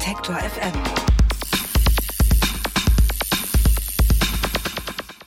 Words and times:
Detektor 0.00 0.36
FM. 0.36 0.72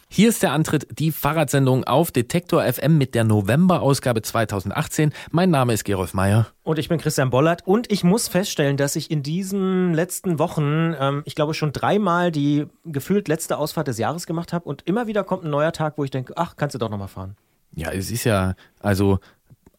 Hier 0.10 0.30
ist 0.30 0.42
der 0.42 0.52
Antritt, 0.52 0.88
die 0.98 1.12
Fahrradsendung 1.12 1.84
auf 1.84 2.12
Detektor 2.12 2.64
FM 2.64 2.98
mit 2.98 3.14
der 3.14 3.24
November-Ausgabe 3.24 4.24
2018. 4.24 5.14
Mein 5.30 5.52
Name 5.52 5.74
ist 5.74 5.84
Gerolf 5.84 6.16
Meyer. 6.16 6.48
Und 6.64 6.80
ich 6.80 6.90
bin 6.90 6.98
Christian 6.98 7.30
Bollert 7.30 7.62
und 7.68 7.92
ich 7.92 8.04
muss 8.04 8.28
feststellen, 8.28 8.76
dass 8.76 8.96
ich 8.96 9.12
in 9.12 9.22
diesen 9.22 9.94
letzten 9.94 10.40
Wochen, 10.40 10.96
ähm, 11.00 11.22
ich 11.26 11.36
glaube 11.36 11.54
schon 11.54 11.72
dreimal 11.72 12.32
die 12.32 12.66
gefühlt 12.84 13.28
letzte 13.28 13.60
Ausfahrt 13.60 13.88
des 13.88 14.00
Jahres 14.00 14.26
gemacht 14.26 14.54
habe 14.54 14.66
und 14.66 14.82
immer 14.88 15.06
wieder 15.06 15.24
kommt 15.24 15.44
ein 15.44 15.52
neuer 15.52 15.72
Tag, 15.72 16.00
wo 16.00 16.04
ich 16.04 16.10
denke, 16.10 16.34
ach, 16.36 16.56
kannst 16.56 16.74
du 16.74 16.80
doch 16.80 16.90
nochmal 16.90 17.10
fahren. 17.10 17.38
Ja, 17.76 17.92
es 17.92 18.10
ist 18.10 18.24
ja, 18.24 18.56
also 18.80 19.20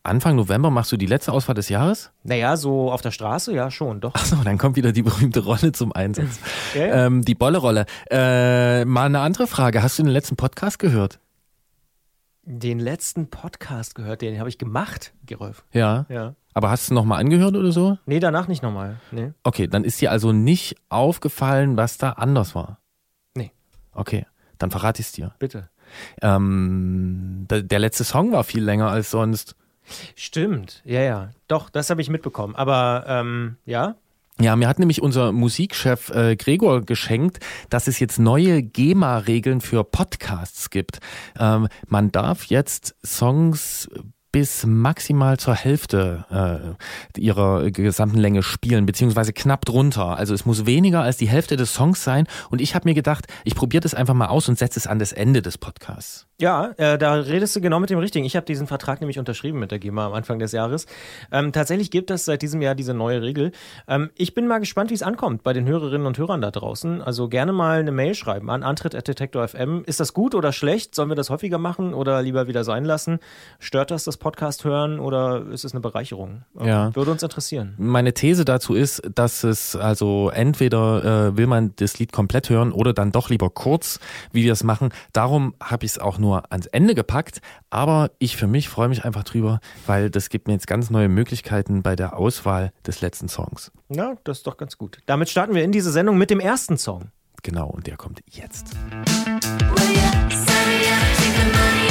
Anfang 0.07 0.37
November 0.37 0.69
machst 0.69 0.93
du 0.93 0.99
die 0.99 1.07
letzte 1.07 1.33
Ausfahrt 1.33 1.57
des 1.57 1.71
Jahres? 1.71 2.13
Naja, 2.25 2.59
so 2.59 2.93
auf 2.93 3.01
der 3.01 3.11
Straße, 3.11 3.55
ja 3.55 3.71
schon, 3.71 4.03
doch. 4.03 4.15
Achso, 4.15 4.37
dann 4.45 4.59
kommt 4.59 4.77
wieder 4.77 4.93
die 4.93 5.01
berühmte 5.03 5.41
Rolle 5.41 5.73
zum 5.73 5.93
Einsatz. 5.93 6.41
Ja, 6.75 6.87
ja. 6.87 7.07
Ähm, 7.07 7.25
die 7.25 7.35
Bolle-Rolle. 7.35 7.87
Äh, 8.11 8.85
mal 8.85 9.07
eine 9.07 9.21
andere 9.21 9.47
Frage. 9.47 9.83
Hast 9.83 9.99
du 9.99 10.03
den 10.03 10.13
letzten 10.13 10.37
Podcast 10.37 10.79
gehört? 10.79 11.21
Den 12.43 12.81
letzten 12.81 13.31
Podcast 13.31 13.95
gehört, 13.95 14.21
den 14.21 14.39
habe 14.39 14.51
ich 14.51 14.59
gemacht, 14.59 15.15
Gerolf. 15.25 15.65
Ja. 15.73 16.05
Ja. 16.11 16.35
Aber 16.53 16.69
hast 16.69 16.91
du 16.91 16.95
noch 16.95 17.07
mal 17.07 17.17
angehört 17.17 17.57
oder 17.57 17.73
so? 17.73 17.97
Nee, 18.05 18.21
danach 18.21 18.47
nicht 18.47 18.63
nochmal. 18.63 19.01
Nee. 19.11 19.33
Okay, 19.43 19.69
dann 19.69 19.85
ist 19.85 20.03
dir 20.03 20.11
also 20.11 20.33
nicht 20.33 20.77
aufgefallen, 20.91 21.79
was 21.79 21.97
da 21.97 22.11
anders 22.11 22.55
war. 22.55 22.79
Nee. 23.35 23.53
Okay, 23.93 24.27
dann 24.59 24.71
verrate 24.71 25.01
ich 25.01 25.07
es 25.07 25.13
dir. 25.13 25.35
Bitte. 25.39 25.71
Ähm, 26.21 27.47
der 27.49 27.79
letzte 27.79 28.05
Song 28.05 28.33
war 28.33 28.45
viel 28.45 28.63
länger 28.63 28.91
als 28.91 29.11
sonst. 29.11 29.57
Stimmt, 30.17 30.83
ja, 30.85 31.01
ja. 31.01 31.31
Doch, 31.49 31.71
das 31.71 31.91
habe 31.91 32.01
ich 32.01 32.09
mitbekommen. 32.11 32.55
Aber 32.57 33.05
ähm, 33.07 33.57
ja, 33.67 33.97
Ja, 34.41 34.57
mir 34.57 34.67
hat 34.67 34.79
nämlich 34.81 35.01
unser 35.01 35.31
Musikchef 35.31 36.11
äh, 36.11 36.35
Gregor 36.37 36.83
geschenkt, 36.83 37.39
dass 37.71 37.87
es 37.87 38.01
jetzt 38.01 38.19
neue 38.19 38.63
GEMA-Regeln 38.63 39.61
für 39.61 39.85
Podcasts 39.85 40.71
gibt. 40.71 40.99
Ähm, 41.39 41.69
man 41.87 42.11
darf 42.11 42.47
jetzt 42.47 42.97
Songs 43.05 43.89
bis 44.35 44.67
maximal 44.67 45.37
zur 45.37 45.55
Hälfte 45.55 46.77
äh, 47.15 47.21
ihrer 47.21 47.71
gesamten 47.71 48.19
Länge 48.19 48.43
spielen, 48.43 48.85
beziehungsweise 48.85 49.33
knapp 49.33 49.65
drunter. 49.65 50.19
Also 50.19 50.35
es 50.35 50.45
muss 50.45 50.67
weniger 50.67 51.03
als 51.03 51.19
die 51.19 51.29
Hälfte 51.29 51.55
des 51.57 51.73
Songs 51.73 52.03
sein. 52.03 52.27
Und 52.51 52.61
ich 52.61 52.75
habe 52.75 52.89
mir 52.89 52.95
gedacht, 52.95 53.29
ich 53.45 53.55
probiere 53.55 53.83
das 53.83 53.95
einfach 53.95 54.15
mal 54.15 54.27
aus 54.27 54.49
und 54.49 54.59
setze 54.59 54.81
es 54.81 54.89
an 54.89 54.99
das 54.99 55.13
Ende 55.13 55.41
des 55.41 55.57
Podcasts. 55.57 56.27
Ja, 56.41 56.73
äh, 56.79 56.99
da 56.99 57.15
redest 57.15 57.55
du 57.55 57.61
genau 57.61 57.79
mit 57.79 57.91
dem 57.91 58.01
Richtigen. 58.01 58.25
Ich 58.25 58.35
habe 58.35 58.45
diesen 58.45 58.67
Vertrag 58.67 59.01
nämlich 59.01 59.21
unterschrieben 59.21 59.61
mit 59.61 59.71
der 59.71 59.79
GEMA 59.79 60.07
am 60.07 60.15
Anfang 60.15 60.41
des 60.41 60.51
Jahres. 60.51 60.87
Ähm, 61.31 61.53
tatsächlich 61.53 61.93
gibt 61.93 62.11
es 62.11 62.25
seit 62.25 62.43
diesem 62.43 62.61
Jahr 62.61 62.75
diese 62.75 62.93
neue 62.93 63.23
Regel. 63.23 63.53
Ähm, 63.87 64.11
ich 64.17 64.35
bin 64.35 64.49
mal 64.49 64.59
gespannt, 64.59 64.91
wie 64.91 64.95
es 64.95 65.05
ankommt 65.05 65.45
bei 65.45 65.53
den 65.53 65.65
Hörerinnen 65.69 66.09
und 66.09 66.19
Hörern 66.19 66.41
da 66.41 66.51
draußen. 66.51 67.01
Also 67.03 67.29
gerne 67.29 67.53
mal 67.53 67.79
eine 67.79 67.93
Mail 67.93 68.17
schreiben 68.17 68.51
an 68.51 68.65
antritt.detektor.fm. 68.65 69.85
Ist 69.87 70.01
das 70.01 70.13
gut 70.13 70.35
oder 70.35 70.53
schlecht? 70.53 70.97
Sollen 70.97 71.09
wir 71.09 71.15
das 71.15 71.31
häufiger 71.31 71.59
machen 71.59 71.95
oder 71.95 72.21
lieber 72.21 72.49
wieder 72.49 72.65
sein 72.65 72.85
lassen? 72.85 73.21
Stört 73.61 73.93
das 73.93 74.03
das 74.03 74.17
Podcast 74.25 74.65
hören 74.65 75.01
oder 75.01 75.45
ist 75.51 75.67
es 75.67 75.73
eine 75.75 75.81
Bereicherung? 75.83 76.45
Ähm, 76.59 76.67
Ja. 76.67 76.97
Würde 76.97 77.11
uns 77.11 77.23
interessieren. 77.23 77.75
Meine 77.77 78.15
These 78.15 78.47
dazu 78.47 78.73
ist, 78.75 79.03
dass 79.15 79.45
es 79.45 79.77
also 79.77 80.31
entweder 80.31 81.29
äh, 81.29 81.37
will 81.37 81.47
man 81.47 81.75
das 81.77 81.99
Lied 81.99 82.11
komplett 82.11 82.49
hören 82.49 82.73
oder 82.73 82.95
dann 82.95 83.13
doch 83.13 83.29
lieber 83.29 83.51
kurz, 83.51 84.01
wie 84.33 84.43
wir 84.43 84.53
es 84.55 84.65
machen. 84.65 84.89
Darum 85.13 85.55
habe 85.63 85.85
ich 85.85 85.93
es 85.93 85.99
auch 85.99 86.17
nur 86.17 86.51
ans 86.51 86.65
Ende 86.67 86.95
gepackt. 86.95 87.43
Aber 87.69 88.13
ich 88.19 88.39
für 88.39 88.47
mich 88.47 88.71
freue 88.71 88.89
mich 88.89 89.05
einfach 89.05 89.25
drüber, 89.25 89.61
weil 89.87 90.09
das 90.09 90.31
gibt 90.31 90.47
mir 90.49 90.55
jetzt 90.55 90.67
ganz 90.67 90.89
neue 90.89 91.11
Möglichkeiten 91.11 91.83
bei 91.83 91.95
der 91.95 92.17
Auswahl 92.17 92.73
des 92.87 93.03
letzten 93.03 93.29
Songs. 93.29 93.73
Ja, 93.91 94.15
das 94.25 94.39
ist 94.39 94.47
doch 94.47 94.57
ganz 94.57 94.79
gut. 94.79 95.01
Damit 95.05 95.29
starten 95.29 95.55
wir 95.55 95.65
in 95.65 95.73
diese 95.73 95.93
Sendung 95.93 96.17
mit 96.17 96.31
dem 96.31 96.41
ersten 96.41 96.79
Song. 96.79 97.11
Genau, 97.43 97.69
und 97.69 97.87
der 97.87 97.99
kommt 97.99 98.23
jetzt. 98.31 98.75
Will 98.91 99.95
ya 99.95 100.31
sign 100.31 101.84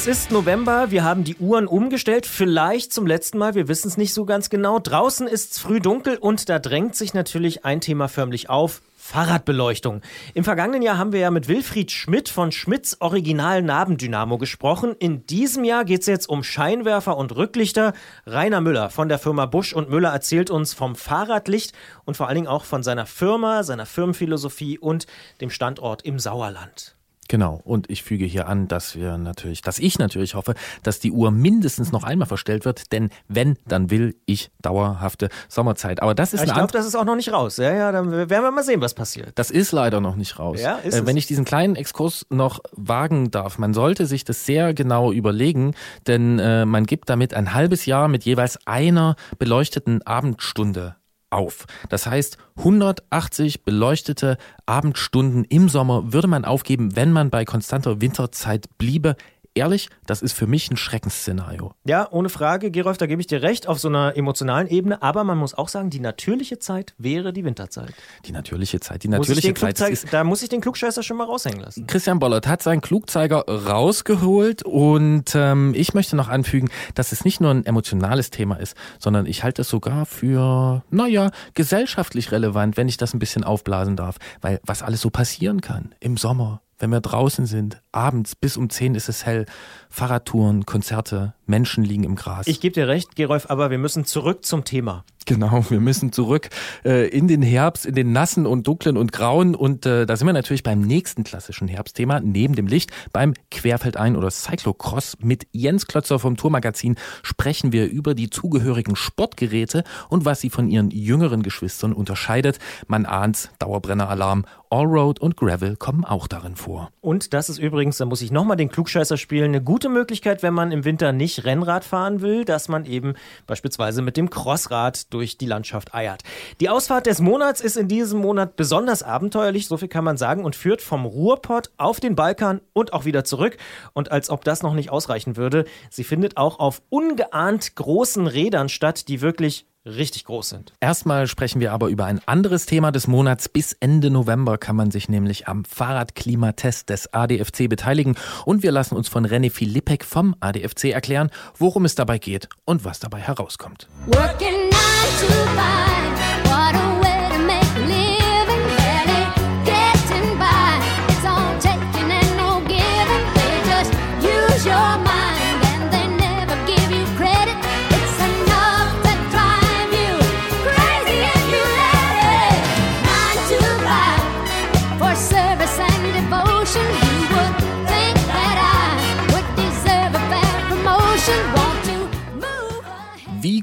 Es 0.00 0.06
ist 0.06 0.30
November, 0.30 0.90
wir 0.90 1.04
haben 1.04 1.24
die 1.24 1.36
Uhren 1.36 1.66
umgestellt, 1.66 2.24
vielleicht 2.24 2.90
zum 2.90 3.06
letzten 3.06 3.36
Mal, 3.36 3.54
wir 3.54 3.68
wissen 3.68 3.88
es 3.88 3.98
nicht 3.98 4.14
so 4.14 4.24
ganz 4.24 4.48
genau. 4.48 4.78
Draußen 4.78 5.28
ist 5.28 5.52
es 5.52 5.58
früh 5.58 5.78
dunkel 5.78 6.16
und 6.16 6.48
da 6.48 6.58
drängt 6.58 6.96
sich 6.96 7.12
natürlich 7.12 7.66
ein 7.66 7.82
Thema 7.82 8.08
förmlich 8.08 8.48
auf. 8.48 8.80
Fahrradbeleuchtung. 8.96 10.00
Im 10.32 10.42
vergangenen 10.42 10.80
Jahr 10.80 10.96
haben 10.96 11.12
wir 11.12 11.20
ja 11.20 11.30
mit 11.30 11.48
Wilfried 11.48 11.90
Schmidt 11.90 12.30
von 12.30 12.50
Schmidts 12.50 12.98
Original 13.02 13.60
Nabendynamo 13.60 14.38
gesprochen. 14.38 14.96
In 14.98 15.26
diesem 15.26 15.64
Jahr 15.64 15.84
geht 15.84 16.00
es 16.00 16.06
jetzt 16.06 16.30
um 16.30 16.44
Scheinwerfer 16.44 17.18
und 17.18 17.36
Rücklichter. 17.36 17.92
Rainer 18.24 18.62
Müller 18.62 18.88
von 18.88 19.10
der 19.10 19.18
Firma 19.18 19.44
Busch 19.44 19.74
und 19.74 19.90
Müller 19.90 20.12
erzählt 20.12 20.48
uns 20.48 20.72
vom 20.72 20.96
Fahrradlicht 20.96 21.74
und 22.06 22.16
vor 22.16 22.26
allen 22.26 22.36
Dingen 22.36 22.48
auch 22.48 22.64
von 22.64 22.82
seiner 22.82 23.04
Firma, 23.04 23.64
seiner 23.64 23.84
Firmenphilosophie 23.84 24.78
und 24.78 25.06
dem 25.42 25.50
Standort 25.50 26.06
im 26.06 26.18
Sauerland. 26.18 26.96
Genau, 27.30 27.60
und 27.62 27.88
ich 27.88 28.02
füge 28.02 28.24
hier 28.24 28.48
an, 28.48 28.66
dass 28.66 28.96
wir 28.96 29.16
natürlich, 29.16 29.62
dass 29.62 29.78
ich 29.78 30.00
natürlich 30.00 30.34
hoffe, 30.34 30.54
dass 30.82 30.98
die 30.98 31.12
Uhr 31.12 31.30
mindestens 31.30 31.92
noch 31.92 32.02
einmal 32.02 32.26
verstellt 32.26 32.64
wird, 32.64 32.90
denn 32.90 33.10
wenn, 33.28 33.56
dann 33.68 33.88
will 33.88 34.16
ich 34.26 34.50
dauerhafte 34.62 35.28
Sommerzeit. 35.48 36.02
Aber 36.02 36.16
das 36.16 36.34
ist 36.34 36.42
ich 36.42 36.52
glaube, 36.52 36.72
das 36.72 36.86
ist 36.86 36.96
auch 36.96 37.04
noch 37.04 37.14
nicht 37.14 37.32
raus. 37.32 37.58
Ja, 37.58 37.72
ja, 37.72 37.92
dann 37.92 38.10
werden 38.10 38.42
wir 38.42 38.50
mal 38.50 38.64
sehen, 38.64 38.80
was 38.80 38.94
passiert. 38.94 39.30
Das 39.36 39.52
ist 39.52 39.70
leider 39.70 40.00
noch 40.00 40.16
nicht 40.16 40.40
raus. 40.40 40.60
Ja, 40.60 40.78
ist 40.78 40.94
äh, 40.94 41.06
wenn 41.06 41.16
ich 41.16 41.28
diesen 41.28 41.44
kleinen 41.44 41.76
Exkurs 41.76 42.26
noch 42.30 42.58
wagen 42.72 43.30
darf, 43.30 43.58
man 43.58 43.74
sollte 43.74 44.06
sich 44.06 44.24
das 44.24 44.44
sehr 44.44 44.74
genau 44.74 45.12
überlegen, 45.12 45.76
denn 46.08 46.40
äh, 46.40 46.66
man 46.66 46.84
gibt 46.84 47.08
damit 47.10 47.32
ein 47.34 47.54
halbes 47.54 47.86
Jahr 47.86 48.08
mit 48.08 48.24
jeweils 48.24 48.58
einer 48.66 49.14
beleuchteten 49.38 50.02
Abendstunde 50.04 50.96
auf. 51.30 51.66
Das 51.88 52.06
heißt, 52.06 52.38
180 52.56 53.64
beleuchtete 53.64 54.36
Abendstunden 54.66 55.44
im 55.44 55.68
Sommer 55.68 56.12
würde 56.12 56.28
man 56.28 56.44
aufgeben, 56.44 56.96
wenn 56.96 57.12
man 57.12 57.30
bei 57.30 57.44
konstanter 57.44 58.00
Winterzeit 58.00 58.66
bliebe. 58.78 59.16
Ehrlich, 59.54 59.88
das 60.06 60.22
ist 60.22 60.32
für 60.32 60.46
mich 60.46 60.70
ein 60.70 60.76
Schreckensszenario. 60.76 61.74
Ja, 61.84 62.08
ohne 62.10 62.28
Frage, 62.28 62.70
Gerolf, 62.70 62.98
da 62.98 63.06
gebe 63.06 63.20
ich 63.20 63.26
dir 63.26 63.42
recht, 63.42 63.66
auf 63.66 63.78
so 63.78 63.88
einer 63.88 64.16
emotionalen 64.16 64.68
Ebene. 64.68 65.02
Aber 65.02 65.24
man 65.24 65.38
muss 65.38 65.54
auch 65.54 65.68
sagen, 65.68 65.90
die 65.90 66.00
natürliche 66.00 66.58
Zeit 66.58 66.94
wäre 66.98 67.32
die 67.32 67.44
Winterzeit. 67.44 67.92
Die 68.26 68.32
natürliche 68.32 68.80
Zeit, 68.80 69.02
die 69.02 69.08
natürliche 69.08 69.54
Zeit 69.54 69.80
das 69.80 69.88
Klugzei- 69.88 69.92
ist 69.92 70.12
da 70.12 70.24
muss 70.24 70.42
ich 70.42 70.48
den 70.48 70.60
Klugscheißer 70.60 71.02
schon 71.02 71.16
mal 71.16 71.24
raushängen 71.24 71.60
lassen. 71.60 71.86
Christian 71.86 72.18
Bollert 72.18 72.46
hat 72.46 72.62
seinen 72.62 72.80
Klugzeiger 72.80 73.44
rausgeholt 73.48 74.62
und 74.62 75.32
ähm, 75.34 75.72
ich 75.74 75.94
möchte 75.94 76.16
noch 76.16 76.28
anfügen, 76.28 76.70
dass 76.94 77.12
es 77.12 77.24
nicht 77.24 77.40
nur 77.40 77.50
ein 77.50 77.66
emotionales 77.66 78.30
Thema 78.30 78.56
ist, 78.56 78.76
sondern 78.98 79.26
ich 79.26 79.42
halte 79.42 79.62
es 79.62 79.68
sogar 79.68 80.06
für, 80.06 80.82
naja, 80.90 81.30
gesellschaftlich 81.54 82.32
relevant, 82.32 82.76
wenn 82.76 82.88
ich 82.88 82.96
das 82.96 83.14
ein 83.14 83.18
bisschen 83.18 83.44
aufblasen 83.44 83.96
darf, 83.96 84.16
weil 84.40 84.60
was 84.64 84.82
alles 84.82 85.00
so 85.00 85.10
passieren 85.10 85.60
kann 85.60 85.94
im 86.00 86.16
Sommer, 86.16 86.62
wenn 86.80 86.90
wir 86.90 87.00
draußen 87.00 87.46
sind, 87.46 87.82
abends 87.92 88.34
bis 88.34 88.56
um 88.56 88.70
10 88.70 88.94
ist 88.94 89.08
es 89.08 89.24
hell, 89.24 89.46
Fahrradtouren, 89.90 90.64
Konzerte, 90.64 91.34
Menschen 91.46 91.84
liegen 91.84 92.04
im 92.04 92.14
Gras. 92.14 92.46
Ich 92.46 92.60
gebe 92.60 92.72
dir 92.72 92.88
recht, 92.88 93.16
Gerolf, 93.16 93.50
aber 93.50 93.70
wir 93.70 93.78
müssen 93.78 94.04
zurück 94.04 94.44
zum 94.44 94.64
Thema. 94.64 95.04
Genau, 95.26 95.64
wir 95.68 95.80
müssen 95.80 96.12
zurück 96.12 96.48
äh, 96.84 97.08
in 97.08 97.28
den 97.28 97.42
Herbst, 97.42 97.86
in 97.86 97.94
den 97.94 98.12
nassen 98.12 98.46
und 98.46 98.66
dunklen 98.66 98.96
und 98.96 99.12
grauen. 99.12 99.54
Und 99.54 99.86
äh, 99.86 100.06
da 100.06 100.16
sind 100.16 100.26
wir 100.26 100.32
natürlich 100.32 100.62
beim 100.62 100.80
nächsten 100.80 101.24
klassischen 101.24 101.68
Herbstthema, 101.68 102.20
neben 102.20 102.54
dem 102.54 102.66
Licht, 102.66 102.90
beim 103.12 103.34
Querfeldein 103.50 104.16
oder 104.16 104.30
Cyclocross. 104.30 105.18
Mit 105.20 105.46
Jens 105.52 105.86
Klötzer 105.86 106.18
vom 106.18 106.36
Tourmagazin 106.36 106.96
sprechen 107.22 107.72
wir 107.72 107.88
über 107.88 108.14
die 108.14 108.30
zugehörigen 108.30 108.96
Sportgeräte 108.96 109.84
und 110.08 110.24
was 110.24 110.40
sie 110.40 110.50
von 110.50 110.68
ihren 110.68 110.90
jüngeren 110.90 111.42
Geschwistern 111.42 111.92
unterscheidet. 111.92 112.58
Man 112.86 113.06
ahnt's, 113.06 113.50
Dauerbrenner-Alarm, 113.58 114.46
Allroad 114.70 115.20
und 115.20 115.36
Gravel 115.36 115.76
kommen 115.76 116.04
auch 116.04 116.28
darin 116.28 116.54
vor. 116.54 116.90
Und 117.00 117.34
das 117.34 117.48
ist 117.48 117.58
übrigens, 117.58 117.98
da 117.98 118.04
muss 118.04 118.22
ich 118.22 118.30
nochmal 118.30 118.56
den 118.56 118.68
Klugscheißer 118.68 119.16
spielen, 119.16 119.50
eine 119.50 119.62
gute 119.62 119.79
Möglichkeit, 119.88 120.42
wenn 120.42 120.54
man 120.54 120.72
im 120.72 120.84
Winter 120.84 121.12
nicht 121.12 121.44
Rennrad 121.44 121.84
fahren 121.84 122.20
will, 122.20 122.44
dass 122.44 122.68
man 122.68 122.84
eben 122.84 123.14
beispielsweise 123.46 124.02
mit 124.02 124.16
dem 124.16 124.30
Crossrad 124.30 125.12
durch 125.12 125.38
die 125.38 125.46
Landschaft 125.46 125.94
eiert. 125.94 126.22
Die 126.60 126.68
Ausfahrt 126.68 127.06
des 127.06 127.20
Monats 127.20 127.60
ist 127.60 127.76
in 127.76 127.88
diesem 127.88 128.20
Monat 128.20 128.56
besonders 128.56 129.02
abenteuerlich, 129.02 129.66
so 129.66 129.76
viel 129.76 129.88
kann 129.88 130.04
man 130.04 130.16
sagen, 130.16 130.44
und 130.44 130.56
führt 130.56 130.82
vom 130.82 131.06
Ruhrpott 131.06 131.70
auf 131.76 132.00
den 132.00 132.14
Balkan 132.16 132.60
und 132.72 132.92
auch 132.92 133.04
wieder 133.04 133.24
zurück. 133.24 133.56
Und 133.92 134.12
als 134.12 134.30
ob 134.30 134.44
das 134.44 134.62
noch 134.62 134.74
nicht 134.74 134.90
ausreichen 134.90 135.36
würde, 135.36 135.64
sie 135.88 136.04
findet 136.04 136.36
auch 136.36 136.58
auf 136.58 136.82
ungeahnt 136.90 137.76
großen 137.76 138.26
Rädern 138.26 138.68
statt, 138.68 139.08
die 139.08 139.20
wirklich 139.20 139.66
richtig 139.84 140.24
groß 140.24 140.48
sind. 140.50 140.72
Erstmal 140.80 141.26
sprechen 141.26 141.60
wir 141.60 141.72
aber 141.72 141.88
über 141.88 142.04
ein 142.04 142.20
anderes 142.26 142.66
Thema 142.66 142.92
des 142.92 143.06
Monats. 143.06 143.48
Bis 143.48 143.72
Ende 143.80 144.10
November 144.10 144.58
kann 144.58 144.76
man 144.76 144.90
sich 144.90 145.08
nämlich 145.08 145.48
am 145.48 145.64
Fahrradklimatest 145.64 146.88
des 146.88 147.12
ADFC 147.12 147.68
beteiligen 147.68 148.16
und 148.44 148.62
wir 148.62 148.72
lassen 148.72 148.96
uns 148.96 149.08
von 149.08 149.26
René 149.26 149.50
Philippek 149.50 150.04
vom 150.04 150.36
ADFC 150.40 150.86
erklären, 150.86 151.30
worum 151.56 151.84
es 151.84 151.94
dabei 151.94 152.18
geht 152.18 152.48
und 152.64 152.84
was 152.84 153.00
dabei 153.00 153.20
herauskommt. 153.20 153.88
Working 154.06 154.68
nine 154.70 155.20
to 155.20 155.26
five, 155.54 156.19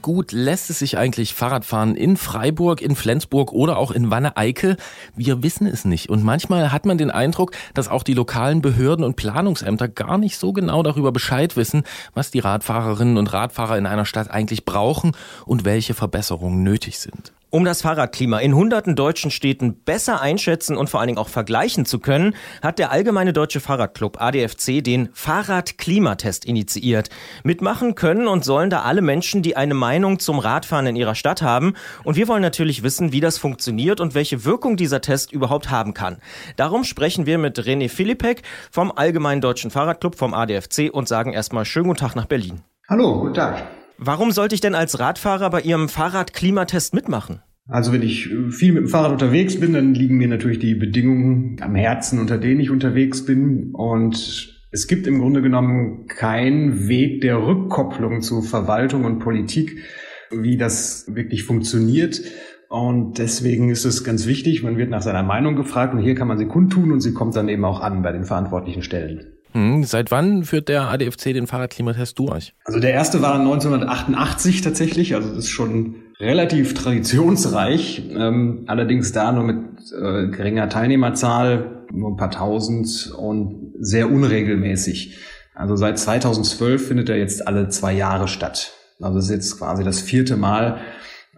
gut 0.07 0.31
lässt 0.31 0.69
es 0.69 0.79
sich 0.79 0.97
eigentlich 0.97 1.33
Fahrradfahren 1.33 1.97
in 1.97 2.15
Freiburg, 2.15 2.81
in 2.81 2.95
Flensburg 2.95 3.51
oder 3.51 3.77
auch 3.77 3.91
in 3.91 4.09
Wanne-Eickel? 4.09 4.77
Wir 5.17 5.43
wissen 5.43 5.67
es 5.67 5.83
nicht. 5.83 6.07
Und 6.07 6.23
manchmal 6.23 6.71
hat 6.71 6.85
man 6.85 6.97
den 6.97 7.11
Eindruck, 7.11 7.51
dass 7.73 7.89
auch 7.89 8.03
die 8.03 8.13
lokalen 8.13 8.61
Behörden 8.61 9.03
und 9.03 9.17
Planungsämter 9.17 9.89
gar 9.89 10.17
nicht 10.17 10.37
so 10.37 10.53
genau 10.53 10.81
darüber 10.81 11.11
Bescheid 11.11 11.57
wissen, 11.57 11.83
was 12.13 12.31
die 12.31 12.39
Radfahrerinnen 12.39 13.17
und 13.17 13.33
Radfahrer 13.33 13.77
in 13.77 13.85
einer 13.85 14.05
Stadt 14.05 14.31
eigentlich 14.31 14.63
brauchen 14.63 15.11
und 15.45 15.65
welche 15.65 15.93
Verbesserungen 15.93 16.63
nötig 16.63 16.99
sind. 16.99 17.33
Um 17.49 17.63
das 17.63 17.81
Fahrradklima 17.81 18.39
in 18.39 18.53
hunderten 18.53 18.97
deutschen 18.97 19.31
Städten 19.31 19.81
besser 19.85 20.19
einschätzen 20.19 20.75
und 20.75 20.89
vor 20.89 20.99
allen 20.99 21.07
Dingen 21.07 21.17
auch 21.17 21.29
vergleichen 21.29 21.85
zu 21.85 21.99
können, 21.99 22.35
hat 22.61 22.77
der 22.77 22.91
Allgemeine 22.91 23.31
Deutsche 23.31 23.61
Fahrradclub 23.61 24.21
ADFC 24.21 24.83
den 24.83 25.07
Fahrradklimatest 25.13 26.43
initiiert. 26.43 27.09
Mitmachen 27.45 27.95
können 27.95 28.27
und 28.27 28.43
sollen 28.43 28.69
da 28.69 28.81
alle 28.81 29.01
Menschen, 29.01 29.43
die 29.43 29.55
eine 29.55 29.75
Meinung 29.75 30.19
zum 30.19 30.39
Radfahren 30.39 30.87
in 30.87 30.97
ihrer 30.97 31.15
Stadt 31.15 31.41
haben. 31.41 31.75
Und 32.03 32.17
wir 32.17 32.27
wollen 32.27 32.41
natürlich 32.41 32.83
wissen, 32.83 33.13
wie 33.13 33.21
das 33.21 33.37
funktioniert 33.37 34.01
und 34.01 34.13
welche 34.13 34.43
Wirkung 34.43 34.75
dieser 34.75 34.99
Test 34.99 35.31
überhaupt 35.31 35.69
haben 35.69 35.93
kann. 35.93 36.17
Darum 36.57 36.83
sprechen 36.83 37.25
wir 37.25 37.37
mit 37.37 37.57
René 37.57 37.87
Philippek 37.87 38.41
vom 38.71 38.91
Allgemeinen 38.91 39.39
Deutschen 39.39 39.71
Fahrradclub 39.71 40.15
vom 40.15 40.33
ADFC 40.33 40.89
und 40.91 41.07
sagen 41.07 41.31
erstmal 41.31 41.63
schönen 41.63 41.87
guten 41.87 41.99
Tag 41.99 42.17
nach 42.17 42.25
Berlin. 42.25 42.61
Hallo, 42.89 43.21
guten 43.21 43.35
Tag. 43.35 43.86
Warum 43.97 44.31
sollte 44.31 44.55
ich 44.55 44.61
denn 44.61 44.75
als 44.75 44.99
Radfahrer 44.99 45.49
bei 45.49 45.61
Ihrem 45.61 45.89
Fahrradklimatest 45.89 46.93
mitmachen? 46.93 47.41
Also 47.67 47.91
wenn 47.91 48.01
ich 48.01 48.31
äh, 48.31 48.51
viel 48.51 48.73
mit 48.73 48.83
dem 48.83 48.87
Fahrrad 48.87 49.11
unterwegs 49.11 49.59
bin, 49.59 49.73
dann 49.73 49.93
liegen 49.93 50.17
mir 50.17 50.27
natürlich 50.27 50.59
die 50.59 50.75
Bedingungen 50.75 51.57
am 51.61 51.75
Herzen, 51.75 52.19
unter 52.19 52.37
denen 52.37 52.59
ich 52.59 52.69
unterwegs 52.69 53.25
bin. 53.25 53.71
Und 53.73 54.55
es 54.71 54.87
gibt 54.87 55.07
im 55.07 55.19
Grunde 55.19 55.41
genommen 55.41 56.07
keinen 56.07 56.87
Weg 56.87 57.21
der 57.21 57.45
Rückkopplung 57.45 58.21
zu 58.21 58.41
Verwaltung 58.41 59.03
und 59.03 59.19
Politik, 59.19 59.83
wie 60.31 60.57
das 60.57 61.05
wirklich 61.13 61.43
funktioniert. 61.43 62.21
Und 62.69 63.17
deswegen 63.17 63.69
ist 63.69 63.85
es 63.85 64.03
ganz 64.03 64.27
wichtig, 64.27 64.61
man 64.61 64.77
wird 64.77 64.89
nach 64.89 65.01
seiner 65.01 65.23
Meinung 65.23 65.55
gefragt 65.55 65.93
und 65.93 66.01
hier 66.01 66.15
kann 66.15 66.27
man 66.27 66.37
sie 66.37 66.47
kundtun 66.47 66.91
und 66.91 66.99
sie 67.01 67.13
kommt 67.13 67.35
dann 67.35 67.49
eben 67.49 67.63
auch 67.63 67.79
an 67.79 68.01
bei 68.01 68.11
den 68.11 68.25
verantwortlichen 68.25 68.83
Stellen. 68.83 69.36
Hm, 69.57 69.83
seit 69.85 70.11
wann 70.11 70.43
führt 70.43 70.69
der 70.69 70.83
ADFC 70.83 71.33
den 71.33 71.47
Fahrradklimatest 71.47 72.19
durch? 72.19 72.53
Also 72.63 72.79
der 72.79 72.93
erste 72.93 73.23
war 73.23 73.39
1988 73.39 74.61
tatsächlich, 74.61 75.15
also 75.15 75.29
das 75.29 75.39
ist 75.39 75.49
schon 75.49 75.95
relativ 76.19 76.75
traditionsreich, 76.75 78.03
ähm, 78.15 78.65
allerdings 78.67 79.13
da 79.13 79.31
nur 79.31 79.43
mit 79.45 79.57
äh, 79.99 80.27
geringer 80.27 80.69
Teilnehmerzahl, 80.69 81.85
nur 81.91 82.11
ein 82.11 82.17
paar 82.17 82.29
tausend 82.29 83.11
und 83.17 83.73
sehr 83.79 84.11
unregelmäßig. 84.11 85.17
Also 85.55 85.75
seit 85.75 85.97
2012 85.97 86.89
findet 86.89 87.09
er 87.09 87.17
jetzt 87.17 87.47
alle 87.47 87.67
zwei 87.69 87.93
Jahre 87.93 88.27
statt. 88.27 88.73
Also 89.01 89.17
es 89.17 89.25
ist 89.25 89.31
jetzt 89.31 89.57
quasi 89.57 89.83
das 89.83 90.01
vierte 90.01 90.37
Mal 90.37 90.81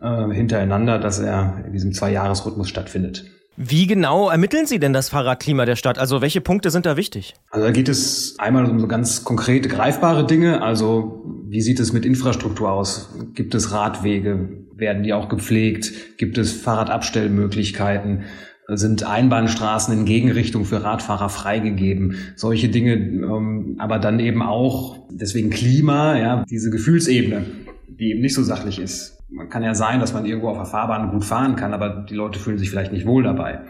äh, 0.02 0.30
hintereinander, 0.34 1.00
dass 1.00 1.20
er 1.20 1.64
in 1.66 1.72
diesem 1.72 1.94
Zwei-Jahres-Rhythmus 1.94 2.68
stattfindet. 2.68 3.24
Wie 3.62 3.88
genau 3.88 4.30
ermitteln 4.30 4.68
Sie 4.68 4.80
denn 4.80 4.94
das 4.94 5.10
Fahrradklima 5.10 5.66
der 5.66 5.76
Stadt? 5.76 6.00
Also 6.00 6.22
welche 6.22 6.40
Punkte 6.40 6.72
sind 6.72 6.86
da 6.86 6.96
wichtig? 6.96 7.34
Also 7.52 7.66
da 7.66 7.74
geht 7.74 7.90
es 7.90 8.40
einmal 8.40 8.64
um 8.64 8.80
so 8.80 8.88
ganz 8.88 9.26
konkrete, 9.26 9.68
greifbare 9.68 10.26
Dinge. 10.26 10.62
Also 10.62 11.26
wie 11.46 11.60
sieht 11.60 11.82
es 11.82 11.92
mit 11.92 12.06
Infrastruktur 12.06 12.72
aus? 12.72 13.14
Gibt 13.34 13.54
es 13.56 13.74
Radwege? 13.74 14.48
Werden 14.78 15.04
die 15.04 15.12
auch 15.12 15.28
gepflegt? 15.28 16.18
Gibt 16.18 16.38
es 16.38 16.54
Fahrradabstellmöglichkeiten? 16.54 18.24
Sind 18.70 19.04
Einbahnstraßen 19.04 19.94
in 19.94 20.06
Gegenrichtung 20.06 20.64
für 20.64 20.82
Radfahrer 20.82 21.28
freigegeben? 21.28 22.16
Solche 22.38 22.70
Dinge, 22.70 22.94
ähm, 22.94 23.76
aber 23.78 24.00
dann 24.00 24.22
eben 24.22 24.42
auch, 24.42 25.06
deswegen 25.12 25.50
Klima, 25.50 26.18
ja, 26.18 26.46
diese 26.50 26.70
Gefühlsebene, 26.70 27.46
die 27.90 28.12
eben 28.12 28.22
nicht 28.22 28.36
so 28.36 28.44
sachlich 28.44 28.80
ist. 28.80 29.19
Man 29.32 29.50
kann 29.50 29.64
ja 29.64 29.76
sein, 29.76 30.00
dass 30.00 30.14
man 30.14 30.26
irgendwo 30.26 30.50
auf 30.50 30.58
der 30.58 30.66
Fahrbahn 30.66 31.12
gut 31.12 31.24
fahren 31.24 31.56
kann, 31.56 31.74
aber 31.74 31.90
die 31.90 32.16
Leute 32.16 32.40
fühlen 32.40 32.58
sich 32.58 32.70
vielleicht 32.70 32.92
nicht 32.92 33.06
wohl 33.06 33.24
dabei 33.24 33.62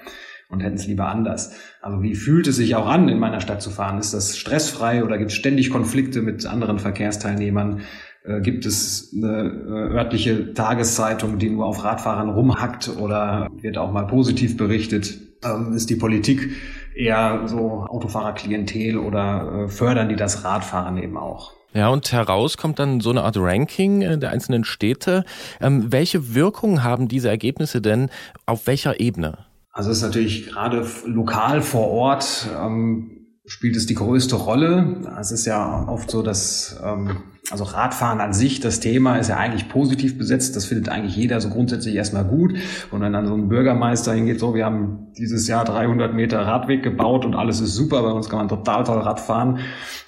und 0.49 0.61
hätten 0.61 0.75
es 0.75 0.87
lieber 0.87 1.07
anders. 1.07 1.53
Also 1.81 2.01
wie 2.01 2.15
fühlt 2.15 2.47
es 2.47 2.55
sich 2.55 2.75
auch 2.75 2.87
an, 2.87 3.07
in 3.07 3.19
meiner 3.19 3.39
Stadt 3.39 3.61
zu 3.61 3.69
fahren? 3.69 3.99
Ist 3.99 4.13
das 4.13 4.37
stressfrei 4.37 5.03
oder 5.03 5.17
gibt 5.17 5.31
es 5.31 5.37
ständig 5.37 5.69
Konflikte 5.69 6.21
mit 6.21 6.45
anderen 6.45 6.79
Verkehrsteilnehmern? 6.79 7.81
Äh, 8.23 8.41
gibt 8.41 8.65
es 8.65 9.13
eine 9.15 9.47
äh, 9.47 9.95
örtliche 9.95 10.53
Tageszeitung, 10.53 11.37
die 11.37 11.49
nur 11.49 11.65
auf 11.65 11.83
Radfahrern 11.83 12.29
rumhackt 12.29 12.89
oder 12.99 13.47
wird 13.61 13.77
auch 13.77 13.91
mal 13.91 14.07
positiv 14.07 14.57
berichtet? 14.57 15.19
Ähm, 15.43 15.73
ist 15.73 15.89
die 15.89 15.95
Politik 15.95 16.49
eher 16.95 17.43
so 17.45 17.85
Autofahrerklientel 17.87 18.97
oder 18.97 19.65
äh, 19.65 19.67
fördern 19.69 20.09
die 20.09 20.15
das 20.15 20.43
Radfahren 20.43 20.97
eben 20.97 21.17
auch? 21.17 21.58
Ja, 21.73 21.89
und 21.89 22.11
heraus 22.11 22.57
kommt 22.57 22.79
dann 22.79 22.99
so 22.99 23.11
eine 23.11 23.23
Art 23.23 23.38
Ranking 23.38 24.01
äh, 24.01 24.17
der 24.17 24.31
einzelnen 24.31 24.63
Städte. 24.63 25.23
Ähm, 25.61 25.91
welche 25.91 26.33
Wirkung 26.33 26.83
haben 26.83 27.07
diese 27.07 27.29
Ergebnisse 27.29 27.81
denn 27.81 28.09
auf 28.45 28.65
welcher 28.65 28.99
Ebene? 28.99 29.38
Also 29.71 29.91
es 29.91 29.97
ist 29.97 30.03
natürlich 30.03 30.47
gerade 30.47 30.85
lokal 31.05 31.61
vor 31.61 31.89
Ort 31.89 32.47
ähm, 32.59 33.18
spielt 33.49 33.75
es 33.75 33.87
die 33.87 33.95
größte 33.95 34.35
Rolle. 34.35 35.01
Es 35.19 35.31
ist 35.31 35.45
ja 35.45 35.87
oft 35.87 36.11
so, 36.11 36.21
dass 36.21 36.79
ähm, 36.85 37.17
also 37.49 37.63
Radfahren 37.63 38.21
an 38.21 38.31
sich, 38.31 38.59
das 38.59 38.79
Thema 38.79 39.17
ist 39.17 39.29
ja 39.29 39.37
eigentlich 39.37 39.69
positiv 39.69 40.19
besetzt. 40.19 40.55
Das 40.55 40.65
findet 40.65 40.89
eigentlich 40.89 41.15
jeder 41.15 41.41
so 41.41 41.49
grundsätzlich 41.49 41.95
erstmal 41.95 42.25
gut. 42.25 42.53
Und 42.91 43.01
wenn 43.01 43.11
dann 43.11 43.25
so 43.25 43.33
ein 43.33 43.49
Bürgermeister 43.49 44.13
hingeht, 44.13 44.39
so, 44.39 44.53
wir 44.53 44.65
haben 44.65 45.07
dieses 45.17 45.47
Jahr 45.47 45.65
300 45.65 46.13
Meter 46.13 46.41
Radweg 46.41 46.83
gebaut 46.83 47.25
und 47.25 47.33
alles 47.33 47.59
ist 47.59 47.73
super, 47.73 48.03
bei 48.03 48.11
uns 48.11 48.29
kann 48.29 48.37
man 48.37 48.49
total 48.49 48.83
toll 48.83 48.99
Radfahren. 48.99 49.59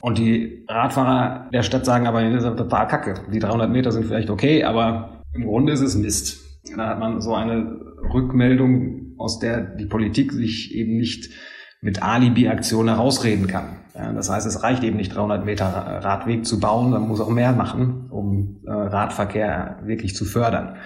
Und 0.02 0.20
die 0.20 0.64
Radfahrer 0.68 1.50
der 1.52 1.64
Stadt 1.64 1.84
sagen 1.84 2.06
aber, 2.06 2.22
das 2.30 2.44
ist 2.44 2.58
total 2.58 2.88
kacke. 2.88 3.16
Die 3.34 3.40
300 3.40 3.72
Meter 3.72 3.92
sind 3.92 4.06
vielleicht 4.06 4.30
okay, 4.30 4.64
aber 4.64 5.24
im 5.34 5.46
Grunde 5.46 5.74
ist 5.74 5.82
es 5.82 5.96
Mist. 5.96 6.42
Da 6.78 6.90
hat 6.90 7.00
man 7.00 7.22
so 7.22 7.34
eine 7.34 7.80
Rückmeldung, 8.14 9.16
aus 9.18 9.40
der 9.40 9.62
die 9.62 9.86
Politik 9.86 10.32
sich 10.32 10.76
eben 10.76 10.98
nicht 10.98 11.32
mit 11.82 12.04
Alibi-Aktionen 12.04 12.96
herausreden 12.96 13.48
kann. 13.48 13.78
Das 13.94 14.30
heißt, 14.30 14.48
es 14.48 14.64
reicht 14.64 14.84
eben 14.84 14.98
nicht 14.98 15.16
300 15.16 15.44
Meter 15.44 15.66
Radweg 15.66 16.46
zu 16.46 16.60
bauen, 16.60 16.92
man 16.92 17.08
muss 17.08 17.20
auch 17.20 17.30
mehr 17.30 17.52
machen, 17.52 18.10
um 18.10 18.62
äh, 18.66 18.72
Radverkehr 18.72 19.80
wirklich 19.84 20.16
zu 20.16 20.24
fördern. 20.24 20.78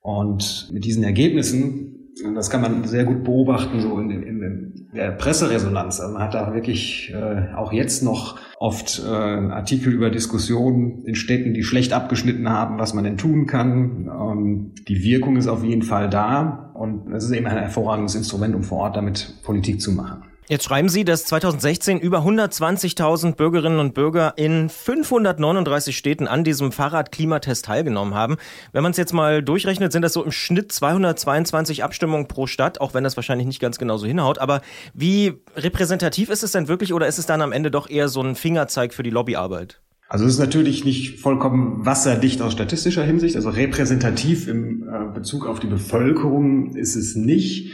Und 0.00 0.70
mit 0.72 0.84
diesen 0.84 1.04
Ergebnissen 1.04 2.02
das 2.34 2.50
kann 2.50 2.60
man 2.60 2.84
sehr 2.84 3.04
gut 3.04 3.24
beobachten, 3.24 3.80
so 3.80 3.98
in, 3.98 4.10
in, 4.10 4.42
in 4.42 4.88
der 4.94 5.12
Presseresonanz. 5.12 6.00
Also 6.00 6.12
man 6.12 6.22
hat 6.22 6.34
da 6.34 6.52
wirklich 6.54 7.12
äh, 7.14 7.54
auch 7.54 7.72
jetzt 7.72 8.02
noch 8.02 8.38
oft 8.62 9.02
äh, 9.04 9.08
Artikel 9.10 9.92
über 9.92 10.08
Diskussionen 10.08 11.04
in 11.04 11.16
Städten, 11.16 11.52
die 11.52 11.64
schlecht 11.64 11.92
abgeschnitten 11.92 12.48
haben, 12.48 12.78
was 12.78 12.94
man 12.94 13.02
denn 13.02 13.18
tun 13.18 13.46
kann. 13.46 14.08
Ähm, 14.08 14.72
die 14.86 15.02
Wirkung 15.02 15.36
ist 15.36 15.48
auf 15.48 15.64
jeden 15.64 15.82
Fall 15.82 16.08
da 16.08 16.70
und 16.74 17.12
es 17.12 17.24
ist 17.24 17.32
eben 17.32 17.46
ein 17.46 17.58
hervorragendes 17.58 18.14
Instrument, 18.14 18.54
um 18.54 18.62
vor 18.62 18.78
Ort 18.78 18.96
damit 18.96 19.34
Politik 19.42 19.80
zu 19.80 19.90
machen. 19.90 20.22
Jetzt 20.52 20.64
schreiben 20.64 20.90
Sie, 20.90 21.06
dass 21.06 21.24
2016 21.24 21.98
über 21.98 22.26
120.000 22.26 23.36
Bürgerinnen 23.36 23.78
und 23.78 23.94
Bürger 23.94 24.34
in 24.36 24.68
539 24.68 25.96
Städten 25.96 26.28
an 26.28 26.44
diesem 26.44 26.72
Fahrradklimatest 26.72 27.64
teilgenommen 27.64 28.12
haben. 28.12 28.36
Wenn 28.70 28.82
man 28.82 28.92
es 28.92 28.98
jetzt 28.98 29.14
mal 29.14 29.42
durchrechnet, 29.42 29.92
sind 29.92 30.02
das 30.02 30.12
so 30.12 30.22
im 30.22 30.30
Schnitt 30.30 30.70
222 30.70 31.82
Abstimmungen 31.84 32.28
pro 32.28 32.46
Stadt, 32.46 32.82
auch 32.82 32.92
wenn 32.92 33.02
das 33.02 33.16
wahrscheinlich 33.16 33.46
nicht 33.46 33.60
ganz 33.60 33.78
genau 33.78 33.96
so 33.96 34.06
hinhaut. 34.06 34.36
Aber 34.40 34.60
wie 34.92 35.40
repräsentativ 35.56 36.28
ist 36.28 36.42
es 36.42 36.52
denn 36.52 36.68
wirklich 36.68 36.92
oder 36.92 37.06
ist 37.06 37.18
es 37.18 37.24
dann 37.24 37.40
am 37.40 37.52
Ende 37.52 37.70
doch 37.70 37.88
eher 37.88 38.08
so 38.08 38.20
ein 38.20 38.34
Fingerzeig 38.34 38.92
für 38.92 39.02
die 39.02 39.08
Lobbyarbeit? 39.08 39.80
Also 40.06 40.26
es 40.26 40.34
ist 40.34 40.38
natürlich 40.38 40.84
nicht 40.84 41.20
vollkommen 41.20 41.86
wasserdicht 41.86 42.42
aus 42.42 42.52
statistischer 42.52 43.04
Hinsicht, 43.04 43.36
also 43.36 43.48
repräsentativ 43.48 44.48
im 44.48 44.82
äh, 44.82 45.14
Bezug 45.14 45.46
auf 45.46 45.60
die 45.60 45.66
Bevölkerung 45.66 46.76
ist 46.76 46.94
es 46.94 47.16
nicht. 47.16 47.72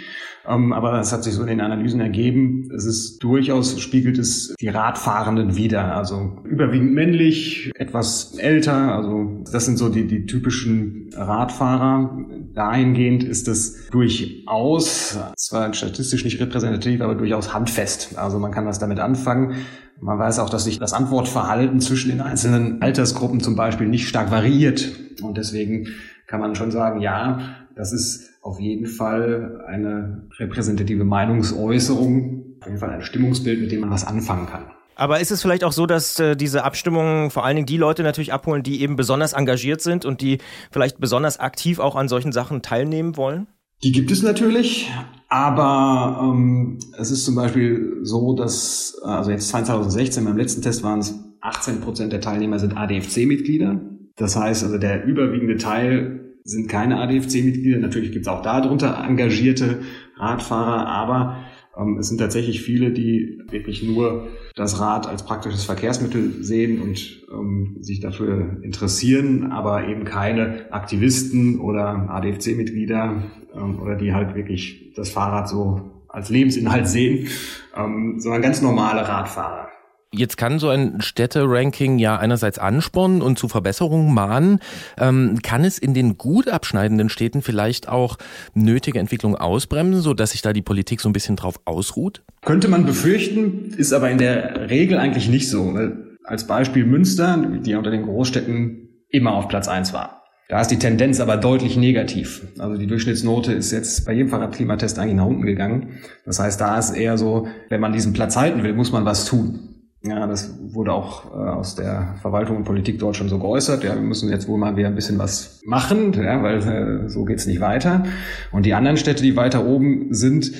Ähm, 0.48 0.72
aber 0.72 0.98
es 0.98 1.12
hat 1.12 1.24
sich 1.24 1.34
so 1.34 1.42
in 1.42 1.48
den 1.48 1.60
Analysen 1.60 2.00
ergeben, 2.00 2.70
es 2.74 2.86
ist 2.86 3.18
durchaus, 3.22 3.78
spiegelt 3.80 4.18
es 4.18 4.54
die 4.58 4.68
Radfahrenden 4.68 5.56
wieder. 5.56 5.94
Also 5.94 6.38
überwiegend 6.44 6.94
männlich, 6.94 7.70
etwas 7.74 8.34
älter, 8.38 8.94
also 8.94 9.42
das 9.52 9.66
sind 9.66 9.76
so 9.76 9.90
die, 9.90 10.06
die 10.06 10.24
typischen 10.24 11.10
Radfahrer. 11.14 12.18
Dahingehend 12.54 13.24
ist 13.24 13.46
es 13.46 13.88
durchaus, 13.90 15.18
zwar 15.36 15.74
statistisch 15.74 16.24
nicht 16.24 16.40
repräsentativ, 16.40 17.02
aber 17.02 17.14
durchaus 17.14 17.52
handfest. 17.52 18.18
Also 18.18 18.38
man 18.38 18.50
kann 18.50 18.66
was 18.66 18.78
damit 18.78 19.00
anfangen. 19.00 19.56
Man 20.00 20.18
weiß 20.18 20.38
auch, 20.38 20.48
dass 20.48 20.64
sich 20.64 20.78
das 20.78 20.92
Antwortverhalten 20.92 21.80
zwischen 21.80 22.10
den 22.10 22.20
einzelnen 22.20 22.80
Altersgruppen 22.80 23.40
zum 23.40 23.56
Beispiel 23.56 23.88
nicht 23.88 24.08
stark 24.08 24.30
variiert. 24.30 24.92
Und 25.20 25.36
deswegen 25.36 25.88
kann 26.26 26.40
man 26.40 26.54
schon 26.54 26.70
sagen, 26.70 27.00
ja, 27.00 27.40
das 27.74 27.92
ist 27.92 28.27
auf 28.48 28.58
jeden 28.60 28.86
Fall 28.86 29.62
eine 29.66 30.26
repräsentative 30.38 31.04
Meinungsäußerung, 31.04 32.56
auf 32.60 32.66
jeden 32.66 32.78
Fall 32.78 32.90
ein 32.90 33.02
Stimmungsbild, 33.02 33.60
mit 33.60 33.70
dem 33.70 33.80
man 33.80 33.90
was 33.90 34.06
anfangen 34.06 34.46
kann. 34.46 34.64
Aber 34.96 35.20
ist 35.20 35.30
es 35.30 35.42
vielleicht 35.42 35.62
auch 35.62 35.72
so, 35.72 35.86
dass 35.86 36.18
äh, 36.18 36.34
diese 36.34 36.64
Abstimmungen 36.64 37.30
vor 37.30 37.44
allen 37.44 37.56
Dingen 37.56 37.66
die 37.66 37.76
Leute 37.76 38.02
natürlich 38.02 38.32
abholen, 38.32 38.62
die 38.62 38.80
eben 38.80 38.96
besonders 38.96 39.34
engagiert 39.34 39.80
sind 39.80 40.04
und 40.04 40.22
die 40.22 40.38
vielleicht 40.72 40.98
besonders 40.98 41.38
aktiv 41.38 41.78
auch 41.78 41.94
an 41.94 42.08
solchen 42.08 42.32
Sachen 42.32 42.62
teilnehmen 42.62 43.16
wollen? 43.16 43.46
Die 43.84 43.92
gibt 43.92 44.10
es 44.10 44.22
natürlich, 44.22 44.90
aber 45.28 46.20
ähm, 46.20 46.78
es 46.98 47.12
ist 47.12 47.24
zum 47.26 47.36
Beispiel 47.36 47.98
so, 48.02 48.34
dass, 48.34 48.98
also 49.04 49.30
jetzt 49.30 49.48
2016 49.50 50.24
beim 50.24 50.36
letzten 50.36 50.62
Test 50.62 50.82
waren 50.82 50.98
es 50.98 51.14
18 51.42 51.80
Prozent 51.80 52.12
der 52.12 52.20
Teilnehmer 52.20 52.58
sind 52.58 52.76
ADFC-Mitglieder. 52.76 53.80
Das 54.16 54.34
heißt 54.34 54.64
also, 54.64 54.78
der 54.78 55.04
überwiegende 55.04 55.58
Teil 55.58 56.27
sind 56.48 56.68
keine 56.68 56.98
ADFC-Mitglieder. 57.00 57.78
Natürlich 57.78 58.12
gibt 58.12 58.26
es 58.26 58.28
auch 58.28 58.42
darunter 58.42 59.04
engagierte 59.06 59.82
Radfahrer, 60.16 60.86
aber 60.86 61.36
ähm, 61.76 61.98
es 61.98 62.08
sind 62.08 62.18
tatsächlich 62.18 62.62
viele, 62.62 62.90
die 62.90 63.38
wirklich 63.50 63.82
nur 63.82 64.28
das 64.56 64.80
Rad 64.80 65.06
als 65.06 65.24
praktisches 65.24 65.64
Verkehrsmittel 65.64 66.42
sehen 66.42 66.80
und 66.80 67.26
ähm, 67.30 67.76
sich 67.80 68.00
dafür 68.00 68.62
interessieren, 68.62 69.52
aber 69.52 69.88
eben 69.88 70.04
keine 70.04 70.72
Aktivisten 70.72 71.60
oder 71.60 72.08
ADFC-Mitglieder 72.08 73.22
ähm, 73.54 73.80
oder 73.80 73.96
die 73.96 74.14
halt 74.14 74.34
wirklich 74.34 74.92
das 74.96 75.10
Fahrrad 75.10 75.48
so 75.48 75.90
als 76.08 76.30
Lebensinhalt 76.30 76.88
sehen, 76.88 77.28
ähm, 77.76 78.18
sondern 78.18 78.40
ganz 78.40 78.62
normale 78.62 79.06
Radfahrer. 79.06 79.67
Jetzt 80.10 80.38
kann 80.38 80.58
so 80.58 80.70
ein 80.70 81.02
Städteranking 81.02 81.98
ja 81.98 82.16
einerseits 82.16 82.58
anspornen 82.58 83.20
und 83.20 83.38
zu 83.38 83.46
Verbesserungen 83.46 84.14
mahnen. 84.14 84.60
Ähm, 84.96 85.40
kann 85.42 85.64
es 85.64 85.78
in 85.78 85.92
den 85.92 86.16
gut 86.16 86.48
abschneidenden 86.48 87.10
Städten 87.10 87.42
vielleicht 87.42 87.90
auch 87.90 88.16
nötige 88.54 89.00
Entwicklungen 89.00 89.36
ausbremsen, 89.36 90.00
sodass 90.00 90.30
sich 90.30 90.40
da 90.40 90.54
die 90.54 90.62
Politik 90.62 91.02
so 91.02 91.10
ein 91.10 91.12
bisschen 91.12 91.36
drauf 91.36 91.60
ausruht? 91.66 92.22
Könnte 92.42 92.68
man 92.68 92.86
befürchten, 92.86 93.74
ist 93.76 93.92
aber 93.92 94.10
in 94.10 94.16
der 94.16 94.70
Regel 94.70 94.98
eigentlich 94.98 95.28
nicht 95.28 95.50
so. 95.50 95.78
Als 96.24 96.46
Beispiel 96.46 96.86
Münster, 96.86 97.36
die 97.62 97.74
unter 97.74 97.90
den 97.90 98.04
Großstädten 98.04 98.88
immer 99.10 99.34
auf 99.34 99.48
Platz 99.48 99.68
eins 99.68 99.92
war. 99.92 100.22
Da 100.48 100.62
ist 100.62 100.70
die 100.70 100.78
Tendenz 100.78 101.20
aber 101.20 101.36
deutlich 101.36 101.76
negativ. 101.76 102.46
Also 102.58 102.78
die 102.78 102.86
Durchschnittsnote 102.86 103.52
ist 103.52 103.70
jetzt 103.70 104.06
bei 104.06 104.14
jedem 104.14 104.30
Fahrradklimatest 104.30 104.98
eigentlich 104.98 105.16
nach 105.16 105.26
unten 105.26 105.44
gegangen. 105.44 105.98
Das 106.24 106.40
heißt, 106.40 106.58
da 106.58 106.78
ist 106.78 106.96
eher 106.96 107.18
so, 107.18 107.48
wenn 107.68 107.82
man 107.82 107.92
diesen 107.92 108.14
Platz 108.14 108.34
halten 108.34 108.62
will, 108.62 108.72
muss 108.72 108.90
man 108.90 109.04
was 109.04 109.26
tun. 109.26 109.67
Ja, 110.02 110.26
das 110.28 110.54
wurde 110.72 110.92
auch 110.92 111.26
äh, 111.32 111.36
aus 111.36 111.74
der 111.74 112.14
Verwaltung 112.22 112.58
und 112.58 112.64
Politik 112.64 113.00
dort 113.00 113.16
schon 113.16 113.28
so 113.28 113.38
geäußert. 113.38 113.82
Ja, 113.82 113.94
wir 113.94 114.02
müssen 114.02 114.30
jetzt 114.30 114.46
wohl 114.46 114.58
mal 114.58 114.76
wieder 114.76 114.88
ein 114.88 114.94
bisschen 114.94 115.18
was 115.18 115.60
machen, 115.64 116.12
ja, 116.12 116.40
weil 116.42 116.58
äh, 116.58 117.08
so 117.08 117.24
geht's 117.24 117.46
nicht 117.46 117.60
weiter. 117.60 118.04
Und 118.52 118.64
die 118.64 118.74
anderen 118.74 118.96
Städte, 118.96 119.22
die 119.22 119.34
weiter 119.34 119.66
oben 119.66 120.14
sind, 120.14 120.52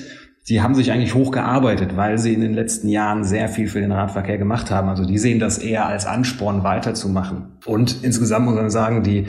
die 0.49 0.61
haben 0.61 0.75
sich 0.75 0.91
eigentlich 0.91 1.13
hochgearbeitet, 1.13 1.95
weil 1.95 2.17
sie 2.17 2.33
in 2.33 2.41
den 2.41 2.53
letzten 2.53 2.89
Jahren 2.89 3.23
sehr 3.23 3.47
viel 3.47 3.67
für 3.67 3.79
den 3.79 3.91
Radverkehr 3.91 4.37
gemacht 4.37 4.71
haben. 4.71 4.89
Also 4.89 5.05
die 5.05 5.17
sehen 5.17 5.39
das 5.39 5.57
eher 5.57 5.85
als 5.85 6.05
Ansporn 6.05 6.63
weiterzumachen. 6.63 7.59
Und 7.65 8.03
insgesamt 8.03 8.45
muss 8.45 8.55
man 8.55 8.69
sagen, 8.69 9.03
die 9.03 9.27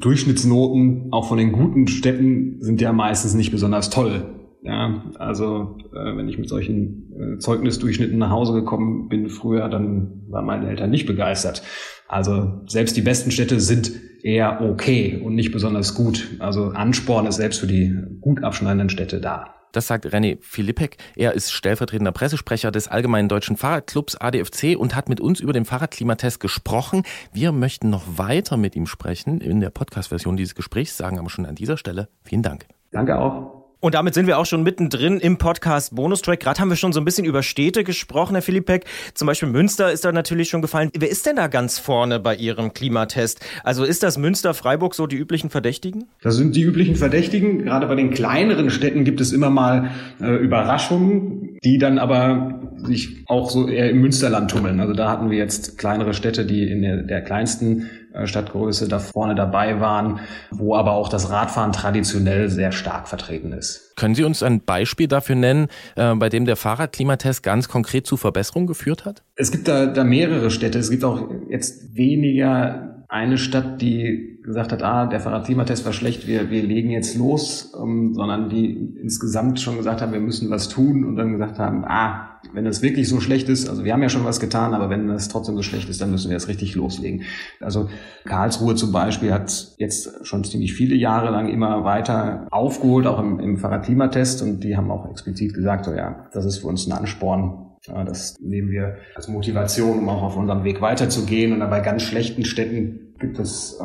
Durchschnittsnoten 0.00 1.08
auch 1.12 1.28
von 1.28 1.38
den 1.38 1.52
guten 1.52 1.86
Städten 1.86 2.56
sind 2.60 2.80
ja 2.80 2.92
meistens 2.92 3.34
nicht 3.34 3.52
besonders 3.52 3.90
toll. 3.90 4.41
Ja, 4.62 5.02
also 5.18 5.76
äh, 5.92 6.16
wenn 6.16 6.28
ich 6.28 6.38
mit 6.38 6.48
solchen 6.48 7.36
äh, 7.36 7.38
Zeugnisdurchschnitten 7.38 8.16
nach 8.16 8.30
Hause 8.30 8.52
gekommen 8.52 9.08
bin 9.08 9.28
früher, 9.28 9.68
dann 9.68 10.22
waren 10.28 10.46
meine 10.46 10.68
Eltern 10.68 10.90
nicht 10.90 11.06
begeistert. 11.06 11.62
Also 12.06 12.62
selbst 12.66 12.96
die 12.96 13.00
besten 13.00 13.32
Städte 13.32 13.58
sind 13.58 13.90
eher 14.22 14.60
okay 14.60 15.20
und 15.24 15.34
nicht 15.34 15.50
besonders 15.50 15.94
gut. 15.94 16.36
Also 16.38 16.68
Ansporn 16.68 17.26
ist 17.26 17.36
selbst 17.36 17.58
für 17.58 17.66
die 17.66 17.92
gut 18.20 18.44
abschneidenden 18.44 18.88
Städte 18.88 19.20
da. 19.20 19.54
Das 19.72 19.86
sagt 19.86 20.06
René 20.06 20.38
Philippek. 20.42 20.98
Er 21.16 21.32
ist 21.32 21.50
stellvertretender 21.50 22.12
Pressesprecher 22.12 22.70
des 22.70 22.88
Allgemeinen 22.88 23.28
Deutschen 23.28 23.56
Fahrradclubs 23.56 24.16
ADFC 24.16 24.76
und 24.76 24.94
hat 24.94 25.08
mit 25.08 25.20
uns 25.20 25.40
über 25.40 25.54
den 25.54 25.64
Fahrradklimatest 25.64 26.38
gesprochen. 26.38 27.02
Wir 27.32 27.52
möchten 27.52 27.88
noch 27.88 28.04
weiter 28.16 28.58
mit 28.58 28.76
ihm 28.76 28.86
sprechen 28.86 29.40
in 29.40 29.60
der 29.60 29.70
Podcast-Version 29.70 30.36
dieses 30.36 30.54
Gesprächs, 30.54 30.96
sagen 30.96 31.18
aber 31.18 31.30
schon 31.30 31.46
an 31.46 31.54
dieser 31.54 31.78
Stelle 31.78 32.08
vielen 32.22 32.42
Dank. 32.42 32.66
Danke 32.92 33.18
auch. 33.18 33.61
Und 33.82 33.96
damit 33.96 34.14
sind 34.14 34.28
wir 34.28 34.38
auch 34.38 34.46
schon 34.46 34.62
mittendrin 34.62 35.18
im 35.18 35.38
Podcast 35.38 35.96
Bonustrack. 35.96 36.38
Gerade 36.38 36.60
haben 36.60 36.68
wir 36.68 36.76
schon 36.76 36.92
so 36.92 37.00
ein 37.00 37.04
bisschen 37.04 37.24
über 37.24 37.42
Städte 37.42 37.82
gesprochen, 37.82 38.34
Herr 38.36 38.42
Philippek. 38.42 38.84
Zum 39.12 39.26
Beispiel 39.26 39.48
Münster 39.48 39.90
ist 39.90 40.04
da 40.04 40.12
natürlich 40.12 40.50
schon 40.50 40.62
gefallen. 40.62 40.90
Wer 40.96 41.10
ist 41.10 41.26
denn 41.26 41.34
da 41.34 41.48
ganz 41.48 41.80
vorne 41.80 42.20
bei 42.20 42.36
Ihrem 42.36 42.74
Klimatest? 42.74 43.40
Also 43.64 43.82
ist 43.82 44.04
das 44.04 44.18
Münster, 44.18 44.54
Freiburg 44.54 44.94
so 44.94 45.08
die 45.08 45.16
üblichen 45.16 45.50
Verdächtigen? 45.50 46.04
Das 46.22 46.36
sind 46.36 46.54
die 46.54 46.62
üblichen 46.62 46.94
Verdächtigen. 46.94 47.64
Gerade 47.64 47.88
bei 47.88 47.96
den 47.96 48.12
kleineren 48.12 48.70
Städten 48.70 49.02
gibt 49.02 49.20
es 49.20 49.32
immer 49.32 49.50
mal 49.50 49.90
äh, 50.20 50.32
Überraschungen, 50.36 51.58
die 51.64 51.78
dann 51.78 51.98
aber 51.98 52.60
sich 52.84 53.24
auch 53.26 53.50
so 53.50 53.66
eher 53.66 53.90
im 53.90 54.00
Münsterland 54.00 54.48
tummeln. 54.48 54.78
Also 54.78 54.92
da 54.92 55.10
hatten 55.10 55.28
wir 55.28 55.38
jetzt 55.38 55.76
kleinere 55.76 56.14
Städte, 56.14 56.46
die 56.46 56.70
in 56.70 56.82
der, 56.82 56.98
der 56.98 57.20
kleinsten 57.20 57.90
Stadtgröße 58.24 58.88
da 58.88 58.98
vorne 58.98 59.34
dabei 59.34 59.80
waren, 59.80 60.20
wo 60.50 60.74
aber 60.74 60.92
auch 60.92 61.08
das 61.08 61.30
Radfahren 61.30 61.72
traditionell 61.72 62.48
sehr 62.48 62.72
stark 62.72 63.08
vertreten 63.08 63.52
ist. 63.52 63.94
Können 63.96 64.14
Sie 64.14 64.24
uns 64.24 64.42
ein 64.42 64.62
Beispiel 64.64 65.08
dafür 65.08 65.36
nennen, 65.36 65.68
äh, 65.96 66.14
bei 66.14 66.28
dem 66.28 66.44
der 66.44 66.56
Fahrradklimatest 66.56 67.42
ganz 67.42 67.68
konkret 67.68 68.06
zu 68.06 68.16
Verbesserungen 68.16 68.66
geführt 68.66 69.04
hat? 69.04 69.22
Es 69.36 69.50
gibt 69.50 69.68
da, 69.68 69.86
da 69.86 70.04
mehrere 70.04 70.50
Städte. 70.50 70.78
Es 70.78 70.90
gibt 70.90 71.04
auch 71.04 71.28
jetzt 71.48 71.96
weniger 71.96 73.04
eine 73.08 73.36
Stadt, 73.36 73.82
die 73.82 74.40
gesagt 74.42 74.72
hat, 74.72 74.82
ah, 74.82 75.06
der 75.06 75.20
Fahrradklimatest 75.20 75.84
war 75.84 75.92
schlecht, 75.92 76.26
wir, 76.26 76.50
wir 76.50 76.62
legen 76.62 76.90
jetzt 76.90 77.14
los, 77.16 77.74
ähm, 77.80 78.14
sondern 78.14 78.48
die 78.48 78.96
insgesamt 79.00 79.60
schon 79.60 79.76
gesagt 79.76 80.00
haben, 80.00 80.12
wir 80.12 80.20
müssen 80.20 80.50
was 80.50 80.70
tun 80.70 81.04
und 81.04 81.16
dann 81.16 81.32
gesagt 81.32 81.58
haben, 81.58 81.84
ah, 81.86 82.31
wenn 82.52 82.66
es 82.66 82.82
wirklich 82.82 83.08
so 83.08 83.20
schlecht 83.20 83.48
ist, 83.48 83.68
also 83.68 83.84
wir 83.84 83.92
haben 83.92 84.02
ja 84.02 84.08
schon 84.08 84.24
was 84.24 84.40
getan, 84.40 84.74
aber 84.74 84.90
wenn 84.90 85.08
es 85.10 85.28
trotzdem 85.28 85.56
so 85.56 85.62
schlecht 85.62 85.88
ist, 85.88 86.00
dann 86.00 86.10
müssen 86.10 86.28
wir 86.28 86.36
jetzt 86.36 86.48
richtig 86.48 86.74
loslegen. 86.74 87.22
Also 87.60 87.88
Karlsruhe 88.24 88.74
zum 88.74 88.92
Beispiel 88.92 89.32
hat 89.32 89.74
jetzt 89.78 90.26
schon 90.26 90.44
ziemlich 90.44 90.74
viele 90.74 90.94
Jahre 90.94 91.30
lang 91.30 91.48
immer 91.48 91.84
weiter 91.84 92.46
aufgeholt, 92.50 93.06
auch 93.06 93.20
im, 93.20 93.38
im 93.40 93.58
Fahrradklimatest 93.58 94.42
und 94.42 94.64
die 94.64 94.76
haben 94.76 94.90
auch 94.90 95.08
explizit 95.10 95.54
gesagt, 95.54 95.84
so 95.84 95.92
ja, 95.92 96.26
das 96.32 96.44
ist 96.44 96.58
für 96.58 96.66
uns 96.66 96.86
ein 96.86 96.92
Ansporn, 96.92 97.72
ja, 97.86 98.04
das 98.04 98.36
nehmen 98.40 98.70
wir 98.70 98.96
als 99.14 99.28
Motivation, 99.28 99.98
um 99.98 100.08
auch 100.08 100.22
auf 100.22 100.36
unserem 100.36 100.64
Weg 100.64 100.80
weiterzugehen. 100.80 101.52
Und 101.52 101.68
bei 101.68 101.80
ganz 101.80 102.02
schlechten 102.02 102.44
Städten 102.44 103.14
gibt 103.18 103.38
es 103.38 103.78
äh, 103.80 103.84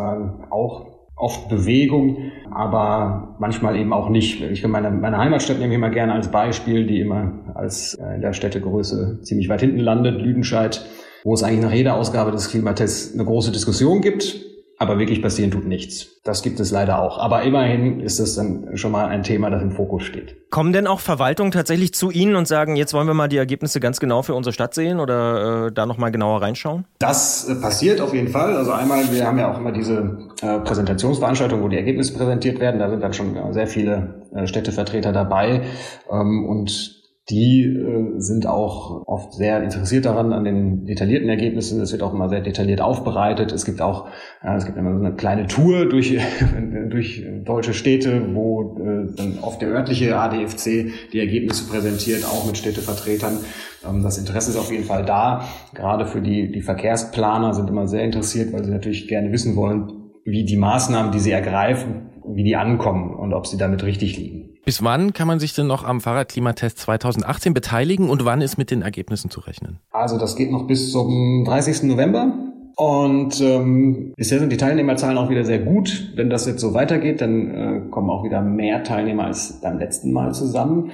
auch 0.50 0.97
oft 1.18 1.50
Bewegung, 1.50 2.32
aber 2.52 3.36
manchmal 3.40 3.76
eben 3.76 3.92
auch 3.92 4.10
nicht. 4.10 4.42
Ich 4.42 4.66
meine, 4.66 4.92
meine 4.92 5.18
Heimatstadt 5.18 5.58
nehme 5.58 5.74
ich 5.74 5.78
immer 5.78 5.90
gerne 5.90 6.14
als 6.14 6.30
Beispiel, 6.30 6.86
die 6.86 7.02
immer 7.02 7.34
als 7.56 7.96
äh, 7.96 8.16
in 8.16 8.22
der 8.22 8.34
Städtegröße 8.34 9.20
ziemlich 9.24 9.50
weit 9.50 9.62
hinten 9.62 9.80
landet, 9.80 10.22
Lüdenscheid, 10.22 10.86
wo 11.24 11.34
es 11.34 11.44
eigentlich 11.44 11.62
nach 11.62 11.74
jeder 11.74 11.96
Ausgabe 11.96 12.32
des 12.32 12.50
Klimatests 12.50 13.14
eine 13.14 13.26
große 13.26 13.52
Diskussion 13.52 14.02
gibt 14.02 14.47
aber 14.80 15.00
wirklich 15.00 15.22
passieren 15.22 15.50
tut 15.50 15.66
nichts. 15.66 16.22
Das 16.24 16.44
gibt 16.44 16.60
es 16.60 16.72
leider 16.72 17.02
auch. 17.02 17.18
Aber 17.18 17.42
immerhin 17.42 18.00
ist 18.00 18.20
es 18.20 18.36
dann 18.36 18.78
schon 18.78 18.92
mal 18.92 19.08
ein 19.08 19.24
Thema, 19.24 19.50
das 19.50 19.62
im 19.62 19.72
Fokus 19.72 20.04
steht. 20.04 20.50
Kommen 20.52 20.72
denn 20.72 20.86
auch 20.86 21.00
Verwaltungen 21.00 21.52
tatsächlich 21.52 21.94
zu 21.94 22.12
Ihnen 22.12 22.36
und 22.36 22.48
sagen, 22.48 22.76
jetzt 22.76 22.94
wollen 22.94 23.08
wir 23.08 23.16
mal 23.16 23.28
die 23.28 23.38
Ergebnisse 23.38 23.80
ganz 23.80 24.00
genau 24.00 24.22
für 24.22 24.36
unsere 24.36 24.54
Stadt 24.54 24.76
sehen 24.76 25.00
oder 25.00 25.68
äh, 25.68 25.72
da 25.72 25.86
nochmal 25.86 26.12
genauer 26.12 26.42
reinschauen? 26.42 26.86
Das 27.00 27.50
äh, 27.50 27.56
passiert 27.56 28.02
auf 28.02 28.14
jeden 28.14 28.28
Fall. 28.28 28.56
Also 28.56 28.72
einmal, 28.72 29.12
wir 29.12 29.26
haben 29.26 29.40
ja 29.40 29.52
auch 29.52 29.58
immer 29.58 29.72
diese 29.72 30.30
äh, 30.42 30.60
Präsentationsveranstaltung, 30.60 31.62
wo 31.64 31.70
die 31.70 31.78
Ergebnisse 31.78 32.14
präsentiert 32.14 32.60
werden. 32.60 32.80
Da 32.80 32.90
sind 32.90 33.02
dann 33.02 33.14
schon 33.14 33.36
sehr 33.54 33.68
viele 33.68 34.26
äh, 34.36 34.46
Städtevertreter 34.46 35.12
dabei. 35.12 35.64
Ähm, 36.12 36.46
und 36.46 36.97
die 37.30 37.66
äh, 37.66 38.20
sind 38.20 38.48
auch 38.48 39.06
oft 39.06 39.34
sehr 39.34 39.62
interessiert 39.62 40.06
daran, 40.06 40.32
an 40.32 40.46
den 40.46 40.86
detaillierten 40.86 41.28
Ergebnissen. 41.28 41.82
Es 41.82 41.92
wird 41.92 42.02
auch 42.02 42.14
immer 42.14 42.30
sehr 42.30 42.40
detailliert 42.40 42.80
aufbereitet. 42.80 43.52
Es 43.52 43.66
gibt 43.66 43.82
auch, 43.82 44.08
äh, 44.42 44.56
es 44.56 44.66
gibt 44.66 44.78
immer 44.78 44.94
so 44.94 45.04
eine 45.04 45.14
kleine 45.14 45.48
Tour 45.48 45.90
durch, 45.90 46.18
durch 46.90 47.26
deutsche 47.44 47.74
Städte, 47.74 48.34
wo 48.34 48.78
äh, 48.80 49.14
dann 49.14 49.40
oft 49.42 49.62
der 49.62 49.70
örtliche 49.70 50.18
ADFC 50.18 50.92
die 51.12 51.20
Ergebnisse 51.20 51.70
präsentiert, 51.70 52.24
auch 52.24 52.46
mit 52.46 52.58
Städtevertretern. 52.58 53.40
Ähm, 53.86 54.04
das 54.04 54.18
Interesse 54.18 54.52
ist 54.52 54.58
auf 54.58 54.72
jeden 54.72 54.86
Fall 54.86 55.04
da. 55.04 55.44
Gerade 55.74 56.06
für 56.06 56.22
die, 56.22 56.50
die 56.50 56.62
Verkehrsplaner 56.62 57.54
sind 57.54 57.70
immer 57.70 57.88
sehr 57.88 58.04
interessiert, 58.04 58.54
weil 58.54 58.64
sie 58.64 58.72
natürlich 58.72 59.10
gerne 59.10 59.34
wissen 59.34 59.58
wollen, 59.58 59.92
wie 60.24 60.46
die 60.46 60.58
Maßnahmen, 60.58 61.12
die 61.12 61.20
sie 61.20 61.32
ergreifen, 61.32 62.10
wie 62.26 62.44
die 62.46 62.56
ankommen 62.56 63.14
und 63.14 63.34
ob 63.34 63.48
sie 63.48 63.58
damit 63.58 63.84
richtig 63.84 64.18
liegen. 64.18 64.57
Bis 64.68 64.84
wann 64.84 65.14
kann 65.14 65.30
man 65.30 65.40
sich 65.40 65.56
denn 65.56 65.66
noch 65.66 65.86
am 65.86 66.02
Fahrradklimatest 66.02 66.78
2018 66.80 67.54
beteiligen 67.54 68.10
und 68.10 68.26
wann 68.26 68.42
ist 68.42 68.58
mit 68.58 68.70
den 68.70 68.82
Ergebnissen 68.82 69.32
zu 69.32 69.40
rechnen? 69.40 69.80
Also 69.92 70.18
das 70.18 70.36
geht 70.36 70.52
noch 70.52 70.68
bis 70.68 70.92
zum 70.92 71.46
30. 71.46 71.84
November. 71.84 72.34
Und 72.76 73.40
ähm, 73.40 74.12
bisher 74.18 74.40
sind 74.40 74.52
die 74.52 74.58
Teilnehmerzahlen 74.58 75.18
auch 75.18 75.30
wieder 75.30 75.46
sehr 75.46 75.60
gut. 75.60 76.12
Wenn 76.18 76.30
das 76.30 76.46
jetzt 76.48 76.60
so 76.60 76.74
weitergeht, 76.74 77.22
dann 77.22 77.50
äh, 77.50 77.90
kommen 77.92 78.10
auch 78.10 78.26
wieder 78.26 78.42
mehr 78.42 78.84
Teilnehmer 78.84 79.24
als 79.28 79.62
beim 79.62 79.80
letzten 79.80 80.12
Mal 80.12 80.34
zusammen. 80.34 80.92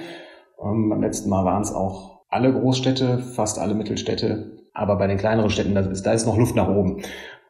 Ähm, 0.62 0.88
beim 0.88 1.02
letzten 1.02 1.28
Mal 1.28 1.44
waren 1.44 1.62
es 1.62 1.72
auch 1.72 2.20
alle 2.28 2.52
Großstädte, 2.52 3.18
fast 3.18 3.58
alle 3.58 3.74
Mittelstädte. 3.74 4.52
Aber 4.72 4.94
bei 4.98 5.08
den 5.08 5.18
kleineren 5.18 5.50
Städten, 5.50 5.74
da 5.74 5.80
ist, 5.80 6.06
da 6.06 6.12
ist 6.12 6.26
noch 6.26 6.38
Luft 6.38 6.54
nach 6.54 6.68
oben. 6.68 7.02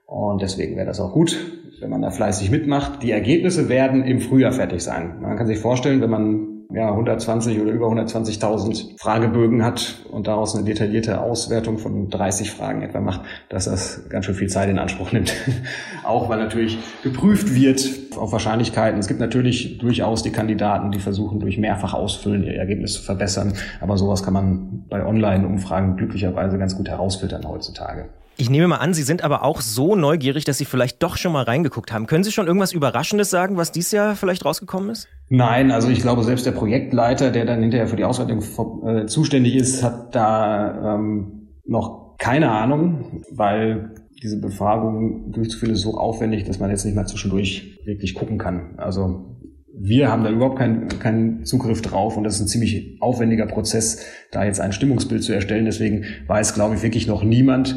Und 0.06 0.40
deswegen 0.40 0.74
wäre 0.76 0.86
das 0.86 1.00
auch 1.00 1.12
gut, 1.12 1.36
wenn 1.84 1.90
man 1.90 2.00
da 2.00 2.10
fleißig 2.10 2.50
mitmacht. 2.50 3.02
Die 3.02 3.10
Ergebnisse 3.10 3.68
werden 3.68 4.04
im 4.04 4.20
Frühjahr 4.20 4.52
fertig 4.52 4.82
sein. 4.82 5.20
Man 5.20 5.36
kann 5.36 5.46
sich 5.46 5.58
vorstellen, 5.58 6.00
wenn 6.00 6.08
man 6.08 6.48
ja, 6.72 6.88
120 6.88 7.60
oder 7.60 7.72
über 7.72 7.88
120.000 7.88 8.98
Fragebögen 8.98 9.62
hat 9.62 9.98
und 10.10 10.26
daraus 10.26 10.56
eine 10.56 10.64
detaillierte 10.64 11.20
Auswertung 11.20 11.76
von 11.76 12.08
30 12.08 12.50
Fragen 12.50 12.80
etwa 12.80 13.00
macht, 13.00 13.20
dass 13.50 13.66
das 13.66 14.08
ganz 14.08 14.24
schön 14.24 14.34
viel 14.34 14.48
Zeit 14.48 14.70
in 14.70 14.78
Anspruch 14.78 15.12
nimmt. 15.12 15.34
Auch 16.04 16.30
weil 16.30 16.38
natürlich 16.38 16.78
geprüft 17.02 17.54
wird 17.54 17.86
auf 18.16 18.32
Wahrscheinlichkeiten. 18.32 18.98
Es 18.98 19.08
gibt 19.08 19.20
natürlich 19.20 19.76
durchaus 19.76 20.22
die 20.22 20.32
Kandidaten, 20.32 20.90
die 20.90 21.00
versuchen 21.00 21.38
durch 21.38 21.58
mehrfach 21.58 21.92
Ausfüllen 21.92 22.44
ihr 22.44 22.56
Ergebnis 22.56 22.94
zu 22.94 23.02
verbessern. 23.02 23.52
Aber 23.82 23.98
sowas 23.98 24.22
kann 24.22 24.32
man 24.32 24.84
bei 24.88 25.04
Online-Umfragen 25.04 25.96
glücklicherweise 25.96 26.56
ganz 26.56 26.76
gut 26.76 26.88
herausfiltern 26.88 27.46
heutzutage. 27.46 28.06
Ich 28.36 28.50
nehme 28.50 28.66
mal 28.66 28.76
an, 28.76 28.94
Sie 28.94 29.04
sind 29.04 29.22
aber 29.22 29.44
auch 29.44 29.60
so 29.60 29.94
neugierig, 29.94 30.44
dass 30.44 30.58
Sie 30.58 30.64
vielleicht 30.64 31.02
doch 31.02 31.16
schon 31.16 31.32
mal 31.32 31.44
reingeguckt 31.44 31.92
haben. 31.92 32.06
Können 32.06 32.24
Sie 32.24 32.32
schon 32.32 32.48
irgendwas 32.48 32.72
Überraschendes 32.72 33.30
sagen, 33.30 33.56
was 33.56 33.70
dieses 33.70 33.92
Jahr 33.92 34.16
vielleicht 34.16 34.44
rausgekommen 34.44 34.90
ist? 34.90 35.08
Nein, 35.28 35.70
also 35.70 35.88
ich 35.88 36.00
glaube, 36.00 36.24
selbst 36.24 36.44
der 36.44 36.52
Projektleiter, 36.52 37.30
der 37.30 37.44
dann 37.44 37.60
hinterher 37.60 37.86
für 37.86 37.96
die 37.96 38.04
Auswertung 38.04 38.42
äh, 38.86 39.06
zuständig 39.06 39.54
ist, 39.54 39.84
hat 39.84 40.14
da 40.14 40.96
ähm, 40.96 41.48
noch 41.64 42.16
keine 42.18 42.50
Ahnung, 42.50 43.22
weil 43.30 43.94
diese 44.22 44.40
Befragung 44.40 45.30
durchzuführen 45.32 45.74
ist 45.74 45.82
so 45.82 45.96
aufwendig, 45.96 46.44
dass 46.44 46.58
man 46.58 46.70
jetzt 46.70 46.84
nicht 46.84 46.94
mal 46.94 47.06
zwischendurch 47.06 47.78
wirklich 47.84 48.14
gucken 48.14 48.38
kann. 48.38 48.74
Also 48.78 49.36
wir 49.76 50.10
haben 50.10 50.24
da 50.24 50.30
überhaupt 50.30 50.58
keinen, 50.58 50.88
keinen 50.88 51.44
Zugriff 51.44 51.82
drauf 51.82 52.16
und 52.16 52.24
das 52.24 52.36
ist 52.36 52.42
ein 52.42 52.48
ziemlich 52.48 52.98
aufwendiger 53.00 53.46
Prozess, 53.46 54.04
da 54.30 54.44
jetzt 54.44 54.60
ein 54.60 54.72
Stimmungsbild 54.72 55.22
zu 55.22 55.32
erstellen. 55.32 55.64
Deswegen 55.64 56.04
weiß, 56.26 56.54
glaube 56.54 56.76
ich, 56.76 56.82
wirklich 56.82 57.06
noch 57.06 57.24
niemand, 57.24 57.76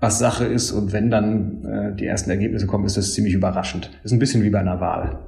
was 0.00 0.18
Sache 0.18 0.44
ist. 0.44 0.72
Und 0.72 0.92
wenn 0.92 1.10
dann 1.10 1.64
äh, 1.64 1.96
die 1.96 2.06
ersten 2.06 2.30
Ergebnisse 2.30 2.66
kommen, 2.66 2.84
ist 2.84 2.96
das 2.96 3.14
ziemlich 3.14 3.34
überraschend. 3.34 3.90
Ist 4.04 4.12
ein 4.12 4.18
bisschen 4.18 4.42
wie 4.42 4.50
bei 4.50 4.60
einer 4.60 4.80
Wahl. 4.80 5.18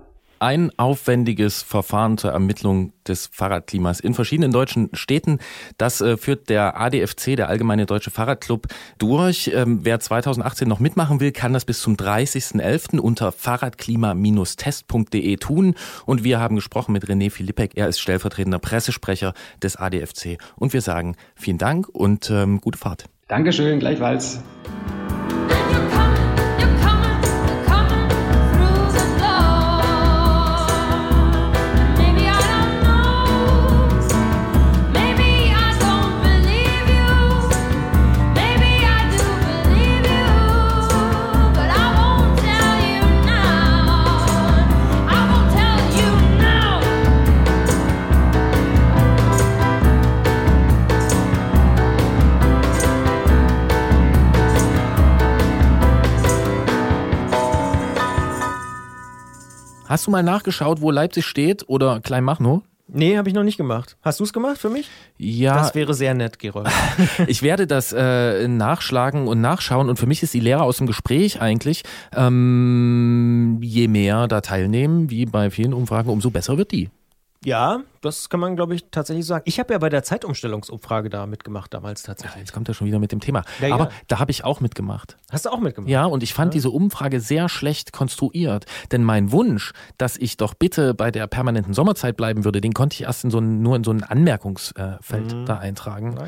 Ein 0.42 0.70
aufwendiges 0.78 1.60
Verfahren 1.60 2.16
zur 2.16 2.30
Ermittlung 2.30 2.94
des 3.06 3.28
Fahrradklimas 3.30 4.00
in 4.00 4.14
verschiedenen 4.14 4.52
deutschen 4.52 4.88
Städten. 4.94 5.38
Das 5.76 6.00
äh, 6.00 6.16
führt 6.16 6.48
der 6.48 6.80
ADFC, 6.80 7.36
der 7.36 7.50
Allgemeine 7.50 7.84
Deutsche 7.84 8.10
Fahrradclub, 8.10 8.66
durch. 8.96 9.50
Ähm, 9.54 9.80
wer 9.82 10.00
2018 10.00 10.66
noch 10.66 10.80
mitmachen 10.80 11.20
will, 11.20 11.32
kann 11.32 11.52
das 11.52 11.66
bis 11.66 11.82
zum 11.82 11.96
30.11. 11.96 13.00
unter 13.00 13.32
fahrradklima-test.de 13.32 15.36
tun. 15.36 15.74
Und 16.06 16.24
wir 16.24 16.40
haben 16.40 16.56
gesprochen 16.56 16.92
mit 16.92 17.04
René 17.04 17.30
Philippek. 17.30 17.76
Er 17.76 17.88
ist 17.88 18.00
stellvertretender 18.00 18.60
Pressesprecher 18.60 19.34
des 19.62 19.76
ADFC. 19.76 20.38
Und 20.56 20.72
wir 20.72 20.80
sagen 20.80 21.16
vielen 21.34 21.58
Dank 21.58 21.86
und 21.86 22.30
ähm, 22.30 22.62
gute 22.62 22.78
Fahrt. 22.78 23.10
Dankeschön, 23.30 23.78
gleichfalls. 23.78 24.42
Hast 59.90 60.06
du 60.06 60.12
mal 60.12 60.22
nachgeschaut, 60.22 60.80
wo 60.80 60.92
Leipzig 60.92 61.26
steht 61.26 61.68
oder 61.68 61.98
Kleinmachnow? 61.98 62.62
Nee, 62.86 63.18
habe 63.18 63.28
ich 63.28 63.34
noch 63.34 63.42
nicht 63.42 63.56
gemacht. 63.56 63.96
Hast 64.02 64.20
du 64.20 64.24
es 64.24 64.32
gemacht 64.32 64.56
für 64.56 64.70
mich? 64.70 64.88
Ja. 65.18 65.56
Das 65.56 65.74
wäre 65.74 65.94
sehr 65.94 66.14
nett, 66.14 66.38
Gerold. 66.38 66.68
ich 67.26 67.42
werde 67.42 67.66
das 67.66 67.92
äh, 67.92 68.46
nachschlagen 68.46 69.26
und 69.26 69.40
nachschauen 69.40 69.88
und 69.88 69.98
für 69.98 70.06
mich 70.06 70.22
ist 70.22 70.32
die 70.32 70.38
Lehre 70.38 70.62
aus 70.62 70.76
dem 70.76 70.86
Gespräch 70.86 71.40
eigentlich, 71.40 71.82
ähm, 72.14 73.58
je 73.62 73.88
mehr 73.88 74.28
da 74.28 74.40
teilnehmen, 74.40 75.10
wie 75.10 75.26
bei 75.26 75.50
vielen 75.50 75.74
Umfragen, 75.74 76.08
umso 76.08 76.30
besser 76.30 76.56
wird 76.56 76.70
die. 76.70 76.88
Ja, 77.42 77.80
das 78.02 78.28
kann 78.28 78.38
man, 78.38 78.54
glaube 78.54 78.74
ich, 78.74 78.84
tatsächlich 78.90 79.24
sagen. 79.24 79.44
Ich 79.46 79.58
habe 79.58 79.72
ja 79.72 79.78
bei 79.78 79.88
der 79.88 80.02
Zeitumstellungsumfrage 80.02 81.08
da 81.08 81.24
mitgemacht 81.24 81.72
damals 81.72 82.02
tatsächlich. 82.02 82.34
Ja, 82.34 82.40
jetzt 82.40 82.52
kommt 82.52 82.68
er 82.68 82.74
schon 82.74 82.86
wieder 82.86 82.98
mit 82.98 83.12
dem 83.12 83.20
Thema. 83.20 83.44
Ja, 83.62 83.72
Aber 83.74 83.84
ja. 83.84 83.90
da 84.08 84.18
habe 84.18 84.30
ich 84.30 84.44
auch 84.44 84.60
mitgemacht. 84.60 85.16
Hast 85.30 85.46
du 85.46 85.50
auch 85.50 85.58
mitgemacht? 85.60 85.90
Ja, 85.90 86.04
und 86.04 86.22
ich 86.22 86.34
fand 86.34 86.52
diese 86.52 86.68
Umfrage 86.68 87.18
sehr 87.20 87.48
schlecht 87.48 87.92
konstruiert. 87.94 88.66
Denn 88.92 89.04
mein 89.04 89.32
Wunsch, 89.32 89.72
dass 89.96 90.18
ich 90.18 90.36
doch 90.36 90.52
bitte 90.52 90.92
bei 90.92 91.10
der 91.10 91.26
permanenten 91.28 91.72
Sommerzeit 91.72 92.16
bleiben 92.18 92.44
würde, 92.44 92.60
den 92.60 92.74
konnte 92.74 92.94
ich 92.94 93.02
erst 93.04 93.24
in 93.24 93.30
so 93.30 93.38
ein, 93.38 93.62
nur 93.62 93.74
in 93.76 93.84
so 93.84 93.90
ein 93.90 94.02
Anmerkungsfeld 94.02 95.32
Mhm. 95.34 95.46
da 95.46 95.56
eintragen. 95.58 96.18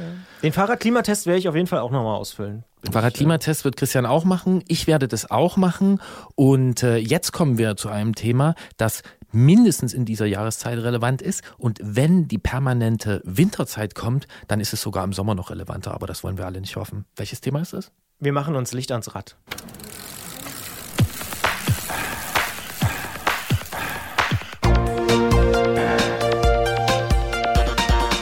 Den 0.43 0.53
Fahrradklimatest 0.55 1.27
werde 1.27 1.39
ich 1.39 1.49
auf 1.49 1.55
jeden 1.55 1.67
Fall 1.67 1.81
auch 1.81 1.91
nochmal 1.91 2.17
ausfüllen. 2.17 2.65
Fahrradklimatest 2.91 3.65
wird 3.65 3.77
Christian 3.77 4.07
auch 4.07 4.25
machen. 4.25 4.65
Ich 4.67 4.87
werde 4.87 5.07
das 5.09 5.31
auch 5.31 5.57
machen. 5.57 6.01
Und 6.35 6.83
äh, 6.83 6.97
jetzt 6.97 7.33
kommen 7.33 7.57
wir 7.59 7.77
zu 7.77 7.89
einem 7.91 8.15
Thema, 8.15 8.55
das 8.77 9.03
mindestens 9.33 9.95
in 9.95 10.05
dieser 10.05 10.27
Jahreszeit 10.27 10.79
relevant 10.79 11.23
ist. 11.23 11.43
Und 11.59 11.81
wenn 11.83 12.29
die 12.29 12.39
permanente 12.39 13.21
Winterzeit 13.25 13.95
kommt, 13.95 14.29
dann 14.49 14.61
ist 14.61 14.73
es 14.73 14.81
sogar 14.83 15.05
im 15.05 15.13
Sommer 15.13 15.35
noch 15.35 15.51
relevanter. 15.51 15.93
Aber 15.95 16.07
das 16.07 16.23
wollen 16.23 16.39
wir 16.39 16.47
alle 16.47 16.61
nicht 16.61 16.77
hoffen. 16.77 17.05
Welches 17.17 17.41
Thema 17.41 17.61
ist 17.61 17.73
das? 17.73 17.91
Wir 18.21 18.33
machen 18.33 18.55
uns 18.55 18.73
Licht 18.73 18.93
ans 18.93 19.15
Rad. 19.15 19.37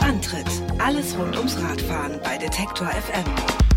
Antritt. 0.01 0.47
Alles 0.79 1.15
rund 1.17 1.37
ums 1.37 1.57
Radfahren 1.61 2.19
Detektor 2.41 2.87
FM. 2.87 3.70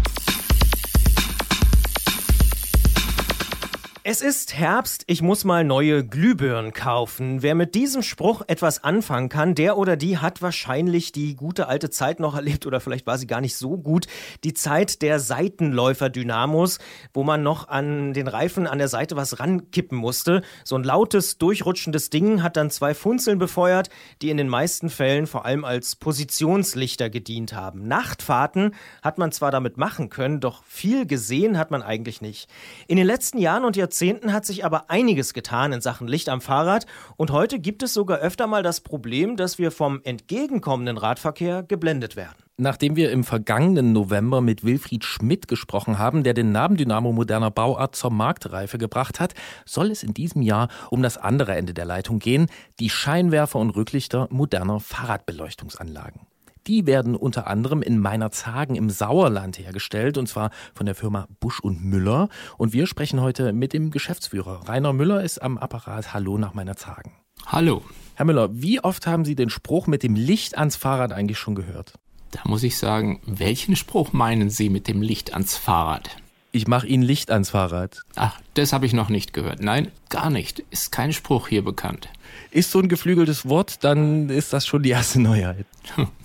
Es 4.07 4.21
ist 4.21 4.53
Herbst, 4.53 5.05
ich 5.07 5.23
muss 5.23 5.45
mal 5.45 5.65
neue 5.65 6.05
Glühbirnen 6.05 6.75
kaufen. 6.75 7.41
Wer 7.41 7.55
mit 7.55 7.75
diesem 7.75 8.03
Spruch 8.03 8.43
etwas 8.49 8.85
anfangen 8.85 9.31
kann, 9.31 9.55
der 9.55 9.79
oder 9.79 9.97
die 9.97 10.19
hat 10.19 10.43
wahrscheinlich 10.43 11.11
die 11.11 11.35
gute 11.35 11.69
alte 11.69 11.89
Zeit 11.89 12.21
noch 12.21 12.35
erlebt 12.35 12.67
oder 12.67 12.81
vielleicht 12.81 13.07
war 13.07 13.17
sie 13.17 13.27
gar 13.27 13.41
nicht 13.41 13.57
so 13.57 13.79
gut. 13.79 14.07
Die 14.45 14.53
Zeit 14.53 15.01
der 15.01 15.21
Seitenläufer-Dynamos, 15.21 16.81
wo 17.15 17.25
man 17.25 17.43
noch 17.43 17.69
an 17.69 18.13
den 18.13 18.29
Reifen 18.29 18.67
an 18.67 18.77
der 18.77 18.89
Seite 18.89 19.17
was 19.17 19.41
rankippen 19.41 19.97
musste. 19.97 20.43
So 20.65 20.77
ein 20.77 20.85
lautes, 20.85 21.39
durchrutschendes 21.39 22.11
Ding 22.11 22.43
hat 22.43 22.59
dann 22.59 22.69
zwei 22.69 22.93
Funzeln 22.93 23.39
befeuert, 23.39 23.89
die 24.21 24.29
in 24.29 24.37
den 24.37 24.51
meisten 24.51 24.91
Fällen 24.91 25.27
vor 25.27 25.47
allem 25.47 25.65
als 25.65 25.97
Positionslichter 25.97 27.09
gedient 27.09 27.55
haben. 27.55 27.89
Nachtfahrten 27.89 28.75
hat 29.01 29.17
man 29.17 29.33
zwar 29.33 29.51
damit 29.51 29.79
machen 29.79 30.11
können, 30.11 30.41
doch 30.41 30.63
viel 30.65 31.07
gesehen 31.07 31.57
hat 31.57 31.71
man 31.71 31.83
eigentlich 31.83 32.21
nicht. 32.21 32.51
In 32.87 32.99
den 32.99 33.07
letzten 33.07 33.39
Jahren 33.39 33.65
und 33.65 33.77
Jahrzehnten 33.77 33.94
hat 34.33 34.47
sich 34.47 34.65
aber 34.65 34.91
einiges 34.91 35.35
getan 35.35 35.73
in 35.73 35.81
Sachen 35.81 36.09
Licht 36.09 36.29
am 36.29 36.41
Fahrrad 36.41 36.87
und 37.17 37.31
heute 37.31 37.59
gibt 37.59 37.83
es 37.83 37.95
sogar 37.95 38.19
öfter 38.19 38.47
mal 38.47 38.63
das 38.63 38.81
Problem, 38.81 39.37
dass 39.37 39.59
wir 39.59 39.71
vom 39.71 40.01
entgegenkommenden 40.05 40.99
Radverkehr 40.99 41.63
geblendet 41.63 42.17
werden. 42.17 42.45
Nachdem 42.57 42.95
wir 42.95 43.11
im 43.11 43.25
vergangenen 43.25 43.93
November 43.93 44.41
mit 44.41 44.65
Wilfried 44.65 45.05
Schmidt 45.05 45.49
gesprochen 45.49 45.99
haben, 45.99 46.23
der 46.23 46.35
den 46.35 46.53
Nabendynamo 46.53 47.11
moderner 47.11 47.51
Bauart 47.51 47.97
zur 47.97 48.13
Marktreife 48.13 48.79
gebracht 48.79 49.19
hat, 49.19 49.35
soll 49.65 49.91
es 49.91 50.05
in 50.05 50.15
diesem 50.15 50.41
Jahr 50.41 50.69
um 50.91 51.03
das 51.03 51.17
andere 51.17 51.57
Ende 51.57 51.75
der 51.75 51.85
Leitung 51.85 52.21
gehen, 52.21 52.47
die 52.79 52.91
Scheinwerfer 52.91 53.59
und 53.59 53.71
Rücklichter 53.71 54.29
moderner 54.31 54.79
Fahrradbeleuchtungsanlagen. 54.79 56.21
Die 56.67 56.87
werden 56.87 57.15
unter 57.15 57.47
anderem 57.47 57.83
in 57.83 57.99
Meinerzhagen 57.99 58.75
im 58.75 58.89
Sauerland 58.89 59.59
hergestellt, 59.59 60.17
und 60.17 60.29
zwar 60.29 60.51
von 60.75 60.87
der 60.87 60.95
Firma 60.95 61.29
Busch 61.39 61.61
und 61.61 61.85
Müller. 61.85 62.31
Und 62.57 62.73
wir 62.73 62.87
sprechen 62.87 63.21
heute 63.21 63.53
mit 63.53 63.75
dem 63.75 63.91
Geschäftsführer. 63.91 64.67
Rainer 64.67 64.95
Müller 64.95 65.23
ist 65.23 65.43
am 65.43 65.59
Apparat. 65.59 66.15
Hallo 66.15 66.39
nach 66.39 66.55
Meinerzhagen. 66.55 67.13
Hallo. 67.47 67.83
Herr 68.15 68.25
Müller, 68.25 68.49
wie 68.53 68.81
oft 68.81 69.07
haben 69.07 69.27
Sie 69.27 69.35
den 69.35 69.51
Spruch 69.51 69.87
mit 69.87 70.03
dem 70.03 70.15
Licht 70.15 70.57
ans 70.57 70.77
Fahrrad 70.77 71.13
eigentlich 71.13 71.39
schon 71.39 71.55
gehört? 71.55 71.93
Da 72.31 72.41
muss 72.45 72.63
ich 72.63 72.79
sagen, 72.79 73.21
welchen 73.27 73.77
Spruch 73.77 74.15
meinen 74.15 74.49
Sie 74.49 74.71
mit 74.71 74.89
dem 74.89 75.03
Licht 75.03 75.35
ans 75.35 75.59
Fahrrad? 75.59 76.17
Ich 76.51 76.67
mache 76.67 76.87
Ihnen 76.87 77.03
Licht 77.03 77.31
ans 77.31 77.51
Fahrrad. 77.51 78.03
Ach, 78.15 78.41
das 78.55 78.73
habe 78.73 78.87
ich 78.87 78.93
noch 78.93 79.11
nicht 79.11 79.33
gehört. 79.35 79.61
Nein, 79.61 79.91
gar 80.09 80.31
nicht. 80.31 80.61
Ist 80.71 80.93
kein 80.93 81.13
Spruch 81.13 81.49
hier 81.49 81.63
bekannt. 81.63 82.09
Ist 82.53 82.71
so 82.71 82.79
ein 82.79 82.89
geflügeltes 82.89 83.49
Wort, 83.49 83.85
dann 83.85 84.31
ist 84.31 84.53
das 84.53 84.65
schon 84.65 84.83
die 84.83 84.91
erste 84.91 85.21
Neuheit. 85.21 85.67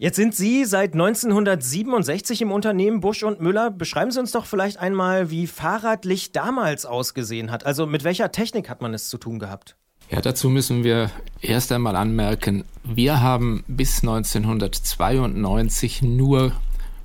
Jetzt 0.00 0.14
sind 0.14 0.32
Sie 0.32 0.64
seit 0.64 0.92
1967 0.92 2.42
im 2.42 2.52
Unternehmen 2.52 3.00
Busch 3.00 3.24
und 3.24 3.40
Müller. 3.40 3.72
Beschreiben 3.72 4.12
Sie 4.12 4.20
uns 4.20 4.30
doch 4.30 4.46
vielleicht 4.46 4.76
einmal, 4.76 5.30
wie 5.30 5.48
Fahrradlicht 5.48 6.36
damals 6.36 6.86
ausgesehen 6.86 7.50
hat. 7.50 7.66
Also 7.66 7.84
mit 7.84 8.04
welcher 8.04 8.30
Technik 8.30 8.70
hat 8.70 8.80
man 8.80 8.94
es 8.94 9.08
zu 9.08 9.18
tun 9.18 9.40
gehabt? 9.40 9.74
Ja, 10.08 10.20
dazu 10.20 10.50
müssen 10.50 10.84
wir 10.84 11.10
erst 11.40 11.72
einmal 11.72 11.96
anmerken, 11.96 12.62
wir 12.84 13.20
haben 13.20 13.64
bis 13.66 14.02
1992 14.02 16.02
nur 16.02 16.52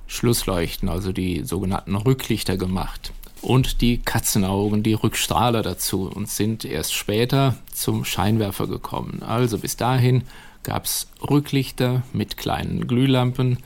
Schlussleuchten, 0.06 0.88
also 0.88 1.10
die 1.10 1.42
sogenannten 1.42 1.96
Rücklichter 1.96 2.56
gemacht. 2.56 3.12
Und 3.42 3.80
die 3.80 3.98
Katzenaugen, 3.98 4.84
die 4.84 4.94
Rückstrahler 4.94 5.62
dazu 5.62 6.08
und 6.08 6.28
sind 6.28 6.64
erst 6.64 6.94
später 6.94 7.56
zum 7.72 8.04
Scheinwerfer 8.04 8.68
gekommen. 8.68 9.24
Also 9.24 9.58
bis 9.58 9.76
dahin 9.76 10.22
gab 10.64 10.86
es 10.86 11.06
Rücklichter 11.22 12.02
mit 12.12 12.36
kleinen 12.36 12.88
Glühlampen 12.88 13.58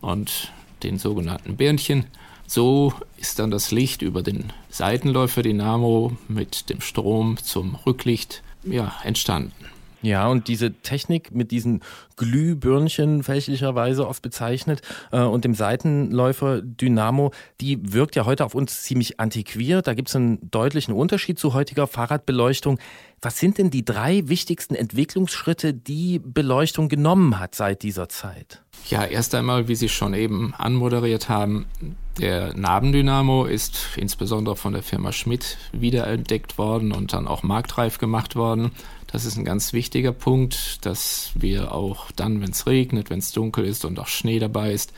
und 0.00 0.52
den 0.82 0.98
sogenannten 0.98 1.56
Birnchen. 1.56 2.06
So 2.46 2.92
ist 3.16 3.38
dann 3.38 3.50
das 3.50 3.70
Licht 3.70 4.02
über 4.02 4.22
den 4.22 4.52
Seitenläufer 4.70 5.42
Dynamo 5.42 6.16
mit 6.28 6.68
dem 6.70 6.80
Strom 6.80 7.36
zum 7.38 7.76
Rücklicht 7.86 8.42
ja, 8.64 8.94
entstanden. 9.04 9.52
Ja, 10.02 10.28
und 10.28 10.48
diese 10.48 10.72
Technik 10.72 11.34
mit 11.34 11.50
diesen 11.50 11.82
Glühbirnchen 12.16 13.22
fälschlicherweise 13.22 14.06
oft 14.06 14.22
bezeichnet 14.22 14.82
äh, 15.10 15.20
und 15.20 15.44
dem 15.44 15.54
Seitenläufer 15.54 16.60
Dynamo, 16.62 17.32
die 17.60 17.92
wirkt 17.92 18.14
ja 18.14 18.24
heute 18.24 18.44
auf 18.44 18.54
uns 18.54 18.82
ziemlich 18.82 19.18
antiquiert. 19.20 19.86
Da 19.86 19.94
gibt 19.94 20.08
es 20.08 20.16
einen 20.16 20.50
deutlichen 20.50 20.94
Unterschied 20.94 21.38
zu 21.38 21.54
heutiger 21.54 21.86
Fahrradbeleuchtung. 21.86 22.78
Was 23.22 23.38
sind 23.38 23.58
denn 23.58 23.70
die 23.70 23.84
drei 23.84 24.28
wichtigsten 24.28 24.74
Entwicklungsschritte, 24.74 25.72
die 25.72 26.18
Beleuchtung 26.18 26.88
genommen 26.88 27.38
hat 27.38 27.54
seit 27.54 27.82
dieser 27.82 28.08
Zeit? 28.08 28.62
Ja, 28.88 29.04
erst 29.04 29.34
einmal, 29.34 29.68
wie 29.68 29.74
Sie 29.74 29.88
schon 29.88 30.14
eben 30.14 30.54
anmoderiert 30.54 31.28
haben, 31.28 31.66
der 32.20 32.54
Nabendynamo 32.54 33.44
ist 33.44 33.88
insbesondere 33.96 34.56
von 34.56 34.72
der 34.72 34.82
Firma 34.82 35.12
Schmidt 35.12 35.58
wiederentdeckt 35.72 36.56
worden 36.56 36.92
und 36.92 37.12
dann 37.12 37.26
auch 37.26 37.42
marktreif 37.42 37.98
gemacht 37.98 38.36
worden. 38.36 38.70
Das 39.06 39.24
ist 39.24 39.36
ein 39.36 39.44
ganz 39.44 39.72
wichtiger 39.72 40.12
Punkt, 40.12 40.84
dass 40.84 41.30
wir 41.34 41.72
auch 41.72 42.10
dann, 42.12 42.40
wenn 42.40 42.50
es 42.50 42.66
regnet, 42.66 43.08
wenn 43.10 43.20
es 43.20 43.32
dunkel 43.32 43.64
ist 43.64 43.84
und 43.84 43.98
auch 43.98 44.08
Schnee 44.08 44.38
dabei 44.38 44.72
ist, 44.72 44.92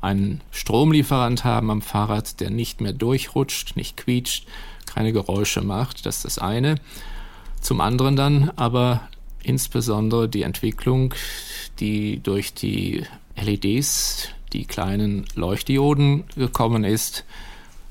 einen 0.00 0.40
Stromlieferant 0.52 1.44
haben 1.44 1.70
am 1.70 1.82
Fahrrad, 1.82 2.40
der 2.40 2.50
nicht 2.50 2.80
mehr 2.80 2.92
durchrutscht, 2.92 3.76
nicht 3.76 3.96
quietscht, 3.96 4.46
keine 4.86 5.12
Geräusche 5.12 5.60
macht. 5.62 6.06
Das 6.06 6.18
ist 6.18 6.24
das 6.24 6.38
eine. 6.38 6.76
Zum 7.60 7.80
anderen 7.80 8.14
dann 8.14 8.50
aber 8.56 9.08
insbesondere 9.42 10.28
die 10.28 10.42
Entwicklung, 10.42 11.14
die 11.80 12.20
durch 12.22 12.54
die 12.54 13.04
LEDs, 13.36 14.28
die 14.52 14.64
kleinen 14.66 15.26
Leuchtdioden 15.34 16.24
gekommen 16.36 16.84
ist, 16.84 17.24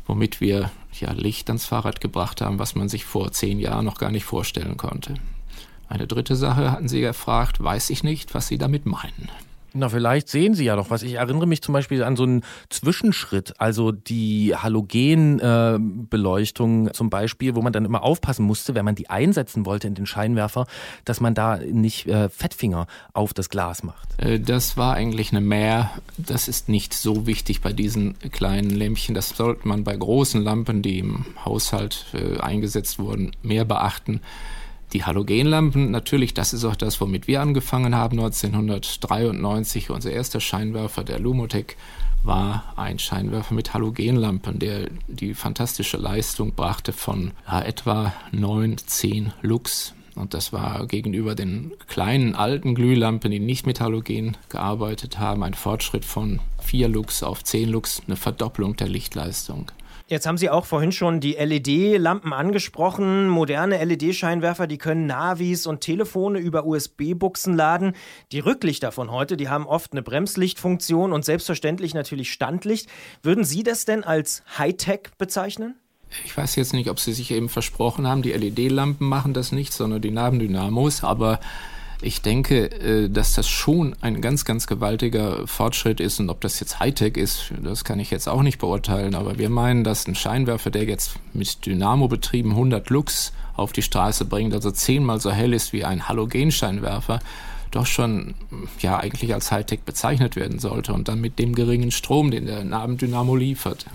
womit 0.06 0.40
wir 0.40 0.72
ja 1.00 1.12
Licht 1.12 1.50
ans 1.50 1.66
Fahrrad 1.66 2.02
gebracht 2.02 2.42
haben, 2.42 2.58
was 2.58 2.76
man 2.76 2.90
sich 2.90 3.06
vor 3.06 3.32
zehn 3.32 3.60
Jahren 3.60 3.86
noch 3.86 3.98
gar 3.98 4.12
nicht 4.12 4.26
vorstellen 4.26 4.78
konnte. 4.78 5.16
Eine 5.90 6.08
dritte 6.08 6.36
Sache 6.36 6.72
hatten 6.72 6.88
Sie 6.88 7.02
gefragt, 7.02 7.64
weiß 7.64 7.90
ich 7.90 8.04
nicht, 8.04 8.34
was 8.34 8.48
Sie 8.48 8.58
damit 8.58 8.86
meinen. 8.86 9.30
Na, 9.74 9.90
vielleicht 9.90 10.30
sehen 10.30 10.54
Sie 10.56 10.64
ja 10.66 10.76
noch 10.76 10.90
was. 10.90 11.04
Ich 11.04 11.14
erinnere 11.16 11.46
mich 11.46 11.62
zum 11.62 11.74
Beispiel 11.74 12.02
an 12.04 12.16
so 12.16 12.24
einen 12.24 12.42
Zwischenschritt, 12.70 13.54
also 13.60 13.92
die 13.92 14.56
Halogenbeleuchtung 14.56 16.88
äh, 16.88 16.94
zum 16.94 17.12
Beispiel, 17.12 17.54
wo 17.54 17.62
man 17.62 17.74
dann 17.74 17.86
immer 17.86 18.02
aufpassen 18.02 18.44
musste, 18.44 18.74
wenn 18.76 18.86
man 18.86 18.96
die 18.96 19.12
einsetzen 19.12 19.68
wollte 19.68 19.88
in 19.88 19.94
den 19.94 20.08
Scheinwerfer, 20.08 20.66
dass 21.06 21.22
man 21.22 21.36
da 21.36 21.58
nicht 21.58 22.08
äh, 22.08 22.30
Fettfinger 22.30 22.88
auf 23.14 23.36
das 23.36 23.50
Glas 23.50 23.84
macht. 23.84 24.08
Äh, 24.18 24.40
das 24.40 24.78
war 24.78 24.96
eigentlich 24.96 25.30
eine 25.32 25.42
Mehr. 25.42 25.92
Das 26.18 26.48
ist 26.48 26.70
nicht 26.70 26.96
so 26.96 27.28
wichtig 27.28 27.62
bei 27.62 27.72
diesen 27.72 28.18
kleinen 28.32 28.72
Lämpchen. 28.72 29.14
Das 29.14 29.30
sollte 29.30 29.68
man 29.68 29.84
bei 29.84 29.96
großen 29.96 30.42
Lampen, 30.42 30.82
die 30.82 30.98
im 31.00 31.26
Haushalt 31.46 32.08
äh, 32.14 32.40
eingesetzt 32.40 32.98
wurden, 33.00 33.32
mehr 33.44 33.66
beachten. 33.66 34.22
Die 34.94 35.04
Halogenlampen, 35.04 35.92
natürlich, 35.92 36.34
das 36.34 36.54
ist 36.54 36.64
auch 36.64 36.78
das, 36.78 37.02
womit 37.02 37.28
wir 37.28 37.42
angefangen 37.42 37.94
haben 37.94 38.20
1993. 38.20 39.90
Unser 39.90 40.12
erster 40.12 40.40
Scheinwerfer, 40.40 41.04
der 41.04 41.20
Lumotec, 41.20 41.76
war 42.24 42.74
ein 42.78 42.98
Scheinwerfer 42.98 43.54
mit 43.54 43.74
Halogenlampen, 43.74 44.60
der 44.60 44.90
die 45.08 45.34
fantastische 45.34 45.98
Leistung 45.98 46.54
brachte 46.54 46.94
von 46.94 47.32
ja, 47.48 47.62
etwa 47.62 48.14
9, 48.32 48.78
10 48.78 49.34
Lux. 49.42 49.94
Und 50.16 50.34
das 50.34 50.52
war 50.52 50.88
gegenüber 50.88 51.36
den 51.36 51.74
kleinen 51.88 52.34
alten 52.34 52.74
Glühlampen, 52.74 53.30
die 53.30 53.40
nicht 53.40 53.68
mit 53.68 53.82
Halogen 53.82 54.36
gearbeitet 54.50 55.20
haben, 55.20 55.44
ein 55.44 55.54
Fortschritt 55.54 56.06
von 56.06 56.40
4 56.64 56.88
Lux 56.88 57.24
auf 57.24 57.44
10 57.44 57.70
Lux, 57.70 58.02
eine 58.08 58.16
Verdopplung 58.16 58.76
der 58.78 58.88
Lichtleistung. 58.88 59.72
Jetzt 60.10 60.26
haben 60.26 60.38
Sie 60.38 60.50
auch 60.50 60.66
vorhin 60.66 60.94
schon 60.94 61.20
die 61.20 61.34
LED-Lampen 61.34 62.32
angesprochen. 62.32 63.28
Moderne 63.28 63.84
LED-Scheinwerfer, 63.84 64.66
die 64.66 64.78
können 64.78 65.06
Navis 65.06 65.68
und 65.68 65.82
Telefone 65.82 66.40
über 66.40 66.66
USB-Buchsen 66.66 67.54
laden. 67.54 67.92
Die 68.32 68.40
Rücklichter 68.40 68.94
von 68.94 69.12
heute, 69.12 69.36
die 69.36 69.50
haben 69.50 69.68
oft 69.68 69.92
eine 69.92 70.02
Bremslichtfunktion 70.02 71.12
und 71.12 71.26
selbstverständlich 71.26 71.94
natürlich 71.94 72.32
Standlicht. 72.32 72.90
Würden 73.22 73.44
Sie 73.44 73.64
das 73.64 73.84
denn 73.84 74.06
als 74.06 74.44
Hightech 74.58 75.10
bezeichnen? 75.18 75.76
Ich 76.24 76.38
weiß 76.38 76.56
jetzt 76.56 76.72
nicht, 76.72 76.90
ob 76.90 77.02
Sie 77.02 77.12
sich 77.12 77.32
eben 77.32 77.50
versprochen 77.50 78.08
haben, 78.08 78.22
die 78.22 78.32
LED-Lampen 78.32 79.06
machen 79.06 79.34
das 79.34 79.52
nicht, 79.52 79.74
sondern 79.74 80.02
die 80.02 80.12
Nabendynamos, 80.12 81.04
aber 81.04 81.42
ich 82.02 82.22
denke, 82.22 82.72
äh, 82.72 83.10
dass 83.10 83.34
das 83.34 83.48
schon 83.48 83.96
ein 84.02 84.22
ganz, 84.22 84.46
ganz 84.46 84.68
gewaltiger 84.68 85.48
Fortschritt 85.48 86.00
ist 86.00 86.20
und 86.20 86.30
ob 86.30 86.42
das 86.42 86.60
jetzt 86.60 86.80
Hightech 86.80 87.18
ist, 87.18 87.52
das 87.64 87.84
kann 87.84 88.00
ich 88.00 88.12
jetzt 88.12 88.28
auch 88.28 88.44
nicht 88.44 88.60
beurteilen, 88.60 89.16
aber 89.16 89.38
wir 89.38 89.50
meinen, 89.50 89.84
dass 89.84 90.08
ein 90.08 90.16
Scheinwerfer, 90.16 90.70
der 90.70 90.86
jetzt 90.86 91.16
mit 91.34 91.66
Dynamo 91.66 92.08
betrieben 92.08 92.52
100 92.52 92.90
Lux 92.90 93.34
auf 93.56 93.72
die 93.72 93.82
Straße 93.82 94.26
bringt, 94.26 94.54
also 94.54 94.70
zehnmal 94.70 95.20
so 95.20 95.32
hell 95.32 95.54
ist 95.54 95.74
wie 95.74 95.86
ein 95.86 96.08
Halogenscheinwerfer, 96.08 97.20
doch 97.72 97.86
schon 97.86 98.36
ja 98.80 98.98
eigentlich 98.98 99.34
als 99.34 99.52
Hightech 99.52 99.82
bezeichnet 99.82 100.36
werden 100.36 100.60
sollte 100.60 100.94
und 100.94 101.08
dann 101.08 101.20
mit 101.20 101.40
dem 101.40 101.56
geringen 101.56 101.92
Strom, 101.92 102.32
den 102.32 102.46
der 102.46 102.64
Nabendynamo 102.64 103.36
liefert. 103.36 103.86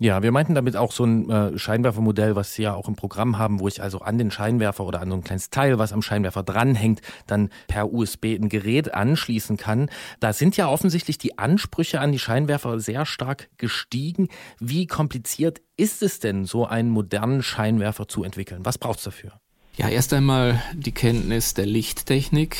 Ja, 0.00 0.22
wir 0.22 0.30
meinten 0.30 0.54
damit 0.54 0.76
auch 0.76 0.92
so 0.92 1.04
ein 1.04 1.28
äh, 1.28 1.58
Scheinwerfermodell, 1.58 2.36
was 2.36 2.54
Sie 2.54 2.62
ja 2.62 2.74
auch 2.74 2.86
im 2.86 2.94
Programm 2.94 3.36
haben, 3.36 3.58
wo 3.58 3.66
ich 3.66 3.82
also 3.82 3.98
an 3.98 4.16
den 4.16 4.30
Scheinwerfer 4.30 4.84
oder 4.84 5.00
an 5.00 5.10
so 5.10 5.16
ein 5.16 5.24
kleines 5.24 5.50
Teil, 5.50 5.78
was 5.78 5.92
am 5.92 6.02
Scheinwerfer 6.02 6.44
dranhängt, 6.44 7.02
dann 7.26 7.50
per 7.66 7.92
USB 7.92 8.26
ein 8.26 8.48
Gerät 8.48 8.94
anschließen 8.94 9.56
kann. 9.56 9.90
Da 10.20 10.32
sind 10.32 10.56
ja 10.56 10.68
offensichtlich 10.68 11.18
die 11.18 11.36
Ansprüche 11.38 12.00
an 12.00 12.12
die 12.12 12.20
Scheinwerfer 12.20 12.78
sehr 12.78 13.06
stark 13.06 13.48
gestiegen. 13.56 14.28
Wie 14.60 14.86
kompliziert 14.86 15.62
ist 15.76 16.00
es 16.04 16.20
denn, 16.20 16.44
so 16.44 16.64
einen 16.64 16.90
modernen 16.90 17.42
Scheinwerfer 17.42 18.06
zu 18.06 18.22
entwickeln? 18.22 18.64
Was 18.64 18.78
braucht 18.78 18.98
es 18.98 19.04
dafür? 19.04 19.32
Ja, 19.76 19.88
erst 19.88 20.12
einmal 20.12 20.62
die 20.74 20.92
Kenntnis 20.92 21.54
der 21.54 21.66
Lichttechnik, 21.66 22.56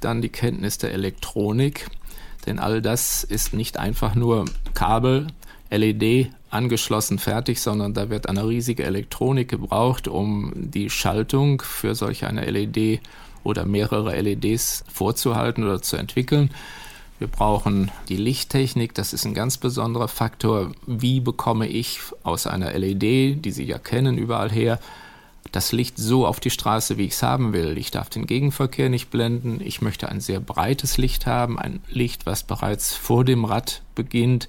dann 0.00 0.22
die 0.22 0.30
Kenntnis 0.30 0.78
der 0.78 0.92
Elektronik, 0.92 1.86
denn 2.46 2.58
all 2.58 2.80
das 2.80 3.24
ist 3.24 3.52
nicht 3.52 3.78
einfach 3.78 4.14
nur 4.14 4.46
Kabel, 4.72 5.26
LED 5.70 6.30
angeschlossen 6.50 7.18
fertig, 7.18 7.60
sondern 7.60 7.94
da 7.94 8.10
wird 8.10 8.28
eine 8.28 8.46
riesige 8.46 8.84
Elektronik 8.84 9.48
gebraucht, 9.48 10.08
um 10.08 10.52
die 10.54 10.90
Schaltung 10.90 11.62
für 11.62 11.94
solch 11.94 12.24
eine 12.24 12.50
LED 12.50 13.00
oder 13.44 13.64
mehrere 13.64 14.20
LEDs 14.20 14.84
vorzuhalten 14.92 15.64
oder 15.64 15.82
zu 15.82 15.96
entwickeln. 15.96 16.50
Wir 17.18 17.28
brauchen 17.28 17.90
die 18.08 18.16
Lichttechnik, 18.16 18.94
das 18.94 19.12
ist 19.12 19.24
ein 19.24 19.34
ganz 19.34 19.58
besonderer 19.58 20.08
Faktor. 20.08 20.72
Wie 20.86 21.20
bekomme 21.20 21.66
ich 21.66 21.98
aus 22.22 22.46
einer 22.46 22.72
LED, 22.72 23.44
die 23.44 23.50
Sie 23.50 23.64
ja 23.64 23.78
kennen, 23.78 24.18
überall 24.18 24.50
her, 24.50 24.78
das 25.50 25.72
Licht 25.72 25.96
so 25.96 26.26
auf 26.26 26.40
die 26.40 26.50
Straße, 26.50 26.98
wie 26.98 27.06
ich 27.06 27.12
es 27.12 27.22
haben 27.22 27.52
will. 27.52 27.78
Ich 27.78 27.90
darf 27.90 28.08
den 28.10 28.26
Gegenverkehr 28.26 28.88
nicht 28.88 29.10
blenden. 29.10 29.60
Ich 29.62 29.80
möchte 29.80 30.08
ein 30.08 30.20
sehr 30.20 30.40
breites 30.40 30.98
Licht 30.98 31.26
haben, 31.26 31.58
ein 31.58 31.80
Licht, 31.88 32.26
was 32.26 32.42
bereits 32.42 32.94
vor 32.94 33.24
dem 33.24 33.44
Rad 33.44 33.82
beginnt 33.94 34.48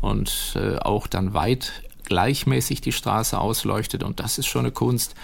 und 0.00 0.56
äh, 0.56 0.76
auch 0.76 1.06
dann 1.06 1.34
weit 1.34 1.72
gleichmäßig 2.04 2.80
die 2.80 2.92
Straße 2.92 3.38
ausleuchtet. 3.38 4.02
Und 4.02 4.20
das 4.20 4.38
ist 4.38 4.46
schon 4.46 4.66
eine 4.66 4.72
Kunst, 4.72 5.14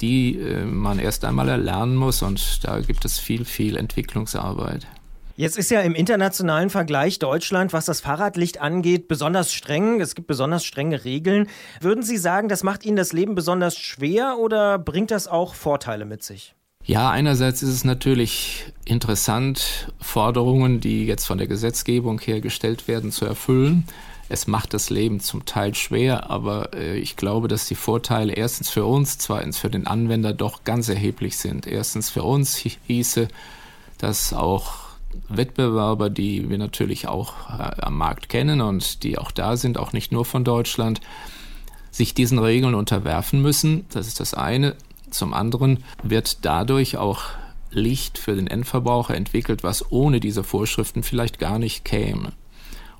die 0.00 0.38
äh, 0.38 0.64
man 0.64 0.98
erst 0.98 1.24
einmal 1.24 1.48
erlernen 1.48 1.96
muss. 1.96 2.22
Und 2.22 2.64
da 2.64 2.80
gibt 2.80 3.04
es 3.04 3.18
viel, 3.18 3.44
viel 3.44 3.76
Entwicklungsarbeit. 3.76 4.86
Jetzt 5.36 5.56
ist 5.56 5.70
ja 5.70 5.82
im 5.82 5.94
internationalen 5.94 6.68
Vergleich 6.68 7.20
Deutschland, 7.20 7.72
was 7.72 7.84
das 7.84 8.00
Fahrradlicht 8.00 8.60
angeht, 8.60 9.06
besonders 9.06 9.52
streng. 9.52 10.00
Es 10.00 10.16
gibt 10.16 10.26
besonders 10.26 10.64
strenge 10.64 11.04
Regeln. 11.04 11.46
Würden 11.80 12.02
Sie 12.02 12.16
sagen, 12.16 12.48
das 12.48 12.64
macht 12.64 12.84
Ihnen 12.84 12.96
das 12.96 13.12
Leben 13.12 13.36
besonders 13.36 13.78
schwer 13.78 14.36
oder 14.40 14.80
bringt 14.80 15.12
das 15.12 15.28
auch 15.28 15.54
Vorteile 15.54 16.06
mit 16.06 16.24
sich? 16.24 16.56
Ja, 16.88 17.10
einerseits 17.10 17.62
ist 17.62 17.68
es 17.68 17.84
natürlich 17.84 18.64
interessant, 18.86 19.92
Forderungen, 20.00 20.80
die 20.80 21.04
jetzt 21.04 21.26
von 21.26 21.36
der 21.36 21.46
Gesetzgebung 21.46 22.18
her 22.18 22.40
gestellt 22.40 22.88
werden, 22.88 23.12
zu 23.12 23.26
erfüllen. 23.26 23.84
Es 24.30 24.46
macht 24.46 24.72
das 24.72 24.88
Leben 24.88 25.20
zum 25.20 25.44
Teil 25.44 25.74
schwer, 25.74 26.30
aber 26.30 26.72
äh, 26.72 26.96
ich 26.96 27.16
glaube, 27.16 27.46
dass 27.46 27.68
die 27.68 27.74
Vorteile 27.74 28.32
erstens 28.32 28.70
für 28.70 28.86
uns, 28.86 29.18
zweitens 29.18 29.58
für 29.58 29.68
den 29.68 29.86
Anwender 29.86 30.32
doch 30.32 30.64
ganz 30.64 30.88
erheblich 30.88 31.36
sind. 31.36 31.66
Erstens 31.66 32.08
für 32.08 32.22
uns 32.22 32.56
hieße, 32.56 33.28
dass 33.98 34.32
auch 34.32 34.86
Wettbewerber, 35.28 36.08
die 36.08 36.48
wir 36.48 36.56
natürlich 36.56 37.06
auch 37.06 37.50
äh, 37.50 37.82
am 37.82 37.98
Markt 37.98 38.30
kennen 38.30 38.62
und 38.62 39.02
die 39.02 39.18
auch 39.18 39.30
da 39.30 39.58
sind, 39.58 39.76
auch 39.76 39.92
nicht 39.92 40.10
nur 40.10 40.24
von 40.24 40.42
Deutschland, 40.42 41.02
sich 41.90 42.14
diesen 42.14 42.38
Regeln 42.38 42.74
unterwerfen 42.74 43.42
müssen. 43.42 43.84
Das 43.90 44.06
ist 44.06 44.20
das 44.20 44.32
eine. 44.32 44.74
Zum 45.10 45.34
anderen 45.34 45.84
wird 46.02 46.44
dadurch 46.44 46.96
auch 46.96 47.22
Licht 47.70 48.18
für 48.18 48.34
den 48.34 48.46
Endverbraucher 48.46 49.14
entwickelt, 49.14 49.62
was 49.62 49.90
ohne 49.92 50.20
diese 50.20 50.44
Vorschriften 50.44 51.02
vielleicht 51.02 51.38
gar 51.38 51.58
nicht 51.58 51.84
käme. 51.84 52.32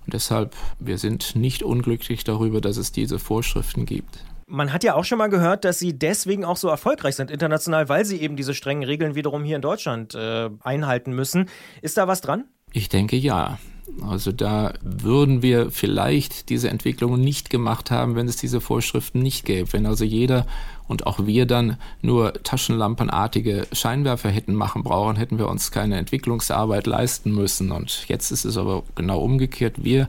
Und 0.04 0.14
deshalb, 0.14 0.54
wir 0.78 0.98
sind 0.98 1.36
nicht 1.36 1.62
unglücklich 1.62 2.24
darüber, 2.24 2.60
dass 2.60 2.76
es 2.76 2.92
diese 2.92 3.18
Vorschriften 3.18 3.86
gibt. 3.86 4.24
Man 4.46 4.72
hat 4.72 4.82
ja 4.82 4.94
auch 4.94 5.04
schon 5.04 5.18
mal 5.18 5.28
gehört, 5.28 5.66
dass 5.66 5.78
sie 5.78 5.98
deswegen 5.98 6.44
auch 6.44 6.56
so 6.56 6.68
erfolgreich 6.68 7.16
sind 7.16 7.30
international, 7.30 7.90
weil 7.90 8.06
sie 8.06 8.18
eben 8.18 8.34
diese 8.34 8.54
strengen 8.54 8.82
Regeln 8.82 9.14
wiederum 9.14 9.44
hier 9.44 9.56
in 9.56 9.62
Deutschland 9.62 10.14
äh, 10.14 10.48
einhalten 10.60 11.12
müssen. 11.12 11.50
Ist 11.82 11.98
da 11.98 12.08
was 12.08 12.22
dran? 12.22 12.44
Ich 12.72 12.88
denke 12.88 13.16
ja. 13.16 13.58
Also 14.06 14.32
da 14.32 14.74
würden 14.82 15.42
wir 15.42 15.70
vielleicht 15.70 16.50
diese 16.50 16.70
Entwicklungen 16.70 17.20
nicht 17.20 17.50
gemacht 17.50 17.90
haben, 17.90 18.14
wenn 18.14 18.28
es 18.28 18.36
diese 18.36 18.60
Vorschriften 18.60 19.20
nicht 19.20 19.44
gäbe. 19.44 19.72
Wenn 19.72 19.86
also 19.86 20.04
jeder 20.04 20.46
und 20.86 21.06
auch 21.06 21.26
wir 21.26 21.46
dann 21.46 21.76
nur 22.00 22.32
taschenlampenartige 22.42 23.66
Scheinwerfer 23.72 24.30
hätten 24.30 24.54
machen 24.54 24.82
brauchen, 24.82 25.16
hätten 25.16 25.38
wir 25.38 25.48
uns 25.48 25.70
keine 25.70 25.96
Entwicklungsarbeit 25.96 26.86
leisten 26.86 27.34
müssen. 27.34 27.72
Und 27.72 28.08
jetzt 28.08 28.30
ist 28.30 28.44
es 28.44 28.56
aber 28.56 28.84
genau 28.94 29.20
umgekehrt. 29.20 29.84
Wir 29.84 30.08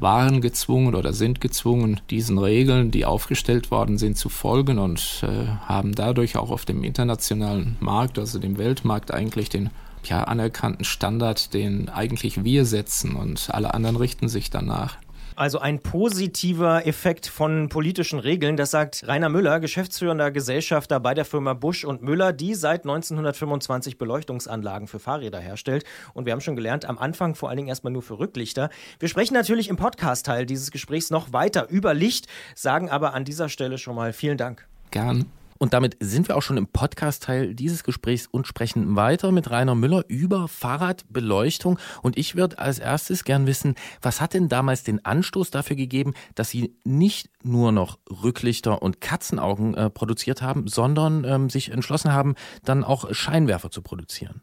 waren 0.00 0.40
gezwungen 0.40 0.94
oder 0.94 1.12
sind 1.12 1.40
gezwungen, 1.40 2.00
diesen 2.10 2.38
Regeln, 2.38 2.90
die 2.90 3.04
aufgestellt 3.04 3.70
worden 3.70 3.98
sind, 3.98 4.16
zu 4.16 4.28
folgen 4.28 4.78
und 4.78 5.22
äh, 5.22 5.46
haben 5.66 5.94
dadurch 5.94 6.36
auch 6.36 6.50
auf 6.50 6.64
dem 6.64 6.84
internationalen 6.84 7.76
Markt, 7.80 8.18
also 8.18 8.38
dem 8.38 8.58
Weltmarkt, 8.58 9.12
eigentlich 9.12 9.48
den 9.48 9.70
ja, 10.08 10.24
anerkannten 10.24 10.84
Standard, 10.84 11.54
den 11.54 11.88
eigentlich 11.88 12.44
wir 12.44 12.64
setzen 12.64 13.16
und 13.16 13.48
alle 13.52 13.74
anderen 13.74 13.96
richten 13.96 14.28
sich 14.28 14.50
danach. 14.50 14.96
Also 15.38 15.60
ein 15.60 15.78
positiver 15.78 16.84
Effekt 16.84 17.28
von 17.28 17.68
politischen 17.68 18.18
Regeln, 18.18 18.56
das 18.56 18.72
sagt 18.72 19.06
Rainer 19.06 19.28
Müller, 19.28 19.60
geschäftsführender 19.60 20.32
Gesellschafter 20.32 20.98
bei 20.98 21.14
der 21.14 21.24
Firma 21.24 21.54
Busch 21.54 21.84
und 21.84 22.02
Müller, 22.02 22.32
die 22.32 22.56
seit 22.56 22.80
1925 22.80 23.98
Beleuchtungsanlagen 23.98 24.88
für 24.88 24.98
Fahrräder 24.98 25.38
herstellt. 25.38 25.84
Und 26.12 26.26
wir 26.26 26.32
haben 26.32 26.40
schon 26.40 26.56
gelernt, 26.56 26.86
am 26.86 26.98
Anfang 26.98 27.36
vor 27.36 27.50
allen 27.50 27.58
Dingen 27.58 27.68
erstmal 27.68 27.92
nur 27.92 28.02
für 28.02 28.18
Rücklichter. 28.18 28.68
Wir 28.98 29.08
sprechen 29.08 29.34
natürlich 29.34 29.68
im 29.68 29.76
Podcast-Teil 29.76 30.44
dieses 30.44 30.72
Gesprächs 30.72 31.10
noch 31.10 31.32
weiter 31.32 31.68
über 31.68 31.94
Licht, 31.94 32.26
sagen 32.56 32.90
aber 32.90 33.14
an 33.14 33.24
dieser 33.24 33.48
Stelle 33.48 33.78
schon 33.78 33.94
mal 33.94 34.12
vielen 34.12 34.38
Dank. 34.38 34.66
Gern. 34.90 35.26
Und 35.58 35.74
damit 35.74 35.96
sind 36.00 36.28
wir 36.28 36.36
auch 36.36 36.42
schon 36.42 36.56
im 36.56 36.68
Podcast-Teil 36.68 37.54
dieses 37.54 37.84
Gesprächs 37.84 38.26
und 38.30 38.46
sprechen 38.46 38.96
weiter 38.96 39.32
mit 39.32 39.50
Rainer 39.50 39.74
Müller 39.74 40.04
über 40.08 40.48
Fahrradbeleuchtung. 40.48 41.78
Und 42.02 42.16
ich 42.16 42.36
würde 42.36 42.58
als 42.58 42.78
erstes 42.78 43.24
gern 43.24 43.46
wissen, 43.46 43.74
was 44.00 44.20
hat 44.20 44.34
denn 44.34 44.48
damals 44.48 44.84
den 44.84 45.04
Anstoß 45.04 45.50
dafür 45.50 45.76
gegeben, 45.76 46.14
dass 46.34 46.50
Sie 46.50 46.76
nicht 46.84 47.30
nur 47.42 47.72
noch 47.72 47.98
Rücklichter 48.10 48.82
und 48.82 49.00
Katzenaugen 49.00 49.74
äh, 49.74 49.90
produziert 49.90 50.42
haben, 50.42 50.68
sondern 50.68 51.24
ähm, 51.24 51.50
sich 51.50 51.70
entschlossen 51.70 52.12
haben, 52.12 52.34
dann 52.64 52.84
auch 52.84 53.12
Scheinwerfer 53.12 53.70
zu 53.70 53.82
produzieren? 53.82 54.42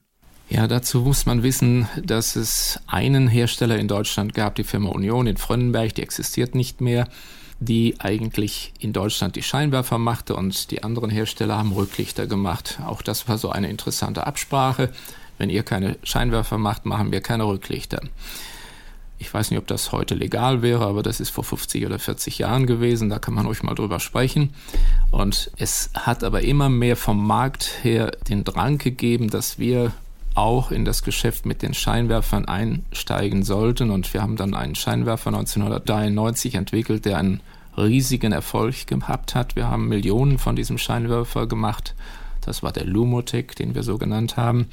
Ja, 0.49 0.67
dazu 0.67 1.01
muss 1.01 1.25
man 1.25 1.41
wissen, 1.41 1.87
dass 2.03 2.35
es 2.35 2.79
einen 2.85 3.27
Hersteller 3.27 3.77
in 3.79 3.87
Deutschland 3.87 4.33
gab, 4.35 4.55
die 4.55 4.63
Firma 4.63 4.89
Union 4.89 5.25
in 5.25 5.37
Frönnenberg, 5.37 5.95
die 5.95 6.03
existiert 6.03 6.53
nicht 6.53 6.81
mehr 6.81 7.07
die 7.65 7.95
eigentlich 7.99 8.73
in 8.79 8.93
Deutschland 8.93 9.35
die 9.35 9.43
Scheinwerfer 9.43 9.97
machte 9.97 10.35
und 10.35 10.71
die 10.71 10.83
anderen 10.83 11.09
Hersteller 11.09 11.57
haben 11.57 11.71
Rücklichter 11.71 12.27
gemacht. 12.27 12.79
Auch 12.85 13.01
das 13.01 13.27
war 13.27 13.37
so 13.37 13.49
eine 13.49 13.69
interessante 13.69 14.25
Absprache. 14.25 14.91
Wenn 15.37 15.49
ihr 15.49 15.63
keine 15.63 15.97
Scheinwerfer 16.03 16.57
macht, 16.57 16.85
machen 16.85 17.11
wir 17.11 17.21
keine 17.21 17.45
Rücklichter. 17.45 18.01
Ich 19.17 19.33
weiß 19.33 19.49
nicht, 19.49 19.59
ob 19.59 19.67
das 19.67 19.91
heute 19.91 20.13
legal 20.13 20.61
wäre, 20.61 20.85
aber 20.85 21.01
das 21.01 21.19
ist 21.19 21.29
vor 21.29 21.43
50 21.43 21.85
oder 21.85 21.99
40 21.99 22.37
Jahren 22.37 22.67
gewesen. 22.67 23.09
Da 23.09 23.19
kann 23.19 23.33
man 23.33 23.45
ruhig 23.45 23.63
mal 23.63 23.75
drüber 23.75 23.99
sprechen. 23.99 24.53
Und 25.11 25.51
es 25.57 25.89
hat 25.93 26.23
aber 26.23 26.41
immer 26.41 26.69
mehr 26.69 26.97
vom 26.97 27.25
Markt 27.25 27.83
her 27.83 28.11
den 28.29 28.43
Drang 28.43 28.77
gegeben, 28.77 29.29
dass 29.29 29.57
wir 29.57 29.93
auch 30.35 30.71
in 30.71 30.83
das 30.83 31.03
Geschäft 31.03 31.45
mit 31.45 31.61
den 31.61 31.73
Scheinwerfern 31.73 32.45
einsteigen 32.45 33.43
sollten. 33.43 33.89
Und 33.89 34.13
wir 34.13 34.21
haben 34.21 34.35
dann 34.35 34.53
einen 34.53 34.75
Scheinwerfer 34.75 35.29
1993 35.29 36.55
entwickelt, 36.55 37.05
der 37.05 37.17
einen 37.17 37.39
riesigen 37.77 38.31
Erfolg 38.31 38.87
gehabt 38.87 39.35
hat. 39.35 39.55
Wir 39.55 39.69
haben 39.69 39.87
Millionen 39.87 40.37
von 40.37 40.55
diesem 40.55 40.77
Scheinwerfer 40.77 41.47
gemacht. 41.47 41.95
Das 42.41 42.63
war 42.63 42.71
der 42.71 42.85
Lumotec, 42.85 43.55
den 43.55 43.75
wir 43.75 43.83
so 43.83 43.97
genannt 43.97 44.37
haben. 44.37 44.69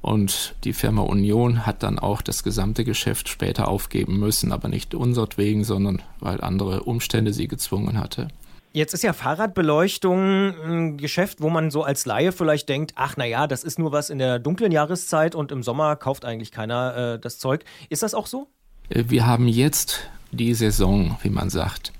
Und 0.00 0.56
die 0.64 0.72
Firma 0.72 1.02
Union 1.02 1.64
hat 1.64 1.84
dann 1.84 1.98
auch 1.98 2.22
das 2.22 2.42
gesamte 2.42 2.84
Geschäft 2.84 3.28
später 3.28 3.68
aufgeben 3.68 4.18
müssen, 4.18 4.50
aber 4.50 4.68
nicht 4.68 4.94
unsertwegen, 4.94 5.62
sondern 5.62 6.02
weil 6.18 6.40
andere 6.40 6.82
Umstände 6.82 7.32
sie 7.32 7.46
gezwungen 7.46 7.98
hatte. 7.98 8.28
Jetzt 8.74 8.94
ist 8.94 9.02
ja 9.02 9.12
Fahrradbeleuchtung 9.12 10.54
ein 10.64 10.96
Geschäft, 10.96 11.40
wo 11.40 11.50
man 11.50 11.70
so 11.70 11.84
als 11.84 12.06
Laie 12.06 12.32
vielleicht 12.32 12.68
denkt, 12.68 12.92
ach 12.96 13.16
naja, 13.16 13.46
das 13.46 13.64
ist 13.64 13.78
nur 13.78 13.92
was 13.92 14.10
in 14.10 14.18
der 14.18 14.38
dunklen 14.38 14.72
Jahreszeit 14.72 15.34
und 15.34 15.52
im 15.52 15.62
Sommer 15.62 15.94
kauft 15.94 16.24
eigentlich 16.24 16.50
keiner 16.50 16.96
äh, 16.96 17.18
das 17.20 17.38
Zeug. 17.38 17.64
Ist 17.90 18.02
das 18.02 18.14
auch 18.14 18.26
so? 18.26 18.48
Äh, 18.88 19.04
wir 19.08 19.26
haben 19.26 19.46
jetzt 19.46 20.08
die 20.32 20.54
Saison, 20.54 21.18
wie 21.22 21.30
man 21.30 21.50
sagt. 21.50 21.92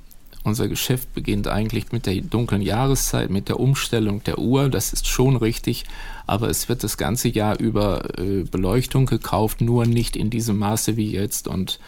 Unser 0.44 0.66
Geschäft 0.66 1.14
beginnt 1.14 1.46
eigentlich 1.46 1.92
mit 1.92 2.06
der 2.06 2.20
dunklen 2.20 2.62
Jahreszeit, 2.62 3.30
mit 3.30 3.48
der 3.48 3.60
Umstellung 3.60 4.24
der 4.24 4.38
Uhr. 4.38 4.68
Das 4.68 4.92
ist 4.92 5.06
schon 5.06 5.36
richtig, 5.36 5.84
aber 6.26 6.48
es 6.48 6.68
wird 6.68 6.82
das 6.82 6.96
ganze 6.96 7.28
Jahr 7.28 7.60
über 7.60 8.18
äh, 8.18 8.42
Beleuchtung 8.42 9.06
gekauft, 9.06 9.60
nur 9.60 9.86
nicht 9.86 10.16
in 10.16 10.30
diesem 10.30 10.58
Maße 10.58 10.96
wie 10.96 11.12
jetzt. 11.12 11.46
Und 11.46 11.78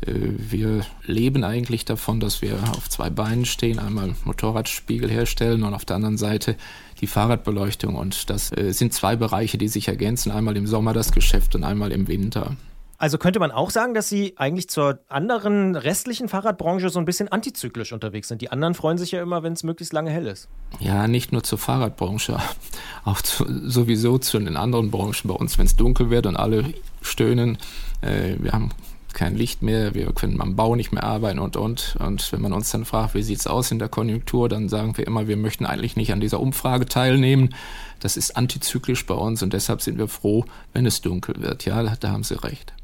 äh, 0.00 0.12
wir 0.12 0.84
leben 1.04 1.44
eigentlich 1.44 1.84
davon, 1.84 2.18
dass 2.18 2.42
wir 2.42 2.58
auf 2.76 2.90
zwei 2.90 3.10
Beinen 3.10 3.44
stehen, 3.44 3.78
einmal 3.78 4.16
Motorradspiegel 4.24 5.08
herstellen 5.08 5.62
und 5.62 5.72
auf 5.72 5.84
der 5.84 5.96
anderen 5.96 6.18
Seite 6.18 6.56
die 7.00 7.06
Fahrradbeleuchtung. 7.06 7.94
Und 7.94 8.28
das 8.28 8.50
äh, 8.56 8.72
sind 8.72 8.92
zwei 8.92 9.14
Bereiche, 9.14 9.56
die 9.56 9.68
sich 9.68 9.86
ergänzen, 9.86 10.32
einmal 10.32 10.56
im 10.56 10.66
Sommer 10.66 10.94
das 10.94 11.12
Geschäft 11.12 11.54
und 11.54 11.62
einmal 11.62 11.92
im 11.92 12.08
Winter. 12.08 12.56
Also 12.96 13.18
könnte 13.18 13.40
man 13.40 13.50
auch 13.50 13.70
sagen, 13.70 13.94
dass 13.94 14.08
Sie 14.08 14.34
eigentlich 14.36 14.68
zur 14.68 15.00
anderen 15.08 15.74
restlichen 15.74 16.28
Fahrradbranche 16.28 16.88
so 16.90 16.98
ein 16.98 17.04
bisschen 17.04 17.28
antizyklisch 17.28 17.92
unterwegs 17.92 18.28
sind. 18.28 18.40
Die 18.40 18.50
anderen 18.50 18.74
freuen 18.74 18.98
sich 18.98 19.10
ja 19.10 19.22
immer, 19.22 19.42
wenn 19.42 19.52
es 19.52 19.64
möglichst 19.64 19.92
lange 19.92 20.10
hell 20.10 20.26
ist. 20.26 20.48
Ja, 20.78 21.08
nicht 21.08 21.32
nur 21.32 21.42
zur 21.42 21.58
Fahrradbranche, 21.58 22.38
auch 23.04 23.20
zu, 23.20 23.44
sowieso 23.68 24.18
zu 24.18 24.38
den 24.38 24.56
anderen 24.56 24.90
Branchen 24.90 25.28
bei 25.28 25.34
uns, 25.34 25.58
wenn 25.58 25.66
es 25.66 25.76
dunkel 25.76 26.10
wird 26.10 26.26
und 26.26 26.36
alle 26.36 26.72
stöhnen. 27.02 27.58
Äh, 28.00 28.36
wir 28.38 28.52
haben 28.52 28.70
kein 29.14 29.36
Licht 29.36 29.62
mehr, 29.62 29.94
wir 29.94 30.12
können 30.12 30.40
am 30.40 30.56
Bau 30.56 30.74
nicht 30.74 30.92
mehr 30.92 31.04
arbeiten 31.04 31.38
und 31.38 31.56
und. 31.56 31.96
Und 31.98 32.32
wenn 32.32 32.42
man 32.42 32.52
uns 32.52 32.70
dann 32.70 32.84
fragt, 32.84 33.14
wie 33.14 33.22
sieht's 33.22 33.46
aus 33.46 33.70
in 33.70 33.78
der 33.78 33.88
Konjunktur, 33.88 34.48
dann 34.48 34.68
sagen 34.68 34.96
wir 34.96 35.06
immer, 35.06 35.26
wir 35.28 35.36
möchten 35.36 35.66
eigentlich 35.66 35.96
nicht 35.96 36.12
an 36.12 36.20
dieser 36.20 36.40
Umfrage 36.40 36.86
teilnehmen. 36.86 37.54
Das 38.00 38.16
ist 38.16 38.36
antizyklisch 38.36 39.06
bei 39.06 39.14
uns 39.14 39.42
und 39.42 39.52
deshalb 39.52 39.80
sind 39.80 39.98
wir 39.98 40.08
froh, 40.08 40.44
wenn 40.72 40.84
es 40.84 41.00
dunkel 41.00 41.36
wird. 41.40 41.64
Ja, 41.64 41.82
da 41.82 42.10
haben 42.10 42.24
Sie 42.24 42.34
recht. 42.34 42.74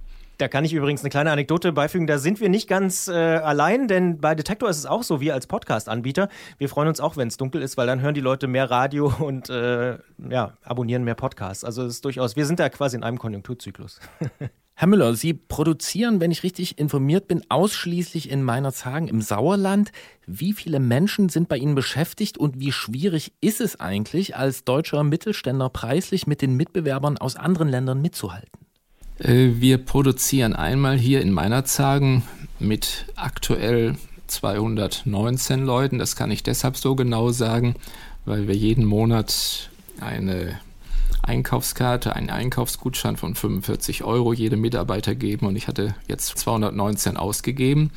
Da 0.40 0.48
kann 0.48 0.64
ich 0.64 0.72
übrigens 0.72 1.02
eine 1.02 1.10
kleine 1.10 1.32
Anekdote 1.32 1.70
beifügen. 1.70 2.06
Da 2.06 2.18
sind 2.18 2.40
wir 2.40 2.48
nicht 2.48 2.66
ganz 2.66 3.08
äh, 3.08 3.12
allein, 3.12 3.88
denn 3.88 4.22
bei 4.22 4.34
Detektor 4.34 4.70
ist 4.70 4.78
es 4.78 4.86
auch 4.86 5.02
so, 5.02 5.20
wir 5.20 5.34
als 5.34 5.46
Podcast-Anbieter, 5.46 6.30
wir 6.56 6.70
freuen 6.70 6.88
uns 6.88 6.98
auch, 6.98 7.18
wenn 7.18 7.28
es 7.28 7.36
dunkel 7.36 7.60
ist, 7.60 7.76
weil 7.76 7.86
dann 7.86 8.00
hören 8.00 8.14
die 8.14 8.22
Leute 8.22 8.46
mehr 8.46 8.70
Radio 8.70 9.12
und 9.18 9.50
äh, 9.50 9.98
ja, 10.30 10.56
abonnieren 10.62 11.04
mehr 11.04 11.14
Podcasts. 11.14 11.62
Also 11.62 11.82
es 11.84 11.94
ist 11.94 12.04
durchaus, 12.06 12.36
wir 12.36 12.46
sind 12.46 12.58
da 12.58 12.70
quasi 12.70 12.96
in 12.96 13.02
einem 13.02 13.18
Konjunkturzyklus. 13.18 14.00
Herr 14.74 14.88
Müller, 14.88 15.12
Sie 15.14 15.34
produzieren, 15.34 16.20
wenn 16.20 16.30
ich 16.30 16.42
richtig 16.42 16.78
informiert 16.78 17.28
bin, 17.28 17.42
ausschließlich 17.50 18.30
in 18.30 18.42
Meinerzhagen 18.42 19.08
im 19.08 19.20
Sauerland. 19.20 19.92
Wie 20.26 20.54
viele 20.54 20.80
Menschen 20.80 21.28
sind 21.28 21.50
bei 21.50 21.58
Ihnen 21.58 21.74
beschäftigt 21.74 22.38
und 22.38 22.58
wie 22.60 22.72
schwierig 22.72 23.34
ist 23.42 23.60
es 23.60 23.78
eigentlich, 23.78 24.36
als 24.36 24.64
deutscher 24.64 25.04
Mittelständler 25.04 25.68
preislich 25.68 26.26
mit 26.26 26.40
den 26.40 26.56
Mitbewerbern 26.56 27.18
aus 27.18 27.36
anderen 27.36 27.68
Ländern 27.68 28.00
mitzuhalten? 28.00 28.59
Äh, 29.20 29.60
wir 29.60 29.78
produzieren 29.78 30.54
einmal 30.54 30.98
hier 30.98 31.20
in 31.20 31.32
Meinerzhagen 31.32 32.22
mit 32.58 33.06
aktuell 33.16 33.96
219 34.26 35.64
Leuten. 35.64 35.98
Das 35.98 36.16
kann 36.16 36.30
ich 36.30 36.42
deshalb 36.42 36.76
so 36.76 36.94
genau 36.94 37.30
sagen, 37.30 37.74
weil 38.24 38.48
wir 38.48 38.56
jeden 38.56 38.84
Monat 38.84 39.70
eine 40.00 40.58
Einkaufskarte, 41.22 42.16
einen 42.16 42.30
Einkaufsgutschein 42.30 43.16
von 43.16 43.34
45 43.34 44.04
Euro 44.04 44.32
jedem 44.32 44.62
Mitarbeiter 44.62 45.14
geben 45.14 45.46
und 45.46 45.56
ich 45.56 45.68
hatte 45.68 45.94
jetzt 46.08 46.38
219 46.38 47.16
ausgegeben. 47.16 47.90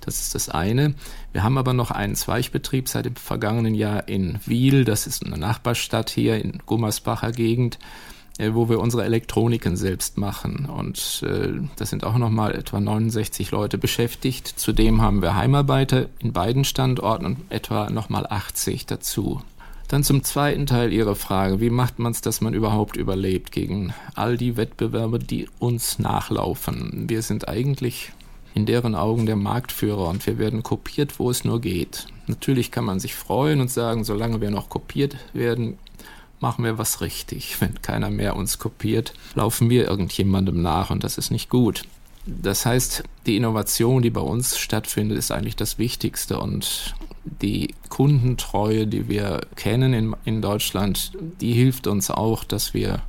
Das 0.00 0.20
ist 0.20 0.34
das 0.34 0.48
eine. 0.48 0.94
Wir 1.32 1.42
haben 1.42 1.58
aber 1.58 1.74
noch 1.74 1.90
einen 1.90 2.14
Zweigbetrieb 2.14 2.88
seit 2.88 3.04
dem 3.04 3.16
vergangenen 3.16 3.74
Jahr 3.74 4.08
in 4.08 4.40
Wiel. 4.46 4.86
Das 4.86 5.06
ist 5.06 5.24
eine 5.24 5.36
Nachbarstadt 5.36 6.08
hier 6.08 6.42
in 6.42 6.62
Gummersbacher 6.64 7.32
Gegend. 7.32 7.78
Äh, 8.40 8.54
wo 8.54 8.70
wir 8.70 8.80
unsere 8.80 9.04
Elektroniken 9.04 9.76
selbst 9.76 10.16
machen. 10.16 10.64
Und 10.64 11.22
äh, 11.26 11.60
das 11.76 11.90
sind 11.90 12.04
auch 12.04 12.16
nochmal 12.16 12.54
etwa 12.54 12.80
69 12.80 13.50
Leute 13.50 13.76
beschäftigt. 13.76 14.48
Zudem 14.56 15.02
haben 15.02 15.20
wir 15.20 15.36
Heimarbeiter 15.36 16.06
in 16.20 16.32
beiden 16.32 16.64
Standorten 16.64 17.26
und 17.26 17.36
etwa 17.50 17.90
nochmal 17.90 18.26
80 18.26 18.86
dazu. 18.86 19.42
Dann 19.88 20.04
zum 20.04 20.24
zweiten 20.24 20.64
Teil 20.64 20.90
Ihrer 20.90 21.16
Frage. 21.16 21.60
Wie 21.60 21.68
macht 21.68 21.98
man 21.98 22.12
es, 22.12 22.22
dass 22.22 22.40
man 22.40 22.54
überhaupt 22.54 22.96
überlebt 22.96 23.52
gegen 23.52 23.92
all 24.14 24.38
die 24.38 24.56
Wettbewerber, 24.56 25.18
die 25.18 25.46
uns 25.58 25.98
nachlaufen? 25.98 27.10
Wir 27.10 27.20
sind 27.20 27.46
eigentlich 27.46 28.12
in 28.54 28.64
deren 28.64 28.94
Augen 28.94 29.26
der 29.26 29.36
Marktführer 29.36 30.08
und 30.08 30.26
wir 30.26 30.38
werden 30.38 30.62
kopiert, 30.62 31.18
wo 31.18 31.28
es 31.28 31.44
nur 31.44 31.60
geht. 31.60 32.06
Natürlich 32.26 32.70
kann 32.70 32.86
man 32.86 33.00
sich 33.00 33.14
freuen 33.14 33.60
und 33.60 33.70
sagen, 33.70 34.02
solange 34.02 34.40
wir 34.40 34.50
noch 34.50 34.70
kopiert 34.70 35.16
werden, 35.34 35.76
machen 36.40 36.64
wir 36.64 36.78
was 36.78 37.00
richtig. 37.00 37.56
Wenn 37.60 37.80
keiner 37.82 38.10
mehr 38.10 38.36
uns 38.36 38.58
kopiert, 38.58 39.12
laufen 39.34 39.70
wir 39.70 39.86
irgendjemandem 39.86 40.60
nach 40.60 40.90
und 40.90 41.04
das 41.04 41.18
ist 41.18 41.30
nicht 41.30 41.48
gut. 41.48 41.82
Das 42.26 42.66
heißt, 42.66 43.02
die 43.26 43.36
Innovation, 43.36 44.02
die 44.02 44.10
bei 44.10 44.20
uns 44.20 44.58
stattfindet, 44.58 45.18
ist 45.18 45.32
eigentlich 45.32 45.56
das 45.56 45.78
Wichtigste 45.78 46.38
und 46.38 46.94
die 47.24 47.74
Kundentreue, 47.88 48.86
die 48.86 49.08
wir 49.08 49.40
kennen 49.56 49.92
in, 49.92 50.16
in 50.24 50.42
Deutschland, 50.42 51.12
die 51.40 51.52
hilft 51.52 51.86
uns 51.86 52.10
auch, 52.10 52.44
dass 52.44 52.74
wir 52.74 53.02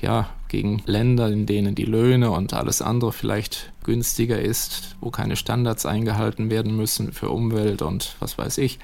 ja 0.00 0.28
gegen 0.48 0.82
Länder, 0.86 1.28
in 1.28 1.46
denen 1.46 1.74
die 1.74 1.84
Löhne 1.84 2.30
und 2.30 2.54
alles 2.54 2.80
andere 2.80 3.12
vielleicht 3.12 3.72
günstiger 3.82 4.40
ist, 4.40 4.96
wo 5.00 5.10
keine 5.10 5.36
Standards 5.36 5.86
eingehalten 5.86 6.50
werden 6.50 6.76
müssen 6.76 7.12
für 7.12 7.30
Umwelt 7.30 7.82
und 7.82 8.16
was 8.20 8.38
weiß 8.38 8.58
ich, 8.58 8.78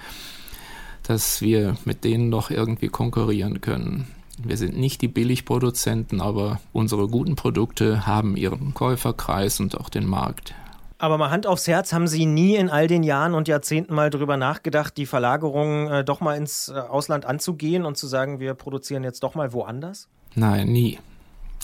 dass 1.11 1.41
wir 1.41 1.77
mit 1.85 2.05
denen 2.05 2.29
noch 2.29 2.53
irgendwie 2.53 2.87
konkurrieren 2.87 3.61
können. 3.61 4.07
Wir 4.39 4.57
sind 4.57 4.79
nicht 4.79 5.03
die 5.03 5.09
Billigproduzenten, 5.09 6.21
aber 6.21 6.61
unsere 6.73 7.09
guten 7.09 7.35
Produkte 7.35 8.07
haben 8.07 8.37
ihren 8.37 8.75
Käuferkreis 8.75 9.59
und 9.59 9.77
auch 9.77 9.89
den 9.89 10.07
Markt. 10.07 10.55
Aber 10.99 11.19
mal 11.19 11.31
Hand 11.31 11.49
aufs 11.49 11.67
Herz, 11.67 11.93
haben 11.93 12.07
Sie 12.07 12.27
nie 12.27 12.55
in 12.55 12.71
all 12.71 12.87
den 12.87 13.03
Jahren 13.03 13.35
und 13.35 13.49
Jahrzehnten 13.49 13.93
mal 13.93 14.11
darüber 14.11 14.37
nachgedacht, 14.37 14.97
die 14.97 15.05
Verlagerung 15.05 15.91
äh, 15.91 16.05
doch 16.05 16.21
mal 16.21 16.37
ins 16.37 16.69
äh, 16.69 16.79
Ausland 16.79 17.25
anzugehen 17.25 17.85
und 17.85 17.97
zu 17.97 18.07
sagen, 18.07 18.39
wir 18.39 18.55
produzieren 18.55 19.03
jetzt 19.03 19.25
doch 19.25 19.35
mal 19.35 19.53
woanders? 19.53 20.07
Nein, 20.37 20.69
nie. 20.69 21.01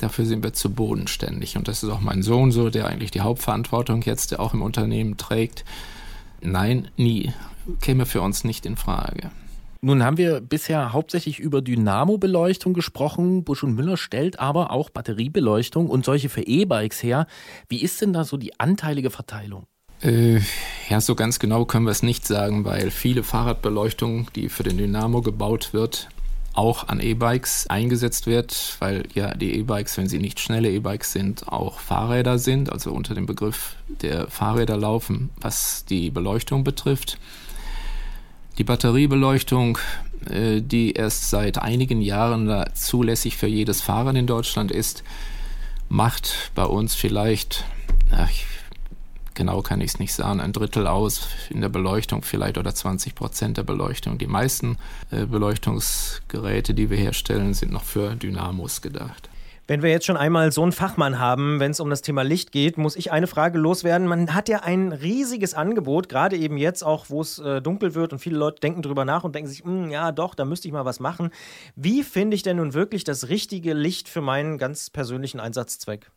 Dafür 0.01 0.27
sind 0.27 0.43
wir 0.43 0.55
zu 0.55 0.71
bodenständig. 0.71 1.57
Und 1.57 1.69
das 1.69 1.85
ist 1.85 1.91
auch 1.91 2.01
mein 2.01 2.25
Sohn 2.25 2.51
so, 2.51 2.69
der 2.69 2.89
eigentlich 2.89 3.13
die 3.13 3.21
Hauptverantwortung 3.21 4.03
jetzt 4.03 4.37
auch 4.41 4.55
im 4.55 4.63
Unternehmen 4.63 5.17
trägt. 5.17 5.65
Nein, 6.41 6.89
nie 6.97 7.33
käme 7.81 8.07
für 8.07 8.21
uns 8.21 8.45
nicht 8.45 8.67
in 8.67 8.77
Frage. 8.77 9.31
Nun 9.83 10.03
haben 10.03 10.17
wir 10.17 10.41
bisher 10.41 10.93
hauptsächlich 10.93 11.39
über 11.39 11.63
Dynamo-Beleuchtung 11.63 12.75
gesprochen. 12.75 13.45
Busch 13.45 13.63
und 13.63 13.75
Müller 13.75 13.97
stellt 13.97 14.41
aber 14.41 14.71
auch 14.71 14.91
Batteriebeleuchtung 14.91 15.89
und 15.89 16.05
solche 16.05 16.29
für 16.29 16.43
E-Bikes 16.43 17.03
her. 17.03 17.27
Wie 17.69 17.83
ist 17.83 18.01
denn 18.01 18.13
da 18.13 18.25
so 18.25 18.37
die 18.37 18.59
anteilige 18.59 19.11
Verteilung? 19.11 19.67
Äh, 20.03 20.41
ja, 20.89 21.01
so 21.01 21.15
ganz 21.15 21.39
genau 21.39 21.65
können 21.65 21.87
wir 21.87 21.91
es 21.91 22.03
nicht 22.03 22.27
sagen, 22.27 22.65
weil 22.65 22.91
viele 22.91 23.23
Fahrradbeleuchtung, 23.23 24.29
die 24.35 24.49
für 24.49 24.63
den 24.63 24.77
Dynamo 24.77 25.23
gebaut 25.23 25.73
wird, 25.73 26.09
auch 26.53 26.89
an 26.89 27.01
E-Bikes 27.01 27.67
eingesetzt 27.69 28.27
wird, 28.27 28.77
weil 28.81 29.05
ja 29.15 29.35
die 29.35 29.55
E-Bikes, 29.59 29.97
wenn 29.99 30.09
sie 30.09 30.19
nicht 30.19 30.41
schnelle 30.41 30.71
E-Bikes 30.71 31.13
sind, 31.13 31.49
auch 31.49 31.81
Fahrräder 31.81 32.39
sind, 32.39 32.73
also 32.73 32.93
unter 32.93 33.15
dem 33.15 33.27
Begriff 33.27 33.77
der 33.89 34.29
Fahrräder 34.29 34.77
laufen, 34.77 35.31
was 35.41 35.85
die 35.85 36.11
Beleuchtung 36.11 36.65
betrifft. 36.65 37.19
Die 38.59 38.65
Batteriebeleuchtung, 38.65 39.79
äh, 40.31 40.61
die 40.63 40.93
erst 40.93 41.31
seit 41.31 41.59
einigen 41.59 42.01
Jahren 42.01 42.65
zulässig 42.75 43.37
für 43.37 43.47
jedes 43.47 43.83
Fahrrad 43.83 44.17
in 44.17 44.27
Deutschland 44.27 44.71
ist, 44.71 45.05
macht 45.89 46.51
bei 46.55 46.65
uns 46.65 46.95
vielleicht, 46.95 47.65
ach, 48.11 48.31
genau 49.35 49.63
kann 49.63 49.81
ich 49.81 49.93
es 49.93 49.99
nicht 49.99 50.13
sagen, 50.13 50.41
ein 50.41 50.53
Drittel 50.53 50.87
aus 50.87 51.29
in 51.51 51.61
der 51.61 51.69
Beleuchtung 51.69 52.23
vielleicht 52.23 52.59
oder 52.59 52.75
20 52.75 53.15
Prozent 53.15 53.57
der 53.59 53.63
Beleuchtung. 53.63 54.19
Die 54.19 54.27
meisten 54.27 54.79
äh, 55.11 55.27
Beleuchtungsgeräte, 55.27 56.75
die 56.75 56.91
wir 56.91 56.97
herstellen, 56.97 57.55
sind 57.55 57.73
noch 57.73 57.85
für 57.85 58.17
Dynamos 58.17 58.83
gedacht. 58.83 59.29
Wenn 59.69 59.83
wir 59.83 59.91
jetzt 59.91 60.07
schon 60.07 60.17
einmal 60.17 60.53
so 60.53 60.63
einen 60.63 60.71
Fachmann 60.71 61.19
haben, 61.19 61.59
wenn 61.59 61.73
es 61.73 61.81
um 61.81 61.91
das 61.91 62.01
Thema 62.01 62.23
Licht 62.23 62.53
geht, 62.53 62.79
muss 62.79 62.95
ich 62.95 63.11
eine 63.11 63.27
Frage 63.27 63.59
loswerden. 63.59 64.07
Man 64.07 64.33
hat 64.33 64.49
ja 64.49 64.61
ein 64.61 64.93
riesiges 64.93 65.55
Angebot, 65.55 66.09
gerade 66.09 66.37
eben 66.37 66.57
jetzt 66.57 66.85
auch, 66.85 67.07
wo 67.09 67.21
es 67.21 67.41
äh, 67.41 67.61
dunkel 67.61 67.97
wird 67.97 68.13
und 68.13 68.21
viele 68.21 68.37
Leute 68.37 68.61
denken 68.61 68.83
drüber 68.83 69.05
nach 69.05 69.25
und 69.25 69.35
denken 69.35 69.51
sich, 69.51 69.65
hm, 69.65 69.91
ja 69.91 70.13
doch, 70.13 70.37
da 70.37 70.45
müsste 70.45 70.69
ich 70.69 70.73
mal 70.73 70.85
was 70.85 71.01
machen. 71.01 71.31
Wie 71.75 72.05
finde 72.05 72.37
ich 72.37 72.45
denn 72.45 72.59
nun 72.59 72.75
wirklich 72.75 73.03
das 73.03 73.29
richtige 73.29 73.75
Licht 73.75 74.09
für 74.09 74.21
meinen 74.21 74.57
ganz 74.57 74.89
persönlichen 74.89 75.41
Einsatzzweck? 75.41 76.13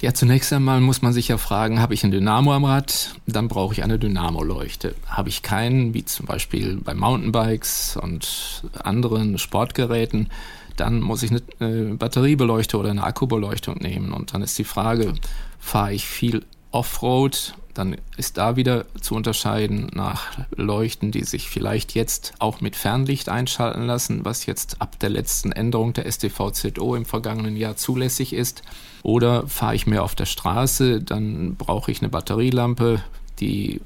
Ja, 0.00 0.12
zunächst 0.12 0.52
einmal 0.52 0.80
muss 0.80 1.02
man 1.02 1.12
sich 1.12 1.28
ja 1.28 1.38
fragen, 1.38 1.80
habe 1.80 1.94
ich 1.94 2.04
ein 2.04 2.10
Dynamo 2.10 2.52
am 2.52 2.64
Rad, 2.64 3.14
dann 3.26 3.48
brauche 3.48 3.74
ich 3.74 3.82
eine 3.84 3.98
Dynamo-Leuchte. 3.98 4.94
Habe 5.06 5.28
ich 5.28 5.42
keinen, 5.42 5.94
wie 5.94 6.04
zum 6.04 6.26
Beispiel 6.26 6.76
bei 6.76 6.94
Mountainbikes 6.94 7.98
und 8.02 8.64
anderen 8.82 9.38
Sportgeräten, 9.38 10.30
dann 10.76 11.00
muss 11.00 11.22
ich 11.22 11.30
eine 11.60 11.94
Batteriebeleuchtung 11.94 12.80
oder 12.80 12.90
eine 12.90 13.04
Akkubeleuchtung 13.04 13.76
nehmen. 13.76 14.12
Und 14.12 14.34
dann 14.34 14.42
ist 14.42 14.58
die 14.58 14.64
Frage, 14.64 15.14
fahre 15.58 15.92
ich 15.92 16.06
viel 16.06 16.44
Offroad, 16.70 17.54
dann 17.74 17.96
ist 18.16 18.38
da 18.38 18.56
wieder 18.56 18.86
zu 19.00 19.14
unterscheiden 19.14 19.88
nach 19.92 20.38
Leuchten, 20.56 21.10
die 21.10 21.24
sich 21.24 21.48
vielleicht 21.48 21.94
jetzt 21.94 22.34
auch 22.38 22.60
mit 22.60 22.76
Fernlicht 22.76 23.28
einschalten 23.28 23.84
lassen, 23.86 24.24
was 24.24 24.46
jetzt 24.46 24.80
ab 24.80 24.98
der 25.00 25.10
letzten 25.10 25.50
Änderung 25.52 25.92
der 25.92 26.10
STVZO 26.10 26.94
im 26.94 27.04
vergangenen 27.04 27.56
Jahr 27.56 27.76
zulässig 27.76 28.32
ist. 28.32 28.62
Oder 29.02 29.46
fahre 29.48 29.74
ich 29.74 29.86
mehr 29.86 30.04
auf 30.04 30.14
der 30.14 30.26
Straße, 30.26 31.02
dann 31.02 31.56
brauche 31.56 31.90
ich 31.90 32.00
eine 32.00 32.08
Batterielampe, 32.08 33.02
die 33.40 33.80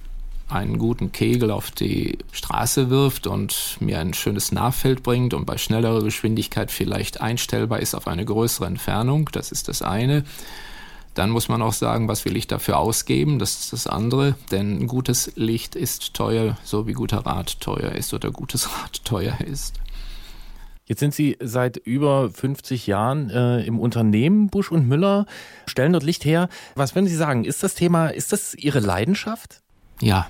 einen 0.49 0.79
guten 0.79 1.13
Kegel 1.13 1.51
auf 1.51 1.71
die 1.71 2.19
Straße 2.33 2.91
wirft 2.91 3.27
und 3.27 3.77
mir 3.81 4.01
ein 4.01 4.15
schönes 4.15 4.51
Nahfeld 4.51 5.03
bringt 5.03 5.35
und 5.35 5.45
bei 5.45 5.59
schnellerer 5.59 6.03
Geschwindigkeit 6.03 6.71
vielleicht 6.71 7.21
einstellbar 7.21 7.81
ist 7.81 7.95
auf 7.95 8.09
eine 8.09 8.25
größere 8.25 8.67
Entfernung. 8.67 9.29
Das 9.33 9.53
ist 9.53 9.69
das 9.69 9.83
eine. 9.83 10.25
Dann 11.15 11.31
muss 11.31 11.49
man 11.49 11.63
auch 11.63 11.73
sagen, 11.73 12.09
was 12.09 12.25
will 12.25 12.37
ich 12.37 12.47
dafür 12.47 12.79
ausgeben? 12.79 13.39
Das 13.39 13.59
ist 13.59 13.73
das 13.73 13.87
andere. 13.87 14.37
Denn 14.51 14.87
gutes 14.87 15.33
Licht 15.35 15.75
ist 15.75 16.15
teuer, 16.15 16.57
so 16.65 16.87
wie 16.87 16.93
guter 16.93 17.27
Rat 17.27 17.61
teuer 17.61 17.93
ist 17.93 18.15
oder 18.15 18.31
gutes 18.31 18.69
Rad 18.83 19.05
teuer 19.05 19.39
ist. 19.41 19.75
Jetzt 20.87 21.01
sind 21.01 21.13
Sie 21.13 21.37
seit 21.41 21.77
über 21.77 22.31
50 22.31 22.87
Jahren 22.87 23.29
äh, 23.29 23.63
im 23.65 23.79
Unternehmen 23.79 24.49
Busch 24.49 24.73
und 24.73 24.89
Müller, 24.89 25.27
stellen 25.67 25.93
dort 25.93 26.05
Licht 26.05 26.25
her. 26.25 26.49
Was 26.77 26.95
würden 26.95 27.09
Sie 27.09 27.17
sagen? 27.17 27.45
Ist 27.45 27.63
das 27.63 27.75
Thema, 27.75 28.09
ist 28.09 28.33
das 28.33 28.55
Ihre 28.55 28.81
Leidenschaft? 28.81 29.61
Ja, 30.01 30.29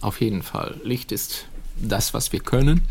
auf 0.00 0.20
jeden 0.20 0.42
Fall. 0.42 0.76
Licht 0.84 1.12
ist 1.12 1.46
das, 1.76 2.14
was 2.14 2.32
wir 2.32 2.40
können 2.40 2.82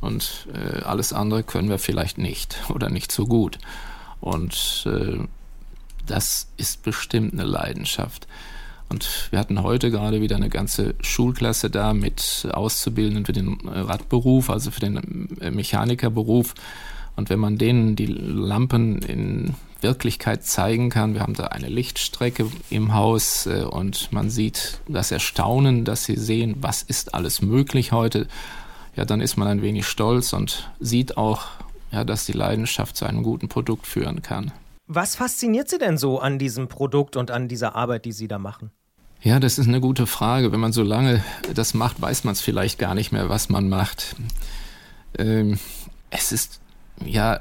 und 0.00 0.46
äh, 0.54 0.82
alles 0.82 1.12
andere 1.12 1.42
können 1.42 1.68
wir 1.68 1.78
vielleicht 1.78 2.18
nicht 2.18 2.56
oder 2.68 2.88
nicht 2.90 3.12
so 3.12 3.26
gut. 3.26 3.58
Und 4.20 4.86
äh, 4.86 5.18
das 6.06 6.48
ist 6.56 6.82
bestimmt 6.82 7.32
eine 7.32 7.44
Leidenschaft. 7.44 8.26
Und 8.88 9.28
wir 9.30 9.40
hatten 9.40 9.62
heute 9.62 9.90
gerade 9.90 10.20
wieder 10.20 10.36
eine 10.36 10.48
ganze 10.48 10.94
Schulklasse 11.00 11.70
da 11.70 11.92
mit 11.92 12.46
Auszubildenden 12.52 13.26
für 13.26 13.32
den 13.32 13.58
Radberuf, 13.66 14.48
also 14.48 14.70
für 14.70 14.80
den 14.80 15.36
äh, 15.40 15.50
Mechanikerberuf. 15.50 16.54
Und 17.16 17.30
wenn 17.30 17.40
man 17.40 17.58
denen 17.58 17.96
die 17.96 18.06
Lampen 18.06 19.00
in 19.02 19.54
Wirklichkeit 19.80 20.44
zeigen 20.44 20.90
kann, 20.90 21.14
wir 21.14 21.22
haben 21.22 21.34
da 21.34 21.46
eine 21.46 21.68
Lichtstrecke 21.68 22.46
im 22.70 22.94
Haus 22.94 23.46
äh, 23.46 23.62
und 23.62 24.12
man 24.12 24.30
sieht 24.30 24.80
das 24.88 25.10
Erstaunen, 25.10 25.84
dass 25.84 26.04
sie 26.04 26.16
sehen, 26.16 26.56
was 26.60 26.82
ist 26.82 27.14
alles 27.14 27.42
möglich 27.42 27.92
heute, 27.92 28.26
ja, 28.94 29.04
dann 29.04 29.20
ist 29.20 29.36
man 29.36 29.48
ein 29.48 29.62
wenig 29.62 29.86
stolz 29.86 30.32
und 30.32 30.70
sieht 30.80 31.16
auch, 31.16 31.46
ja, 31.92 32.04
dass 32.04 32.26
die 32.26 32.32
Leidenschaft 32.32 32.96
zu 32.96 33.04
einem 33.04 33.22
guten 33.22 33.48
Produkt 33.48 33.86
führen 33.86 34.22
kann. 34.22 34.52
Was 34.86 35.16
fasziniert 35.16 35.68
Sie 35.68 35.78
denn 35.78 35.98
so 35.98 36.20
an 36.20 36.38
diesem 36.38 36.68
Produkt 36.68 37.16
und 37.16 37.30
an 37.30 37.48
dieser 37.48 37.74
Arbeit, 37.74 38.04
die 38.04 38.12
Sie 38.12 38.28
da 38.28 38.38
machen? 38.38 38.70
Ja, 39.22 39.40
das 39.40 39.58
ist 39.58 39.66
eine 39.66 39.80
gute 39.80 40.06
Frage. 40.06 40.52
Wenn 40.52 40.60
man 40.60 40.72
so 40.72 40.82
lange 40.82 41.24
das 41.54 41.74
macht, 41.74 42.00
weiß 42.00 42.24
man 42.24 42.32
es 42.32 42.40
vielleicht 42.40 42.78
gar 42.78 42.94
nicht 42.94 43.12
mehr, 43.12 43.28
was 43.28 43.48
man 43.48 43.68
macht. 43.68 44.14
Ähm, 45.18 45.58
es 46.10 46.32
ist 46.32 46.60
ja 47.04 47.40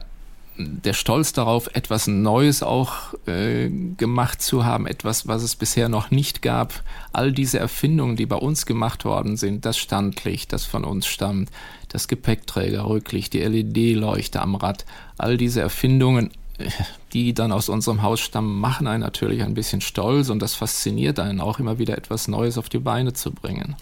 der 0.58 0.94
Stolz 0.94 1.34
darauf, 1.34 1.70
etwas 1.74 2.08
Neues 2.08 2.64
auch 2.64 3.14
äh, 3.28 3.70
gemacht 3.70 4.42
zu 4.42 4.64
haben, 4.64 4.88
etwas, 4.88 5.28
was 5.28 5.44
es 5.44 5.56
bisher 5.56 5.90
noch 5.90 6.12
nicht 6.12 6.42
gab. 6.42 6.82
All 7.12 7.34
diese 7.34 7.60
Erfindungen, 7.60 8.16
die 8.16 8.26
bei 8.26 8.38
uns 8.38 8.66
gemacht 8.66 9.04
worden 9.04 9.36
sind, 9.36 9.66
das 9.66 9.78
Standlicht, 9.78 10.54
das 10.54 10.64
von 10.64 10.86
uns 10.86 11.08
stammt, 11.08 11.50
das 11.90 12.08
Gepäckträgerrücklicht, 12.08 13.34
die 13.34 13.42
LED-Leuchte 13.42 14.42
am 14.42 14.56
Rad, 14.56 14.86
all 15.18 15.36
diese 15.36 15.60
Erfindungen 15.60 16.32
die 17.14 17.34
dann 17.34 17.52
aus 17.52 17.70
unserem 17.70 18.02
Haus 18.02 18.20
stammen, 18.20 18.60
machen 18.60 18.88
einen 18.88 19.02
natürlich 19.02 19.44
ein 19.44 19.54
bisschen 19.54 19.82
stolz 19.82 20.30
und 20.30 20.42
das 20.42 20.56
fasziniert 20.56 21.20
einen 21.20 21.42
auch 21.42 21.60
immer 21.60 21.80
wieder 21.80 21.98
etwas 21.98 22.28
Neues 22.28 22.58
auf 22.58 22.70
die 22.70 22.80
Beine 22.80 23.14
zu 23.14 23.32
bringen. 23.32 23.76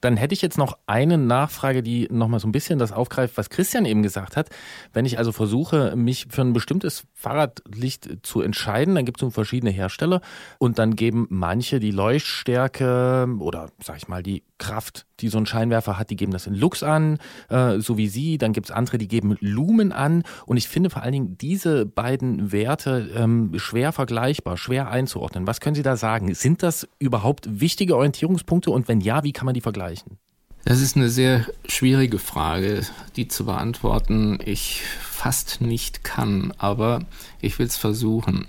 Dann 0.00 0.16
hätte 0.16 0.34
ich 0.34 0.42
jetzt 0.42 0.58
noch 0.58 0.78
eine 0.86 1.18
Nachfrage, 1.18 1.82
die 1.82 2.08
nochmal 2.10 2.40
so 2.40 2.48
ein 2.48 2.52
bisschen 2.52 2.78
das 2.78 2.92
aufgreift, 2.92 3.36
was 3.36 3.50
Christian 3.50 3.84
eben 3.84 4.02
gesagt 4.02 4.36
hat. 4.36 4.50
Wenn 4.92 5.04
ich 5.04 5.18
also 5.18 5.32
versuche, 5.32 5.96
mich 5.96 6.26
für 6.30 6.42
ein 6.42 6.52
bestimmtes 6.52 7.04
Fahrradlicht 7.14 8.18
zu 8.22 8.40
entscheiden, 8.40 8.94
dann 8.94 9.04
gibt 9.04 9.22
es 9.22 9.34
verschiedene 9.34 9.70
Hersteller 9.70 10.20
und 10.58 10.78
dann 10.78 10.96
geben 10.96 11.26
manche 11.30 11.80
die 11.80 11.90
Leuchtstärke 11.90 13.28
oder 13.40 13.70
sag 13.82 13.96
ich 13.96 14.08
mal 14.08 14.22
die 14.22 14.44
Kraft, 14.58 15.06
die 15.20 15.28
so 15.28 15.38
ein 15.38 15.46
Scheinwerfer 15.46 15.98
hat, 15.98 16.10
die 16.10 16.16
geben 16.16 16.32
das 16.32 16.46
in 16.46 16.54
Lux 16.54 16.82
an, 16.82 17.18
äh, 17.48 17.80
so 17.80 17.96
wie 17.96 18.08
Sie. 18.08 18.38
Dann 18.38 18.52
gibt 18.52 18.68
es 18.68 18.70
andere, 18.70 18.98
die 18.98 19.08
geben 19.08 19.36
Lumen 19.40 19.92
an. 19.92 20.22
Und 20.46 20.56
ich 20.56 20.68
finde 20.68 20.90
vor 20.90 21.02
allen 21.02 21.12
Dingen 21.12 21.38
diese 21.38 21.86
beiden 21.86 22.52
Werte 22.52 23.10
ähm, 23.14 23.52
schwer 23.56 23.92
vergleichbar, 23.92 24.56
schwer 24.56 24.90
einzuordnen. 24.90 25.46
Was 25.46 25.60
können 25.60 25.74
Sie 25.76 25.82
da 25.82 25.96
sagen? 25.96 26.34
Sind 26.34 26.62
das 26.62 26.88
überhaupt 26.98 27.60
wichtige 27.60 27.96
Orientierungspunkte? 27.96 28.70
Und 28.70 28.88
wenn 28.88 29.00
ja, 29.00 29.24
wie 29.24 29.32
kann 29.32 29.46
man 29.46 29.54
die 29.54 29.60
vergleichen? 29.60 30.18
Das 30.64 30.80
ist 30.80 30.96
eine 30.96 31.08
sehr 31.08 31.46
schwierige 31.66 32.18
Frage, 32.18 32.82
die 33.16 33.28
zu 33.28 33.46
beantworten 33.46 34.38
ich 34.44 34.82
fast 35.00 35.60
nicht 35.60 36.04
kann, 36.04 36.52
aber 36.58 37.00
ich 37.40 37.58
will 37.58 37.66
es 37.66 37.76
versuchen. 37.76 38.46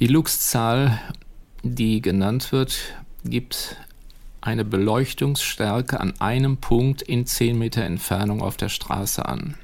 Die 0.00 0.06
Lux-Zahl, 0.06 1.00
die 1.62 2.02
genannt 2.02 2.52
wird, 2.52 2.78
gibt 3.24 3.76
eine 4.44 4.64
Beleuchtungsstärke 4.64 5.98
an 5.98 6.20
einem 6.20 6.58
Punkt 6.58 7.00
in 7.00 7.26
10 7.26 7.58
Meter 7.58 7.82
Entfernung 7.82 8.42
auf 8.42 8.58
der 8.58 8.68
Straße 8.68 9.26
an. 9.26 9.54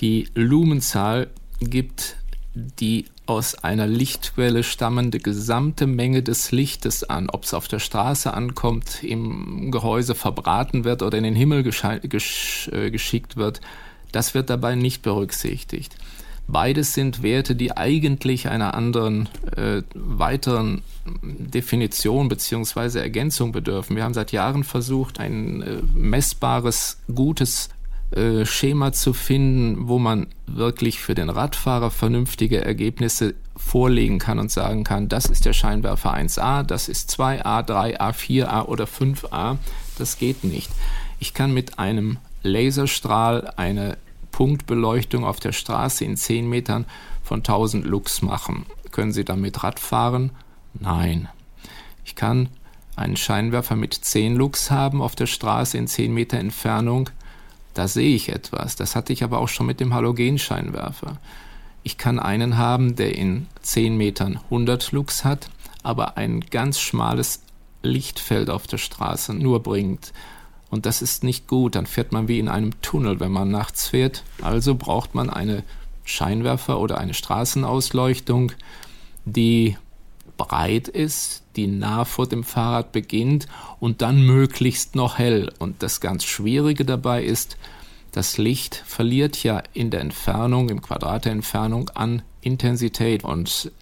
Die 0.00 0.28
Lumenzahl 0.34 1.30
gibt 1.60 2.16
die 2.54 3.06
aus 3.26 3.56
einer 3.56 3.88
Lichtquelle 3.88 4.62
stammende 4.62 5.18
gesamte 5.18 5.88
Menge 5.88 6.22
des 6.22 6.52
Lichtes 6.52 7.02
an, 7.02 7.28
ob 7.28 7.42
es 7.42 7.54
auf 7.54 7.66
der 7.66 7.80
Straße 7.80 8.32
ankommt, 8.32 9.02
im 9.02 9.72
Gehäuse 9.72 10.14
verbraten 10.14 10.84
wird 10.84 11.02
oder 11.02 11.18
in 11.18 11.24
den 11.24 11.34
Himmel 11.34 11.64
gesch 11.64 12.68
äh, 12.68 12.90
geschickt 12.90 13.36
wird, 13.36 13.60
das 14.12 14.34
wird 14.34 14.50
dabei 14.50 14.76
nicht 14.76 15.02
berücksichtigt. 15.02 15.96
Beides 16.46 16.92
sind 16.92 17.22
Werte, 17.22 17.56
die 17.56 17.76
eigentlich 17.76 18.48
einer 18.48 18.74
anderen 18.74 19.28
äh, 19.56 19.82
weiteren 19.94 20.82
Definition 21.22 22.28
beziehungsweise 22.28 23.00
Ergänzung 23.00 23.52
bedürfen. 23.52 23.96
Wir 23.96 24.04
haben 24.04 24.14
seit 24.14 24.32
Jahren 24.32 24.64
versucht, 24.64 25.20
ein 25.20 25.62
äh, 25.62 25.82
messbares, 25.94 26.98
gutes 27.14 27.70
äh, 28.10 28.44
Schema 28.44 28.92
zu 28.92 29.12
finden, 29.12 29.88
wo 29.88 29.98
man 29.98 30.26
wirklich 30.46 31.00
für 31.00 31.14
den 31.14 31.30
Radfahrer 31.30 31.90
vernünftige 31.90 32.64
Ergebnisse 32.64 33.34
vorlegen 33.56 34.18
kann 34.18 34.38
und 34.38 34.50
sagen 34.50 34.84
kann, 34.84 35.08
das 35.08 35.26
ist 35.26 35.46
der 35.46 35.52
Scheinwerfer 35.52 36.14
1a, 36.14 36.62
das 36.62 36.88
ist 36.88 37.10
2a, 37.10 37.66
3a, 37.66 38.12
4a 38.12 38.66
oder 38.66 38.84
5a. 38.84 39.56
Das 39.98 40.18
geht 40.18 40.44
nicht. 40.44 40.70
Ich 41.18 41.34
kann 41.34 41.52
mit 41.54 41.78
einem 41.78 42.18
Laserstrahl 42.42 43.52
eine 43.56 43.96
Punktbeleuchtung 44.34 45.24
auf 45.24 45.38
der 45.38 45.52
Straße 45.52 46.04
in 46.04 46.16
10 46.16 46.48
Metern 46.48 46.86
von 47.22 47.38
1000 47.38 47.86
Lux 47.86 48.20
machen. 48.20 48.66
Können 48.90 49.12
Sie 49.12 49.24
damit 49.24 49.62
Rad 49.62 49.78
fahren? 49.78 50.32
Nein. 50.72 51.28
Ich 52.04 52.16
kann 52.16 52.48
einen 52.96 53.16
Scheinwerfer 53.16 53.76
mit 53.76 53.94
10 53.94 54.34
Lux 54.34 54.72
haben 54.72 55.02
auf 55.02 55.14
der 55.14 55.26
Straße 55.26 55.78
in 55.78 55.86
10 55.86 56.12
Meter 56.12 56.38
Entfernung. 56.38 57.10
Da 57.74 57.86
sehe 57.86 58.16
ich 58.16 58.28
etwas. 58.28 58.74
Das 58.74 58.96
hatte 58.96 59.12
ich 59.12 59.22
aber 59.22 59.38
auch 59.38 59.46
schon 59.46 59.66
mit 59.66 59.78
dem 59.78 59.94
Halogenscheinwerfer. 59.94 61.20
Ich 61.84 61.96
kann 61.96 62.18
einen 62.18 62.58
haben, 62.58 62.96
der 62.96 63.14
in 63.16 63.46
10 63.62 63.96
Metern 63.96 64.40
100 64.46 64.90
Lux 64.90 65.24
hat, 65.24 65.48
aber 65.84 66.16
ein 66.16 66.40
ganz 66.40 66.80
schmales 66.80 67.40
Lichtfeld 67.84 68.50
auf 68.50 68.66
der 68.66 68.78
Straße 68.78 69.32
nur 69.32 69.62
bringt. 69.62 70.12
Und 70.70 70.86
das 70.86 71.02
ist 71.02 71.24
nicht 71.24 71.46
gut. 71.46 71.74
Dann 71.74 71.86
fährt 71.86 72.12
man 72.12 72.28
wie 72.28 72.38
in 72.38 72.48
einem 72.48 72.80
Tunnel, 72.82 73.20
wenn 73.20 73.32
man 73.32 73.50
nachts 73.50 73.88
fährt. 73.88 74.24
Also 74.42 74.74
braucht 74.74 75.14
man 75.14 75.30
eine 75.30 75.62
Scheinwerfer 76.04 76.80
oder 76.80 76.98
eine 76.98 77.14
Straßenausleuchtung, 77.14 78.52
die 79.24 79.76
breit 80.36 80.88
ist, 80.88 81.42
die 81.56 81.66
nah 81.66 82.04
vor 82.04 82.26
dem 82.26 82.44
Fahrrad 82.44 82.92
beginnt 82.92 83.46
und 83.80 84.02
dann 84.02 84.22
möglichst 84.22 84.96
noch 84.96 85.18
hell. 85.18 85.52
Und 85.58 85.82
das 85.82 86.00
ganz 86.00 86.24
Schwierige 86.24 86.84
dabei 86.84 87.22
ist, 87.24 87.56
das 88.12 88.38
Licht 88.38 88.82
verliert 88.86 89.42
ja 89.42 89.62
in 89.72 89.90
der 89.90 90.00
Entfernung, 90.00 90.68
im 90.68 90.82
Quadrat 90.82 91.24
der 91.24 91.32
Entfernung 91.32 91.90
an 91.90 92.22
Intensität. 92.42 93.24
Und 93.24 93.72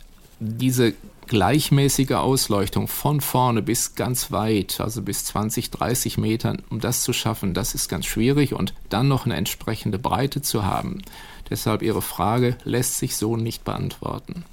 diese 0.41 0.95
gleichmäßige 1.33 2.11
Ausleuchtung 2.11 2.89
von 2.89 3.23
vorne 3.23 3.63
bis 3.63 3.95
ganz 3.95 4.33
weit, 4.33 4.83
also 4.83 5.01
bis 5.01 5.25
20, 5.25 5.71
30 5.71 6.19
Metern, 6.19 6.63
um 6.69 6.79
das 6.79 7.01
zu 7.03 7.15
schaffen, 7.15 7.55
das 7.55 7.75
ist 7.75 7.89
ganz 7.89 8.05
schwierig 8.05 8.53
und 8.53 8.75
dann 8.91 9.09
noch 9.09 9.25
eine 9.25 9.37
entsprechende 9.37 9.99
Breite 9.99 10.43
zu 10.43 10.67
haben. 10.67 11.01
Deshalb 11.49 11.81
Ihre 11.81 12.03
Frage 12.03 12.59
lässt 12.65 12.99
sich 12.99 13.17
so 13.17 13.39
nicht 13.39 13.65
beantworten. 13.65 14.45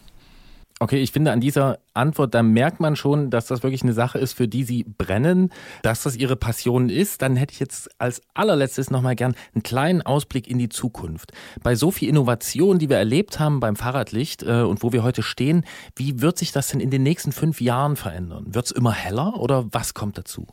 Okay, 0.82 1.02
ich 1.02 1.12
finde 1.12 1.34
an 1.34 1.42
dieser 1.42 1.80
Antwort, 1.94 2.34
da 2.34 2.42
merkt 2.42 2.80
man 2.80 2.96
schon, 2.96 3.30
dass 3.30 3.48
das 3.48 3.64
wirklich 3.64 3.84
eine 3.84 3.92
Sache 3.92 4.18
ist, 4.18 4.32
für 4.32 4.48
die 4.48 4.64
Sie 4.64 4.86
brennen, 4.86 5.52
dass 5.82 6.04
das 6.04 6.16
Ihre 6.16 6.38
Passion 6.38 6.88
ist. 6.88 7.22
Dann 7.22 7.36
hätte 7.36 7.52
ich 7.52 7.60
jetzt 7.60 7.90
als 8.00 8.22
allerletztes 8.34 8.90
nochmal 8.90 9.18
gern 9.18 9.36
einen 9.54 9.64
kleinen 9.64 10.02
Ausblick 10.02 10.48
in 10.48 10.58
die 10.58 10.70
Zukunft. 10.70 11.34
Bei 11.64 11.76
so 11.76 11.92
viel 11.92 12.08
Innovation, 12.08 12.80
die 12.80 12.88
wir 12.88 12.96
erlebt 12.96 13.42
haben 13.42 13.60
beim 13.60 13.76
Fahrradlicht 13.76 14.44
äh, 14.44 14.62
und 14.62 14.82
wo 14.82 14.94
wir 14.94 15.04
heute 15.04 15.22
stehen, 15.22 15.66
wie 15.98 16.22
wird 16.22 16.38
sich 16.38 16.54
das 16.54 16.70
denn 16.70 16.80
in 16.80 16.92
den 16.92 17.04
nächsten 17.04 17.34
fünf 17.34 17.60
Jahren 17.60 17.98
verändern? 17.98 18.46
Wird 18.48 18.68
es 18.68 18.72
immer 18.72 18.94
heller 18.94 19.38
oder 19.38 19.66
was 19.74 19.94
kommt 19.94 20.18
dazu? 20.18 20.48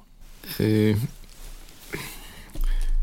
Äh, 0.59 0.97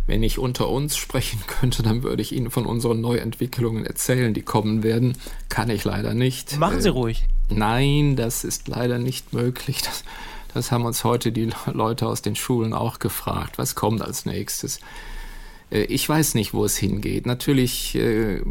wenn 0.06 0.24
ich 0.24 0.40
unter 0.40 0.70
uns 0.70 0.98
sprechen 0.98 1.40
könnte, 1.48 1.84
dann 1.84 2.04
würde 2.04 2.22
ich 2.22 2.32
Ihnen 2.34 2.52
von 2.52 2.66
unseren 2.66 3.02
Neuentwicklungen 3.02 3.86
erzählen, 3.86 4.34
die 4.34 4.42
kommen 4.42 4.84
werden. 4.84 5.18
Kann 5.50 5.70
ich 5.70 5.84
leider 5.84 6.14
nicht. 6.14 6.58
Machen 6.58 6.82
Sie 6.82 6.90
äh, 6.90 6.92
ruhig. 6.92 7.26
Nein, 7.50 8.16
das 8.16 8.44
ist 8.44 8.68
leider 8.68 9.00
nicht 9.00 9.34
möglich. 9.34 9.82
Das, 9.82 10.04
das 10.54 10.72
haben 10.72 10.86
uns 10.86 11.04
heute 11.04 11.32
die 11.32 11.50
Leute 11.72 12.08
aus 12.08 12.22
den 12.22 12.36
Schulen 12.36 12.74
auch 12.74 13.00
gefragt. 13.00 13.58
Was 13.58 13.76
kommt 13.76 14.02
als 14.02 14.26
nächstes? 14.26 14.80
Äh, 15.72 15.84
ich 15.84 16.08
weiß 16.08 16.36
nicht, 16.36 16.54
wo 16.54 16.66
es 16.66 16.78
hingeht. 16.78 17.26
Natürlich 17.26 17.96
äh, 17.96 18.42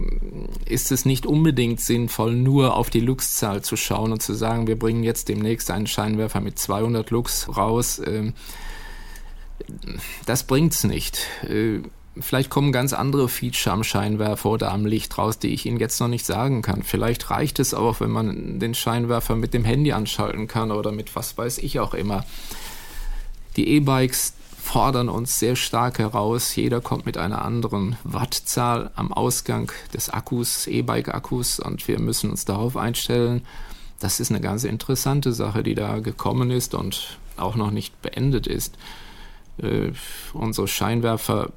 ist 0.66 0.90
es 0.90 1.04
nicht 1.04 1.26
unbedingt 1.26 1.80
sinnvoll, 1.80 2.34
nur 2.34 2.76
auf 2.76 2.90
die 2.90 3.00
Lux-Zahl 3.00 3.62
zu 3.62 3.76
schauen 3.76 4.12
und 4.12 4.22
zu 4.22 4.34
sagen, 4.34 4.66
wir 4.66 4.78
bringen 4.78 5.04
jetzt 5.04 5.28
demnächst 5.28 5.70
einen 5.70 5.86
Scheinwerfer 5.86 6.40
mit 6.40 6.58
200 6.58 7.10
Lux 7.10 7.48
raus. 7.56 8.00
Das 10.26 10.44
bringt's 10.44 10.84
nicht. 10.84 11.26
Äh, 11.48 11.80
Vielleicht 12.20 12.50
kommen 12.50 12.72
ganz 12.72 12.92
andere 12.92 13.26
Feature 13.26 13.72
am 13.72 13.84
Scheinwerfer 13.84 14.50
oder 14.50 14.70
am 14.70 14.84
Licht 14.84 15.16
raus, 15.16 15.38
die 15.38 15.48
ich 15.48 15.64
Ihnen 15.64 15.80
jetzt 15.80 15.98
noch 15.98 16.08
nicht 16.08 16.26
sagen 16.26 16.60
kann. 16.60 16.82
Vielleicht 16.82 17.30
reicht 17.30 17.58
es 17.58 17.72
auch, 17.72 18.00
wenn 18.00 18.10
man 18.10 18.60
den 18.60 18.74
Scheinwerfer 18.74 19.34
mit 19.34 19.54
dem 19.54 19.64
Handy 19.64 19.92
anschalten 19.92 20.46
kann 20.46 20.72
oder 20.72 20.92
mit 20.92 21.16
was 21.16 21.38
weiß 21.38 21.56
ich 21.58 21.80
auch 21.80 21.94
immer. 21.94 22.26
Die 23.56 23.66
E-Bikes 23.66 24.34
fordern 24.62 25.08
uns 25.08 25.38
sehr 25.38 25.56
stark 25.56 25.98
heraus. 25.98 26.54
Jeder 26.54 26.82
kommt 26.82 27.06
mit 27.06 27.16
einer 27.16 27.42
anderen 27.42 27.96
Wattzahl 28.04 28.90
am 28.94 29.10
Ausgang 29.10 29.72
des 29.94 30.10
Akkus, 30.10 30.66
E-Bike-Akkus 30.66 31.60
und 31.60 31.88
wir 31.88 31.98
müssen 31.98 32.30
uns 32.30 32.44
darauf 32.44 32.76
einstellen. 32.76 33.42
Das 34.00 34.20
ist 34.20 34.30
eine 34.30 34.40
ganz 34.42 34.64
interessante 34.64 35.32
Sache, 35.32 35.62
die 35.62 35.74
da 35.74 35.98
gekommen 36.00 36.50
ist 36.50 36.74
und 36.74 37.18
auch 37.38 37.56
noch 37.56 37.70
nicht 37.70 38.02
beendet 38.02 38.46
ist. 38.46 38.76
Äh, 39.58 39.92
unsere 40.32 40.68
Scheinwerfer 40.68 41.50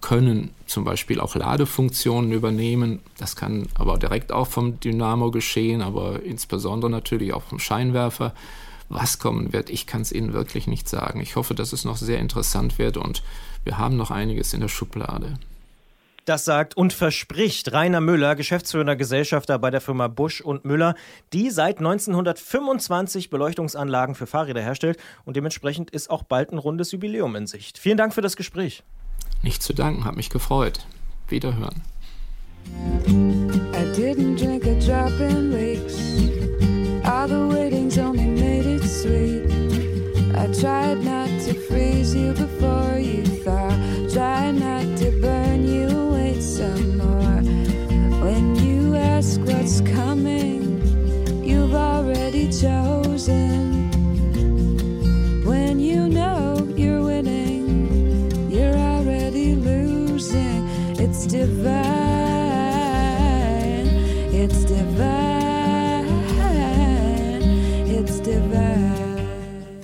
können 0.00 0.50
zum 0.66 0.84
Beispiel 0.84 1.20
auch 1.20 1.34
Ladefunktionen 1.34 2.32
übernehmen. 2.32 3.00
Das 3.18 3.36
kann 3.36 3.68
aber 3.74 3.98
direkt 3.98 4.32
auch 4.32 4.48
vom 4.48 4.80
Dynamo 4.80 5.30
geschehen, 5.30 5.82
aber 5.82 6.22
insbesondere 6.22 6.90
natürlich 6.90 7.32
auch 7.32 7.42
vom 7.42 7.58
Scheinwerfer. 7.58 8.34
Was 8.88 9.18
kommen 9.18 9.52
wird, 9.52 9.70
ich 9.70 9.86
kann 9.86 10.02
es 10.02 10.12
Ihnen 10.12 10.32
wirklich 10.34 10.66
nicht 10.66 10.88
sagen. 10.88 11.20
Ich 11.20 11.36
hoffe, 11.36 11.54
dass 11.54 11.72
es 11.72 11.84
noch 11.84 11.96
sehr 11.96 12.18
interessant 12.18 12.78
wird 12.78 12.96
und 12.96 13.22
wir 13.64 13.78
haben 13.78 13.96
noch 13.96 14.10
einiges 14.10 14.52
in 14.52 14.60
der 14.60 14.68
Schublade. 14.68 15.38
Das 16.24 16.46
sagt 16.46 16.74
und 16.76 16.94
verspricht 16.94 17.72
Rainer 17.72 18.00
Müller, 18.00 18.34
Geschäftsführender 18.34 18.96
Gesellschafter 18.96 19.58
bei 19.58 19.70
der 19.70 19.82
Firma 19.82 20.08
Busch 20.08 20.40
und 20.40 20.64
Müller, 20.64 20.94
die 21.34 21.50
seit 21.50 21.78
1925 21.78 23.28
Beleuchtungsanlagen 23.28 24.14
für 24.14 24.26
Fahrräder 24.26 24.62
herstellt 24.62 24.98
und 25.26 25.36
dementsprechend 25.36 25.90
ist 25.90 26.08
auch 26.08 26.22
bald 26.22 26.50
ein 26.52 26.58
rundes 26.58 26.92
Jubiläum 26.92 27.36
in 27.36 27.46
Sicht. 27.46 27.76
Vielen 27.76 27.98
Dank 27.98 28.14
für 28.14 28.22
das 28.22 28.36
Gespräch. 28.36 28.82
Nicht 29.42 29.62
zu 29.62 29.74
danken, 29.74 30.06
hat 30.06 30.16
mich 30.16 30.30
gefreut. 30.30 30.86
Wiederhören. 31.28 31.82
I 32.66 33.84
didn't 33.94 34.36
drink 34.38 34.64
a 34.64 34.74
drop 34.80 35.12
in 35.20 35.52
weeks. 35.52 35.94
All 37.04 37.28
the 37.28 37.54
waiting's 37.54 37.98
only 37.98 38.26
made 38.26 38.64
it 38.64 38.82
sweet. 38.82 39.44
I 40.34 40.46
tried 40.58 41.04
not 41.04 41.28
to 41.46 41.54
freeze 41.68 42.14
you 42.14 42.32
before 42.32 42.93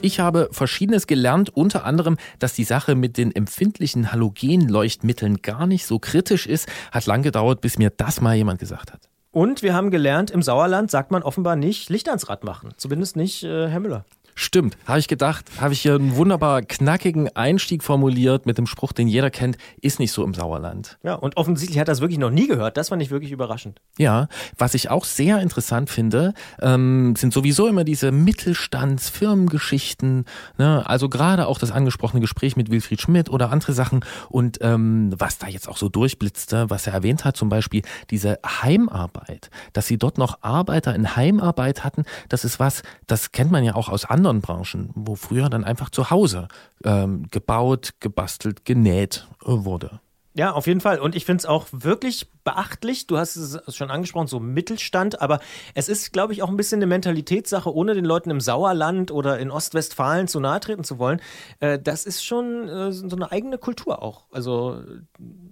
Ich 0.03 0.19
habe 0.19 0.49
Verschiedenes 0.51 1.07
gelernt, 1.07 1.51
unter 1.51 1.85
anderem, 1.85 2.17
dass 2.39 2.55
die 2.55 2.65
Sache 2.65 2.95
mit 2.95 3.19
den 3.19 3.35
empfindlichen 3.35 4.13
Halogenleuchtmitteln 4.13 5.43
gar 5.43 5.67
nicht 5.67 5.85
so 5.85 5.99
kritisch 5.99 6.47
ist. 6.47 6.69
Hat 6.91 7.05
lang 7.05 7.23
gedauert, 7.23 7.61
bis 7.61 7.77
mir 7.77 7.91
das 7.91 8.23
mal 8.23 8.35
jemand 8.35 8.61
gesagt 8.61 8.93
hat. 8.93 9.11
Und 9.31 9.63
wir 9.63 9.75
haben 9.75 9.91
gelernt, 9.91 10.31
im 10.31 10.43
Sauerland 10.43 10.91
sagt 10.91 11.11
man 11.11 11.23
offenbar 11.23 11.55
nicht 11.55 11.91
Licht 11.91 12.09
ans 12.09 12.29
Rad 12.29 12.45
machen. 12.45 12.71
Zumindest 12.79 13.15
nicht 13.15 13.45
äh, 13.45 13.69
Herr 13.69 13.81
Müller. 13.81 14.05
Stimmt, 14.43 14.79
habe 14.87 14.99
ich 14.99 15.07
gedacht, 15.07 15.45
habe 15.61 15.75
ich 15.75 15.83
hier 15.83 15.97
einen 15.97 16.17
wunderbar 16.17 16.63
knackigen 16.63 17.29
Einstieg 17.37 17.85
formuliert 17.85 18.47
mit 18.47 18.57
dem 18.57 18.67
Spruch, 18.67 18.95
den 18.95 19.07
jeder 19.07 19.29
kennt, 19.29 19.59
ist 19.83 19.99
nicht 19.99 20.13
so 20.13 20.25
im 20.25 20.33
Sauerland. 20.33 20.97
Ja, 21.03 21.13
und 21.13 21.37
offensichtlich 21.37 21.79
hat 21.79 21.89
das 21.89 22.01
wirklich 22.01 22.19
noch 22.19 22.31
nie 22.31 22.47
gehört. 22.47 22.79
Das 22.79 22.89
fand 22.89 23.03
ich 23.03 23.11
wirklich 23.11 23.33
überraschend. 23.33 23.83
Ja, 23.99 24.29
was 24.57 24.73
ich 24.73 24.89
auch 24.89 25.05
sehr 25.05 25.43
interessant 25.43 25.91
finde, 25.91 26.33
ähm, 26.63 27.17
sind 27.17 27.35
sowieso 27.35 27.67
immer 27.67 27.85
diese 27.85 28.13
Mittelstandsfirmengeschichten, 28.13 30.25
ne? 30.57 30.89
also 30.89 31.11
gerade 31.11 31.47
auch 31.47 31.59
das 31.59 31.71
angesprochene 31.71 32.23
Gespräch 32.23 32.57
mit 32.57 32.71
Wilfried 32.71 33.03
Schmidt 33.03 33.29
oder 33.29 33.53
andere 33.53 33.75
Sachen 33.75 34.07
und 34.31 34.57
ähm, 34.63 35.13
was 35.19 35.37
da 35.37 35.49
jetzt 35.49 35.69
auch 35.69 35.77
so 35.77 35.91
durchblitzte, 35.91 36.71
was 36.71 36.87
er 36.87 36.95
erwähnt 36.95 37.27
hat, 37.27 37.37
zum 37.37 37.51
Beispiel 37.51 37.83
diese 38.09 38.39
Heimarbeit, 38.47 39.51
dass 39.75 39.87
sie 39.87 39.99
dort 39.99 40.17
noch 40.17 40.39
Arbeiter 40.41 40.95
in 40.95 41.15
Heimarbeit 41.15 41.85
hatten, 41.85 42.07
das 42.31 42.47
ist 42.47 42.59
was, 42.59 42.83
das 43.07 43.33
kennt 43.33 43.51
man 43.51 43.65
ja 43.65 43.75
auch 43.75 43.91
aus 43.91 44.07
anderen 44.07 44.30
Branchen, 44.39 44.91
wo 44.95 45.17
früher 45.17 45.51
dann 45.51 45.65
einfach 45.65 45.91
zu 45.91 46.11
Hause 46.11 46.47
ähm, 46.85 47.27
gebaut, 47.31 47.95
gebastelt, 47.99 48.65
genäht 48.65 49.27
äh, 49.43 49.49
wurde. 49.49 50.01
Ja, 50.35 50.53
auf 50.53 50.69
jeden 50.69 50.81
Fall. 50.81 51.01
Und 51.01 51.17
ich 51.17 51.25
finde 51.25 51.41
es 51.41 51.47
auch 51.47 51.67
wirklich 51.73 52.29
beachtlich. 52.45 53.07
Du 53.07 53.19
hast 53.19 53.37
es 53.37 53.59
schon 53.75 53.91
angesprochen, 53.91 54.27
so 54.27 54.41
Mittelstand. 54.41 55.21
Aber 55.21 55.41
es 55.75 55.89
ist, 55.89 56.13
glaube 56.13 56.33
ich, 56.33 56.43
auch 56.43 56.49
ein 56.49 56.57
bisschen 56.57 56.79
eine 56.79 56.87
Mentalitätssache, 56.87 57.75
ohne 57.75 57.95
den 57.95 58.05
Leuten 58.05 58.31
im 58.31 58.41
Sauerland 58.41 59.11
oder 59.11 59.39
in 59.39 59.51
Ostwestfalen 59.51 60.29
zu 60.29 60.41
nahe 60.41 60.61
treten 60.61 60.85
zu 60.85 60.99
wollen. 60.99 61.21
Äh, 61.61 61.79
das 61.79 62.07
ist 62.07 62.25
schon 62.25 62.69
äh, 62.69 62.93
so 62.93 63.17
eine 63.17 63.31
eigene 63.33 63.59
Kultur 63.59 64.03
auch. 64.03 64.27
Also, 64.31 64.83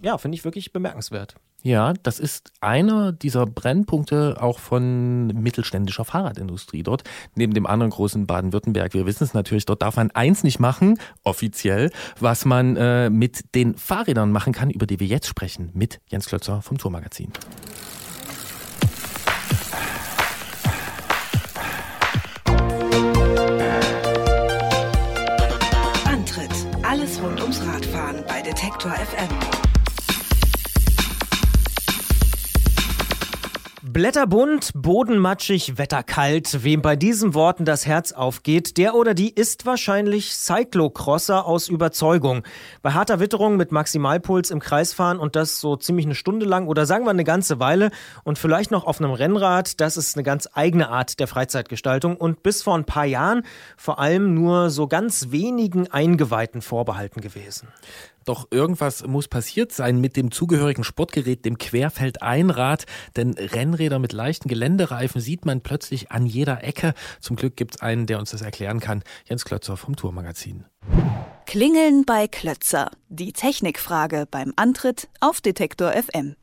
ja, 0.02 0.18
finde 0.18 0.36
ich 0.36 0.44
wirklich 0.44 0.72
bemerkenswert. 0.72 1.36
Ja, 1.62 1.92
das 1.92 2.20
ist 2.20 2.52
einer 2.60 3.10
dieser 3.10 3.44
Brennpunkte 3.44 4.36
auch 4.40 4.60
von 4.60 5.26
mittelständischer 5.26 6.04
Fahrradindustrie 6.04 6.84
dort, 6.84 7.02
neben 7.34 7.52
dem 7.52 7.66
anderen 7.66 7.90
großen 7.90 8.28
Baden-Württemberg. 8.28 8.94
Wir 8.94 9.06
wissen 9.06 9.24
es 9.24 9.34
natürlich, 9.34 9.66
dort 9.66 9.82
darf 9.82 9.96
man 9.96 10.12
eins 10.12 10.44
nicht 10.44 10.60
machen, 10.60 11.00
offiziell, 11.24 11.90
was 12.20 12.44
man 12.44 12.76
äh, 12.76 13.10
mit 13.10 13.56
den 13.56 13.74
Fahrrädern 13.74 14.30
machen 14.30 14.52
kann, 14.52 14.70
über 14.70 14.86
die 14.86 15.00
wir 15.00 15.08
jetzt 15.08 15.26
sprechen, 15.26 15.70
mit 15.74 16.00
Jens 16.06 16.26
Klötzer 16.26 16.62
vom 16.62 16.77
Tourmagazin. 16.78 17.32
Antritt: 26.04 26.50
Alles 26.82 27.20
rund 27.20 27.40
ums 27.40 27.60
Radfahren 27.66 28.24
bei 28.26 28.42
Detektor 28.42 28.92
FM. 28.92 29.67
Blätterbunt, 33.90 34.72
bodenmatschig, 34.74 35.78
wetterkalt. 35.78 36.62
Wem 36.62 36.82
bei 36.82 36.94
diesen 36.94 37.32
Worten 37.32 37.64
das 37.64 37.86
Herz 37.86 38.12
aufgeht, 38.12 38.76
der 38.76 38.94
oder 38.94 39.14
die 39.14 39.30
ist 39.30 39.64
wahrscheinlich 39.64 40.34
Cyclocrosser 40.34 41.46
aus 41.46 41.68
Überzeugung. 41.68 42.42
Bei 42.82 42.92
harter 42.92 43.18
Witterung 43.18 43.56
mit 43.56 43.72
Maximalpuls 43.72 44.50
im 44.50 44.60
Kreis 44.60 44.92
fahren 44.92 45.18
und 45.18 45.36
das 45.36 45.58
so 45.60 45.74
ziemlich 45.74 46.04
eine 46.04 46.14
Stunde 46.14 46.44
lang 46.44 46.66
oder 46.66 46.84
sagen 46.84 47.06
wir 47.06 47.10
eine 47.10 47.24
ganze 47.24 47.60
Weile 47.60 47.90
und 48.24 48.38
vielleicht 48.38 48.70
noch 48.70 48.84
auf 48.84 49.00
einem 49.00 49.12
Rennrad, 49.12 49.80
das 49.80 49.96
ist 49.96 50.16
eine 50.16 50.22
ganz 50.22 50.50
eigene 50.52 50.90
Art 50.90 51.18
der 51.18 51.26
Freizeitgestaltung 51.26 52.18
und 52.18 52.42
bis 52.42 52.62
vor 52.62 52.76
ein 52.76 52.84
paar 52.84 53.06
Jahren 53.06 53.42
vor 53.78 53.98
allem 53.98 54.34
nur 54.34 54.68
so 54.68 54.86
ganz 54.86 55.30
wenigen 55.30 55.90
Eingeweihten 55.90 56.60
vorbehalten 56.60 57.22
gewesen. 57.22 57.68
Doch 58.28 58.46
irgendwas 58.50 59.06
muss 59.06 59.26
passiert 59.26 59.72
sein 59.72 60.02
mit 60.02 60.14
dem 60.18 60.30
zugehörigen 60.30 60.84
Sportgerät, 60.84 61.46
dem 61.46 61.56
Querfeldeinrad, 61.56 62.84
denn 63.16 63.32
Rennräder 63.32 63.98
mit 63.98 64.12
leichten 64.12 64.50
Geländereifen 64.50 65.22
sieht 65.22 65.46
man 65.46 65.62
plötzlich 65.62 66.12
an 66.12 66.26
jeder 66.26 66.62
Ecke. 66.62 66.92
Zum 67.20 67.36
Glück 67.36 67.56
gibt's 67.56 67.80
einen, 67.80 68.04
der 68.04 68.18
uns 68.18 68.32
das 68.32 68.42
erklären 68.42 68.80
kann. 68.80 69.02
Jens 69.24 69.46
Klötzer 69.46 69.78
vom 69.78 69.96
Tourmagazin. 69.96 70.66
Klingeln 71.46 72.04
bei 72.04 72.28
Klötzer. 72.28 72.90
Die 73.08 73.32
Technikfrage 73.32 74.28
beim 74.30 74.52
Antritt 74.56 75.08
auf 75.20 75.40
Detektor 75.40 75.92
FM. 75.92 76.36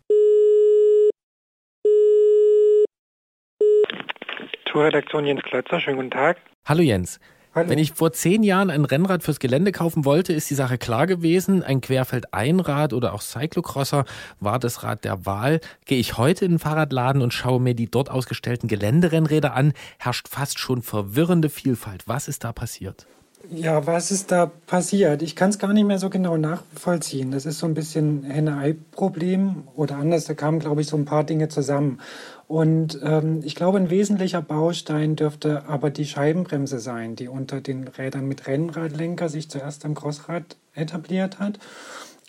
Tourredaktion 4.65 5.27
Jens 5.27 5.43
Klötzer, 5.43 5.79
schönen 5.79 5.97
guten 5.97 6.09
Tag. 6.09 6.37
Hallo 6.65 6.81
Jens. 6.81 7.19
Hallo. 7.55 7.69
Wenn 7.69 7.79
ich 7.79 7.93
vor 7.93 8.11
zehn 8.11 8.43
Jahren 8.43 8.69
ein 8.69 8.83
Rennrad 8.83 9.23
fürs 9.23 9.39
Gelände 9.39 9.71
kaufen 9.71 10.03
wollte, 10.03 10.33
ist 10.33 10.49
die 10.49 10.55
Sache 10.55 10.77
klar 10.77 11.07
gewesen. 11.07 11.63
Ein 11.63 11.79
Querfeldeinrad 11.79 12.91
oder 12.91 13.13
auch 13.13 13.21
Cyclocrosser 13.21 14.03
war 14.41 14.59
das 14.59 14.83
Rad 14.83 15.05
der 15.05 15.25
Wahl. 15.25 15.61
Gehe 15.85 15.97
ich 15.97 16.17
heute 16.17 16.43
in 16.43 16.51
den 16.51 16.59
Fahrradladen 16.59 17.21
und 17.21 17.33
schaue 17.33 17.61
mir 17.61 17.73
die 17.73 17.89
dort 17.89 18.11
ausgestellten 18.11 18.67
Geländerennräder 18.67 19.53
an, 19.53 19.71
herrscht 19.99 20.27
fast 20.27 20.59
schon 20.59 20.81
verwirrende 20.81 21.47
Vielfalt. 21.47 22.03
Was 22.07 22.27
ist 22.27 22.43
da 22.43 22.51
passiert? 22.51 23.07
Ja, 23.51 23.85
was 23.85 24.11
ist 24.11 24.31
da 24.31 24.45
passiert? 24.45 25.21
Ich 25.21 25.35
kann 25.35 25.49
es 25.49 25.59
gar 25.59 25.73
nicht 25.73 25.85
mehr 25.85 25.99
so 25.99 26.09
genau 26.09 26.37
nachvollziehen. 26.37 27.31
Das 27.31 27.45
ist 27.45 27.59
so 27.59 27.67
ein 27.67 27.73
bisschen 27.73 28.23
Henne-Ei-Problem 28.23 29.63
oder 29.75 29.97
anders, 29.97 30.25
da 30.25 30.33
kamen, 30.33 30.59
glaube 30.59 30.81
ich, 30.81 30.87
so 30.87 30.97
ein 30.97 31.05
paar 31.05 31.23
Dinge 31.23 31.47
zusammen. 31.49 31.99
Und 32.47 32.99
ähm, 33.03 33.41
ich 33.43 33.55
glaube, 33.55 33.77
ein 33.77 33.89
wesentlicher 33.89 34.41
Baustein 34.41 35.15
dürfte 35.15 35.65
aber 35.67 35.89
die 35.89 36.05
Scheibenbremse 36.05 36.79
sein, 36.79 37.15
die 37.15 37.27
unter 37.27 37.61
den 37.61 37.87
Rädern 37.87 38.27
mit 38.27 38.47
Rennradlenker 38.47 39.29
sich 39.29 39.49
zuerst 39.49 39.85
am 39.85 39.95
Crossrad 39.95 40.57
etabliert 40.73 41.39
hat. 41.39 41.59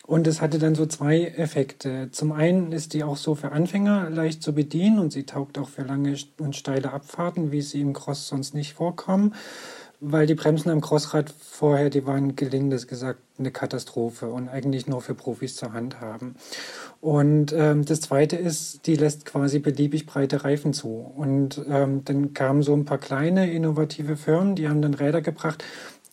Und 0.07 0.29
es 0.29 0.41
hatte 0.41 0.61
dann 0.61 0.77
so 0.77 0.87
zwei 0.87 1.25
Effekte. 1.25 2.11
Zum 2.13 2.31
einen 2.31 2.71
ist 2.71 2.95
die 2.95 3.03
auch 3.03 3.17
so 3.17 3.35
für 3.35 3.51
Anfänger 3.51 4.09
leicht 4.09 4.41
zu 4.41 4.55
bedienen 4.55 5.01
und 5.01 5.13
sie 5.13 5.25
taugt 5.25 5.59
auch 5.59 5.69
für 5.69 5.83
lange 5.83 6.17
und 6.39 6.55
steile 6.55 6.93
Abfahrten, 6.93 7.51
wie 7.51 7.61
sie 7.61 7.81
im 7.81 7.93
Cross 7.93 8.29
sonst 8.29 8.55
nicht 8.55 8.75
vorkommen. 8.75 9.35
Weil 10.01 10.27
die 10.27 10.35
Bremsen 10.35 10.71
am 10.71 10.81
Crossrad 10.81 11.31
vorher, 11.31 11.91
die 11.91 12.07
waren 12.07 12.37
gelingendes 12.37 12.87
gesagt 12.87 13.21
eine 13.39 13.51
Katastrophe 13.51 14.29
und 14.29 14.49
eigentlich 14.49 14.87
nur 14.87 15.01
für 15.01 15.15
Profis 15.15 15.57
zur 15.57 15.73
Hand 15.73 16.01
haben. 16.01 16.37
Und 17.01 17.53
ähm, 17.53 17.85
das 17.85 18.01
Zweite 18.01 18.37
ist, 18.37 18.87
die 18.87 18.97
lässt 18.97 19.27
quasi 19.27 19.59
beliebig 19.59 20.07
breite 20.07 20.45
Reifen 20.45 20.73
zu. 20.73 20.89
Und 20.89 21.61
ähm, 21.69 22.05
dann 22.05 22.35
kamen 22.35 22.63
so 22.63 22.75
ein 22.75 22.85
paar 22.85 22.99
kleine 22.99 23.51
innovative 23.53 24.17
Firmen, 24.17 24.55
die 24.55 24.69
haben 24.69 24.83
dann 24.83 24.95
Räder 24.95 25.23
gebracht, 25.23 25.65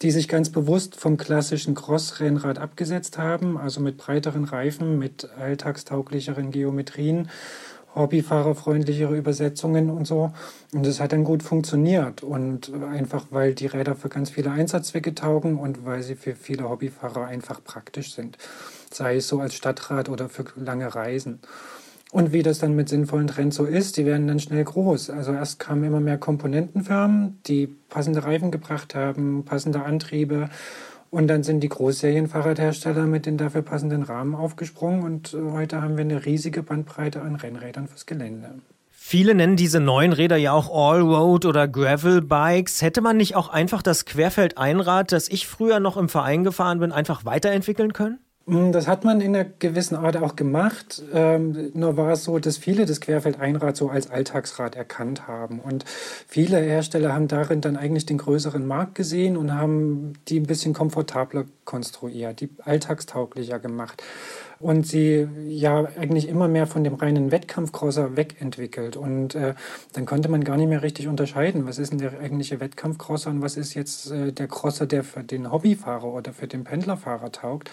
die 0.02 0.12
sich 0.12 0.28
ganz 0.28 0.50
bewusst 0.50 0.96
vom 0.96 1.16
klassischen 1.16 1.76
Cross-Rennrad 1.76 2.60
abgesetzt 2.60 3.18
haben, 3.18 3.58
also 3.58 3.80
mit 3.80 3.98
breiteren 3.98 4.44
Reifen, 4.44 5.00
mit 5.00 5.30
alltagstauglicheren 5.38 6.52
Geometrien 6.52 7.30
hobbyfahrerfreundlichere 7.96 9.16
Übersetzungen 9.16 9.90
und 9.90 10.06
so. 10.06 10.32
Und 10.74 10.86
das 10.86 11.00
hat 11.00 11.12
dann 11.14 11.24
gut 11.24 11.44
funktioniert. 11.44 12.24
Und 12.24 12.72
einfach, 12.92 13.26
weil 13.32 13.54
die 13.54 13.68
Räder 13.68 13.96
für 13.96 14.10
ganz 14.10 14.30
viele 14.30 14.52
Einsatzzwecke 14.52 15.16
taugen 15.16 15.58
und 15.58 15.86
weil 15.86 16.04
sie 16.04 16.16
für 16.16 16.36
viele 16.36 16.70
Hobbyfahrer 16.70 17.26
einfach 17.26 17.64
praktisch 17.64 18.14
sind. 18.14 18.38
Sei 18.92 19.18
es 19.18 19.28
so 19.28 19.40
als 19.40 19.56
Stadtrad 19.56 20.10
oder 20.10 20.30
für 20.30 20.46
lange 20.56 20.94
Reisen. 20.94 21.40
Und 22.12 22.32
wie 22.32 22.44
das 22.44 22.60
dann 22.60 22.76
mit 22.76 22.90
sinnvollen 22.90 23.26
Trends 23.26 23.56
so 23.56 23.66
ist, 23.66 23.98
die 23.98 24.06
werden 24.06 24.28
dann 24.28 24.40
schnell 24.40 24.64
groß. 24.64 25.10
Also 25.10 25.34
erst 25.34 25.58
kamen 25.58 25.84
immer 25.84 26.00
mehr 26.00 26.20
Komponentenfirmen, 26.20 27.40
die 27.48 27.66
passende 27.90 28.24
Reifen 28.24 28.52
gebracht 28.52 28.94
haben, 28.94 29.46
passende 29.46 29.84
Antriebe 29.84 30.50
und 31.14 31.28
dann 31.28 31.44
sind 31.44 31.60
die 31.60 31.70
Großserienfahrradhersteller 31.70 33.06
mit 33.06 33.28
den 33.28 33.38
dafür 33.38 33.62
passenden 33.62 34.02
Rahmen 34.02 34.34
aufgesprungen 34.34 35.04
und 35.04 35.36
äh, 35.36 35.52
heute 35.52 35.80
haben 35.80 35.96
wir 35.96 36.04
eine 36.04 36.26
riesige 36.26 36.64
Bandbreite 36.64 37.22
an 37.22 37.36
Rennrädern 37.36 37.88
fürs 37.88 38.08
Gelände. 38.08 38.56
Viele 38.90 39.36
nennen 39.36 39.56
diese 39.56 39.80
neuen 39.80 40.12
Räder 40.12 40.38
ja 40.38 40.54
auch 40.54 40.72
Allroad 40.74 41.46
oder 41.46 41.68
Gravel 41.68 42.22
Bikes. 42.22 42.82
Hätte 42.82 43.02
man 43.02 43.18
nicht 43.18 43.36
auch 43.36 43.50
einfach 43.50 43.84
das 43.84 44.06
Querfeldeinrad, 44.06 45.12
das 45.12 45.28
ich 45.30 45.46
früher 45.46 45.80
noch 45.80 45.98
im 45.98 46.10
Verein 46.10 46.44
gefahren 46.44 46.80
bin, 46.80 46.92
einfach 46.92 47.26
weiterentwickeln 47.26 47.94
können? 47.94 48.18
Mm, 48.46 48.72
das 48.72 48.88
hat 48.88 49.06
man 49.06 49.22
in 49.22 49.36
einer 49.36 49.46
gewissen 49.46 49.96
Art 49.96 50.18
auch 50.18 50.36
gemacht. 50.36 51.02
Ähm, 51.14 51.72
nur 51.74 51.96
war 51.96 52.12
es 52.12 52.26
so, 52.26 52.40
dass 52.40 52.58
viele 52.58 52.86
das 52.86 53.00
Querfeldeinrad 53.00 53.78
so 53.78 53.90
als 53.90 54.10
Alltagsrad 54.12 54.76
erkannt 54.76 55.28
haben. 55.28 55.60
Und 55.60 55.86
viele 56.28 56.58
Hersteller 56.60 57.14
haben 57.14 57.30
darin 57.30 57.62
dann 57.62 57.78
eigentlich 57.78 58.06
den 58.06 58.18
größeren 58.18 58.66
Markt 58.68 58.96
gesehen 58.96 59.38
und 59.38 59.54
haben 59.54 60.14
die 60.28 60.40
ein 60.40 60.46
bisschen 60.46 60.74
komfortabler 60.74 61.46
konstruiert, 61.64 62.42
die 62.42 62.50
alltagstauglicher 62.64 63.60
gemacht. 63.60 64.04
Und 64.60 64.88
sie 64.88 65.28
ja 65.48 65.88
eigentlich 65.98 66.28
immer 66.28 66.48
mehr 66.50 66.68
von 66.68 66.84
dem 66.84 66.96
reinen 66.96 67.32
Wettkampfcrosser 67.32 68.18
wegentwickelt. 68.18 68.98
Und 68.98 69.36
äh, 69.36 69.56
dann 69.94 70.06
konnte 70.06 70.30
man 70.30 70.44
gar 70.44 70.58
nicht 70.58 70.68
mehr 70.70 70.84
richtig 70.84 71.08
unterscheiden, 71.08 71.66
was 71.66 71.80
ist 71.80 71.92
denn 71.92 72.00
der 72.00 72.20
eigentliche 72.20 72.60
Wettkampfcrosser 72.60 73.30
und 73.30 73.42
was 73.42 73.56
ist 73.56 73.74
jetzt 73.74 74.12
äh, 74.12 74.34
der 74.34 74.48
Crosser, 74.48 74.86
der 74.86 75.06
für 75.06 75.24
den 75.24 75.50
Hobbyfahrer 75.50 76.06
oder 76.06 76.34
für 76.34 76.48
den 76.48 76.66
Pendlerfahrer 76.66 77.32
taugt. 77.32 77.72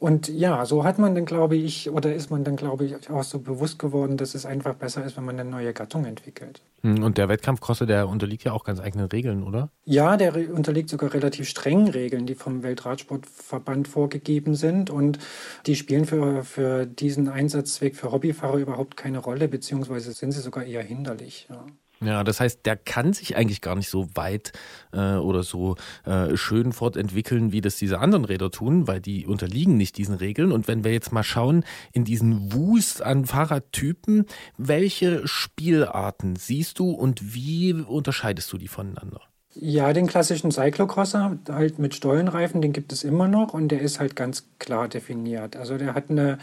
Und 0.00 0.30
ja, 0.30 0.64
so 0.64 0.82
hat 0.82 0.98
man 0.98 1.14
dann, 1.14 1.26
glaube 1.26 1.56
ich, 1.56 1.90
oder 1.90 2.14
ist 2.14 2.30
man 2.30 2.42
dann, 2.42 2.56
glaube 2.56 2.86
ich, 2.86 3.10
auch 3.10 3.22
so 3.22 3.38
bewusst 3.38 3.78
geworden, 3.78 4.16
dass 4.16 4.34
es 4.34 4.46
einfach 4.46 4.74
besser 4.74 5.04
ist, 5.04 5.18
wenn 5.18 5.26
man 5.26 5.38
eine 5.38 5.48
neue 5.48 5.74
Gattung 5.74 6.06
entwickelt. 6.06 6.62
Hm, 6.80 7.02
Und 7.02 7.18
der 7.18 7.28
Wettkampfcrosser, 7.28 7.84
der 7.84 8.08
unterliegt 8.08 8.42
ja 8.44 8.52
auch 8.52 8.64
ganz 8.64 8.80
eigenen 8.80 9.08
Regeln, 9.08 9.42
oder? 9.42 9.70
Ja, 9.84 10.16
der 10.16 10.34
unterliegt 10.54 10.88
sogar 10.88 11.12
relativ 11.12 11.46
strengen 11.50 11.88
Regeln, 11.88 12.24
die 12.24 12.34
vom 12.34 12.62
Weltradsportverband 12.62 13.88
vorgegeben 13.88 14.54
sind. 14.54 14.88
Und 14.88 15.18
die 15.66 15.76
spielen 15.76 16.06
für, 16.06 16.44
für 16.44 16.86
diesen 16.86 17.28
Einsatzzweck 17.28 17.94
für 17.94 18.10
Hobbyfahrer 18.10 18.56
überhaupt 18.56 18.96
keine 18.96 19.18
Rolle, 19.18 19.48
beziehungsweise 19.48 20.12
sind 20.12 20.32
sie 20.32 20.40
sogar 20.40 20.64
eher 20.64 20.82
hinderlich. 20.82 21.46
Ja. 21.50 21.66
Ja, 22.02 22.24
das 22.24 22.40
heißt, 22.40 22.64
der 22.64 22.76
kann 22.78 23.12
sich 23.12 23.36
eigentlich 23.36 23.60
gar 23.60 23.76
nicht 23.76 23.90
so 23.90 24.08
weit 24.14 24.52
äh, 24.92 25.16
oder 25.16 25.42
so 25.42 25.76
äh, 26.06 26.34
schön 26.34 26.72
fortentwickeln, 26.72 27.52
wie 27.52 27.60
das 27.60 27.76
diese 27.76 27.98
anderen 27.98 28.24
Räder 28.24 28.50
tun, 28.50 28.88
weil 28.88 29.00
die 29.00 29.26
unterliegen 29.26 29.76
nicht 29.76 29.98
diesen 29.98 30.14
Regeln. 30.14 30.50
Und 30.50 30.66
wenn 30.66 30.82
wir 30.82 30.92
jetzt 30.92 31.12
mal 31.12 31.22
schauen 31.22 31.62
in 31.92 32.06
diesen 32.06 32.54
Wust 32.54 33.02
an 33.02 33.26
Fahrradtypen, 33.26 34.24
welche 34.56 35.28
Spielarten 35.28 36.36
siehst 36.36 36.78
du 36.78 36.90
und 36.90 37.34
wie 37.34 37.74
unterscheidest 37.74 38.50
du 38.50 38.56
die 38.56 38.68
voneinander? 38.68 39.20
Ja, 39.52 39.92
den 39.92 40.06
klassischen 40.06 40.52
Cyclocrosser, 40.52 41.36
halt 41.48 41.80
mit 41.80 41.96
Stollenreifen, 41.96 42.62
den 42.62 42.72
gibt 42.72 42.92
es 42.92 43.02
immer 43.02 43.26
noch 43.26 43.52
und 43.52 43.68
der 43.68 43.80
ist 43.80 43.98
halt 43.98 44.14
ganz 44.14 44.44
klar 44.60 44.86
definiert. 44.86 45.56
Also 45.56 45.76
der 45.76 45.94
hat 45.94 46.08
eine 46.08 46.38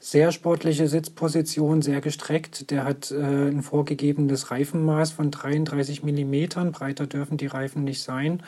sehr 0.00 0.32
sportliche 0.32 0.88
Sitzposition, 0.88 1.82
sehr 1.82 2.00
gestreckt. 2.00 2.70
Der 2.70 2.84
hat 2.84 3.10
äh, 3.10 3.48
ein 3.48 3.62
vorgegebenes 3.62 4.50
Reifenmaß 4.50 5.10
von 5.10 5.30
33 5.30 6.02
Millimetern. 6.02 6.72
Breiter 6.72 7.06
dürfen 7.06 7.36
die 7.36 7.46
Reifen 7.46 7.84
nicht 7.84 8.02
sein. 8.02 8.42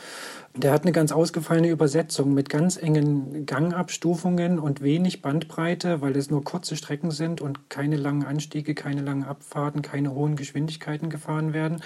Der 0.56 0.72
hat 0.72 0.82
eine 0.82 0.92
ganz 0.92 1.12
ausgefallene 1.12 1.68
Übersetzung 1.68 2.32
mit 2.32 2.48
ganz 2.48 2.78
engen 2.78 3.44
Gangabstufungen 3.44 4.58
und 4.58 4.80
wenig 4.80 5.20
Bandbreite, 5.20 6.00
weil 6.00 6.16
es 6.16 6.30
nur 6.30 6.42
kurze 6.42 6.76
Strecken 6.76 7.10
sind 7.10 7.42
und 7.42 7.68
keine 7.68 7.96
langen 7.96 8.24
Anstiege, 8.24 8.74
keine 8.74 9.02
langen 9.02 9.24
Abfahrten, 9.24 9.82
keine 9.82 10.14
hohen 10.14 10.34
Geschwindigkeiten 10.34 11.10
gefahren 11.10 11.52
werden. 11.52 11.82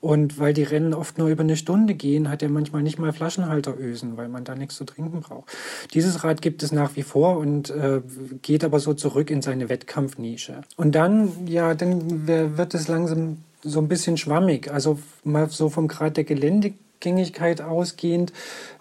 Und 0.00 0.38
weil 0.38 0.54
die 0.54 0.62
Rennen 0.62 0.94
oft 0.94 1.18
nur 1.18 1.28
über 1.28 1.42
eine 1.42 1.57
Stunde 1.58 1.94
gehen, 1.94 2.30
hat 2.30 2.42
er 2.42 2.48
manchmal 2.48 2.82
nicht 2.82 2.98
mal 2.98 3.12
Flaschenhalterösen, 3.12 4.16
weil 4.16 4.28
man 4.28 4.44
da 4.44 4.54
nichts 4.54 4.76
zu 4.76 4.84
trinken 4.84 5.20
braucht. 5.20 5.50
Dieses 5.92 6.24
Rad 6.24 6.40
gibt 6.40 6.62
es 6.62 6.72
nach 6.72 6.96
wie 6.96 7.02
vor 7.02 7.36
und 7.36 7.70
äh, 7.70 8.00
geht 8.40 8.64
aber 8.64 8.80
so 8.80 8.94
zurück 8.94 9.30
in 9.30 9.42
seine 9.42 9.68
Wettkampfnische. 9.68 10.62
Und 10.76 10.94
dann, 10.94 11.46
ja, 11.46 11.74
dann 11.74 12.26
wird 12.26 12.74
es 12.74 12.88
langsam 12.88 13.38
so 13.62 13.80
ein 13.80 13.88
bisschen 13.88 14.16
schwammig. 14.16 14.70
Also 14.70 14.98
mal 15.24 15.48
so 15.50 15.68
vom 15.68 15.88
Grad 15.88 16.16
der 16.16 16.24
Geländegängigkeit 16.24 17.60
ausgehend, 17.60 18.32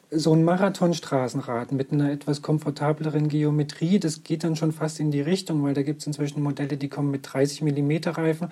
so 0.09 0.33
ein 0.33 0.43
Marathonstraßenrad 0.43 1.71
mit 1.73 1.91
einer 1.91 2.11
etwas 2.11 2.41
komfortableren 2.41 3.27
Geometrie, 3.27 3.99
das 3.99 4.23
geht 4.23 4.43
dann 4.43 4.55
schon 4.55 4.71
fast 4.71 4.99
in 4.99 5.11
die 5.11 5.21
Richtung, 5.21 5.63
weil 5.63 5.73
da 5.73 5.81
gibt 5.81 6.01
es 6.01 6.07
inzwischen 6.07 6.41
Modelle, 6.41 6.77
die 6.77 6.87
kommen 6.87 7.11
mit 7.11 7.27
30 7.31 7.61
mm 7.61 7.91
Reifen. 8.09 8.49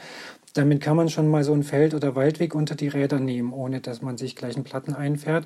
Damit 0.53 0.81
kann 0.81 0.97
man 0.97 1.09
schon 1.09 1.29
mal 1.29 1.43
so 1.43 1.53
einen 1.53 1.63
Feld- 1.63 1.93
oder 1.93 2.15
Waldweg 2.15 2.55
unter 2.55 2.75
die 2.75 2.89
Räder 2.89 3.19
nehmen, 3.19 3.53
ohne 3.53 3.79
dass 3.79 4.01
man 4.01 4.17
sich 4.17 4.35
gleich 4.35 4.55
einen 4.55 4.65
Platten 4.65 4.93
einfährt. 4.93 5.45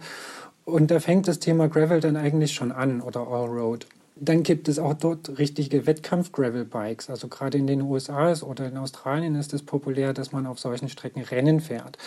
Und 0.65 0.91
da 0.91 0.99
fängt 0.99 1.27
das 1.27 1.39
Thema 1.39 1.67
Gravel 1.67 1.99
dann 1.99 2.17
eigentlich 2.17 2.53
schon 2.53 2.71
an 2.71 3.01
oder 3.01 3.21
Allroad. 3.27 3.85
Dann 4.15 4.43
gibt 4.43 4.67
es 4.67 4.79
auch 4.79 4.95
dort 4.95 5.37
richtige 5.37 5.85
Wettkampf-Gravel-Bikes. 5.85 7.09
Also 7.09 7.27
gerade 7.27 7.57
in 7.57 7.67
den 7.67 7.81
USA 7.81 8.33
oder 8.41 8.67
in 8.67 8.77
Australien 8.77 9.35
ist 9.35 9.53
es 9.53 9.63
populär, 9.63 10.13
dass 10.13 10.31
man 10.31 10.45
auf 10.45 10.59
solchen 10.59 10.89
Strecken 10.89 11.21
Rennen 11.21 11.61
fährt. 11.61 11.97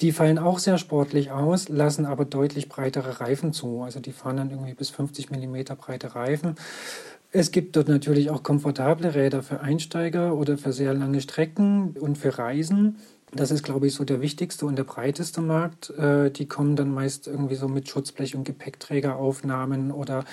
Die 0.00 0.12
fallen 0.12 0.38
auch 0.38 0.60
sehr 0.60 0.78
sportlich 0.78 1.32
aus, 1.32 1.68
lassen 1.68 2.06
aber 2.06 2.24
deutlich 2.24 2.68
breitere 2.68 3.20
Reifen 3.20 3.52
zu. 3.52 3.82
Also 3.82 3.98
die 3.98 4.12
fahren 4.12 4.36
dann 4.36 4.50
irgendwie 4.50 4.74
bis 4.74 4.90
50 4.90 5.30
Millimeter 5.30 5.74
breite 5.74 6.14
Reifen. 6.14 6.54
Es 7.32 7.50
gibt 7.50 7.76
dort 7.76 7.88
natürlich 7.88 8.30
auch 8.30 8.42
komfortable 8.42 9.14
Räder 9.14 9.42
für 9.42 9.60
Einsteiger 9.60 10.34
oder 10.34 10.56
für 10.56 10.72
sehr 10.72 10.94
lange 10.94 11.20
Strecken 11.20 11.96
und 11.98 12.16
für 12.16 12.38
Reisen. 12.38 12.96
Das 13.32 13.50
ist, 13.50 13.62
glaube 13.62 13.88
ich, 13.88 13.94
so 13.94 14.04
der 14.04 14.22
wichtigste 14.22 14.64
und 14.64 14.76
der 14.76 14.84
breiteste 14.84 15.42
Markt. 15.42 15.90
Äh, 15.90 16.30
die 16.30 16.46
kommen 16.46 16.76
dann 16.76 16.94
meist 16.94 17.26
irgendwie 17.26 17.56
so 17.56 17.68
mit 17.68 17.86
Schutzblech- 17.86 18.34
und 18.34 18.44
Gepäckträgeraufnahmen 18.44 19.90
oder 19.90 20.24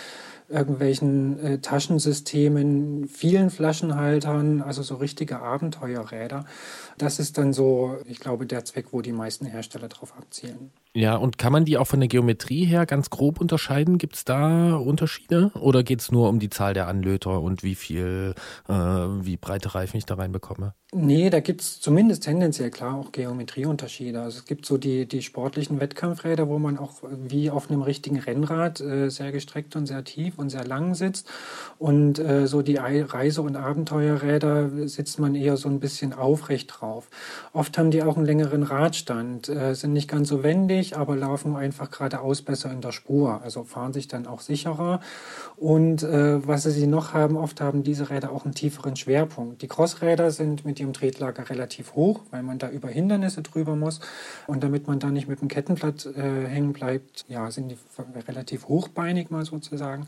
irgendwelchen 0.50 1.40
äh, 1.40 1.60
Taschensystemen, 1.60 3.08
vielen 3.08 3.50
Flaschenhaltern, 3.50 4.62
also 4.62 4.84
so 4.84 4.96
richtige 4.96 5.40
Abenteuerräder. 5.40 6.46
Das 6.98 7.20
ist 7.20 7.38
dann 7.38 7.54
so, 7.54 7.98
ich 8.06 8.20
glaube, 8.20 8.46
der 8.46 8.66
Zweck, 8.66 8.88
wo 8.92 9.02
die 9.02 9.12
meisten 9.12 9.46
Hersteller 9.46 9.88
drauf 9.88 10.16
abzielen. 10.18 10.72
Ja, 10.98 11.18
und 11.18 11.38
kann 11.38 11.52
man 11.52 11.66
die 11.66 11.78
auch 11.78 11.88
von 11.88 12.00
der 12.00 12.08
Geometrie 12.08 12.64
her 12.64 12.86
ganz 12.86 13.10
grob 13.10 13.42
unterscheiden? 13.42 13.98
Gibt 13.98 14.16
es 14.16 14.24
da 14.24 14.76
Unterschiede? 14.78 15.52
Oder 15.60 15.84
geht 15.84 16.00
es 16.00 16.10
nur 16.10 16.30
um 16.30 16.40
die 16.40 16.50
Zahl 16.50 16.74
der 16.74 16.88
Anlöter 16.88 17.42
und 17.42 17.64
wie 17.64 17.76
viel, 17.76 18.34
äh, 18.70 18.74
wie 18.74 19.36
breite 19.36 19.76
Reifen 19.76 19.98
ich 19.98 20.06
da 20.06 20.16
reinbekomme? 20.16 20.74
Nee, 20.94 21.30
da 21.30 21.42
gibt's 21.42 21.82
zumindest 21.82 22.24
tendenziell 22.24 22.70
klar 22.72 22.96
auch 22.96 23.12
Geometrieunterschiede. 23.12 24.22
Also 24.22 24.38
es 24.38 24.46
gibt 24.46 24.66
so 24.66 24.78
die, 24.78 25.06
die 25.06 25.22
sportlichen 25.22 25.82
Wettkampfräder, 25.82 26.48
wo 26.48 26.58
man 26.58 26.78
auch 26.78 26.94
wie 27.12 27.50
auf 27.50 27.70
einem 27.70 27.82
richtigen 27.82 28.18
Rennrad 28.18 28.80
äh, 28.80 29.10
sehr 29.10 29.34
gestreckt 29.34 29.76
und 29.76 29.88
sehr 29.88 30.06
tief 30.06 30.38
und 30.40 30.50
sehr 30.52 30.64
lang 30.64 30.96
sitzt. 30.96 31.28
Und 31.80 32.20
äh, 32.20 32.48
so 32.48 32.62
die 32.62 32.80
Ei- 32.80 33.04
Reise- 33.04 33.42
und 33.42 33.58
Abenteuerräder 33.58 34.88
sitzt 34.88 35.20
man 35.20 35.36
eher 35.36 35.58
so 35.58 35.68
ein 35.68 35.82
bisschen 35.82 36.14
aufrecht 36.14 36.74
drauf. 36.80 37.10
Oft 37.52 37.78
haben 37.78 37.92
die 37.92 38.02
auch 38.04 38.16
einen 38.16 38.26
längeren 38.26 38.64
Radstand, 38.64 39.50
äh, 39.50 39.74
sind 39.76 39.92
nicht 39.92 40.08
ganz 40.08 40.30
so 40.30 40.44
wendig, 40.44 40.85
aber 40.94 41.16
laufen 41.16 41.56
einfach 41.56 41.90
geradeaus 41.90 42.42
besser 42.42 42.72
in 42.72 42.82
der 42.82 42.92
Spur. 42.92 43.42
Also 43.44 43.64
fahren 43.64 43.94
sich 43.94 44.08
dann 44.08 44.28
auch 44.28 44.42
sicherer. 44.42 45.00
Und 45.58 46.04
äh, 46.04 46.46
was 46.48 46.64
sie 46.64 46.88
noch 46.88 47.14
haben, 47.14 47.38
oft 47.38 47.62
haben 47.62 47.84
diese 47.84 48.10
Räder 48.10 48.32
auch 48.32 48.46
einen 48.46 48.54
tieferen 48.54 48.96
Schwerpunkt. 48.96 49.62
Die 49.62 49.68
Crossräder 49.68 50.32
sind 50.32 50.66
mit 50.66 50.80
ihrem 50.80 50.94
Tretlager 50.94 51.50
relativ 51.50 51.96
hoch, 51.96 52.22
weil 52.32 52.44
man 52.44 52.60
da 52.60 52.70
über 52.70 52.90
Hindernisse 52.90 53.42
drüber 53.42 53.76
muss. 53.76 54.00
Und 54.48 54.64
damit 54.64 54.88
man 54.88 55.00
da 55.00 55.10
nicht 55.10 55.28
mit 55.28 55.42
dem 55.42 55.48
Kettenblatt 55.48 56.06
äh, 56.06 56.48
hängen 56.48 56.74
bleibt, 56.74 57.26
ja, 57.28 57.50
sind 57.50 57.70
die 57.70 57.78
relativ 58.28 58.68
hochbeinig 58.68 59.30
mal 59.30 59.46
sozusagen. 59.46 60.06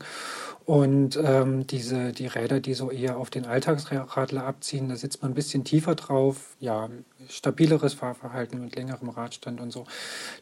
Und 0.68 1.18
ähm, 1.24 1.66
diese, 1.66 2.12
die 2.12 2.26
Räder, 2.26 2.60
die 2.60 2.74
so 2.74 2.90
eher 2.90 3.16
auf 3.16 3.30
den 3.30 3.46
Alltagsradler 3.46 4.44
abziehen, 4.44 4.90
da 4.90 4.96
sitzt 4.96 5.22
man 5.22 5.30
ein 5.30 5.34
bisschen 5.34 5.64
tiefer 5.64 5.94
drauf. 5.94 6.56
Ja, 6.60 6.90
stabileres 7.26 7.94
Fahrverhalten 7.94 8.60
mit 8.60 8.76
längerem 8.76 9.08
Radstand 9.08 9.62
und 9.62 9.70
so. 9.70 9.86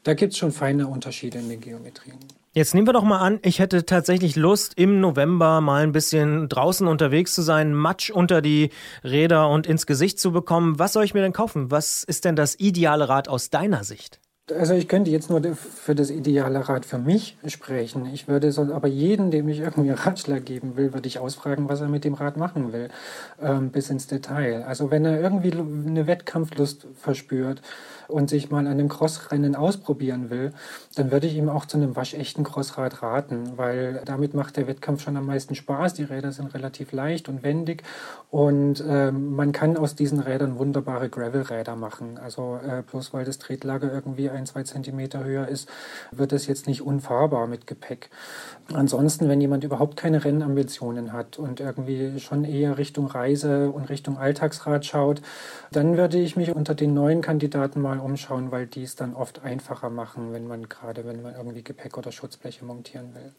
Da 0.02 0.14
gibt 0.14 0.32
es 0.32 0.38
schon 0.40 0.50
feine 0.50 0.88
Unterschiede 0.88 1.38
in 1.38 1.48
den 1.48 1.60
Geometrien. 1.60 2.18
Jetzt 2.54 2.74
nehmen 2.74 2.88
wir 2.88 2.92
doch 2.92 3.04
mal 3.04 3.20
an, 3.20 3.38
ich 3.42 3.60
hätte 3.60 3.86
tatsächlich 3.86 4.34
Lust, 4.34 4.72
im 4.76 4.98
November 4.98 5.60
mal 5.60 5.84
ein 5.84 5.92
bisschen 5.92 6.48
draußen 6.48 6.88
unterwegs 6.88 7.32
zu 7.32 7.42
sein, 7.42 7.72
Matsch 7.72 8.10
unter 8.10 8.42
die 8.42 8.70
Räder 9.04 9.48
und 9.48 9.68
ins 9.68 9.86
Gesicht 9.86 10.18
zu 10.18 10.32
bekommen. 10.32 10.80
Was 10.80 10.94
soll 10.94 11.04
ich 11.04 11.14
mir 11.14 11.22
denn 11.22 11.34
kaufen? 11.34 11.70
Was 11.70 12.02
ist 12.02 12.24
denn 12.24 12.34
das 12.34 12.58
ideale 12.58 13.08
Rad 13.08 13.28
aus 13.28 13.50
deiner 13.50 13.84
Sicht? 13.84 14.18
Also 14.54 14.74
ich 14.74 14.86
könnte 14.86 15.10
jetzt 15.10 15.28
nur 15.28 15.42
für 15.56 15.96
das 15.96 16.08
ideale 16.08 16.68
Rad 16.68 16.86
für 16.86 16.98
mich 16.98 17.36
sprechen. 17.48 18.06
Ich 18.14 18.28
würde 18.28 18.52
so, 18.52 18.62
aber 18.72 18.86
jeden, 18.86 19.32
dem 19.32 19.48
ich 19.48 19.58
irgendwie 19.58 19.90
Ratschlag 19.90 20.44
geben 20.44 20.76
will, 20.76 20.94
würde 20.94 21.08
ich 21.08 21.18
ausfragen, 21.18 21.68
was 21.68 21.80
er 21.80 21.88
mit 21.88 22.04
dem 22.04 22.14
Rad 22.14 22.36
machen 22.36 22.72
will, 22.72 22.88
ähm, 23.42 23.70
bis 23.70 23.90
ins 23.90 24.06
Detail. 24.06 24.62
Also 24.62 24.92
wenn 24.92 25.04
er 25.04 25.20
irgendwie 25.20 25.50
eine 25.50 26.06
Wettkampflust 26.06 26.86
verspürt 26.94 27.60
und 28.06 28.30
sich 28.30 28.48
mal 28.48 28.60
an 28.60 28.68
einem 28.68 28.88
Crossrennen 28.88 29.56
ausprobieren 29.56 30.30
will, 30.30 30.52
dann 30.94 31.10
würde 31.10 31.26
ich 31.26 31.34
ihm 31.34 31.48
auch 31.48 31.64
zu 31.64 31.76
einem 31.76 31.96
waschechten 31.96 32.44
Crossrad 32.44 33.02
raten, 33.02 33.54
weil 33.56 34.00
damit 34.04 34.34
macht 34.34 34.56
der 34.56 34.68
Wettkampf 34.68 35.02
schon 35.02 35.16
am 35.16 35.26
meisten 35.26 35.56
Spaß. 35.56 35.94
Die 35.94 36.04
Räder 36.04 36.30
sind 36.30 36.54
relativ 36.54 36.92
leicht 36.92 37.28
und 37.28 37.42
wendig 37.42 37.82
und 38.30 38.84
ähm, 38.86 39.34
man 39.34 39.50
kann 39.50 39.76
aus 39.76 39.96
diesen 39.96 40.20
Rädern 40.20 40.56
wunderbare 40.58 41.08
Gravel-Räder 41.08 41.74
machen. 41.74 42.16
Also 42.16 42.60
äh, 42.64 42.82
bloß 42.88 43.12
weil 43.12 43.24
das 43.24 43.38
Tretlager 43.38 43.92
irgendwie 43.92 44.30
ein, 44.36 44.46
zwei 44.46 44.62
Zentimeter 44.62 45.24
höher 45.24 45.48
ist, 45.48 45.68
wird 46.12 46.32
es 46.32 46.46
jetzt 46.46 46.66
nicht 46.66 46.82
unfahrbar 46.82 47.46
mit 47.46 47.66
Gepäck. 47.66 48.10
Ansonsten, 48.72 49.28
wenn 49.28 49.40
jemand 49.40 49.64
überhaupt 49.64 49.96
keine 49.96 50.24
Rennambitionen 50.24 51.12
hat 51.12 51.38
und 51.38 51.60
irgendwie 51.60 52.20
schon 52.20 52.44
eher 52.44 52.78
Richtung 52.78 53.06
Reise 53.06 53.70
und 53.70 53.88
Richtung 53.88 54.18
Alltagsrad 54.18 54.84
schaut, 54.84 55.22
dann 55.72 55.96
würde 55.96 56.18
ich 56.18 56.36
mich 56.36 56.54
unter 56.54 56.74
den 56.74 56.94
neuen 56.94 57.22
Kandidaten 57.22 57.80
mal 57.80 57.98
umschauen, 57.98 58.50
weil 58.50 58.66
die 58.66 58.82
es 58.82 58.96
dann 58.96 59.14
oft 59.14 59.42
einfacher 59.42 59.90
machen, 59.90 60.32
wenn 60.32 60.46
man 60.46 60.68
gerade, 60.68 61.06
wenn 61.06 61.22
man 61.22 61.34
irgendwie 61.34 61.62
Gepäck 61.62 61.96
oder 61.96 62.12
Schutzbleche 62.12 62.64
montieren 62.64 63.14
will. 63.14 63.32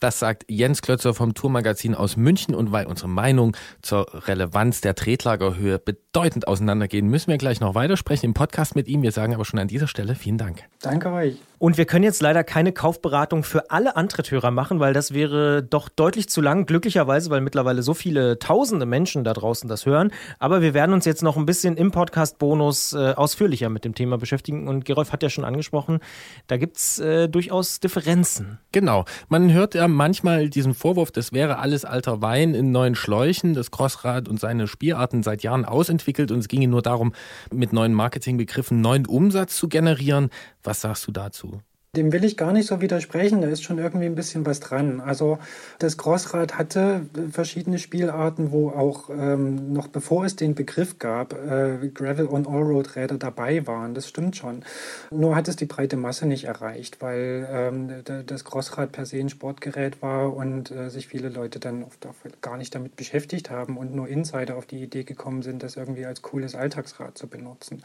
Das 0.00 0.18
sagt 0.18 0.44
Jens 0.48 0.82
Klötzer 0.82 1.14
vom 1.14 1.34
Tourmagazin 1.34 1.94
aus 1.94 2.16
München. 2.16 2.54
Und 2.54 2.72
weil 2.72 2.86
unsere 2.86 3.08
Meinung 3.08 3.56
zur 3.82 4.06
Relevanz 4.26 4.80
der 4.80 4.94
Tretlagerhöhe 4.94 5.78
bedeutend 5.78 6.48
auseinandergehen, 6.48 7.08
müssen 7.08 7.30
wir 7.30 7.38
gleich 7.38 7.60
noch 7.60 7.74
weitersprechen 7.74 8.26
im 8.26 8.34
Podcast 8.34 8.76
mit 8.76 8.88
ihm. 8.88 9.02
Wir 9.02 9.12
sagen 9.12 9.34
aber 9.34 9.44
schon 9.44 9.60
an 9.60 9.68
dieser 9.68 9.88
Stelle 9.88 10.14
vielen 10.14 10.38
Dank. 10.38 10.64
Danke 10.80 11.12
euch. 11.12 11.36
Und 11.58 11.78
wir 11.78 11.84
können 11.84 12.04
jetzt 12.04 12.20
leider 12.22 12.44
keine 12.44 12.72
Kaufberatung 12.72 13.44
für 13.44 13.70
alle 13.70 13.96
Antritthörer 13.96 14.50
machen, 14.50 14.80
weil 14.80 14.92
das 14.92 15.14
wäre 15.14 15.62
doch 15.62 15.88
deutlich 15.88 16.28
zu 16.28 16.40
lang. 16.40 16.66
Glücklicherweise, 16.66 17.30
weil 17.30 17.40
mittlerweile 17.40 17.82
so 17.82 17.94
viele 17.94 18.38
tausende 18.38 18.86
Menschen 18.86 19.24
da 19.24 19.32
draußen 19.32 19.68
das 19.68 19.86
hören. 19.86 20.10
Aber 20.38 20.62
wir 20.62 20.74
werden 20.74 20.92
uns 20.92 21.04
jetzt 21.04 21.22
noch 21.22 21.36
ein 21.36 21.46
bisschen 21.46 21.76
im 21.76 21.90
Podcast-Bonus 21.90 22.92
äh, 22.92 23.14
ausführlicher 23.16 23.68
mit 23.68 23.84
dem 23.84 23.94
Thema 23.94 24.18
beschäftigen. 24.18 24.68
Und 24.68 24.84
Gerolf 24.84 25.12
hat 25.12 25.22
ja 25.22 25.30
schon 25.30 25.44
angesprochen, 25.44 26.00
da 26.46 26.56
gibt 26.56 26.76
es 26.76 26.98
äh, 26.98 27.28
durchaus 27.28 27.80
Differenzen. 27.80 28.58
Genau. 28.72 29.04
Man 29.28 29.52
hört 29.52 29.74
ja 29.74 29.88
manchmal 29.88 30.48
diesen 30.48 30.74
Vorwurf, 30.74 31.10
das 31.12 31.32
wäre 31.32 31.58
alles 31.58 31.84
alter 31.84 32.22
Wein 32.22 32.54
in 32.54 32.72
neuen 32.72 32.94
Schläuchen, 32.94 33.54
das 33.54 33.70
Crossrad 33.70 34.28
und 34.28 34.40
seine 34.40 34.66
Spielarten 34.66 35.22
seit 35.22 35.42
Jahren 35.42 35.64
ausentwickelt 35.64 36.30
und 36.30 36.40
es 36.40 36.48
ginge 36.48 36.68
nur 36.68 36.82
darum, 36.82 37.14
mit 37.52 37.72
neuen 37.72 37.92
Marketingbegriffen 37.92 38.80
neuen 38.80 39.06
Umsatz 39.06 39.56
zu 39.56 39.68
generieren. 39.68 40.30
Was 40.64 40.80
sagst 40.80 41.06
du 41.06 41.12
dazu? 41.12 41.60
Dem 41.96 42.12
will 42.12 42.24
ich 42.24 42.36
gar 42.36 42.52
nicht 42.52 42.66
so 42.66 42.80
widersprechen, 42.80 43.40
da 43.40 43.48
ist 43.48 43.62
schon 43.62 43.78
irgendwie 43.78 44.06
ein 44.06 44.14
bisschen 44.14 44.44
was 44.46 44.60
dran. 44.60 45.00
Also 45.00 45.38
das 45.78 45.96
Crossrad 45.96 46.58
hatte 46.58 47.02
verschiedene 47.30 47.78
Spielarten, 47.78 48.52
wo 48.52 48.70
auch 48.70 49.10
ähm, 49.10 49.72
noch 49.72 49.88
bevor 49.88 50.24
es 50.24 50.36
den 50.36 50.54
Begriff 50.54 50.98
gab, 50.98 51.32
äh, 51.32 51.88
Gravel 51.92 52.26
on 52.26 52.46
Allroad 52.46 52.96
Räder 52.96 53.18
dabei 53.18 53.66
waren. 53.66 53.94
Das 53.94 54.08
stimmt 54.08 54.36
schon. 54.36 54.64
Nur 55.10 55.36
hat 55.36 55.48
es 55.48 55.56
die 55.56 55.66
breite 55.66 55.96
Masse 55.96 56.26
nicht 56.26 56.44
erreicht, 56.44 57.00
weil 57.00 57.48
ähm, 57.50 57.88
das 58.26 58.44
Crossrad 58.44 58.92
per 58.92 59.06
se 59.06 59.18
ein 59.18 59.28
Sportgerät 59.28 60.02
war 60.02 60.34
und 60.34 60.70
äh, 60.70 60.90
sich 60.90 61.08
viele 61.08 61.28
Leute 61.28 61.60
dann 61.60 61.84
oft 61.84 62.06
auch 62.06 62.14
gar 62.40 62.56
nicht 62.56 62.74
damit 62.74 62.96
beschäftigt 62.96 63.50
haben 63.50 63.76
und 63.76 63.94
nur 63.94 64.08
Insider 64.08 64.56
auf 64.56 64.66
die 64.66 64.82
Idee 64.82 65.04
gekommen 65.04 65.42
sind, 65.42 65.62
das 65.62 65.76
irgendwie 65.76 66.06
als 66.06 66.22
cooles 66.22 66.54
Alltagsrad 66.54 67.16
zu 67.16 67.26
benutzen. 67.26 67.82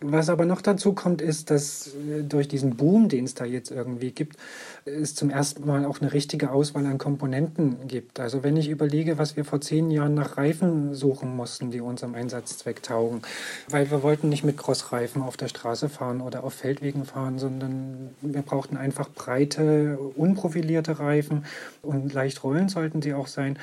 Was 0.00 0.28
aber 0.28 0.44
noch 0.44 0.62
dazu 0.62 0.92
kommt, 0.92 1.22
ist, 1.22 1.50
dass 1.50 1.88
äh, 1.88 2.22
durch 2.22 2.48
diesen 2.48 2.76
Boom, 2.76 3.08
den 3.08 3.24
es 3.24 3.34
da 3.40 3.44
jetzt 3.44 3.70
irgendwie 3.70 4.12
gibt, 4.12 4.36
es 4.84 5.14
zum 5.14 5.30
ersten 5.30 5.66
Mal 5.66 5.84
auch 5.84 6.00
eine 6.00 6.12
richtige 6.12 6.50
Auswahl 6.50 6.86
an 6.86 6.98
Komponenten 6.98 7.86
gibt. 7.88 8.20
Also 8.20 8.42
wenn 8.42 8.56
ich 8.56 8.68
überlege, 8.68 9.18
was 9.18 9.36
wir 9.36 9.44
vor 9.44 9.60
zehn 9.60 9.90
Jahren 9.90 10.14
nach 10.14 10.36
Reifen 10.36 10.94
suchen 10.94 11.34
mussten, 11.34 11.70
die 11.70 11.80
unserem 11.80 12.14
Einsatzzweck 12.14 12.82
taugen, 12.82 13.22
weil 13.68 13.90
wir 13.90 14.02
wollten 14.02 14.28
nicht 14.28 14.44
mit 14.44 14.56
Crossreifen 14.56 15.22
auf 15.22 15.36
der 15.36 15.48
Straße 15.48 15.88
fahren 15.88 16.20
oder 16.20 16.44
auf 16.44 16.54
Feldwegen 16.54 17.04
fahren, 17.04 17.38
sondern 17.38 18.10
wir 18.20 18.42
brauchten 18.42 18.76
einfach 18.76 19.08
breite, 19.08 19.98
unprofilierte 20.16 20.98
Reifen 20.98 21.44
und 21.82 22.12
leicht 22.12 22.44
rollen 22.44 22.68
sollten 22.68 23.02
sie 23.02 23.14
auch 23.14 23.26
sein. 23.26 23.58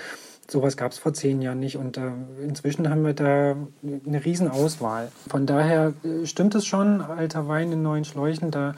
Sowas 0.49 0.77
gab 0.77 0.93
es 0.93 0.97
vor 0.97 1.13
zehn 1.13 1.41
Jahren 1.41 1.59
nicht 1.59 1.75
und 1.75 1.97
äh, 1.97 2.11
inzwischen 2.41 2.89
haben 2.89 3.03
wir 3.03 3.13
da 3.13 3.57
eine 4.05 4.23
Riesenauswahl. 4.23 5.11
Von 5.27 5.45
daher 5.45 5.93
äh, 6.05 6.25
stimmt 6.25 6.55
es 6.55 6.65
schon, 6.65 7.01
alter 7.01 7.49
Wein 7.49 7.73
in 7.73 7.81
neuen 7.81 8.05
Schläuchen, 8.05 8.49
da 8.49 8.73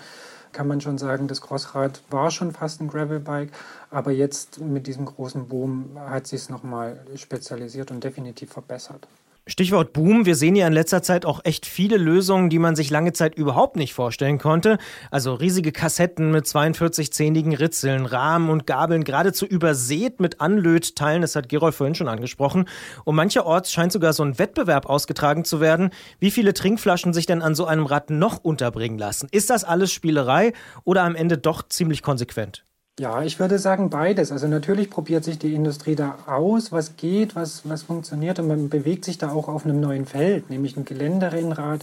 kann 0.52 0.68
man 0.68 0.82
schon 0.82 0.98
sagen, 0.98 1.28
das 1.28 1.42
Crossrad 1.42 2.02
war 2.10 2.32
schon 2.32 2.52
fast 2.52 2.82
ein 2.82 2.88
Gravelbike, 2.88 3.52
aber 3.92 4.12
jetzt 4.12 4.60
mit 4.60 4.88
diesem 4.88 5.06
großen 5.06 5.48
Boom 5.48 5.98
hat 6.00 6.28
sich 6.28 6.42
es 6.42 6.50
nochmal 6.50 7.00
spezialisiert 7.16 7.92
und 7.92 8.04
definitiv 8.04 8.52
verbessert. 8.52 9.08
Stichwort 9.50 9.94
Boom. 9.94 10.28
Wir 10.28 10.36
sehen 10.36 10.56
ja 10.56 10.68
in 10.68 10.74
letzter 10.74 11.02
Zeit 11.02 11.26
auch 11.26 11.42
echt 11.44 11.66
viele 11.66 11.98
Lösungen, 11.98 12.52
die 12.52 12.60
man 12.60 12.76
sich 12.76 12.92
lange 12.92 13.14
Zeit 13.14 13.36
überhaupt 13.36 13.78
nicht 13.78 13.96
vorstellen 13.96 14.38
konnte. 14.38 14.78
Also 15.10 15.34
riesige 15.34 15.72
Kassetten 15.72 16.30
mit 16.30 16.46
42-zähnigen 16.46 17.56
Ritzeln, 17.56 18.06
Rahmen 18.06 18.52
und 18.52 18.68
Gabeln, 18.68 19.04
geradezu 19.04 19.48
übersät 19.48 20.20
mit 20.20 20.40
Anlötteilen. 20.40 21.24
Das 21.24 21.36
hat 21.36 21.50
Gerolf 21.50 21.78
vorhin 21.78 21.96
schon 21.96 22.08
angesprochen. 22.08 22.66
Und 23.06 23.16
mancherorts 23.16 23.72
scheint 23.74 23.92
sogar 23.92 24.14
so 24.14 24.24
ein 24.24 24.38
Wettbewerb 24.38 24.86
ausgetragen 24.86 25.44
zu 25.44 25.60
werden, 25.60 25.90
wie 26.20 26.30
viele 26.30 26.54
Trinkflaschen 26.54 27.14
sich 27.14 27.26
denn 27.26 27.42
an 27.42 27.56
so 27.56 27.66
einem 27.66 27.88
Rad 27.88 28.12
noch 28.12 28.44
unterbringen 28.44 29.00
lassen. 29.00 29.30
Ist 29.32 29.50
das 29.50 29.64
alles 29.64 29.92
Spielerei 29.92 30.54
oder 30.84 31.02
am 31.04 31.16
Ende 31.16 31.40
doch 31.40 31.68
ziemlich 31.68 32.04
konsequent? 32.04 32.66
Ja, 33.00 33.24
ich 33.24 33.40
würde 33.40 33.60
sagen 33.60 33.90
beides. 33.90 34.30
Also 34.30 34.50
natürlich 34.50 34.90
probiert 34.90 35.24
sich 35.24 35.40
die 35.40 35.54
Industrie 35.54 35.96
da 35.96 36.18
aus, 36.26 36.74
was 36.74 36.98
geht, 36.98 37.34
was, 37.34 37.62
was 37.64 37.84
funktioniert 37.84 38.40
und 38.40 38.50
man 38.50 38.68
bewegt 38.68 39.06
sich 39.06 39.18
da 39.18 39.32
auch 39.32 39.48
auf 39.48 39.64
einem 39.64 39.80
neuen 39.80 40.06
Feld, 40.06 40.50
nämlich 40.50 40.76
ein 40.76 40.84
Geländerennrad 40.84 41.80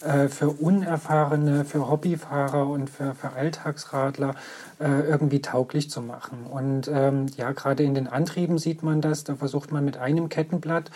äh, 0.00 0.26
für 0.26 0.48
Unerfahrene, 0.48 1.64
für 1.64 1.88
Hobbyfahrer 1.88 2.66
und 2.66 2.90
für, 2.90 3.14
für 3.14 3.34
Alltagsradler 3.34 4.34
äh, 4.80 5.08
irgendwie 5.08 5.40
tauglich 5.40 5.88
zu 5.88 6.02
machen. 6.02 6.38
Und 6.50 6.90
ähm, 6.92 7.26
ja, 7.36 7.52
gerade 7.52 7.84
in 7.84 7.94
den 7.94 8.08
Antrieben 8.08 8.58
sieht 8.58 8.82
man 8.82 9.00
das, 9.00 9.22
da 9.22 9.36
versucht 9.36 9.70
man 9.70 9.84
mit 9.84 9.98
einem 9.98 10.28
Kettenblatt 10.28 10.90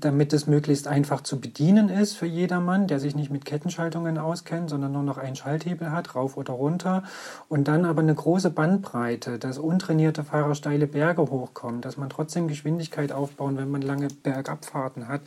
damit 0.00 0.32
es 0.32 0.46
möglichst 0.46 0.86
einfach 0.86 1.22
zu 1.22 1.40
bedienen 1.40 1.88
ist 1.88 2.14
für 2.14 2.26
jedermann, 2.26 2.86
der 2.86 3.00
sich 3.00 3.16
nicht 3.16 3.30
mit 3.30 3.44
Kettenschaltungen 3.44 4.18
auskennt, 4.18 4.70
sondern 4.70 4.92
nur 4.92 5.02
noch 5.02 5.18
einen 5.18 5.36
Schalthebel 5.36 5.90
hat, 5.90 6.14
rauf 6.14 6.36
oder 6.36 6.52
runter. 6.52 7.02
Und 7.48 7.68
dann 7.68 7.84
aber 7.84 8.02
eine 8.02 8.14
große 8.14 8.50
Bandbreite, 8.50 9.38
dass 9.38 9.58
untrainierte 9.58 10.24
Fahrer 10.24 10.54
steile 10.54 10.86
Berge 10.86 11.22
hochkommen, 11.22 11.80
dass 11.80 11.96
man 11.96 12.10
trotzdem 12.10 12.48
Geschwindigkeit 12.48 13.12
aufbauen, 13.12 13.56
wenn 13.56 13.70
man 13.70 13.82
lange 13.82 14.08
Bergabfahrten 14.08 15.08
hat. 15.08 15.22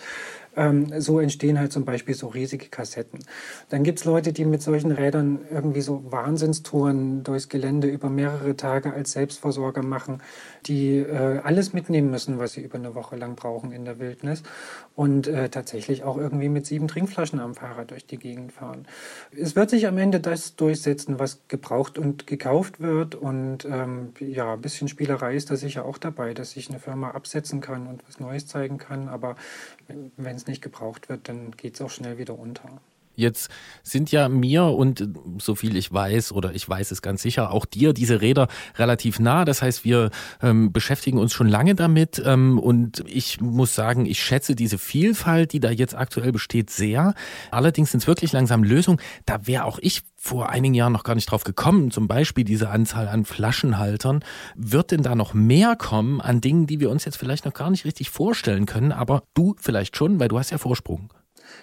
Ähm, 0.55 0.91
so 0.99 1.19
entstehen 1.19 1.59
halt 1.59 1.71
zum 1.71 1.85
Beispiel 1.85 2.13
so 2.13 2.27
riesige 2.27 2.67
Kassetten. 2.67 3.19
Dann 3.69 3.83
gibt's 3.83 4.05
Leute, 4.05 4.33
die 4.33 4.45
mit 4.45 4.61
solchen 4.61 4.91
Rädern 4.91 5.39
irgendwie 5.49 5.81
so 5.81 6.03
Wahnsinnstouren 6.11 7.23
durchs 7.23 7.47
Gelände 7.47 7.87
über 7.87 8.09
mehrere 8.09 8.55
Tage 8.57 8.93
als 8.93 9.13
Selbstversorger 9.13 9.83
machen, 9.83 10.21
die 10.65 10.97
äh, 10.97 11.39
alles 11.43 11.73
mitnehmen 11.73 12.11
müssen, 12.11 12.37
was 12.37 12.53
sie 12.53 12.61
über 12.61 12.75
eine 12.75 12.95
Woche 12.95 13.15
lang 13.15 13.35
brauchen 13.35 13.71
in 13.71 13.85
der 13.85 13.99
Wildnis 13.99 14.43
und 14.95 15.27
äh, 15.27 15.49
tatsächlich 15.49 16.03
auch 16.03 16.17
irgendwie 16.17 16.49
mit 16.49 16.65
sieben 16.65 16.87
Trinkflaschen 16.87 17.39
am 17.39 17.55
Fahrrad 17.55 17.91
durch 17.91 18.05
die 18.05 18.17
Gegend 18.17 18.51
fahren. 18.51 18.85
Es 19.35 19.55
wird 19.55 19.69
sich 19.69 19.87
am 19.87 19.97
Ende 19.97 20.19
das 20.19 20.55
durchsetzen, 20.55 21.17
was 21.17 21.39
gebraucht 21.47 21.97
und 21.97 22.27
gekauft 22.27 22.81
wird 22.81 23.15
und 23.15 23.65
ähm, 23.65 24.13
ja, 24.19 24.53
ein 24.53 24.61
bisschen 24.61 24.87
Spielerei 24.89 25.35
ist 25.35 25.49
da 25.49 25.55
sicher 25.55 25.85
auch 25.85 25.97
dabei, 25.97 26.33
dass 26.33 26.51
sich 26.51 26.69
eine 26.69 26.79
Firma 26.79 27.11
absetzen 27.11 27.61
kann 27.61 27.87
und 27.87 28.03
was 28.07 28.19
Neues 28.19 28.47
zeigen 28.47 28.77
kann, 28.77 29.07
aber 29.07 29.35
wenn 30.17 30.35
es 30.35 30.47
nicht 30.47 30.61
gebraucht 30.61 31.09
wird, 31.09 31.29
dann 31.29 31.51
geht 31.51 31.75
es 31.75 31.81
auch 31.81 31.89
schnell 31.89 32.17
wieder 32.17 32.37
unter. 32.37 32.81
Jetzt 33.15 33.49
sind 33.83 34.11
ja 34.11 34.29
mir 34.29 34.63
und 34.63 35.07
so 35.37 35.55
viel 35.55 35.75
ich 35.75 35.91
weiß 35.91 36.31
oder 36.31 36.53
ich 36.53 36.67
weiß 36.67 36.91
es 36.91 37.01
ganz 37.01 37.21
sicher 37.21 37.51
auch 37.51 37.65
dir 37.65 37.93
diese 37.93 38.21
Räder 38.21 38.47
relativ 38.77 39.19
nah. 39.19 39.43
Das 39.43 39.61
heißt, 39.61 39.83
wir 39.83 40.11
ähm, 40.41 40.71
beschäftigen 40.71 41.17
uns 41.17 41.33
schon 41.33 41.49
lange 41.49 41.75
damit 41.75 42.21
ähm, 42.25 42.57
und 42.57 43.03
ich 43.07 43.41
muss 43.41 43.75
sagen, 43.75 44.05
ich 44.05 44.23
schätze 44.23 44.55
diese 44.55 44.77
Vielfalt, 44.77 45.51
die 45.51 45.59
da 45.59 45.71
jetzt 45.71 45.95
aktuell 45.95 46.31
besteht, 46.31 46.69
sehr. 46.69 47.13
Allerdings 47.51 47.91
sind 47.91 47.99
es 47.99 48.07
wirklich 48.07 48.31
langsam 48.31 48.63
Lösungen. 48.63 48.99
Da 49.25 49.45
wäre 49.45 49.65
auch 49.65 49.77
ich 49.81 50.03
vor 50.24 50.49
einigen 50.49 50.76
Jahren 50.76 50.93
noch 50.93 51.03
gar 51.03 51.15
nicht 51.15 51.32
drauf 51.32 51.43
gekommen. 51.43 51.89
Zum 51.89 52.07
Beispiel 52.07 52.43
diese 52.43 52.69
Anzahl 52.69 53.07
an 53.07 53.26
Flaschenhaltern. 53.26 54.24
Wird 54.55 54.91
denn 54.91 55.01
da 55.01 55.15
noch 55.15 55.34
mehr 55.34 55.76
kommen 55.76 56.22
an 56.22 56.41
Dingen, 56.41 56.67
die 56.67 56.80
wir 56.80 56.91
uns 56.91 57.05
jetzt 57.05 57.17
vielleicht 57.17 57.43
noch 57.45 57.55
gar 57.55 57.72
nicht 57.72 57.86
richtig 57.86 58.11
vorstellen 58.11 58.67
können? 58.67 58.91
Aber 58.91 59.24
du 59.34 59.55
vielleicht 59.57 59.97
schon, 59.97 60.19
weil 60.19 60.28
du 60.28 60.38
hast 60.38 60.51
ja 60.51 60.59
Vorsprung. 60.59 61.11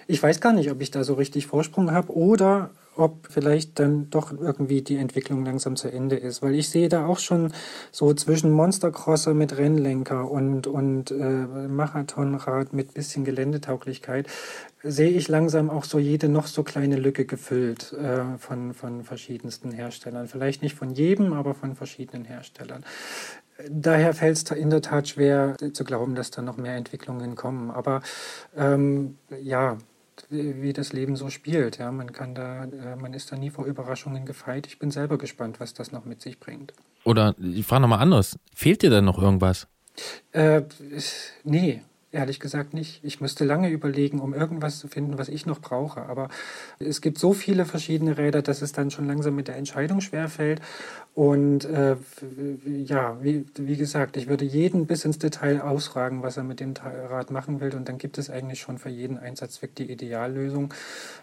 Ich 0.07 0.21
weiß 0.21 0.41
gar 0.41 0.51
nicht, 0.51 0.69
ob 0.69 0.81
ich 0.81 0.91
da 0.91 1.05
so 1.05 1.13
richtig 1.13 1.47
Vorsprung 1.47 1.91
habe 1.91 2.13
oder 2.13 2.71
ob 2.99 3.27
vielleicht 3.29 3.79
dann 3.79 4.09
doch 4.09 4.31
irgendwie 4.31 4.81
die 4.81 4.97
Entwicklung 4.97 5.45
langsam 5.45 5.75
zu 5.75 5.91
Ende 5.91 6.17
ist. 6.17 6.41
Weil 6.41 6.55
ich 6.55 6.69
sehe 6.69 6.89
da 6.89 7.05
auch 7.05 7.19
schon 7.19 7.53
so 7.91 8.13
zwischen 8.13 8.51
Monstercrosser 8.51 9.33
mit 9.33 9.57
Rennlenker 9.57 10.29
und, 10.29 10.67
und 10.67 11.11
äh, 11.11 11.15
Marathonrad 11.15 12.73
mit 12.73 12.93
bisschen 12.93 13.23
Geländetauglichkeit, 13.23 14.27
sehe 14.83 15.09
ich 15.09 15.27
langsam 15.27 15.69
auch 15.69 15.83
so 15.83 15.99
jede 15.99 16.29
noch 16.29 16.47
so 16.47 16.63
kleine 16.63 16.97
Lücke 16.97 17.25
gefüllt 17.25 17.93
äh, 17.93 18.37
von, 18.37 18.73
von 18.73 19.03
verschiedensten 19.03 19.71
Herstellern. 19.71 20.27
Vielleicht 20.27 20.61
nicht 20.61 20.75
von 20.75 20.91
jedem, 20.91 21.33
aber 21.33 21.53
von 21.53 21.75
verschiedenen 21.75 22.25
Herstellern. 22.25 22.83
Daher 23.69 24.13
fällt 24.13 24.37
es 24.37 24.51
in 24.51 24.69
der 24.69 24.81
Tat 24.81 25.09
schwer 25.09 25.55
zu 25.73 25.83
glauben, 25.83 26.15
dass 26.15 26.31
da 26.31 26.41
noch 26.41 26.57
mehr 26.57 26.75
Entwicklungen 26.75 27.35
kommen. 27.35 27.71
Aber 27.71 28.01
ähm, 28.55 29.17
ja, 29.41 29.77
wie 30.29 30.73
das 30.73 30.93
Leben 30.93 31.15
so 31.15 31.29
spielt. 31.29 31.77
Ja, 31.77 31.91
man 31.91 32.11
kann 32.11 32.35
da, 32.35 32.63
äh, 32.65 32.95
man 32.95 33.13
ist 33.13 33.31
da 33.31 33.35
nie 33.35 33.49
vor 33.49 33.65
Überraschungen 33.65 34.25
gefeit. 34.25 34.67
Ich 34.67 34.79
bin 34.79 34.91
selber 34.91 35.17
gespannt, 35.17 35.59
was 35.59 35.73
das 35.73 35.91
noch 35.91 36.05
mit 36.05 36.21
sich 36.21 36.39
bringt. 36.39 36.73
Oder 37.03 37.35
ich 37.39 37.65
frage 37.65 37.81
nochmal 37.81 37.99
anders. 37.99 38.37
Fehlt 38.53 38.81
dir 38.81 38.89
denn 38.89 39.05
noch 39.05 39.21
irgendwas? 39.21 39.67
Äh, 40.31 40.61
nee, 41.43 41.81
ehrlich 42.11 42.39
gesagt 42.39 42.73
nicht. 42.73 43.03
Ich 43.03 43.21
müsste 43.21 43.45
lange 43.45 43.69
überlegen, 43.69 44.19
um 44.19 44.33
irgendwas 44.33 44.79
zu 44.79 44.87
finden, 44.87 45.17
was 45.17 45.29
ich 45.29 45.45
noch 45.45 45.59
brauche. 45.59 46.03
Aber 46.03 46.29
es 46.79 47.01
gibt 47.01 47.19
so 47.19 47.33
viele 47.33 47.65
verschiedene 47.65 48.17
Räder, 48.17 48.41
dass 48.41 48.61
es 48.61 48.71
dann 48.71 48.91
schon 48.91 49.05
langsam 49.05 49.35
mit 49.35 49.47
der 49.47 49.57
Entscheidung 49.57 50.01
schwerfällt. 50.01 50.61
Und 51.13 51.65
äh, 51.65 51.97
ja, 52.65 53.17
wie, 53.21 53.45
wie 53.55 53.77
gesagt, 53.77 54.17
ich 54.17 54.27
würde 54.27 54.45
jeden 54.45 54.87
bis 54.87 55.05
ins 55.05 55.19
Detail 55.19 55.61
ausfragen, 55.61 56.23
was 56.23 56.37
er 56.37 56.43
mit 56.43 56.59
dem 56.59 56.73
Rad 57.09 57.31
machen 57.31 57.59
will. 57.59 57.75
Und 57.75 57.89
dann 57.89 57.97
gibt 57.97 58.17
es 58.17 58.29
eigentlich 58.29 58.59
schon 58.59 58.77
für 58.77 58.89
jeden 58.89 59.17
Einsatzzweck 59.17 59.75
die 59.75 59.91
Ideallösung. 59.91 60.73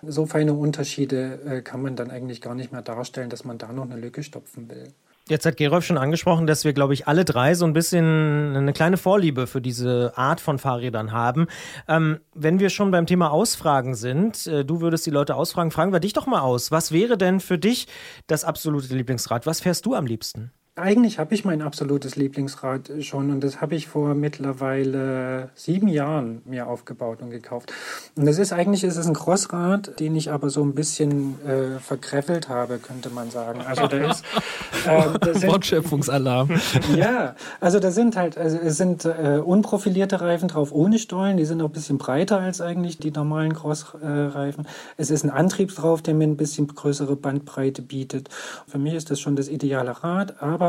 So 0.02 0.26
feine 0.26 0.54
Unterschiede 0.54 1.40
äh, 1.46 1.62
kann 1.62 1.82
man 1.82 1.96
dann 1.96 2.10
eigentlich 2.10 2.40
gar 2.40 2.54
nicht 2.54 2.72
mehr 2.72 2.82
darstellen, 2.82 3.30
dass 3.30 3.44
man 3.44 3.58
da 3.58 3.72
noch 3.72 3.84
eine 3.84 3.96
Lücke 3.96 4.22
stopfen 4.22 4.68
will. 4.68 4.92
Jetzt 5.28 5.44
hat 5.44 5.56
Gerolf 5.56 5.84
schon 5.84 5.98
angesprochen, 5.98 6.46
dass 6.46 6.64
wir, 6.64 6.72
glaube 6.72 6.94
ich, 6.94 7.08
alle 7.08 7.24
drei 7.24 7.54
so 7.54 7.64
ein 7.64 7.72
bisschen 7.72 8.54
eine 8.54 8.72
kleine 8.72 8.96
Vorliebe 8.96 9.48
für 9.48 9.60
diese 9.60 10.12
Art 10.16 10.40
von 10.40 10.60
Fahrrädern 10.60 11.10
haben. 11.10 11.48
Ähm, 11.88 12.20
wenn 12.32 12.60
wir 12.60 12.70
schon 12.70 12.92
beim 12.92 13.06
Thema 13.06 13.32
Ausfragen 13.32 13.96
sind, 13.96 14.46
äh, 14.46 14.64
du 14.64 14.80
würdest 14.80 15.04
die 15.04 15.10
Leute 15.10 15.34
ausfragen, 15.34 15.72
fragen 15.72 15.92
wir 15.92 15.98
dich 15.98 16.12
doch 16.12 16.28
mal 16.28 16.42
aus. 16.42 16.70
Was 16.70 16.92
wäre 16.92 17.18
denn 17.18 17.40
für 17.40 17.58
dich 17.58 17.88
das 18.28 18.44
absolute 18.44 18.94
Lieblingsrad? 18.94 19.46
Was 19.46 19.60
fährst 19.60 19.84
du 19.84 19.94
am 19.94 20.06
liebsten? 20.06 20.52
Eigentlich 20.78 21.18
habe 21.18 21.34
ich 21.34 21.42
mein 21.46 21.62
absolutes 21.62 22.16
Lieblingsrad 22.16 22.90
schon 23.00 23.30
und 23.30 23.42
das 23.42 23.62
habe 23.62 23.74
ich 23.74 23.88
vor 23.88 24.14
mittlerweile 24.14 25.48
sieben 25.54 25.88
Jahren 25.88 26.42
mir 26.44 26.66
aufgebaut 26.66 27.22
und 27.22 27.30
gekauft. 27.30 27.72
Und 28.14 28.26
das 28.26 28.38
ist 28.38 28.52
eigentlich 28.52 28.84
ist 28.84 28.98
es 28.98 29.06
ein 29.06 29.14
Crossrad, 29.14 29.98
den 29.98 30.14
ich 30.14 30.30
aber 30.30 30.50
so 30.50 30.62
ein 30.62 30.74
bisschen 30.74 31.40
äh, 31.46 31.80
verkreffelt 31.80 32.50
habe, 32.50 32.76
könnte 32.76 33.08
man 33.08 33.30
sagen. 33.30 33.62
Also 33.66 33.86
da 33.86 34.10
ist 34.10 34.22
äh, 34.86 35.48
Wortschöpfungsalarm. 35.48 36.50
ja, 36.94 37.36
also 37.58 37.80
da 37.80 37.90
sind 37.90 38.14
halt, 38.14 38.36
also 38.36 38.58
es 38.58 38.76
sind 38.76 39.06
äh, 39.06 39.40
unprofilierte 39.42 40.20
Reifen 40.20 40.48
drauf 40.48 40.72
ohne 40.72 40.98
Stollen, 40.98 41.38
die 41.38 41.46
sind 41.46 41.62
auch 41.62 41.70
ein 41.70 41.72
bisschen 41.72 41.96
breiter 41.96 42.38
als 42.38 42.60
eigentlich 42.60 42.98
die 42.98 43.12
normalen 43.12 43.54
Crossreifen. 43.54 44.68
es 44.98 45.10
ist 45.10 45.24
ein 45.24 45.30
Antrieb 45.30 45.74
drauf, 45.74 46.02
der 46.02 46.12
mir 46.12 46.24
ein 46.24 46.36
bisschen 46.36 46.66
größere 46.66 47.16
Bandbreite 47.16 47.80
bietet. 47.80 48.28
Für 48.66 48.76
mich 48.76 48.92
ist 48.92 49.10
das 49.10 49.20
schon 49.20 49.36
das 49.36 49.48
ideale 49.48 50.04
Rad, 50.04 50.42
aber 50.42 50.65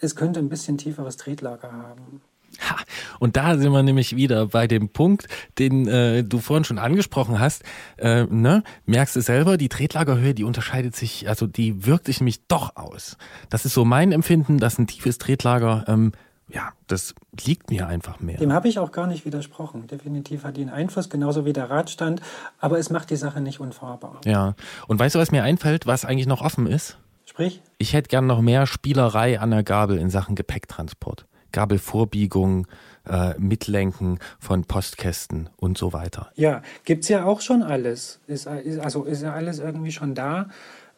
es 0.00 0.16
könnte 0.16 0.40
ein 0.40 0.48
bisschen 0.48 0.78
tieferes 0.78 1.16
Tretlager 1.16 1.72
haben. 1.72 2.22
Ha, 2.68 2.76
und 3.20 3.36
da 3.36 3.56
sind 3.56 3.70
wir 3.72 3.82
nämlich 3.82 4.16
wieder 4.16 4.46
bei 4.46 4.66
dem 4.66 4.88
Punkt, 4.88 5.28
den 5.58 5.86
äh, 5.86 6.24
du 6.24 6.38
vorhin 6.38 6.64
schon 6.64 6.78
angesprochen 6.78 7.38
hast. 7.38 7.62
Äh, 7.96 8.24
ne? 8.24 8.64
Merkst 8.86 9.14
du 9.16 9.20
selber, 9.20 9.56
die 9.56 9.68
Tretlagerhöhe, 9.68 10.34
die 10.34 10.44
unterscheidet 10.44 10.96
sich, 10.96 11.28
also 11.28 11.46
die 11.46 11.86
wirkt 11.86 12.06
sich 12.06 12.20
nämlich 12.20 12.46
doch 12.48 12.76
aus. 12.76 13.16
Das 13.50 13.64
ist 13.64 13.74
so 13.74 13.84
mein 13.84 14.10
Empfinden, 14.10 14.58
dass 14.58 14.78
ein 14.78 14.88
tiefes 14.88 15.18
Tretlager, 15.18 15.84
ähm, 15.86 16.12
ja, 16.48 16.72
das 16.88 17.14
liegt 17.46 17.70
mir 17.70 17.86
einfach 17.86 18.18
mehr. 18.18 18.38
Dem 18.38 18.52
habe 18.52 18.66
ich 18.66 18.80
auch 18.80 18.90
gar 18.90 19.06
nicht 19.06 19.24
widersprochen. 19.24 19.86
Definitiv 19.86 20.42
hat 20.42 20.56
die 20.56 20.62
einen 20.62 20.70
Einfluss, 20.70 21.08
genauso 21.08 21.44
wie 21.44 21.52
der 21.52 21.70
Radstand, 21.70 22.20
aber 22.58 22.78
es 22.78 22.90
macht 22.90 23.10
die 23.10 23.16
Sache 23.16 23.40
nicht 23.40 23.60
unfahrbar. 23.60 24.20
Ja. 24.24 24.56
Und 24.88 24.98
weißt 24.98 25.14
du, 25.14 25.20
was 25.20 25.30
mir 25.30 25.44
einfällt, 25.44 25.86
was 25.86 26.04
eigentlich 26.04 26.26
noch 26.26 26.42
offen 26.42 26.66
ist? 26.66 26.98
Sprich, 27.30 27.62
Ich 27.78 27.92
hätte 27.92 28.08
gern 28.08 28.26
noch 28.26 28.40
mehr 28.40 28.66
Spielerei 28.66 29.38
an 29.38 29.52
der 29.52 29.62
Gabel 29.62 29.98
in 29.98 30.10
Sachen 30.10 30.34
Gepäcktransport. 30.34 31.26
Gabelvorbiegung, 31.52 32.66
äh, 33.08 33.38
Mitlenken 33.38 34.18
von 34.40 34.64
Postkästen 34.64 35.48
und 35.56 35.78
so 35.78 35.92
weiter. 35.92 36.32
ja, 36.34 36.60
gibt's 36.84 37.06
ja 37.06 37.24
auch 37.24 37.40
schon 37.40 37.62
alles. 37.62 38.18
Ist, 38.26 38.46
ist, 38.46 38.80
also 38.80 39.04
ist 39.04 39.22
ja 39.22 39.32
alles 39.32 39.60
irgendwie 39.60 39.92
schon 39.92 40.16
da. 40.16 40.48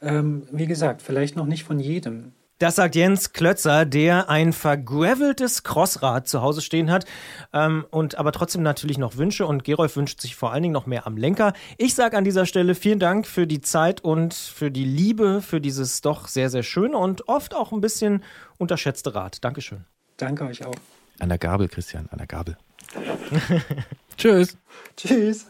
Ähm, 0.00 0.44
wie 0.50 0.66
gesagt, 0.66 1.02
vielleicht 1.02 1.36
noch 1.36 1.44
nicht 1.44 1.64
von 1.64 1.78
jedem. 1.78 2.32
Das 2.62 2.76
sagt 2.76 2.94
Jens 2.94 3.32
Klötzer, 3.32 3.84
der 3.84 4.30
ein 4.30 4.52
vergraveltes 4.52 5.64
Crossrad 5.64 6.28
zu 6.28 6.42
Hause 6.42 6.60
stehen 6.60 6.92
hat 6.92 7.06
ähm, 7.52 7.84
und 7.90 8.18
aber 8.18 8.30
trotzdem 8.30 8.62
natürlich 8.62 8.98
noch 8.98 9.16
Wünsche 9.16 9.46
und 9.46 9.64
Gerolf 9.64 9.96
wünscht 9.96 10.20
sich 10.20 10.36
vor 10.36 10.52
allen 10.52 10.62
Dingen 10.62 10.72
noch 10.72 10.86
mehr 10.86 11.04
am 11.04 11.16
Lenker. 11.16 11.54
Ich 11.76 11.96
sage 11.96 12.16
an 12.16 12.22
dieser 12.22 12.46
Stelle 12.46 12.76
vielen 12.76 13.00
Dank 13.00 13.26
für 13.26 13.48
die 13.48 13.62
Zeit 13.62 14.04
und 14.04 14.32
für 14.32 14.70
die 14.70 14.84
Liebe 14.84 15.42
für 15.42 15.60
dieses 15.60 16.02
doch 16.02 16.28
sehr, 16.28 16.50
sehr 16.50 16.62
schöne 16.62 16.96
und 16.96 17.28
oft 17.28 17.52
auch 17.52 17.72
ein 17.72 17.80
bisschen 17.80 18.22
unterschätzte 18.58 19.12
Rad. 19.12 19.42
Dankeschön. 19.42 19.84
Danke 20.16 20.44
euch 20.44 20.64
auch. 20.64 20.76
An 21.18 21.30
der 21.30 21.38
Gabel, 21.38 21.66
Christian, 21.66 22.08
an 22.12 22.18
der 22.18 22.28
Gabel. 22.28 22.56
Tschüss. 24.16 24.56
Tschüss. 24.96 25.46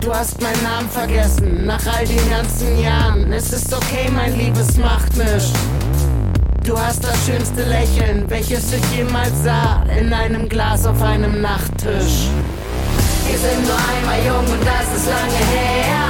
Du 0.00 0.14
hast 0.14 0.40
meinen 0.40 0.62
Namen 0.62 0.88
vergessen, 0.88 1.66
nach 1.66 1.84
all 1.84 2.06
den 2.06 2.30
ganzen 2.30 2.78
Jahren. 2.78 3.32
Es 3.32 3.52
ist 3.52 3.74
okay, 3.74 4.08
mein 4.12 4.38
Liebes, 4.38 4.76
macht 4.76 5.16
nichts. 5.16 5.52
Du 6.64 6.78
hast 6.78 7.04
das 7.04 7.26
schönste 7.26 7.62
Lächeln, 7.68 8.24
welches 8.28 8.72
ich 8.72 8.84
jemals 8.96 9.36
sah, 9.44 9.84
in 10.00 10.10
einem 10.10 10.48
Glas 10.48 10.86
auf 10.86 11.00
einem 11.02 11.42
Nachttisch. 11.42 12.32
Wir 13.28 13.36
sind 13.36 13.68
nur 13.68 13.76
einmal 13.76 14.20
jung 14.24 14.48
und 14.48 14.64
das 14.64 14.88
ist 14.96 15.04
lange 15.04 15.44
her. 15.44 16.08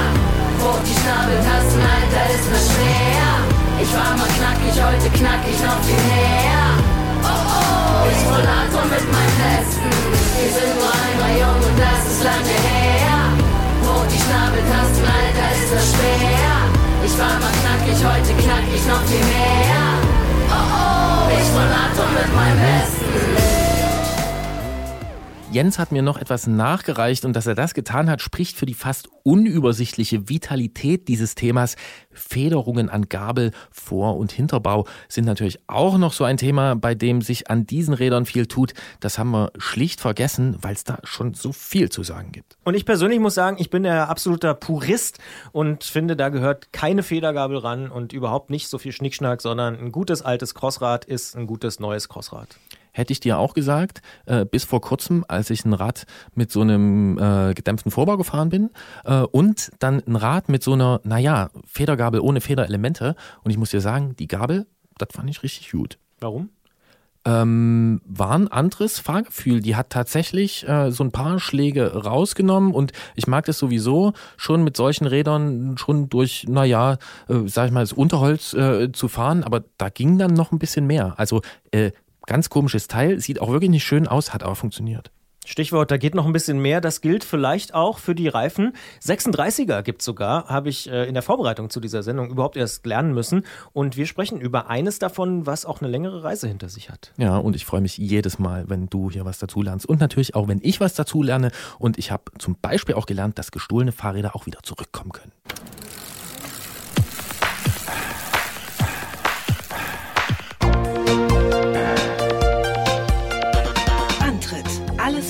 Hoch 0.63 0.79
die 0.79 0.95
Schnabeltasten, 0.95 1.83
Alter, 1.83 2.25
ist 2.31 2.47
mir 2.47 2.63
schwer. 2.71 3.27
Ich 3.83 3.91
war 3.99 4.15
mal 4.15 4.31
knackig, 4.31 4.75
heute 4.79 5.07
knack 5.19 5.43
ich 5.43 5.59
noch 5.59 5.79
viel 5.83 6.03
mehr. 6.07 6.63
Oh 7.19 7.35
oh, 7.35 8.07
ich 8.07 8.23
Rollator 8.23 8.87
mit 8.87 9.05
meinem 9.11 9.37
Besten. 9.43 9.91
Wir 10.39 10.51
sind 10.55 10.71
nur 10.79 10.87
einmal 10.87 11.35
jung 11.35 11.59
und 11.67 11.75
das 11.83 11.99
ist 12.07 12.23
lange 12.23 12.55
her. 12.63 13.19
Hoch 13.91 14.07
die 14.07 14.23
Schnabeltasten, 14.23 15.03
Alter, 15.03 15.47
ist 15.51 15.71
das 15.75 15.85
schwer. 15.99 16.55
Ich 17.03 17.13
war 17.19 17.35
mal 17.43 17.51
knackig, 17.59 17.99
heute 18.07 18.31
knack 18.39 18.65
ich 18.71 18.87
noch 18.87 19.03
viel 19.03 19.19
mehr. 19.19 20.04
Oh 20.49 20.53
oh, 20.53 21.29
ich 21.29 21.49
Rollator 21.53 22.07
mit 22.13 22.35
meinem 22.35 22.59
Besten. 22.59 23.64
Jens 25.55 25.79
hat 25.79 25.93
mir 25.93 26.01
noch 26.01 26.17
etwas 26.17 26.47
nachgereicht 26.47 27.23
und 27.23 27.33
dass 27.33 27.47
er 27.47 27.55
das 27.55 27.73
getan 27.73 28.09
hat, 28.09 28.21
spricht 28.21 28.57
für 28.57 28.65
die 28.65 28.73
fast 28.73 29.07
unübersichtliche 29.23 30.27
Vitalität 30.27 31.07
dieses 31.07 31.33
Themas. 31.33 31.77
Federungen 32.11 32.89
an 32.89 33.07
Gabel, 33.07 33.51
Vor- 33.71 34.17
und 34.17 34.33
Hinterbau 34.33 34.85
sind 35.07 35.23
natürlich 35.23 35.61
auch 35.67 35.97
noch 35.97 36.11
so 36.11 36.25
ein 36.25 36.35
Thema, 36.35 36.75
bei 36.75 36.93
dem 36.93 37.21
sich 37.21 37.49
an 37.49 37.65
diesen 37.65 37.93
Rädern 37.93 38.25
viel 38.25 38.47
tut. 38.47 38.73
Das 38.99 39.17
haben 39.17 39.31
wir 39.31 39.53
schlicht 39.57 40.01
vergessen, 40.01 40.57
weil 40.59 40.73
es 40.73 40.83
da 40.83 40.99
schon 41.05 41.35
so 41.35 41.53
viel 41.53 41.87
zu 41.87 42.03
sagen 42.03 42.33
gibt. 42.33 42.57
Und 42.65 42.73
ich 42.73 42.83
persönlich 42.83 43.21
muss 43.21 43.35
sagen, 43.35 43.55
ich 43.57 43.69
bin 43.69 43.83
der 43.83 44.09
absoluter 44.09 44.55
Purist 44.55 45.19
und 45.53 45.85
finde, 45.85 46.17
da 46.17 46.27
gehört 46.27 46.73
keine 46.73 47.01
Federgabel 47.01 47.59
ran 47.59 47.89
und 47.89 48.11
überhaupt 48.11 48.49
nicht 48.49 48.67
so 48.67 48.77
viel 48.77 48.91
Schnickschnack, 48.91 49.41
sondern 49.41 49.79
ein 49.79 49.93
gutes 49.93 50.21
altes 50.21 50.53
Crossrad 50.53 51.05
ist 51.05 51.37
ein 51.37 51.47
gutes 51.47 51.79
neues 51.79 52.09
Crossrad. 52.09 52.49
Hätte 52.95 53.11
ich 53.11 53.19
dir 53.19 53.37
auch 53.37 53.53
gesagt, 53.53 54.01
äh, 54.25 54.45
bis 54.45 54.63
vor 54.63 54.79
kurzem, 54.79 55.25
als 55.27 55.49
ich 55.49 55.65
ein 55.65 55.73
Rad 55.73 56.05
mit 56.33 56.49
so 56.49 56.61
einem 56.61 57.17
äh, 57.17 57.53
gedämpften 57.53 57.91
Vorbau 57.91 58.15
gefahren 58.15 58.47
bin 58.47 58.69
äh, 59.03 59.19
und 59.19 59.69
dann 59.79 60.01
ein 60.07 60.15
Rad 60.15 60.47
mit 60.47 60.63
so 60.63 60.71
einer, 60.71 61.01
naja, 61.03 61.49
Federgabel 61.65 62.21
ohne 62.21 62.39
Federelemente. 62.39 63.17
Und 63.43 63.51
ich 63.51 63.57
muss 63.57 63.71
dir 63.71 63.81
sagen, 63.81 64.15
die 64.17 64.27
Gabel, 64.27 64.65
das 64.97 65.09
fand 65.11 65.29
ich 65.29 65.43
richtig 65.43 65.71
gut. 65.71 65.97
Warum? 66.21 66.51
ähm, 67.25 68.01
war 68.05 68.31
ein 68.31 68.47
anderes 68.47 68.99
Fahrgefühl. 68.99 69.59
Die 69.59 69.75
hat 69.75 69.89
tatsächlich 69.89 70.67
äh, 70.67 70.91
so 70.91 71.03
ein 71.03 71.11
paar 71.11 71.39
Schläge 71.39 72.03
rausgenommen 72.03 72.73
und 72.73 72.91
ich 73.15 73.27
mag 73.27 73.45
das 73.45 73.57
sowieso 73.57 74.13
schon 74.37 74.63
mit 74.63 74.77
solchen 74.77 75.07
Rädern 75.07 75.77
schon 75.77 76.07
durch, 76.07 76.45
naja, 76.47 76.97
äh, 77.27 77.47
sag 77.47 77.67
ich 77.67 77.71
mal, 77.71 77.81
das 77.81 77.93
Unterholz 77.93 78.53
äh, 78.53 78.91
zu 78.91 79.07
fahren, 79.07 79.43
aber 79.43 79.63
da 79.77 79.89
ging 79.89 80.17
dann 80.19 80.33
noch 80.33 80.51
ein 80.51 80.59
bisschen 80.59 80.85
mehr. 80.85 81.15
Also 81.17 81.41
äh, 81.71 81.91
ganz 82.25 82.49
komisches 82.49 82.87
Teil, 82.87 83.19
sieht 83.19 83.41
auch 83.41 83.51
wirklich 83.51 83.71
nicht 83.71 83.83
schön 83.83 84.07
aus, 84.07 84.33
hat 84.33 84.43
aber 84.43 84.55
funktioniert. 84.55 85.11
Stichwort, 85.45 85.91
da 85.91 85.97
geht 85.97 86.15
noch 86.15 86.25
ein 86.25 86.33
bisschen 86.33 86.59
mehr. 86.59 86.81
Das 86.81 87.01
gilt 87.01 87.23
vielleicht 87.23 87.73
auch 87.73 87.99
für 87.99 88.15
die 88.15 88.27
Reifen. 88.27 88.73
36er 89.03 89.83
gibt 89.83 90.01
es 90.01 90.05
sogar, 90.05 90.47
habe 90.47 90.69
ich 90.69 90.89
äh, 90.89 91.07
in 91.07 91.13
der 91.13 91.21
Vorbereitung 91.21 91.69
zu 91.69 91.79
dieser 91.79 92.01
Sendung 92.01 92.31
überhaupt 92.31 92.57
erst 92.57 92.85
lernen 92.85 93.13
müssen. 93.13 93.43
Und 93.71 93.95
wir 93.95 94.07
sprechen 94.07 94.41
über 94.41 94.69
eines 94.69 94.97
davon, 94.97 95.45
was 95.45 95.65
auch 95.65 95.81
eine 95.81 95.89
längere 95.89 96.23
Reise 96.23 96.47
hinter 96.47 96.67
sich 96.67 96.89
hat. 96.89 97.13
Ja, 97.17 97.37
und 97.37 97.55
ich 97.55 97.63
freue 97.63 97.81
mich 97.81 97.97
jedes 97.97 98.39
Mal, 98.39 98.67
wenn 98.69 98.87
du 98.87 99.11
hier 99.11 99.23
was 99.23 99.37
dazu 99.37 99.61
lernst. 99.61 99.85
Und 99.85 99.99
natürlich 99.99 100.33
auch, 100.33 100.47
wenn 100.47 100.59
ich 100.63 100.79
was 100.79 100.95
dazu 100.95 101.21
lerne. 101.21 101.51
Und 101.77 101.99
ich 101.99 102.09
habe 102.09 102.23
zum 102.39 102.57
Beispiel 102.59 102.95
auch 102.95 103.05
gelernt, 103.05 103.37
dass 103.37 103.51
gestohlene 103.51 103.91
Fahrräder 103.91 104.35
auch 104.35 104.47
wieder 104.47 104.63
zurückkommen 104.63 105.11
können. 105.11 105.31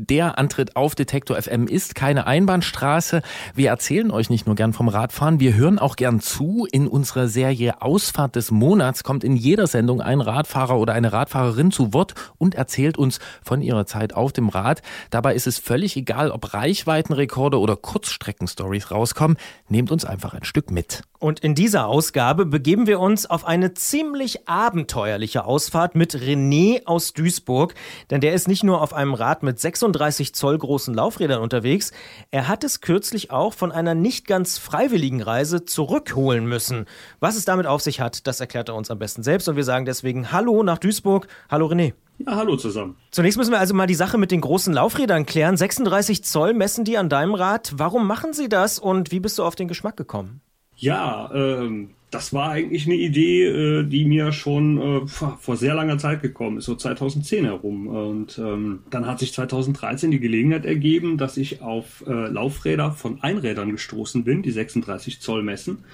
Der 0.00 0.38
Antritt 0.38 0.76
auf 0.76 0.94
Detektor 0.94 1.42
FM 1.42 1.66
ist 1.66 1.96
keine 1.96 2.28
Einbahnstraße. 2.28 3.20
Wir 3.56 3.70
erzählen 3.70 4.12
euch 4.12 4.30
nicht 4.30 4.46
nur 4.46 4.54
gern 4.54 4.72
vom 4.72 4.86
Radfahren, 4.86 5.40
wir 5.40 5.54
hören 5.54 5.80
auch 5.80 5.96
gern 5.96 6.20
zu. 6.20 6.68
In 6.70 6.86
unserer 6.86 7.26
Serie 7.26 7.82
Ausfahrt 7.82 8.36
des 8.36 8.52
Monats 8.52 9.02
kommt 9.02 9.24
in 9.24 9.34
jeder 9.34 9.66
Sendung 9.66 10.00
ein 10.00 10.20
Radfahrer 10.20 10.78
oder 10.78 10.92
eine 10.92 11.12
Radfahrerin 11.12 11.72
zu 11.72 11.92
Wort 11.94 12.14
und 12.38 12.54
erzählt 12.54 12.96
uns 12.96 13.18
von 13.42 13.60
ihrer 13.60 13.86
Zeit 13.86 14.14
auf 14.14 14.32
dem 14.32 14.50
Rad. 14.50 14.82
Dabei 15.10 15.34
ist 15.34 15.48
es 15.48 15.58
völlig 15.58 15.96
egal, 15.96 16.30
ob 16.30 16.54
Reichweitenrekorde 16.54 17.58
oder 17.58 17.74
Kurzstreckenstories 17.74 18.92
rauskommen. 18.92 19.36
Nehmt 19.68 19.90
uns 19.90 20.04
einfach 20.04 20.32
ein 20.32 20.44
Stück 20.44 20.70
mit. 20.70 21.02
Und 21.18 21.40
in 21.40 21.56
dieser 21.56 21.88
Ausgabe 21.88 22.46
begeben 22.46 22.86
wir 22.86 23.00
uns 23.00 23.26
auf 23.26 23.44
eine 23.44 23.74
ziemlich 23.74 24.48
abenteuerliche 24.48 25.44
Ausfahrt 25.44 25.96
mit 25.96 26.14
René 26.14 26.86
aus 26.86 27.12
Duisburg. 27.12 27.74
Denn 28.10 28.20
der 28.20 28.34
ist 28.34 28.46
nicht 28.46 28.62
nur 28.62 28.80
auf 28.80 28.94
einem 28.94 29.14
Rad 29.14 29.42
mit 29.42 29.58
36 29.88 30.34
Zoll 30.34 30.58
großen 30.58 30.94
Laufrädern 30.94 31.40
unterwegs, 31.40 31.92
er 32.30 32.48
hat 32.48 32.64
es 32.64 32.80
kürzlich 32.80 33.30
auch 33.30 33.54
von 33.54 33.72
einer 33.72 33.94
nicht 33.94 34.26
ganz 34.26 34.58
freiwilligen 34.58 35.22
Reise 35.22 35.64
zurückholen 35.64 36.46
müssen. 36.46 36.86
Was 37.20 37.36
es 37.36 37.44
damit 37.44 37.66
auf 37.66 37.80
sich 37.80 38.00
hat, 38.00 38.26
das 38.26 38.40
erklärt 38.40 38.68
er 38.68 38.74
uns 38.74 38.90
am 38.90 38.98
besten 38.98 39.22
selbst. 39.22 39.48
Und 39.48 39.56
wir 39.56 39.64
sagen 39.64 39.84
deswegen 39.84 40.32
Hallo 40.32 40.62
nach 40.62 40.78
Duisburg. 40.78 41.26
Hallo 41.50 41.66
René. 41.66 41.94
Ja, 42.18 42.34
hallo 42.34 42.56
zusammen. 42.56 42.96
Zunächst 43.10 43.38
müssen 43.38 43.52
wir 43.52 43.60
also 43.60 43.74
mal 43.74 43.86
die 43.86 43.94
Sache 43.94 44.18
mit 44.18 44.30
den 44.30 44.40
großen 44.40 44.74
Laufrädern 44.74 45.24
klären. 45.24 45.56
36 45.56 46.24
Zoll 46.24 46.52
messen 46.52 46.84
die 46.84 46.98
an 46.98 47.08
deinem 47.08 47.34
Rad. 47.34 47.72
Warum 47.76 48.06
machen 48.06 48.32
sie 48.32 48.48
das 48.48 48.78
und 48.78 49.12
wie 49.12 49.20
bist 49.20 49.38
du 49.38 49.44
auf 49.44 49.54
den 49.54 49.68
Geschmack 49.68 49.96
gekommen? 49.96 50.40
Ja, 50.74 51.30
ähm, 51.32 51.94
das 52.10 52.32
war 52.32 52.50
eigentlich 52.50 52.86
eine 52.86 52.96
Idee, 52.96 53.44
äh, 53.44 53.84
die 53.84 54.04
mir 54.04 54.32
schon 54.32 54.78
äh, 54.78 55.06
vor 55.06 55.56
sehr 55.56 55.74
langer 55.74 55.98
Zeit 55.98 56.22
gekommen 56.22 56.58
ist, 56.58 56.64
so 56.64 56.74
2010 56.74 57.44
herum. 57.44 57.86
Und 57.86 58.38
ähm, 58.38 58.80
dann 58.90 59.06
hat 59.06 59.18
sich 59.18 59.32
2013 59.34 60.10
die 60.10 60.20
Gelegenheit 60.20 60.64
ergeben, 60.64 61.18
dass 61.18 61.36
ich 61.36 61.60
auf 61.60 62.04
äh, 62.06 62.28
Laufräder 62.28 62.92
von 62.92 63.22
Einrädern 63.22 63.72
gestoßen 63.72 64.24
bin, 64.24 64.42
die 64.42 64.50
36 64.50 65.20
Zoll 65.20 65.42
messen. 65.42 65.84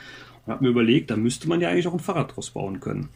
Und 0.47 0.53
habe 0.53 0.65
mir 0.65 0.71
überlegt, 0.71 1.11
da 1.11 1.17
müsste 1.17 1.49
man 1.49 1.61
ja 1.61 1.71
eigentlich 1.71 1.89
auch 1.89 1.95
ein 1.95 2.01
Fahrrad 2.01 2.37
draus 2.37 2.51
bauen 2.51 2.81
können. 2.81 3.09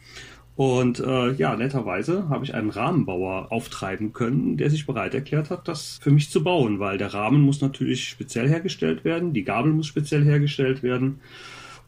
Und 0.59 0.99
äh, 0.99 1.31
ja, 1.35 1.55
netterweise 1.55 2.27
habe 2.27 2.43
ich 2.43 2.53
einen 2.53 2.69
Rahmenbauer 2.69 3.49
auftreiben 3.49 4.11
können, 4.11 4.57
der 4.57 4.69
sich 4.69 4.85
bereit 4.85 5.13
erklärt 5.13 5.51
hat, 5.51 5.69
das 5.69 5.99
für 6.01 6.11
mich 6.11 6.31
zu 6.31 6.43
bauen, 6.43 6.79
weil 6.79 6.97
der 6.97 7.13
Rahmen 7.13 7.43
muss 7.43 7.61
natürlich 7.61 8.09
speziell 8.09 8.49
hergestellt 8.49 9.05
werden, 9.05 9.31
die 9.31 9.45
Gabel 9.45 9.71
muss 9.71 9.87
speziell 9.87 10.25
hergestellt 10.25 10.83
werden. 10.83 11.21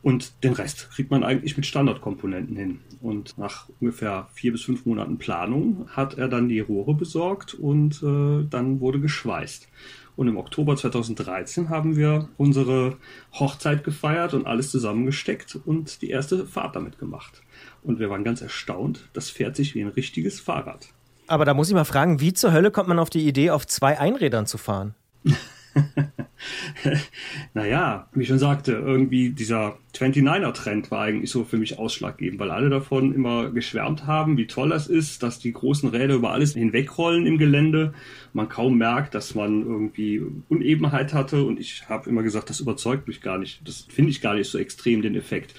Und 0.03 0.43
den 0.43 0.53
Rest 0.53 0.89
kriegt 0.91 1.11
man 1.11 1.23
eigentlich 1.23 1.57
mit 1.57 1.65
Standardkomponenten 1.65 2.55
hin. 2.55 2.79
Und 3.01 3.37
nach 3.37 3.69
ungefähr 3.79 4.27
vier 4.33 4.51
bis 4.51 4.63
fünf 4.63 4.85
Monaten 4.85 5.17
Planung 5.17 5.87
hat 5.89 6.17
er 6.17 6.27
dann 6.27 6.49
die 6.49 6.59
Rohre 6.59 6.95
besorgt 6.95 7.53
und 7.53 8.01
äh, 8.01 8.47
dann 8.49 8.79
wurde 8.79 8.99
geschweißt. 8.99 9.67
Und 10.15 10.27
im 10.27 10.37
Oktober 10.37 10.75
2013 10.75 11.69
haben 11.69 11.95
wir 11.95 12.29
unsere 12.37 12.97
Hochzeit 13.33 13.83
gefeiert 13.83 14.33
und 14.33 14.45
alles 14.45 14.69
zusammengesteckt 14.71 15.57
und 15.65 16.01
die 16.01 16.09
erste 16.09 16.45
Fahrt 16.45 16.75
damit 16.75 16.99
gemacht. 16.99 17.41
Und 17.83 17.99
wir 17.99 18.09
waren 18.09 18.23
ganz 18.23 18.41
erstaunt, 18.41 19.09
das 19.13 19.29
fährt 19.29 19.55
sich 19.55 19.73
wie 19.73 19.81
ein 19.81 19.87
richtiges 19.87 20.39
Fahrrad. 20.39 20.89
Aber 21.27 21.45
da 21.45 21.53
muss 21.53 21.69
ich 21.69 21.75
mal 21.75 21.85
fragen, 21.85 22.19
wie 22.19 22.33
zur 22.33 22.51
Hölle 22.51 22.71
kommt 22.71 22.89
man 22.89 22.99
auf 22.99 23.09
die 23.09 23.25
Idee, 23.25 23.51
auf 23.51 23.65
zwei 23.65 23.97
Einrädern 23.99 24.45
zu 24.47 24.57
fahren? 24.57 24.95
naja, 27.53 28.07
wie 28.13 28.22
ich 28.22 28.28
schon 28.28 28.39
sagte, 28.39 28.74
irgendwie 28.74 29.30
dieser 29.30 29.78
29er-Trend 29.93 30.91
war 30.91 31.03
eigentlich 31.03 31.30
so 31.30 31.43
für 31.43 31.57
mich 31.57 31.78
ausschlaggebend, 31.80 32.39
weil 32.39 32.51
alle 32.51 32.69
davon 32.69 33.13
immer 33.13 33.51
geschwärmt 33.51 34.07
haben, 34.07 34.38
wie 34.38 34.47
toll 34.47 34.69
das 34.69 34.88
ist, 34.88 35.24
dass 35.24 35.39
die 35.39 35.51
großen 35.51 35.89
Räder 35.89 36.15
über 36.15 36.32
alles 36.32 36.53
hinwegrollen 36.53 37.26
im 37.26 37.38
Gelände, 37.38 37.93
man 38.34 38.49
kaum 38.49 38.78
merkt, 38.78 39.15
dass 39.15 39.36
man 39.36 39.61
irgendwie 39.61 40.22
Unebenheit 40.49 41.13
hatte 41.13 41.43
und 41.43 41.59
ich 41.59 41.88
habe 41.89 42.09
immer 42.09 42.24
gesagt, 42.24 42.49
das 42.49 42.59
überzeugt 42.59 43.07
mich 43.07 43.22
gar 43.22 43.38
nicht, 43.38 43.67
das 43.67 43.86
finde 43.89 44.11
ich 44.11 44.22
gar 44.22 44.36
nicht 44.36 44.49
so 44.49 44.57
extrem, 44.57 45.01
den 45.01 45.15
Effekt. 45.15 45.53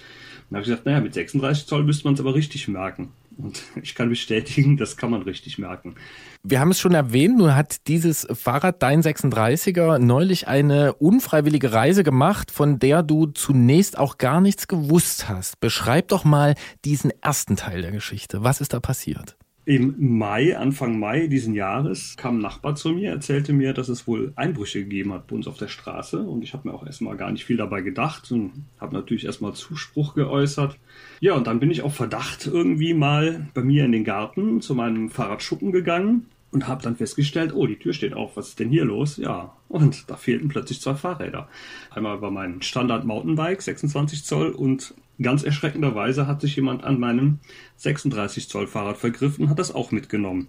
Dann 0.49 0.57
habe 0.57 0.63
ich 0.63 0.71
gesagt, 0.71 0.87
naja, 0.87 1.01
mit 1.01 1.15
36 1.15 1.67
Zoll 1.67 1.85
müsste 1.85 2.05
man 2.05 2.15
es 2.15 2.21
aber 2.21 2.35
richtig 2.35 2.69
merken. 2.69 3.11
Und 3.43 3.63
ich 3.83 3.95
kann 3.95 4.09
bestätigen, 4.09 4.77
das 4.77 4.97
kann 4.97 5.11
man 5.11 5.23
richtig 5.23 5.59
merken. 5.59 5.97
Wir 6.43 6.61
haben 6.61 6.71
es 6.71 6.81
schon 6.81 6.95
erwähnt, 6.95 7.39
nun 7.39 7.55
hat 7.55 7.87
dieses 7.89 8.27
Fahrrad, 8.33 8.83
dein 8.83 9.03
36er, 9.03 9.99
neulich 9.99 10.49
eine 10.49 10.95
unfreiwillige 10.95 11.73
Reise 11.73 12.03
gemacht, 12.03 12.51
von 12.51 12.79
der 12.79 13.03
du 13.03 13.27
zunächst 13.27 13.99
auch 13.99 14.19
gar 14.19 14.41
nichts 14.41 14.67
gewusst 14.67 15.29
hast. 15.29 15.61
Beschreib 15.61 16.09
doch 16.09 16.25
mal 16.25 16.55
diesen 16.85 17.13
ersten 17.23 17.57
Teil 17.57 17.83
der 17.83 17.93
Geschichte. 17.93 18.43
Was 18.43 18.61
ist 18.61 18.73
da 18.73 18.81
passiert? 18.81 19.37
Im 19.65 20.19
Mai, 20.19 20.57
Anfang 20.57 20.99
Mai 20.99 21.29
diesen 21.29 21.55
Jahres, 21.55 22.17
kam 22.17 22.39
ein 22.39 22.41
Nachbar 22.41 22.75
zu 22.75 22.91
mir, 22.91 23.11
erzählte 23.11 23.53
mir, 23.53 23.73
dass 23.73 23.89
es 23.89 24.09
wohl 24.09 24.33
Einbrüche 24.35 24.81
gegeben 24.81 25.13
hat 25.13 25.29
bei 25.29 25.37
uns 25.37 25.47
auf 25.47 25.57
der 25.57 25.69
Straße. 25.69 26.19
Und 26.19 26.43
ich 26.43 26.53
habe 26.53 26.69
mir 26.69 26.75
auch 26.75 26.85
erstmal 26.85 27.17
gar 27.17 27.31
nicht 27.31 27.45
viel 27.45 27.57
dabei 27.57 27.81
gedacht 27.81 28.33
und 28.33 28.67
habe 28.81 28.95
natürlich 28.95 29.25
erstmal 29.25 29.53
Zuspruch 29.53 30.15
geäußert. 30.15 30.77
Ja, 31.21 31.35
und 31.35 31.47
dann 31.47 31.61
bin 31.61 31.71
ich 31.71 31.83
auf 31.83 31.95
Verdacht 31.95 32.49
irgendwie 32.49 32.93
mal 32.93 33.47
bei 33.55 33.63
mir 33.63 33.85
in 33.85 33.93
den 33.93 34.03
Garten 34.03 34.61
zu 34.61 34.75
meinem 34.75 35.11
Fahrradschuppen 35.11 35.71
gegangen 35.71 36.27
und 36.51 36.67
habe 36.67 36.83
dann 36.83 36.97
festgestellt, 36.97 37.55
oh, 37.55 37.67
die 37.67 37.79
Tür 37.79 37.93
steht 37.93 38.15
auf, 38.15 38.37
was 38.37 38.49
ist 38.49 38.61
denn 38.61 38.69
hier 38.69 38.85
los? 38.85 39.17
Ja, 39.17 39.57
und 39.69 40.11
da 40.11 40.17
fehlten 40.17 40.49
plötzlich 40.49 40.81
zwei 40.81 40.95
Fahrräder. 40.95 41.49
Einmal 41.91 42.21
war 42.21 42.31
mein 42.31 42.63
Standard 42.63 43.05
Mountainbike, 43.05 43.63
26 43.63 44.25
Zoll, 44.25 44.51
und 44.51 44.95
ganz 45.21 45.43
erschreckenderweise 45.43 46.27
hat 46.27 46.41
sich 46.41 46.57
jemand 46.57 46.85
an 46.85 46.99
meinem 46.99 47.39
36 47.77 48.49
Zoll 48.49 48.67
Fahrrad 48.67 48.97
vergriffen 48.97 49.45
und 49.45 49.51
hat 49.51 49.59
das 49.59 49.75
auch 49.75 49.91
mitgenommen. 49.91 50.49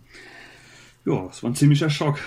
Ja, 1.06 1.28
es 1.30 1.44
war 1.44 1.52
ein 1.52 1.56
ziemlicher 1.56 1.90
Schock 1.90 2.20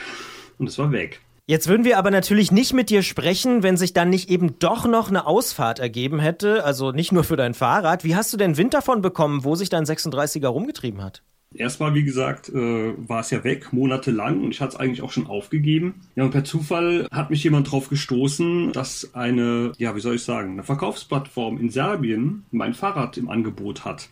und 0.59 0.69
es 0.69 0.79
war 0.79 0.93
weg. 0.93 1.21
Jetzt 1.49 1.69
würden 1.69 1.85
wir 1.85 1.97
aber 1.97 2.11
natürlich 2.11 2.51
nicht 2.51 2.73
mit 2.73 2.91
dir 2.91 3.03
sprechen, 3.03 3.63
wenn 3.63 3.77
sich 3.77 3.93
dann 3.93 4.11
nicht 4.11 4.31
eben 4.31 4.59
doch 4.59 4.85
noch 4.85 5.09
eine 5.09 5.27
Ausfahrt 5.27 5.79
ergeben 5.79 6.19
hätte, 6.19 6.65
also 6.65 6.91
nicht 6.91 7.13
nur 7.13 7.23
für 7.23 7.37
dein 7.37 7.55
Fahrrad. 7.55 8.03
Wie 8.03 8.17
hast 8.17 8.33
du 8.33 8.37
denn 8.37 8.57
Wind 8.57 8.75
davon 8.75 9.01
bekommen, 9.01 9.45
wo 9.45 9.55
sich 9.55 9.69
dein 9.69 9.85
36er 9.85 10.49
rumgetrieben 10.49 11.05
hat? 11.05 11.23
Erstmal, 11.57 11.95
wie 11.95 12.05
gesagt, 12.05 12.49
äh, 12.49 12.95
war 12.97 13.21
es 13.21 13.31
ja 13.31 13.45
weg, 13.45 13.73
monatelang, 13.73 14.43
und 14.43 14.51
ich 14.51 14.61
hatte 14.61 14.75
es 14.75 14.81
eigentlich 14.81 15.03
auch 15.03 15.13
schon 15.13 15.27
aufgegeben. 15.27 15.95
Ja, 16.15 16.25
und 16.25 16.31
per 16.31 16.45
Zufall 16.45 17.09
hat 17.11 17.31
mich 17.31 17.43
jemand 17.45 17.71
drauf 17.71 17.89
gestoßen, 17.89 18.73
dass 18.73 19.15
eine, 19.15 19.73
ja, 19.79 19.95
wie 19.97 20.01
soll 20.01 20.17
ich 20.17 20.23
sagen, 20.23 20.53
eine 20.53 20.63
Verkaufsplattform 20.63 21.59
in 21.59 21.71
Serbien 21.71 22.45
mein 22.51 22.75
Fahrrad 22.75 23.17
im 23.17 23.29
Angebot 23.29 23.85
hat. 23.85 24.09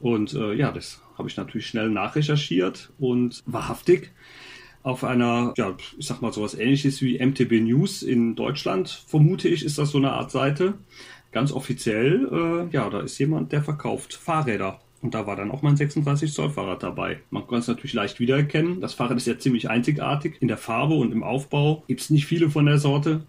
Und 0.00 0.34
äh, 0.34 0.54
ja, 0.54 0.72
das 0.72 1.00
habe 1.16 1.28
ich 1.28 1.36
natürlich 1.36 1.66
schnell 1.66 1.90
nachrecherchiert 1.90 2.92
und 2.98 3.42
wahrhaftig 3.46 4.12
auf 4.82 5.04
einer, 5.04 5.54
ja, 5.56 5.76
ich 5.96 6.06
sag 6.06 6.22
mal 6.22 6.32
sowas 6.32 6.54
ähnliches 6.54 7.00
wie 7.02 7.24
MTB 7.24 7.60
News 7.60 8.02
in 8.02 8.34
Deutschland, 8.34 9.04
vermute 9.06 9.48
ich, 9.48 9.64
ist 9.64 9.78
das 9.78 9.90
so 9.90 9.98
eine 9.98 10.12
Art 10.12 10.30
Seite. 10.30 10.74
Ganz 11.30 11.52
offiziell, 11.52 12.28
äh, 12.70 12.74
ja, 12.74 12.90
da 12.90 13.00
ist 13.00 13.18
jemand, 13.18 13.52
der 13.52 13.62
verkauft 13.62 14.14
Fahrräder. 14.14 14.80
Und 15.02 15.14
da 15.14 15.26
war 15.26 15.34
dann 15.34 15.50
auch 15.50 15.62
mein 15.62 15.76
36 15.76 16.32
Zoll 16.32 16.50
Fahrrad 16.50 16.82
dabei. 16.82 17.18
Man 17.30 17.46
kann 17.46 17.58
es 17.58 17.66
natürlich 17.66 17.92
leicht 17.92 18.20
wiedererkennen. 18.20 18.80
Das 18.80 18.94
Fahrrad 18.94 19.16
ist 19.16 19.26
ja 19.26 19.36
ziemlich 19.36 19.68
einzigartig. 19.68 20.36
In 20.40 20.48
der 20.48 20.56
Farbe 20.56 20.94
und 20.94 21.12
im 21.12 21.24
Aufbau 21.24 21.82
gibt 21.88 22.00
es 22.00 22.10
nicht 22.10 22.26
viele 22.26 22.50
von 22.50 22.66
der 22.66 22.78
Sorte. 22.78 23.24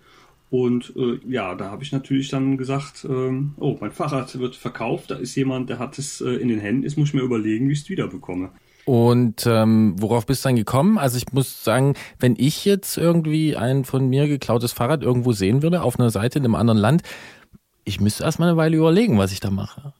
Und 0.51 0.93
äh, 0.95 1.19
ja, 1.27 1.55
da 1.55 1.71
habe 1.71 1.81
ich 1.81 1.91
natürlich 1.91 2.29
dann 2.29 2.57
gesagt, 2.57 3.07
ähm, 3.09 3.55
oh, 3.57 3.75
mein 3.81 3.91
Fahrrad 3.91 4.37
wird 4.37 4.55
verkauft, 4.55 5.09
da 5.09 5.15
ist 5.15 5.33
jemand, 5.33 5.67
der 5.71 5.79
hat 5.79 5.97
es 5.97 6.21
äh, 6.21 6.29
in 6.29 6.47
den 6.47 6.59
Händen, 6.59 6.83
jetzt 6.83 6.95
muss 6.95 7.07
ich 7.07 7.15
mir 7.15 7.23
überlegen, 7.23 7.67
wie 7.69 7.73
ich 7.73 7.81
es 7.81 7.89
wiederbekomme. 7.89 8.51
Und 8.85 9.47
ähm, 9.47 9.95
worauf 9.97 10.27
bist 10.27 10.45
du 10.45 10.49
dann 10.49 10.55
gekommen? 10.55 10.99
Also 10.99 11.17
ich 11.17 11.33
muss 11.33 11.63
sagen, 11.63 11.95
wenn 12.19 12.35
ich 12.37 12.65
jetzt 12.65 12.99
irgendwie 12.99 13.55
ein 13.55 13.83
von 13.83 14.07
mir 14.07 14.27
geklautes 14.27 14.73
Fahrrad 14.73 15.01
irgendwo 15.01 15.31
sehen 15.31 15.63
würde, 15.63 15.81
auf 15.81 15.99
einer 15.99 16.11
Seite 16.11 16.37
in 16.37 16.45
einem 16.45 16.53
anderen 16.53 16.77
Land, 16.77 17.01
ich 17.83 17.99
müsste 17.99 18.23
erstmal 18.23 18.49
eine 18.49 18.57
Weile 18.57 18.77
überlegen, 18.77 19.17
was 19.17 19.31
ich 19.31 19.39
da 19.39 19.49
mache. 19.49 19.93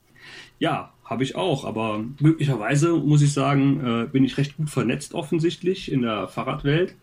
Ja, 0.60 0.93
habe 1.04 1.22
ich 1.22 1.36
auch, 1.36 1.64
aber 1.64 2.04
möglicherweise 2.20 2.94
muss 2.94 3.22
ich 3.22 3.32
sagen, 3.32 3.80
äh, 3.84 4.06
bin 4.10 4.24
ich 4.24 4.38
recht 4.38 4.56
gut 4.56 4.70
vernetzt 4.70 5.14
offensichtlich 5.14 5.92
in 5.92 6.02
der 6.02 6.28
Fahrradwelt 6.28 6.96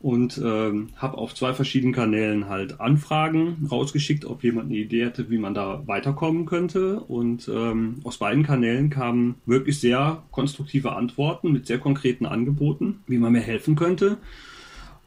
und 0.00 0.38
ähm, 0.38 0.90
habe 0.96 1.18
auf 1.18 1.34
zwei 1.34 1.52
verschiedenen 1.52 1.92
Kanälen 1.92 2.48
halt 2.48 2.80
Anfragen 2.80 3.66
rausgeschickt, 3.70 4.24
ob 4.24 4.44
jemand 4.44 4.66
eine 4.66 4.78
Idee 4.78 5.06
hätte, 5.06 5.28
wie 5.28 5.38
man 5.38 5.54
da 5.54 5.82
weiterkommen 5.86 6.46
könnte. 6.46 7.00
Und 7.00 7.48
ähm, 7.48 7.96
aus 8.04 8.18
beiden 8.18 8.44
Kanälen 8.44 8.90
kamen 8.90 9.36
wirklich 9.44 9.80
sehr 9.80 10.22
konstruktive 10.30 10.92
Antworten 10.92 11.52
mit 11.52 11.66
sehr 11.66 11.78
konkreten 11.78 12.26
Angeboten, 12.26 13.00
wie 13.08 13.18
man 13.18 13.32
mir 13.32 13.40
helfen 13.40 13.74
könnte. 13.74 14.18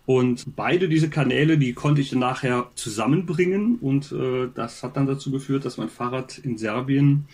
Und 0.05 0.57
beide 0.57 0.89
diese 0.89 1.09
Kanäle, 1.09 1.57
die 1.57 1.71
konnte 1.71 2.01
ich 2.01 2.09
dann 2.09 2.19
nachher 2.19 2.69
zusammenbringen 2.75 3.77
und 3.79 4.11
äh, 4.11 4.49
das 4.53 4.83
hat 4.83 4.97
dann 4.97 5.07
dazu 5.07 5.31
geführt, 5.31 5.63
dass 5.63 5.77
mein 5.77 5.89
Fahrrad 5.89 6.37
in 6.39 6.57
Serbien 6.57 7.27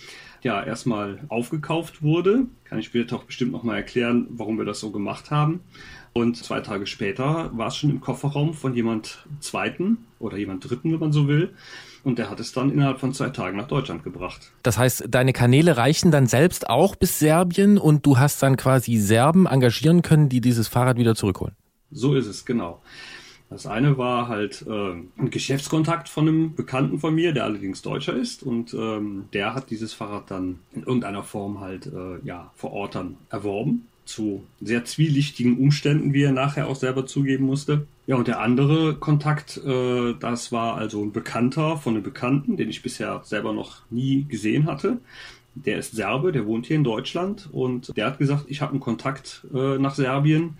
ja 0.43 0.63
erstmal 0.63 1.19
aufgekauft 1.29 2.01
wurde. 2.01 2.45
Kann 2.63 2.79
ich 2.79 2.87
später 2.87 3.15
auch 3.15 3.23
bestimmt 3.23 3.51
nochmal 3.51 3.77
erklären, 3.77 4.27
warum 4.29 4.57
wir 4.57 4.65
das 4.65 4.79
so 4.79 4.91
gemacht 4.91 5.31
haben. 5.31 5.61
Und 6.13 6.35
zwei 6.37 6.61
Tage 6.61 6.87
später 6.87 7.51
war 7.55 7.67
es 7.67 7.77
schon 7.77 7.91
im 7.91 8.01
Kofferraum 8.01 8.53
von 8.53 8.73
jemand 8.73 9.27
Zweiten 9.39 9.99
oder 10.17 10.37
jemand 10.37 10.67
Dritten, 10.67 10.91
wenn 10.91 10.99
man 10.99 11.11
so 11.11 11.27
will. 11.27 11.53
Und 12.03 12.17
der 12.17 12.29
hat 12.29 12.39
es 12.39 12.53
dann 12.53 12.71
innerhalb 12.71 12.99
von 12.99 13.13
zwei 13.13 13.29
Tagen 13.29 13.57
nach 13.57 13.67
Deutschland 13.67 14.03
gebracht. 14.03 14.51
Das 14.63 14.77
heißt, 14.77 15.05
deine 15.09 15.33
Kanäle 15.33 15.77
reichen 15.77 16.09
dann 16.09 16.25
selbst 16.25 16.69
auch 16.69 16.95
bis 16.95 17.19
Serbien 17.19 17.77
und 17.77 18.05
du 18.05 18.17
hast 18.17 18.41
dann 18.41 18.57
quasi 18.57 18.97
Serben 18.97 19.45
engagieren 19.45 20.01
können, 20.01 20.29
die 20.29 20.41
dieses 20.41 20.67
Fahrrad 20.67 20.97
wieder 20.97 21.13
zurückholen. 21.13 21.55
So 21.91 22.15
ist 22.15 22.25
es, 22.25 22.45
genau. 22.45 22.81
Das 23.49 23.65
eine 23.65 23.97
war 23.97 24.27
halt 24.27 24.65
äh, 24.67 24.91
ein 25.17 25.29
Geschäftskontakt 25.29 26.09
von 26.09 26.27
einem 26.27 26.55
Bekannten 26.55 26.99
von 26.99 27.15
mir, 27.15 27.31
der 27.31 27.45
allerdings 27.45 27.81
Deutscher 27.81 28.13
ist 28.13 28.43
und 28.43 28.73
ähm, 28.73 29.25
der 29.31 29.53
hat 29.53 29.69
dieses 29.69 29.93
Fahrrad 29.93 30.29
dann 30.31 30.59
in 30.73 30.83
irgendeiner 30.83 31.23
Form 31.23 31.61
halt 31.61 31.87
äh, 31.87 32.25
ja 32.25 32.51
vor 32.55 32.73
Ort 32.73 32.95
dann 32.95 33.15
erworben 33.29 33.87
zu 34.07 34.45
sehr 34.61 34.85
zwielichtigen 34.85 35.57
Umständen, 35.57 36.13
wie 36.13 36.23
er 36.23 36.31
nachher 36.31 36.67
auch 36.67 36.75
selber 36.75 37.05
zugeben 37.05 37.45
musste. 37.45 37.87
Ja, 38.05 38.15
und 38.15 38.27
der 38.27 38.39
andere 38.39 38.95
Kontakt, 38.95 39.57
äh, 39.65 40.13
das 40.19 40.51
war 40.51 40.75
also 40.75 41.03
ein 41.03 41.11
Bekannter 41.11 41.77
von 41.77 41.93
einem 41.93 42.03
Bekannten, 42.03 42.57
den 42.57 42.69
ich 42.69 42.81
bisher 42.81 43.21
selber 43.23 43.53
noch 43.53 43.81
nie 43.89 44.25
gesehen 44.27 44.65
hatte. 44.65 44.99
Der 45.55 45.77
ist 45.77 45.95
Serbe, 45.95 46.31
der 46.31 46.45
wohnt 46.45 46.67
hier 46.67 46.75
in 46.75 46.83
Deutschland 46.83 47.49
und 47.51 47.95
der 47.97 48.05
hat 48.05 48.19
gesagt, 48.19 48.45
ich 48.47 48.61
habe 48.61 48.71
einen 48.71 48.79
Kontakt 48.79 49.45
äh, 49.53 49.77
nach 49.77 49.95
Serbien 49.95 50.57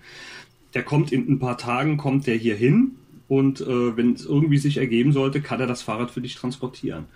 der 0.78 0.84
kommt 0.84 1.10
in 1.10 1.28
ein 1.28 1.40
paar 1.40 1.58
Tagen, 1.58 1.96
kommt 1.96 2.28
der 2.28 2.36
hier 2.36 2.54
hin 2.54 2.92
und 3.26 3.60
äh, 3.60 3.96
wenn 3.96 4.12
es 4.12 4.24
irgendwie 4.24 4.58
sich 4.58 4.76
ergeben 4.76 5.10
sollte, 5.10 5.40
kann 5.40 5.58
er 5.58 5.66
das 5.66 5.82
Fahrrad 5.82 6.12
für 6.12 6.20
dich 6.20 6.36
transportieren. 6.36 7.06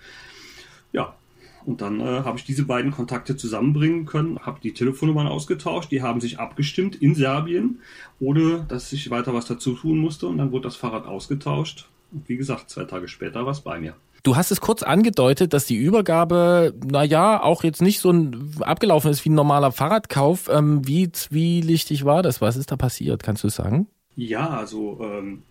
Ja, 0.91 1.15
und 1.63 1.79
dann 1.79 2.01
äh, 2.01 2.03
habe 2.03 2.37
ich 2.37 2.43
diese 2.43 2.65
beiden 2.65 2.91
Kontakte 2.91 3.37
zusammenbringen 3.37 4.05
können, 4.05 4.37
habe 4.39 4.59
die 4.61 4.73
Telefonnummern 4.73 5.27
ausgetauscht, 5.27 5.91
die 5.91 6.01
haben 6.01 6.19
sich 6.19 6.39
abgestimmt 6.39 6.97
in 6.97 7.15
Serbien, 7.15 7.79
ohne 8.19 8.65
dass 8.67 8.91
ich 8.91 9.09
weiter 9.11 9.33
was 9.33 9.45
dazu 9.45 9.75
tun 9.75 9.97
musste 9.97 10.27
und 10.27 10.39
dann 10.39 10.51
wurde 10.51 10.63
das 10.63 10.75
Fahrrad 10.75 11.05
ausgetauscht. 11.05 11.87
Und 12.11 12.27
wie 12.27 12.35
gesagt, 12.35 12.69
zwei 12.69 12.83
Tage 12.83 13.07
später 13.07 13.45
war 13.45 13.53
es 13.53 13.61
bei 13.61 13.79
mir. 13.79 13.95
Du 14.23 14.37
hast 14.37 14.51
es 14.51 14.61
kurz 14.61 14.83
angedeutet, 14.83 15.51
dass 15.51 15.65
die 15.65 15.75
Übergabe, 15.75 16.73
naja, 16.85 17.43
auch 17.43 17.65
jetzt 17.65 17.81
nicht 17.81 17.99
so 17.99 18.13
abgelaufen 18.61 19.11
ist 19.11 19.25
wie 19.25 19.29
ein 19.29 19.35
normaler 19.35 19.73
Fahrradkauf. 19.73 20.49
Ähm, 20.49 20.87
wie 20.87 21.11
zwielichtig 21.11 22.05
war 22.05 22.23
das? 22.23 22.39
Was 22.39 22.55
ist 22.55 22.71
da 22.71 22.77
passiert? 22.77 23.21
Kannst 23.21 23.43
du 23.43 23.47
es 23.47 23.55
sagen? 23.55 23.87
Ja, 24.15 24.49
also 24.49 25.01
ähm, 25.03 25.43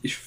ich 0.00 0.18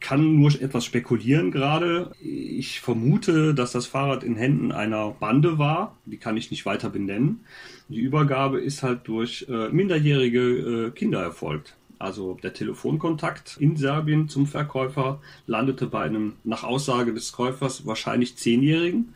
kann 0.00 0.36
nur 0.36 0.50
etwas 0.60 0.84
spekulieren 0.84 1.50
gerade. 1.50 2.12
Ich 2.20 2.80
vermute, 2.80 3.54
dass 3.54 3.72
das 3.72 3.86
Fahrrad 3.86 4.22
in 4.22 4.36
Händen 4.36 4.70
einer 4.70 5.12
Bande 5.12 5.58
war. 5.58 5.96
Die 6.04 6.18
kann 6.18 6.36
ich 6.36 6.50
nicht 6.50 6.66
weiter 6.66 6.90
benennen. 6.90 7.40
Die 7.88 8.00
Übergabe 8.00 8.60
ist 8.60 8.82
halt 8.82 9.08
durch 9.08 9.46
äh, 9.48 9.70
minderjährige 9.70 10.88
äh, 10.88 10.90
Kinder 10.90 11.22
erfolgt. 11.22 11.75
Also 11.98 12.38
der 12.42 12.52
Telefonkontakt 12.52 13.56
in 13.58 13.76
Serbien 13.76 14.28
zum 14.28 14.46
Verkäufer 14.46 15.20
landete 15.46 15.86
bei 15.86 16.02
einem 16.02 16.34
nach 16.44 16.64
Aussage 16.64 17.14
des 17.14 17.32
Käufers 17.32 17.86
wahrscheinlich 17.86 18.36
Zehnjährigen. 18.36 19.14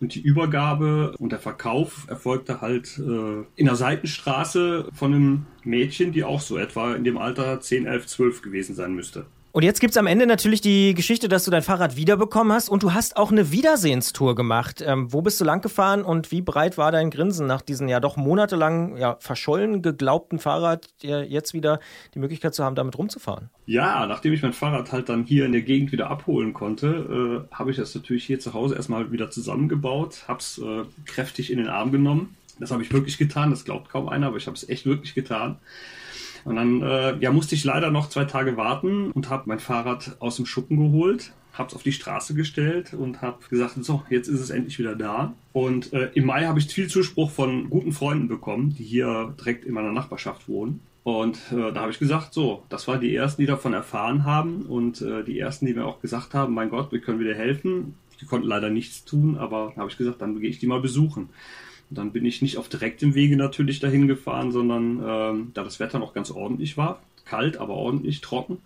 Und 0.00 0.16
die 0.16 0.20
Übergabe 0.20 1.14
und 1.18 1.30
der 1.30 1.38
Verkauf 1.38 2.06
erfolgte 2.08 2.60
halt 2.60 2.98
äh, 2.98 3.44
in 3.54 3.66
der 3.66 3.76
Seitenstraße 3.76 4.88
von 4.92 5.14
einem 5.14 5.46
Mädchen, 5.62 6.10
die 6.10 6.24
auch 6.24 6.40
so 6.40 6.56
etwa 6.56 6.94
in 6.94 7.04
dem 7.04 7.18
Alter 7.18 7.60
10, 7.60 7.86
11, 7.86 8.06
12 8.08 8.42
gewesen 8.42 8.74
sein 8.74 8.94
müsste. 8.94 9.26
Und 9.54 9.64
jetzt 9.64 9.80
gibt's 9.80 9.98
am 9.98 10.06
Ende 10.06 10.26
natürlich 10.26 10.62
die 10.62 10.94
Geschichte, 10.94 11.28
dass 11.28 11.44
du 11.44 11.50
dein 11.50 11.60
Fahrrad 11.60 11.94
wiederbekommen 11.94 12.54
hast 12.54 12.70
und 12.70 12.82
du 12.82 12.94
hast 12.94 13.18
auch 13.18 13.30
eine 13.30 13.52
Wiedersehenstour 13.52 14.34
gemacht. 14.34 14.82
Ähm, 14.84 15.12
wo 15.12 15.20
bist 15.20 15.38
du 15.42 15.44
lang 15.44 15.60
gefahren 15.60 16.04
und 16.04 16.30
wie 16.30 16.40
breit 16.40 16.78
war 16.78 16.90
dein 16.90 17.10
Grinsen 17.10 17.46
nach 17.46 17.60
diesem 17.60 17.86
ja 17.86 18.00
doch 18.00 18.16
monatelang 18.16 18.96
ja, 18.96 19.16
verschollen 19.20 19.82
geglaubten 19.82 20.38
Fahrrad, 20.38 20.88
jetzt 21.02 21.52
wieder 21.52 21.80
die 22.14 22.18
Möglichkeit 22.18 22.54
zu 22.54 22.64
haben, 22.64 22.76
damit 22.76 22.96
rumzufahren? 22.96 23.50
Ja, 23.66 24.06
nachdem 24.06 24.32
ich 24.32 24.40
mein 24.40 24.54
Fahrrad 24.54 24.90
halt 24.90 25.10
dann 25.10 25.24
hier 25.24 25.44
in 25.44 25.52
der 25.52 25.60
Gegend 25.60 25.92
wieder 25.92 26.08
abholen 26.10 26.54
konnte, 26.54 27.44
äh, 27.50 27.54
habe 27.54 27.72
ich 27.72 27.76
das 27.76 27.94
natürlich 27.94 28.24
hier 28.24 28.40
zu 28.40 28.54
Hause 28.54 28.74
erstmal 28.74 29.12
wieder 29.12 29.30
zusammengebaut, 29.30 30.24
hab's 30.28 30.56
äh, 30.64 30.84
kräftig 31.04 31.52
in 31.52 31.58
den 31.58 31.68
Arm 31.68 31.92
genommen. 31.92 32.36
Das 32.58 32.70
habe 32.70 32.82
ich 32.82 32.90
wirklich 32.90 33.18
getan, 33.18 33.50
das 33.50 33.66
glaubt 33.66 33.90
kaum 33.90 34.08
einer, 34.08 34.28
aber 34.28 34.38
ich 34.38 34.46
habe 34.46 34.56
es 34.56 34.66
echt 34.66 34.86
wirklich 34.86 35.14
getan. 35.14 35.58
Und 36.44 36.56
dann 36.56 36.82
äh, 36.82 37.16
ja, 37.18 37.30
musste 37.32 37.54
ich 37.54 37.64
leider 37.64 37.90
noch 37.90 38.08
zwei 38.08 38.24
Tage 38.24 38.56
warten 38.56 39.10
und 39.12 39.30
habe 39.30 39.44
mein 39.46 39.60
Fahrrad 39.60 40.16
aus 40.18 40.36
dem 40.36 40.46
Schuppen 40.46 40.76
geholt, 40.76 41.32
habe 41.52 41.68
es 41.68 41.74
auf 41.74 41.82
die 41.82 41.92
Straße 41.92 42.34
gestellt 42.34 42.94
und 42.94 43.22
habe 43.22 43.38
gesagt, 43.50 43.82
so, 43.84 44.02
jetzt 44.10 44.28
ist 44.28 44.40
es 44.40 44.50
endlich 44.50 44.78
wieder 44.78 44.96
da. 44.96 45.34
Und 45.52 45.92
äh, 45.92 46.10
im 46.14 46.26
Mai 46.26 46.46
habe 46.46 46.58
ich 46.58 46.66
viel 46.66 46.88
Zuspruch 46.88 47.30
von 47.30 47.68
guten 47.70 47.92
Freunden 47.92 48.28
bekommen, 48.28 48.74
die 48.78 48.84
hier 48.84 49.34
direkt 49.38 49.64
in 49.64 49.74
meiner 49.74 49.92
Nachbarschaft 49.92 50.48
wohnen. 50.48 50.80
Und 51.04 51.38
äh, 51.50 51.72
da 51.72 51.80
habe 51.80 51.90
ich 51.90 51.98
gesagt, 51.98 52.32
so, 52.32 52.62
das 52.68 52.86
waren 52.86 53.00
die 53.00 53.14
ersten, 53.14 53.42
die 53.42 53.46
davon 53.46 53.72
erfahren 53.72 54.24
haben 54.24 54.62
und 54.62 55.02
äh, 55.02 55.24
die 55.24 55.38
ersten, 55.38 55.66
die 55.66 55.74
mir 55.74 55.84
auch 55.84 56.00
gesagt 56.00 56.32
haben, 56.32 56.54
mein 56.54 56.70
Gott, 56.70 56.92
wir 56.92 57.00
können 57.00 57.18
wieder 57.18 57.34
helfen. 57.34 57.94
Die 58.20 58.26
konnten 58.26 58.46
leider 58.46 58.70
nichts 58.70 59.04
tun, 59.04 59.36
aber 59.36 59.72
habe 59.76 59.90
ich 59.90 59.98
gesagt, 59.98 60.22
dann 60.22 60.38
gehe 60.38 60.48
ich 60.48 60.60
die 60.60 60.68
mal 60.68 60.80
besuchen. 60.80 61.28
Und 61.92 61.98
dann 61.98 62.12
bin 62.12 62.24
ich 62.24 62.40
nicht 62.40 62.56
auf 62.56 62.70
direktem 62.70 63.14
Wege 63.14 63.36
natürlich 63.36 63.78
dahin 63.78 64.08
gefahren, 64.08 64.50
sondern 64.50 65.02
ähm, 65.06 65.50
da 65.52 65.62
das 65.62 65.78
Wetter 65.78 65.98
noch 65.98 66.14
ganz 66.14 66.30
ordentlich 66.30 66.78
war, 66.78 67.02
kalt, 67.26 67.58
aber 67.58 67.74
ordentlich 67.74 68.22
trocken, 68.22 68.62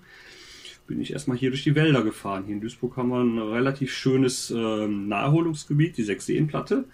bin 0.86 1.00
ich 1.00 1.12
erstmal 1.12 1.36
hier 1.36 1.50
durch 1.50 1.64
die 1.64 1.74
Wälder 1.74 2.04
gefahren. 2.04 2.44
Hier 2.46 2.54
in 2.54 2.60
Duisburg 2.60 2.96
haben 2.96 3.08
wir 3.08 3.20
ein 3.20 3.40
relativ 3.40 3.92
schönes 3.92 4.52
ähm, 4.52 5.08
Naherholungsgebiet, 5.08 5.96
die 5.96 6.04
Sechseenplatte. 6.04 6.84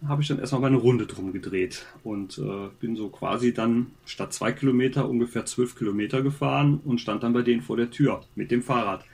Da 0.00 0.06
habe 0.06 0.22
ich 0.22 0.28
dann 0.28 0.38
erstmal 0.38 0.60
meine 0.60 0.76
Runde 0.76 1.06
drum 1.06 1.32
gedreht 1.32 1.84
und 2.04 2.38
äh, 2.38 2.68
bin 2.78 2.94
so 2.94 3.08
quasi 3.08 3.52
dann 3.52 3.86
statt 4.06 4.32
zwei 4.32 4.52
Kilometer 4.52 5.08
ungefähr 5.08 5.46
zwölf 5.46 5.74
Kilometer 5.74 6.22
gefahren 6.22 6.78
und 6.84 7.00
stand 7.00 7.24
dann 7.24 7.32
bei 7.32 7.42
denen 7.42 7.60
vor 7.60 7.76
der 7.76 7.90
Tür 7.90 8.22
mit 8.36 8.52
dem 8.52 8.62
Fahrrad. 8.62 9.04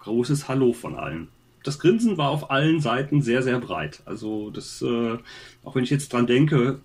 Großes 0.00 0.46
Hallo 0.46 0.74
von 0.74 0.94
allen 0.94 1.28
das 1.64 1.78
Grinsen 1.78 2.18
war 2.18 2.30
auf 2.30 2.50
allen 2.50 2.80
Seiten 2.80 3.22
sehr, 3.22 3.42
sehr 3.42 3.58
breit. 3.60 4.02
Also 4.04 4.50
das, 4.50 4.82
äh, 4.82 5.18
auch 5.64 5.74
wenn 5.74 5.84
ich 5.84 5.90
jetzt 5.90 6.12
dran 6.12 6.26
denke, 6.26 6.80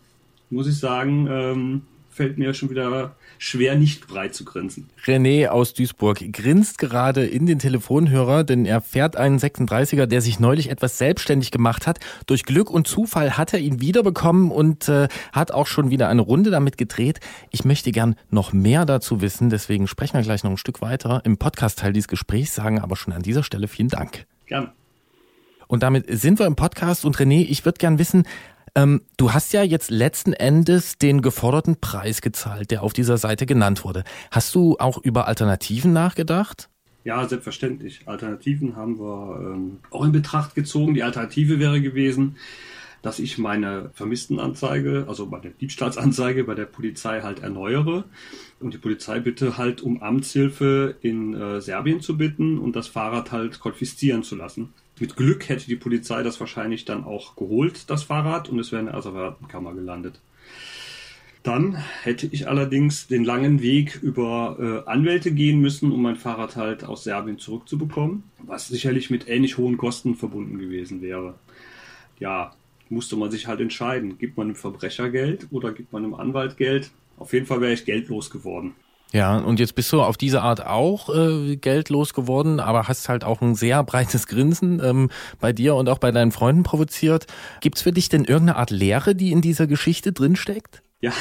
muss 0.50 0.68
ich 0.68 0.80
sagen, 0.80 1.28
ähm, 1.30 1.82
fällt 2.10 2.38
mir 2.40 2.54
schon 2.54 2.72
wieder 2.72 3.16
schwer, 3.38 3.76
nicht 3.76 4.08
breit 4.08 4.34
zu 4.34 4.44
grinsen. 4.44 4.90
René 5.06 5.48
aus 5.50 5.76
Duisburg 5.76 6.34
grinst 6.34 6.80
gerade 6.80 7.26
in 7.26 7.46
den 7.46 7.60
Telefonhörer, 7.60 8.44
denn 8.44 8.66
er 8.66 8.82
fährt 8.82 9.16
einen 9.16 9.38
36er, 9.38 10.08
der 10.08 10.22
sich 10.22 10.40
neulich 10.40 10.72
etwas 10.72 10.98
selbstständig 10.98 11.52
gemacht 11.52 11.86
hat. 11.86 12.00
Durch 12.26 12.44
Glück 12.44 12.72
und 12.72 12.88
Zufall 12.88 13.38
hat 13.38 13.54
er 13.54 13.60
ihn 13.60 13.80
wiederbekommen 13.82 14.50
und 14.50 14.90
äh, 14.90 15.08
hat 15.32 15.52
auch 15.52 15.68
schon 15.68 15.92
wieder 15.92 16.10
eine 16.10 16.22
Runde 16.22 16.50
damit 16.50 16.78
gedreht. 16.78 17.20
Ich 17.52 17.64
möchte 17.64 17.92
gern 17.92 18.16
noch 18.32 18.52
mehr 18.52 18.86
dazu 18.86 19.22
wissen, 19.22 19.52
deswegen 19.52 19.88
sprechen 19.88 20.16
wir 20.16 20.24
gleich 20.24 20.44
noch 20.44 20.52
ein 20.52 20.58
Stück 20.58 20.82
weiter 20.82 21.22
im 21.24 21.38
Podcast-Teil 21.38 21.94
dieses 21.94 22.08
Gesprächs, 22.08 22.56
sagen 22.56 22.80
aber 22.80 22.96
schon 22.96 23.14
an 23.14 23.22
dieser 23.22 23.44
Stelle 23.44 23.68
vielen 23.68 23.90
Dank. 23.90 24.26
Gern. 24.48 24.72
Und 25.68 25.84
damit 25.84 26.06
sind 26.10 26.40
wir 26.40 26.46
im 26.46 26.56
Podcast 26.56 27.06
und 27.06 27.18
René, 27.18 27.46
ich 27.48 27.66
würde 27.66 27.78
gern 27.78 28.00
wissen, 28.00 28.24
ähm, 28.76 29.02
du 29.18 29.34
hast 29.34 29.54
ja 29.54 29.64
jetzt 29.64 29.92
letzten 29.92 30.34
Endes 30.34 30.98
den 30.98 31.22
geforderten 31.22 31.80
Preis 31.82 32.22
gezahlt, 32.22 32.72
der 32.72 32.84
auf 32.84 32.94
dieser 32.94 33.18
Seite 33.18 33.46
genannt 33.46 33.84
wurde. 33.84 34.04
Hast 34.32 34.56
du 34.56 34.78
auch 34.80 34.98
über 35.00 35.28
Alternativen 35.28 35.94
nachgedacht? 35.94 36.70
Ja, 37.04 37.28
selbstverständlich. 37.28 38.02
Alternativen 38.06 38.76
haben 38.76 39.00
wir 39.00 39.40
ähm, 39.40 39.80
auch 39.92 40.04
in 40.04 40.12
Betracht 40.12 40.56
gezogen. 40.56 40.94
Die 40.94 41.04
Alternative 41.04 41.60
wäre 41.60 41.82
gewesen, 41.82 42.36
dass 43.08 43.20
ich 43.20 43.38
meine 43.38 43.90
Vermisstenanzeige, 43.94 45.06
also 45.08 45.28
meine 45.28 45.52
Diebstahlsanzeige 45.52 46.44
bei 46.44 46.56
der 46.56 46.66
Polizei 46.66 47.22
halt 47.22 47.40
erneuere 47.40 48.04
und 48.60 48.74
die 48.74 48.78
Polizei 48.78 49.22
bitte 49.22 49.58
halt 49.58 49.82
um 49.82 50.04
Amtshilfe 50.04 50.98
in 51.00 51.34
äh, 51.34 51.62
Serbien 51.62 52.02
zu 52.02 52.18
bitten 52.18 52.58
und 52.58 52.76
das 52.76 52.88
Fahrrad 52.88 53.32
halt 53.32 53.62
konfiszieren 53.62 54.24
zu 54.24 54.36
lassen. 54.36 54.74
Mit 55.00 55.16
Glück 55.16 55.48
hätte 55.48 55.68
die 55.68 55.78
Polizei 55.78 56.22
das 56.22 56.42
wahrscheinlich 56.42 56.84
dann 56.84 57.06
auch 57.06 57.38
geholt, 57.38 57.90
das 57.90 58.04
Fahrrad, 58.04 58.50
und 58.50 58.60
es 58.60 58.74
wäre 58.74 58.82
in 58.82 58.88
der 58.88 58.96
Asservatenkammer 58.96 59.74
gelandet. 59.74 60.20
Dann 61.44 61.78
hätte 62.02 62.28
ich 62.30 62.50
allerdings 62.50 63.08
den 63.08 63.24
langen 63.24 63.62
Weg 63.62 64.02
über 64.02 64.84
äh, 64.86 64.90
Anwälte 64.90 65.32
gehen 65.32 65.62
müssen, 65.62 65.94
um 65.94 66.02
mein 66.02 66.18
Fahrrad 66.18 66.58
halt 66.58 66.84
aus 66.84 67.06
Serbien 67.06 67.40
zurückzubekommen, 67.40 68.24
was 68.40 68.68
sicherlich 68.68 69.10
mit 69.10 69.30
ähnlich 69.30 69.58
hohen 69.58 69.78
Kosten 69.78 70.16
verbunden 70.16 70.60
gewesen 70.60 71.02
wäre. 71.02 71.36
Ja, 72.20 72.52
musste 72.92 73.16
man 73.16 73.32
sich 73.32 73.48
halt 73.48 73.60
entscheiden. 73.60 74.18
Gibt 74.18 74.38
man 74.38 74.48
einem 74.48 74.56
Verbrecher 74.56 75.10
Geld 75.10 75.48
oder 75.52 75.72
gibt 75.72 75.94
man 75.94 76.04
einem 76.04 76.14
Anwalt 76.14 76.58
Geld? 76.58 76.92
Auf 77.18 77.34
jeden 77.34 77.46
Fall 77.46 77.62
wäre 77.62 77.74
ich 77.74 77.86
geldlos 77.86 78.30
geworden. 78.30 78.76
Ja, 79.14 79.38
und 79.38 79.60
jetzt 79.60 79.76
bist 79.76 79.92
du 79.94 80.02
auf 80.02 80.18
diese 80.18 80.42
Art 80.42 80.66
auch 80.66 81.14
äh, 81.16 81.56
geldlos 81.56 82.14
geworden, 82.14 82.60
aber 82.60 82.88
hast 82.90 83.08
halt 83.08 83.24
auch 83.24 83.42
ein 83.42 83.56
sehr 83.56 83.82
breites 83.84 84.28
Grinsen 84.28 84.82
ähm, 84.84 85.10
bei 85.40 85.54
dir 85.54 85.76
und 85.76 85.88
auch 85.88 85.98
bei 85.98 86.12
deinen 86.12 86.32
Freunden 86.32 86.64
provoziert. 86.64 87.26
Gibt's 87.62 87.82
für 87.82 87.94
dich 87.94 88.10
denn 88.10 88.26
irgendeine 88.26 88.58
Art 88.58 88.70
Lehre, 88.70 89.16
die 89.16 89.32
in 89.32 89.42
dieser 89.42 89.66
Geschichte 89.66 90.12
drinsteckt? 90.12 90.84
Ja, 91.00 91.14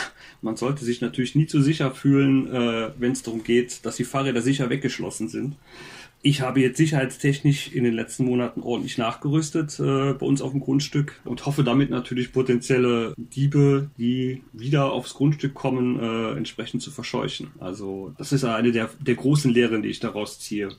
man 0.43 0.57
sollte 0.57 0.85
sich 0.85 1.01
natürlich 1.01 1.35
nie 1.35 1.47
zu 1.47 1.63
sicher 1.63 1.93
fühlen, 1.93 2.53
äh, 2.53 2.91
wenn 2.99 3.13
es 3.13 3.23
darum 3.23 3.45
geht, 3.45 3.85
dass 3.87 3.97
die 3.97 4.05
Fahrräder 4.05 4.43
sicher 4.43 4.69
weggeschlossen 4.69 5.29
sind. 5.29 5.57
Ich 6.27 6.41
habe 6.41 6.61
jetzt 6.61 6.77
sicherheitstechnisch 6.77 7.69
in 7.69 7.85
den 7.85 7.95
letzten 7.95 8.25
Monaten 8.25 8.61
ordentlich 8.61 8.99
nachgerüstet 8.99 9.79
äh, 9.79 10.13
bei 10.13 10.27
uns 10.27 10.43
auf 10.43 10.51
dem 10.51 10.59
Grundstück 10.59 11.21
und 11.25 11.47
hoffe 11.47 11.63
damit 11.63 11.89
natürlich 11.89 12.33
potenzielle 12.33 13.15
Diebe, 13.17 13.93
die 13.97 14.43
wieder 14.53 14.91
aufs 14.91 15.15
Grundstück 15.15 15.55
kommen, 15.55 16.01
äh, 16.01 16.33
entsprechend 16.33 16.83
zu 16.83 16.91
verscheuchen. 16.91 17.53
Also 17.61 18.13
das 18.19 18.33
ist 18.33 18.43
eine 18.43 18.73
der, 18.73 18.91
der 18.99 19.15
großen 19.15 19.53
Lehren, 19.53 19.83
die 19.83 19.89
ich 19.89 20.01
daraus 20.01 20.41
ziehe. 20.41 20.71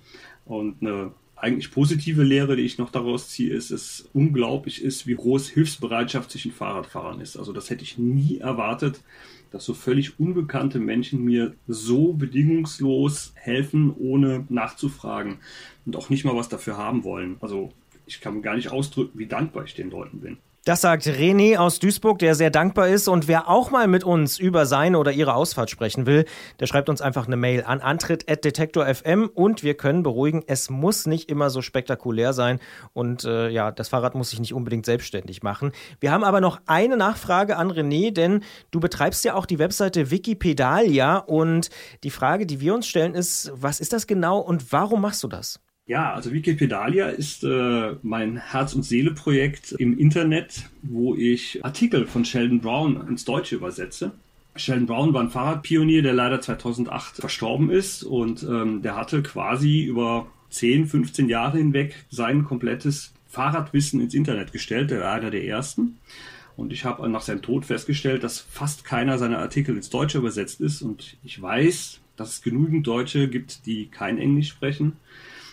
Und 0.44 0.82
eine 0.82 1.14
eigentlich 1.38 1.72
positive 1.72 2.24
Lehre, 2.24 2.58
die 2.58 2.64
ich 2.64 2.78
noch 2.78 2.92
daraus 2.92 3.30
ziehe, 3.30 3.54
ist, 3.54 3.72
es 3.72 4.10
unglaublich 4.12 4.84
ist, 4.84 5.08
wie 5.08 5.16
groß 5.16 5.48
Hilfsbereitschaft 5.48 6.30
zwischen 6.30 6.52
Fahrradfahrern 6.52 7.22
ist. 7.22 7.38
Also 7.38 7.54
das 7.54 7.70
hätte 7.70 7.84
ich 7.84 7.98
nie 7.98 8.40
erwartet, 8.40 9.02
dass 9.52 9.66
so 9.66 9.74
völlig 9.74 10.20
unbekannte 10.20 10.80
Menschen 10.80 11.24
mir 11.24 11.56
so 11.68 12.14
bedingungslos 12.14 13.34
helfen, 13.36 13.94
ohne 13.98 14.46
nachzufragen 14.50 15.38
und 15.86 15.96
auch 15.96 16.10
nicht 16.10 16.26
mal 16.26 16.36
was 16.36 16.50
dafür 16.50 16.78
haben 16.78 17.04
wollen. 17.04 17.38
Also 17.42 17.72
ich 18.06 18.22
kann 18.22 18.42
gar 18.42 18.56
nicht 18.56 18.72
ausdrücken, 18.72 19.20
wie 19.20 19.28
dankbar 19.28 19.66
ich 19.66 19.76
den 19.76 19.90
Leuten 19.90 20.20
bin. 20.20 20.38
Das 20.68 20.82
sagt 20.82 21.06
René 21.06 21.56
aus 21.56 21.80
Duisburg, 21.80 22.20
der 22.20 22.36
sehr 22.36 22.50
dankbar 22.50 22.90
ist. 22.90 23.08
Und 23.08 23.30
wer 23.30 23.48
auch 23.48 23.72
mal 23.72 23.88
mit 23.88 24.04
uns 24.04 24.38
über 24.38 24.66
seine 24.66 25.00
oder 25.00 25.14
ihre 25.14 25.34
Ausfahrt 25.34 25.70
sprechen 25.70 26.06
will, 26.06 26.26
der 26.60 26.68
schreibt 26.68 26.90
uns 26.90 27.00
einfach 27.00 27.26
eine 27.26 27.38
Mail 27.38 27.64
an 27.64 27.80
antritt.detektor.fm 27.80 29.30
und 29.34 29.64
wir 29.64 29.76
können 29.76 30.04
beruhigen, 30.04 30.44
es 30.46 30.70
muss 30.70 31.06
nicht 31.06 31.32
immer 31.32 31.50
so 31.50 31.62
spektakulär 31.62 32.34
sein. 32.34 32.60
Und 32.92 33.24
äh, 33.24 33.48
ja, 33.48 33.72
das 33.72 33.88
Fahrrad 33.88 34.14
muss 34.14 34.32
sich 34.32 34.42
nicht 34.42 34.54
unbedingt 34.54 34.86
selbstständig 34.86 35.42
machen. 35.42 35.72
Wir 36.02 36.12
haben 36.12 36.26
aber 36.26 36.42
noch 36.42 36.60
eine 36.66 36.98
Nachfrage 36.98 37.56
an 37.56 37.72
René, 37.72 38.12
denn 38.12 38.44
du 38.72 38.82
betreibst 38.82 39.24
ja 39.24 39.36
auch 39.36 39.46
die 39.46 39.60
Webseite 39.60 40.12
Wikipedalia. 40.12 41.16
Und 41.16 41.70
die 42.04 42.12
Frage, 42.12 42.46
die 42.46 42.60
wir 42.60 42.74
uns 42.74 42.88
stellen, 42.88 43.16
ist, 43.16 43.54
was 43.56 43.80
ist 43.80 43.94
das 43.94 44.06
genau 44.06 44.40
und 44.40 44.74
warum 44.74 45.00
machst 45.00 45.24
du 45.24 45.30
das? 45.30 45.62
Ja, 45.88 46.14
also 46.14 46.34
Wikipedalia 46.34 47.08
ist 47.08 47.46
äh, 47.46 47.96
mein 48.04 48.36
Herz- 48.36 48.74
und 48.74 48.84
Seele-Projekt 48.84 49.72
im 49.72 49.98
Internet, 49.98 50.66
wo 50.82 51.16
ich 51.16 51.64
Artikel 51.64 52.06
von 52.06 52.26
Sheldon 52.26 52.60
Brown 52.60 53.08
ins 53.08 53.24
Deutsche 53.24 53.56
übersetze. 53.56 54.12
Sheldon 54.58 54.86
Brown 54.86 55.14
war 55.14 55.22
ein 55.22 55.30
Fahrradpionier, 55.30 56.02
der 56.02 56.12
leider 56.12 56.42
2008 56.42 57.16
verstorben 57.16 57.70
ist 57.70 58.04
und 58.04 58.44
ähm, 58.44 58.82
der 58.82 58.98
hatte 58.98 59.24
quasi 59.24 59.84
über 59.84 60.28
10, 60.50 60.88
15 60.88 61.30
Jahre 61.30 61.58
hinweg 61.58 61.96
sein 62.10 62.44
komplettes 62.44 63.14
Fahrradwissen 63.30 64.02
ins 64.02 64.14
Internet 64.14 64.52
gestellt. 64.52 64.92
Er 64.92 65.00
war 65.00 65.14
einer 65.14 65.32
der 65.32 65.46
ersten. 65.46 66.00
Und 66.58 66.74
ich 66.74 66.84
habe 66.84 67.08
nach 67.08 67.22
seinem 67.22 67.44
Tod 67.44 67.66
festgestellt, 67.66 68.24
dass 68.24 68.42
fast 68.42 68.84
keiner 68.84 69.18
seiner 69.18 69.40
Artikel 69.40 69.78
ins 69.78 69.90
Deutsche 69.90 70.18
übersetzt 70.18 70.60
ist. 70.60 70.82
Und 70.82 71.16
ich 71.24 71.42
weiß, 71.42 72.02
dass 72.18 72.30
es 72.30 72.42
genügend 72.42 72.86
Deutsche 72.88 73.30
gibt, 73.30 73.66
die 73.68 73.86
kein 73.86 74.18
Englisch 74.18 74.50
sprechen 74.50 74.98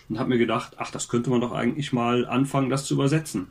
und 0.09 0.19
habe 0.19 0.29
mir 0.29 0.37
gedacht, 0.37 0.73
ach, 0.77 0.91
das 0.91 1.07
könnte 1.07 1.29
man 1.29 1.41
doch 1.41 1.51
eigentlich 1.51 1.93
mal 1.93 2.25
anfangen, 2.25 2.69
das 2.69 2.85
zu 2.85 2.93
übersetzen. 2.93 3.47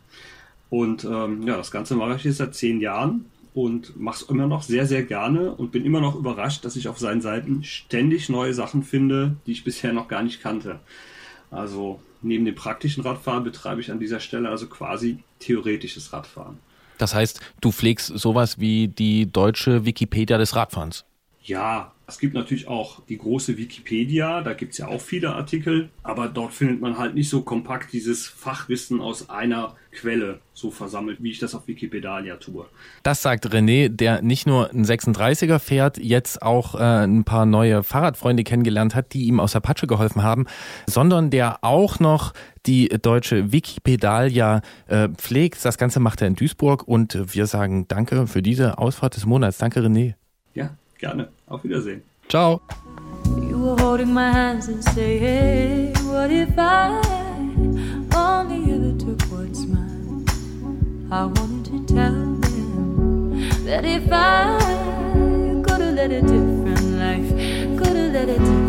Und 0.71 1.05
ähm, 1.05 1.47
ja, 1.47 1.57
das 1.57 1.71
Ganze 1.71 1.95
mache 1.95 2.17
ich 2.17 2.25
jetzt 2.25 2.39
seit 2.39 2.55
zehn 2.55 2.81
Jahren 2.81 3.27
und 3.55 3.99
mache 3.99 4.23
es 4.25 4.29
immer 4.29 4.47
noch 4.47 4.63
sehr, 4.63 4.87
sehr 4.87 5.05
gerne 5.05 5.53
und 5.53 5.71
bin 5.71 5.85
immer 5.85 6.01
noch 6.01 6.17
überrascht, 6.17 6.65
dass 6.65 6.77
ich 6.77 6.89
auf 6.89 6.99
seinen 6.99 7.21
Seiten 7.21 7.63
ständig 7.63 8.29
neue 8.29 8.55
Sachen 8.55 8.83
finde, 8.83 9.37
die 9.47 9.53
ich 9.53 9.65
bisher 9.65 9.93
noch 9.93 10.09
gar 10.09 10.23
nicht 10.23 10.43
kannte. 10.43 10.81
Also 11.51 12.01
neben 12.23 12.45
dem 12.45 12.57
praktischen 12.57 13.05
Radfahren 13.05 13.45
betreibe 13.45 13.81
ich 13.81 13.93
an 13.93 14.01
dieser 14.01 14.19
Stelle 14.19 14.49
also 14.49 14.67
quasi 14.67 15.19
theoretisches 15.39 16.13
Radfahren. 16.13 16.59
Das 16.99 17.15
heißt, 17.15 17.41
du 17.61 17.71
pflegst 17.71 18.07
sowas 18.07 18.59
wie 18.59 18.89
die 18.89 19.31
deutsche 19.31 19.85
Wikipedia 19.85 20.39
des 20.39 20.57
Radfahrens. 20.57 21.05
Ja, 21.43 21.93
es 22.07 22.19
gibt 22.19 22.35
natürlich 22.35 22.69
auch 22.69 23.01
die 23.09 23.17
große 23.17 23.57
Wikipedia, 23.57 24.43
da 24.43 24.53
gibt 24.53 24.73
es 24.73 24.79
ja 24.79 24.89
auch 24.89 25.01
viele 25.01 25.35
Artikel, 25.35 25.89
aber 26.03 26.29
dort 26.29 26.53
findet 26.53 26.81
man 26.81 26.99
halt 26.99 27.15
nicht 27.15 27.31
so 27.31 27.43
kompakt 27.43 27.93
dieses 27.93 28.27
Fachwissen 28.27 29.01
aus 29.01 29.31
einer 29.31 29.75
Quelle 29.91 30.41
so 30.53 30.71
versammelt, 30.71 31.23
wie 31.23 31.31
ich 31.31 31.39
das 31.39 31.55
auf 31.55 31.67
Wikipedia 31.67 32.37
tue. 32.37 32.67
Das 33.03 33.23
sagt 33.23 33.47
René, 33.47 33.89
der 33.89 34.23
nicht 34.23 34.47
nur 34.47 34.71
ein 34.71 34.85
36er 34.85 35.59
fährt, 35.59 35.99
jetzt 35.99 36.43
auch 36.43 36.75
äh, 36.75 37.05
ein 37.05 37.25
paar 37.25 37.47
neue 37.47 37.83
Fahrradfreunde 37.83 38.45
kennengelernt 38.45 38.95
hat, 38.95 39.15
die 39.15 39.27
ihm 39.27 39.41
aus 39.41 39.53
der 39.53 39.61
Patsche 39.61 39.87
geholfen 39.87 40.23
haben, 40.23 40.47
sondern 40.87 41.31
der 41.31 41.59
auch 41.63 42.01
noch 42.01 42.35
die 42.67 42.89
deutsche 42.89 43.53
Wikipedia 43.53 44.61
äh, 44.89 45.09
pflegt. 45.11 45.65
Das 45.65 45.79
Ganze 45.79 46.01
macht 46.01 46.21
er 46.21 46.29
in 46.29 46.35
Duisburg 46.35 46.87
und 46.87 47.35
wir 47.35 47.47
sagen 47.47 47.87
Danke 47.89 48.27
für 48.27 48.43
diese 48.43 48.79
Ausfahrt 48.79 49.17
des 49.17 49.27
Monats. 49.27 49.59
Danke, 49.59 49.81
René. 49.81 50.15
Ja, 50.55 50.71
gerne. 50.99 51.29
Auf 51.47 51.63
Wiedersehen. 51.63 52.03
Ciao. 52.29 52.61
You 53.41 53.59
were 53.59 53.77
holding 53.77 54.13
my 54.13 54.31
hands 54.33 54.69
and 54.69 54.83
say, 54.83 55.19
hey, 55.19 55.93
what 56.05 56.31
if 56.31 56.59
I 56.59 57.01
only 58.17 58.73
ever 58.73 58.97
took 58.99 59.21
what's 59.31 59.67
mine? 59.67 60.25
I 61.11 61.27
wanted 61.27 61.87
to 61.87 61.95
tell 61.95 62.13
them 62.13 63.49
that 63.65 63.85
if 63.85 64.11
I 64.11 64.59
could 65.65 65.81
have 65.81 65.95
led 65.95 66.13
a 66.13 66.23
different 66.23 66.85
life, 66.99 67.29
could 67.79 67.97
have 67.97 68.13
led 68.13 68.29
a 68.31 68.39
different 68.39 68.64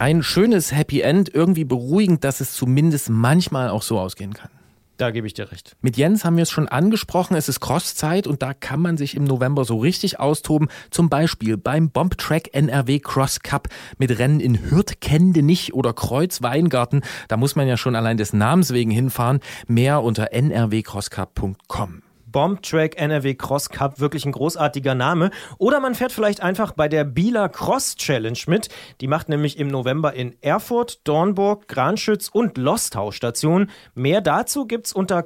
Ein 0.00 0.22
schönes 0.22 0.72
Happy 0.72 1.02
End, 1.02 1.28
irgendwie 1.34 1.64
beruhigend, 1.64 2.24
dass 2.24 2.40
es 2.40 2.54
zumindest 2.54 3.10
manchmal 3.10 3.68
auch 3.68 3.82
so 3.82 4.00
ausgehen 4.00 4.32
kann. 4.32 4.48
Da 4.96 5.10
gebe 5.10 5.26
ich 5.26 5.34
dir 5.34 5.52
recht. 5.52 5.76
Mit 5.82 5.98
Jens 5.98 6.24
haben 6.24 6.36
wir 6.36 6.44
es 6.44 6.50
schon 6.50 6.68
angesprochen, 6.68 7.36
es 7.36 7.50
ist 7.50 7.60
Crosszeit 7.60 8.26
und 8.26 8.40
da 8.40 8.54
kann 8.54 8.80
man 8.80 8.96
sich 8.96 9.14
im 9.14 9.24
November 9.24 9.66
so 9.66 9.76
richtig 9.76 10.18
austoben. 10.18 10.68
Zum 10.90 11.10
Beispiel 11.10 11.58
beim 11.58 11.90
Bombtrack 11.90 12.54
NRW 12.54 13.00
Cross 13.00 13.40
Cup 13.40 13.68
mit 13.98 14.18
Rennen 14.18 14.40
in 14.40 14.70
Hürth, 14.70 15.02
Kendenich 15.02 15.74
oder 15.74 15.92
Kreuzweingarten. 15.92 17.02
Da 17.28 17.36
muss 17.36 17.54
man 17.54 17.68
ja 17.68 17.76
schon 17.76 17.94
allein 17.94 18.16
des 18.16 18.32
Namens 18.32 18.72
wegen 18.72 18.90
hinfahren. 18.90 19.40
Mehr 19.66 20.02
unter 20.02 20.32
nrwcrosscup.com. 20.32 22.04
Bombtrack 22.30 23.00
NRW 23.00 23.34
Cross 23.34 23.70
Cup, 23.70 24.00
wirklich 24.00 24.24
ein 24.24 24.32
großartiger 24.32 24.94
Name. 24.94 25.30
Oder 25.58 25.80
man 25.80 25.94
fährt 25.94 26.12
vielleicht 26.12 26.42
einfach 26.42 26.72
bei 26.72 26.88
der 26.88 27.04
Bieler 27.04 27.48
Cross 27.48 27.96
Challenge 27.96 28.38
mit. 28.46 28.68
Die 29.00 29.06
macht 29.06 29.28
nämlich 29.28 29.58
im 29.58 29.68
November 29.68 30.14
in 30.14 30.36
Erfurt, 30.40 31.00
Dornburg, 31.04 31.68
Granschütz 31.68 32.28
und 32.28 32.58
Lostau 32.58 33.10
Station. 33.10 33.70
Mehr 33.94 34.20
dazu 34.20 34.66
gibt's 34.66 34.92
unter 34.92 35.22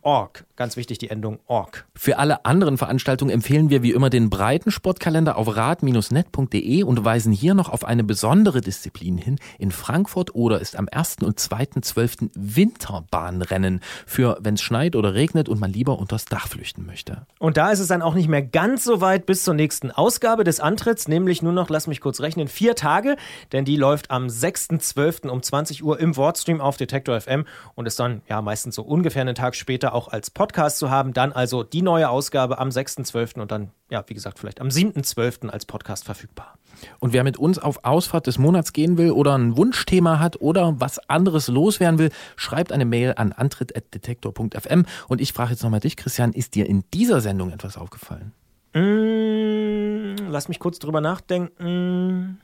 crosscup.org. 0.00 0.44
Ganz 0.56 0.76
wichtig 0.76 0.98
die 0.98 1.08
Endung 1.08 1.38
org. 1.46 1.86
Für 1.94 2.18
alle 2.18 2.44
anderen 2.44 2.76
Veranstaltungen 2.76 3.30
empfehlen 3.30 3.70
wir 3.70 3.82
wie 3.82 3.92
immer 3.92 4.10
den 4.10 4.28
breiten 4.28 4.70
Sportkalender 4.70 5.36
auf 5.36 5.56
rad-net.de 5.56 6.82
und 6.82 7.04
weisen 7.04 7.32
hier 7.32 7.54
noch 7.54 7.68
auf 7.70 7.84
eine 7.84 8.04
besondere 8.04 8.60
Disziplin 8.60 9.16
hin. 9.16 9.38
In 9.58 9.70
Frankfurt 9.70 10.34
oder 10.34 10.60
ist 10.60 10.76
am 10.76 10.88
1. 10.90 11.18
und 11.22 11.38
2.12. 11.38 12.30
Winterbahnrennen 12.34 13.80
für, 14.06 14.38
wenn 14.40 14.54
es 14.54 14.62
schneit 14.62 14.96
oder 14.96 15.14
regnet 15.14 15.48
und 15.48 15.60
man 15.60 15.72
lieber 15.72 15.98
unters 15.98 16.26
Dach 16.26 16.48
flüchten 16.48 16.84
möchte. 16.84 17.26
Und 17.38 17.56
da 17.56 17.70
ist 17.70 17.80
es 17.80 17.88
dann 17.88 18.02
auch 18.02 18.14
nicht 18.14 18.28
mehr 18.28 18.42
ganz 18.42 18.84
so 18.84 19.00
weit 19.00 19.26
bis 19.26 19.44
zur 19.44 19.54
nächsten 19.54 19.90
Ausgabe 19.90 20.44
des 20.44 20.60
Antritts, 20.60 21.08
nämlich 21.08 21.42
nur 21.42 21.52
noch, 21.52 21.70
lass 21.70 21.86
mich 21.86 22.00
kurz 22.00 22.20
rechnen, 22.20 22.48
vier 22.48 22.74
Tage, 22.74 23.16
denn 23.52 23.64
die 23.64 23.76
läuft 23.76 24.10
am 24.10 24.26
6.12. 24.26 25.28
um 25.28 25.42
20 25.42 25.82
Uhr 25.82 25.98
im 25.98 26.16
Wordstream 26.16 26.60
auf 26.60 26.76
Detektor 26.76 27.18
FM 27.18 27.46
und 27.74 27.86
ist 27.86 27.98
dann 27.98 28.20
ja 28.28 28.42
meistens 28.42 28.74
so 28.74 28.82
ungefähr 28.82 29.22
einen 29.22 29.34
Tag 29.34 29.54
später 29.54 29.89
später 29.90 29.94
auch 29.94 30.08
als 30.08 30.30
Podcast 30.30 30.78
zu 30.78 30.90
haben. 30.90 31.12
Dann 31.12 31.32
also 31.32 31.62
die 31.62 31.82
neue 31.82 32.08
Ausgabe 32.08 32.58
am 32.58 32.68
6.12. 32.68 33.40
und 33.40 33.50
dann, 33.50 33.70
ja, 33.90 34.04
wie 34.06 34.14
gesagt, 34.14 34.38
vielleicht 34.38 34.60
am 34.60 34.68
7.12. 34.68 35.48
als 35.48 35.66
Podcast 35.66 36.04
verfügbar. 36.04 36.54
Und 36.98 37.12
wer 37.12 37.24
mit 37.24 37.36
uns 37.36 37.58
auf 37.58 37.84
Ausfahrt 37.84 38.26
des 38.26 38.38
Monats 38.38 38.72
gehen 38.72 38.96
will 38.96 39.10
oder 39.10 39.36
ein 39.36 39.56
Wunschthema 39.56 40.18
hat 40.18 40.40
oder 40.40 40.80
was 40.80 40.98
anderes 41.10 41.48
loswerden 41.48 41.98
will, 41.98 42.10
schreibt 42.36 42.72
eine 42.72 42.84
Mail 42.84 43.14
an 43.16 43.32
antritt.detektor.fm. 43.32 44.86
Und 45.08 45.20
ich 45.20 45.32
frage 45.32 45.50
jetzt 45.50 45.62
nochmal 45.62 45.80
dich, 45.80 45.96
Christian, 45.96 46.32
ist 46.32 46.54
dir 46.54 46.66
in 46.66 46.84
dieser 46.94 47.20
Sendung 47.20 47.50
etwas 47.50 47.76
aufgefallen? 47.76 48.32
Mm, 48.72 50.30
lass 50.30 50.48
mich 50.48 50.58
kurz 50.58 50.78
drüber 50.78 51.00
nachdenken. 51.00 52.40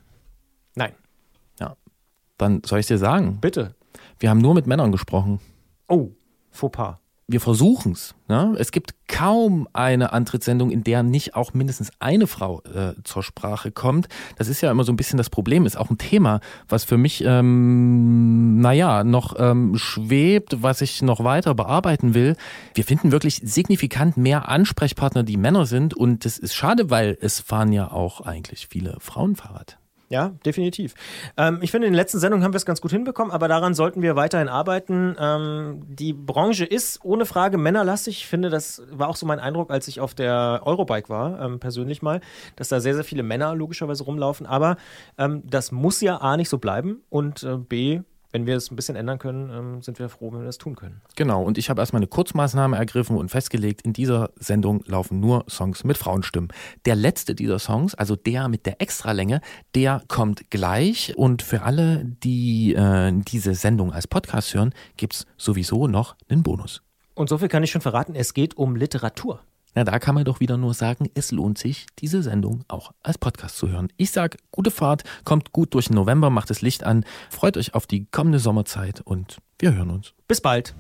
Nein. 0.75 0.93
Ja. 1.61 1.77
Dann 2.37 2.63
soll 2.67 2.81
ich 2.81 2.87
dir 2.87 2.99
sagen. 2.99 3.39
Bitte. 3.41 3.75
Wir 4.19 4.29
haben 4.29 4.41
nur 4.41 4.55
mit 4.55 4.67
Männern 4.67 4.93
gesprochen. 4.93 5.41
Oh, 5.89 6.11
Fauxpas. 6.51 6.97
Wir 7.29 7.41
versuchen's. 7.41 8.15
Ne? 8.29 8.55
Es 8.57 8.71
gibt 8.71 8.95
kaum 9.09 9.67
eine 9.73 10.13
Antrittssendung, 10.13 10.71
in 10.71 10.85
der 10.85 11.03
nicht 11.03 11.35
auch 11.35 11.55
mindestens 11.55 11.91
eine 11.99 12.29
Frau 12.29 12.63
äh, 12.63 12.95
zur 13.03 13.25
Sprache 13.25 13.73
kommt. 13.73 14.07
Das 14.37 14.47
ist 14.47 14.61
ja 14.61 14.71
immer 14.71 14.85
so 14.85 14.93
ein 14.93 14.97
bisschen 14.97 15.17
das 15.17 15.29
Problem, 15.29 15.67
ist 15.67 15.77
auch 15.77 15.91
ein 15.91 15.99
Thema, 15.99 16.39
was 16.69 16.85
für 16.85 16.97
mich, 16.97 17.25
ähm, 17.27 18.61
naja, 18.61 19.03
noch 19.03 19.35
ähm, 19.39 19.77
schwebt, 19.77 20.63
was 20.63 20.83
ich 20.83 21.03
noch 21.03 21.25
weiter 21.25 21.57
bearbeiten 21.57 22.15
will. 22.15 22.37
Wir 22.75 22.85
finden 22.85 23.11
wirklich 23.11 23.41
signifikant 23.43 24.17
mehr 24.17 24.49
Ansprechpartner, 24.49 25.25
die 25.25 25.37
Männer 25.37 25.67
sind. 25.67 25.95
Und 25.95 26.25
das 26.25 26.39
ist 26.39 26.55
schade, 26.55 26.91
weil 26.91 27.19
es 27.21 27.41
fahren 27.41 27.73
ja 27.73 27.91
auch 27.91 28.21
eigentlich 28.21 28.69
viele 28.69 28.99
Frauen 29.01 29.35
Fahrrad. 29.35 29.79
Ja, 30.09 30.33
definitiv. 30.45 30.95
Ähm, 31.37 31.59
ich 31.63 31.73
finde, 31.73 31.89
in 31.89 31.93
den 31.93 31.97
letzten 31.97 32.21
Sendungen 32.21 32.45
haben 32.45 32.53
wir 32.53 32.59
es 32.59 32.67
ganz 32.67 32.81
gut 32.81 32.93
hinbekommen, 32.93 33.33
aber 33.33 33.49
daran 33.49 33.75
sollten 33.75 34.03
wir 34.03 34.15
weiterhin 34.15 34.49
arbeiten. 34.49 35.17
Ähm, 35.19 35.83
die 35.89 36.13
Branche 36.13 36.65
ist 36.65 37.05
ohne 37.05 37.27
Frage 37.27 37.59
männerlastig. 37.59 38.19
Ich 38.19 38.27
finde, 38.29 38.49
das 38.49 38.83
war 38.93 39.09
auch 39.09 39.17
so 39.17 39.27
mein 39.27 39.41
Eindruck, 39.41 39.73
als 39.73 39.89
ich 39.89 39.99
auf 39.99 40.15
der 40.15 40.61
Eurobike 40.65 41.09
war, 41.09 41.41
ähm, 41.41 41.59
persönlich 41.59 42.03
mal, 42.03 42.21
dass 42.55 42.69
da 42.69 42.79
sehr, 42.79 42.95
sehr 42.95 43.03
viele 43.03 43.25
Männer 43.25 43.55
logischerweise 43.57 44.05
rumlaufen. 44.05 44.47
Aber 44.47 44.77
ähm, 45.19 45.43
das 45.45 45.73
muss 45.73 46.01
ja 46.01 46.19
A 46.19 46.37
nicht 46.37 46.51
so 46.51 46.59
bleiben 46.59 47.03
und 47.11 47.43
äh, 47.43 47.57
B, 47.57 48.03
wenn 48.37 48.47
wir 48.47 48.57
es 48.57 48.71
ein 48.71 48.77
bisschen 48.77 48.97
ändern 48.97 49.19
können, 49.19 49.49
ähm, 49.51 49.83
sind 49.83 49.99
wir 49.99 50.11
froh, 50.11 50.31
wenn 50.31 50.41
wir 50.41 50.45
das 50.45 50.59
tun 50.59 50.77
können. 50.77 51.01
Genau, 51.15 51.43
und 51.43 51.57
ich 51.57 51.71
habe 51.71 51.81
erstmal 51.81 52.01
eine 52.01 52.07
Kurzmaßnahme 52.07 52.77
ergriffen 52.77 53.17
und 53.17 53.31
festgelegt, 53.31 53.81
in 53.81 53.95
dieser 53.95 54.29
Sendung 54.39 54.83
laufen 54.85 55.21
nur 55.21 55.47
Songs 55.49 55.85
mit 55.85 55.97
Frauenstimmen. 55.97 56.51
Der 56.85 56.97
letzte 56.97 57.35
dieser 57.35 57.59
Songs, 57.59 57.95
also 57.95 58.15
der 58.15 58.49
mit 58.49 58.67
der 58.67 58.83
Extralänge, 58.83 59.41
der 59.75 60.03
kommt 60.09 60.51
gleich. 60.51 61.15
Und 61.17 61.41
für 61.41 61.63
alle, 61.63 62.05
die 62.05 62.75
äh, 62.75 63.11
diese 63.27 63.55
Sendung 63.55 63.91
als 63.91 64.07
Podcast 64.07 64.53
hören, 64.53 64.75
gibt's 64.99 65.25
sowieso 65.39 65.87
noch 65.87 66.15
einen 66.29 66.43
Bonus. 66.43 66.83
Und 67.15 67.31
so 67.31 67.39
viel 67.39 67.49
kann 67.49 67.63
ich 67.63 67.71
schon 67.71 67.81
verraten, 67.81 68.15
es 68.15 68.35
geht 68.35 68.59
um 68.59 68.77
Literatur. 68.77 69.41
Na, 69.77 69.85
da 69.85 69.99
kann 69.99 70.15
man 70.15 70.25
doch 70.25 70.41
wieder 70.41 70.57
nur 70.57 70.73
sagen, 70.73 71.11
es 71.13 71.33
lohnt 71.33 71.59
sich, 71.59 71.85
diese 71.99 72.23
Sendung 72.23 72.65
auch 72.67 72.93
als 73.03 73.19
Podcast 73.19 73.59
zu 73.59 73.69
hören. 73.69 73.89
Ich 73.99 74.11
sag, 74.11 74.39
gute 74.51 74.71
Fahrt, 74.71 75.05
kommt 75.25 75.53
gut 75.53 75.75
durch 75.75 75.89
den 75.89 75.97
November, 75.97 76.31
macht 76.31 76.49
das 76.49 76.63
Licht 76.63 76.83
an, 76.83 77.05
freut 77.29 77.59
euch 77.59 77.75
auf 77.75 77.87
die 77.87 78.07
kommende 78.07 78.39
Sommerzeit 78.39 79.03
und 79.03 79.37
wir 79.59 79.75
hören 79.75 79.91
uns. 79.91 80.15
Bis 80.27 80.41
bald. 80.41 80.75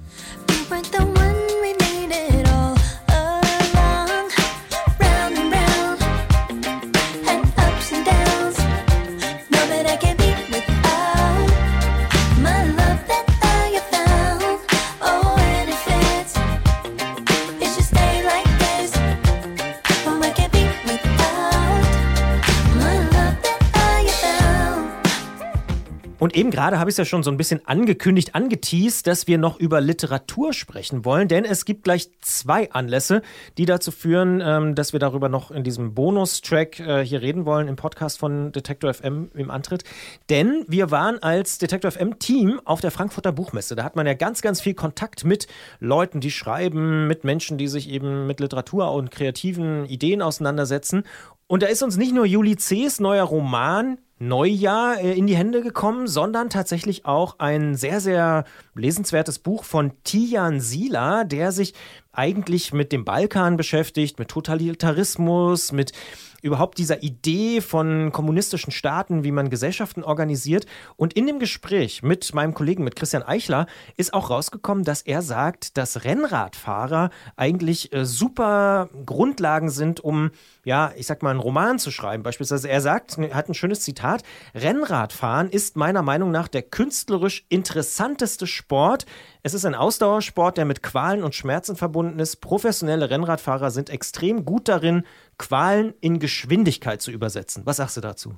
Und 26.26 26.34
eben 26.34 26.50
gerade 26.50 26.80
habe 26.80 26.90
ich 26.90 26.94
es 26.94 26.98
ja 26.98 27.04
schon 27.04 27.22
so 27.22 27.30
ein 27.30 27.36
bisschen 27.36 27.64
angekündigt, 27.68 28.34
angeteased, 28.34 29.06
dass 29.06 29.28
wir 29.28 29.38
noch 29.38 29.60
über 29.60 29.80
Literatur 29.80 30.52
sprechen 30.52 31.04
wollen, 31.04 31.28
denn 31.28 31.44
es 31.44 31.64
gibt 31.64 31.84
gleich 31.84 32.10
zwei 32.20 32.68
Anlässe, 32.72 33.22
die 33.58 33.64
dazu 33.64 33.92
führen, 33.92 34.42
ähm, 34.44 34.74
dass 34.74 34.92
wir 34.92 34.98
darüber 34.98 35.28
noch 35.28 35.52
in 35.52 35.62
diesem 35.62 35.94
Bonustrack 35.94 36.80
äh, 36.80 37.06
hier 37.06 37.22
reden 37.22 37.46
wollen 37.46 37.68
im 37.68 37.76
Podcast 37.76 38.18
von 38.18 38.50
Detektor 38.50 38.92
FM 38.92 39.30
im 39.34 39.52
Antritt. 39.52 39.84
Denn 40.28 40.64
wir 40.66 40.90
waren 40.90 41.22
als 41.22 41.58
Detektor 41.58 41.92
FM 41.92 42.18
Team 42.18 42.60
auf 42.64 42.80
der 42.80 42.90
Frankfurter 42.90 43.30
Buchmesse. 43.30 43.76
Da 43.76 43.84
hat 43.84 43.94
man 43.94 44.08
ja 44.08 44.14
ganz, 44.14 44.42
ganz 44.42 44.60
viel 44.60 44.74
Kontakt 44.74 45.24
mit 45.24 45.46
Leuten, 45.78 46.18
die 46.18 46.32
schreiben, 46.32 47.06
mit 47.06 47.22
Menschen, 47.22 47.56
die 47.56 47.68
sich 47.68 47.88
eben 47.88 48.26
mit 48.26 48.40
Literatur 48.40 48.90
und 48.90 49.12
kreativen 49.12 49.86
Ideen 49.86 50.22
auseinandersetzen. 50.22 51.04
Und 51.46 51.62
da 51.62 51.68
ist 51.68 51.84
uns 51.84 51.96
nicht 51.96 52.12
nur 52.12 52.26
Juli 52.26 52.56
C.'s 52.56 52.98
neuer 52.98 53.22
Roman 53.22 53.98
Neujahr 54.18 55.01
äh, 55.01 55.12
in 55.12 55.26
die 55.26 55.36
Hände 55.36 55.62
gekommen, 55.62 56.06
sondern 56.06 56.51
tatsächlich 56.51 57.05
auch 57.05 57.38
ein 57.38 57.74
sehr, 57.74 58.01
sehr 58.01 58.44
lesenswertes 58.74 59.38
Buch 59.38 59.64
von 59.64 59.93
Tijan 60.05 60.60
Sila, 60.60 61.24
der 61.24 61.52
sich 61.52 61.74
eigentlich 62.12 62.72
mit 62.72 62.93
dem 62.93 63.05
Balkan 63.05 63.56
beschäftigt, 63.56 64.18
mit 64.18 64.28
Totalitarismus, 64.28 65.72
mit 65.72 65.93
überhaupt 66.42 66.78
dieser 66.78 67.02
Idee 67.02 67.60
von 67.60 68.12
kommunistischen 68.12 68.72
Staaten, 68.72 69.24
wie 69.24 69.32
man 69.32 69.50
Gesellschaften 69.50 70.04
organisiert. 70.04 70.66
Und 70.96 71.12
in 71.14 71.26
dem 71.26 71.38
Gespräch 71.38 72.02
mit 72.02 72.34
meinem 72.34 72.54
Kollegen, 72.54 72.84
mit 72.84 72.96
Christian 72.96 73.22
Eichler, 73.22 73.66
ist 73.96 74.14
auch 74.14 74.30
rausgekommen, 74.30 74.84
dass 74.84 75.02
er 75.02 75.22
sagt, 75.22 75.76
dass 75.76 76.04
Rennradfahrer 76.04 77.10
eigentlich 77.36 77.92
äh, 77.92 78.04
super 78.04 78.88
Grundlagen 79.04 79.70
sind, 79.70 80.00
um, 80.00 80.30
ja, 80.64 80.92
ich 80.96 81.06
sag 81.06 81.22
mal, 81.22 81.30
einen 81.30 81.40
Roman 81.40 81.78
zu 81.78 81.90
schreiben. 81.90 82.22
Beispielsweise, 82.22 82.68
er 82.68 82.80
sagt, 82.80 83.18
er 83.18 83.34
hat 83.34 83.48
ein 83.48 83.54
schönes 83.54 83.80
Zitat, 83.80 84.22
Rennradfahren 84.54 85.50
ist 85.50 85.76
meiner 85.76 86.02
Meinung 86.02 86.30
nach 86.30 86.48
der 86.48 86.62
künstlerisch 86.62 87.44
interessanteste 87.48 88.46
Sport. 88.46 89.06
Es 89.42 89.54
ist 89.54 89.64
ein 89.64 89.74
Ausdauersport, 89.74 90.56
der 90.56 90.64
mit 90.64 90.82
Qualen 90.82 91.22
und 91.22 91.34
Schmerzen 91.34 91.76
verbunden 91.76 92.18
ist. 92.18 92.36
Professionelle 92.40 93.10
Rennradfahrer 93.10 93.70
sind 93.70 93.90
extrem 93.90 94.44
gut 94.44 94.68
darin, 94.68 95.04
Qualen 95.38 95.94
in 96.00 96.18
Geschwindigkeit 96.18 97.02
zu 97.02 97.10
übersetzen. 97.10 97.62
Was 97.66 97.76
sagst 97.76 97.96
du 97.96 98.00
dazu? 98.00 98.34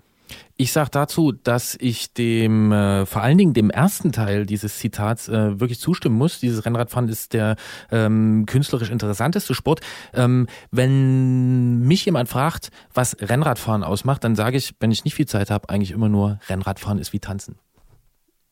Ich 0.56 0.72
sage 0.72 0.90
dazu, 0.90 1.32
dass 1.32 1.76
ich 1.80 2.12
dem, 2.12 2.72
äh, 2.72 3.06
vor 3.06 3.22
allen 3.22 3.38
Dingen 3.38 3.54
dem 3.54 3.70
ersten 3.70 4.12
Teil 4.12 4.44
dieses 4.44 4.78
Zitats 4.78 5.28
äh, 5.28 5.58
wirklich 5.60 5.78
zustimmen 5.80 6.16
muss. 6.16 6.40
Dieses 6.40 6.64
Rennradfahren 6.64 7.08
ist 7.08 7.32
der 7.32 7.56
ähm, 7.90 8.44
künstlerisch 8.46 8.90
interessanteste 8.90 9.54
Sport. 9.54 9.80
Ähm, 10.12 10.48
wenn 10.70 11.80
mich 11.80 12.04
jemand 12.04 12.28
fragt, 12.28 12.70
was 12.92 13.16
Rennradfahren 13.20 13.84
ausmacht, 13.84 14.24
dann 14.24 14.36
sage 14.36 14.56
ich, 14.56 14.74
wenn 14.80 14.90
ich 14.90 15.04
nicht 15.04 15.14
viel 15.14 15.26
Zeit 15.26 15.50
habe, 15.50 15.68
eigentlich 15.68 15.92
immer 15.92 16.08
nur, 16.08 16.38
Rennradfahren 16.48 16.98
ist 16.98 17.12
wie 17.12 17.20
Tanzen. 17.20 17.56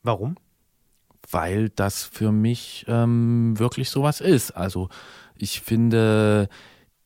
Warum? 0.03 0.35
Weil 1.29 1.69
das 1.69 2.03
für 2.03 2.31
mich 2.31 2.85
ähm, 2.87 3.59
wirklich 3.59 3.89
sowas 3.89 4.21
ist. 4.21 4.51
Also 4.51 4.87
ich 5.35 5.59
finde 5.61 6.47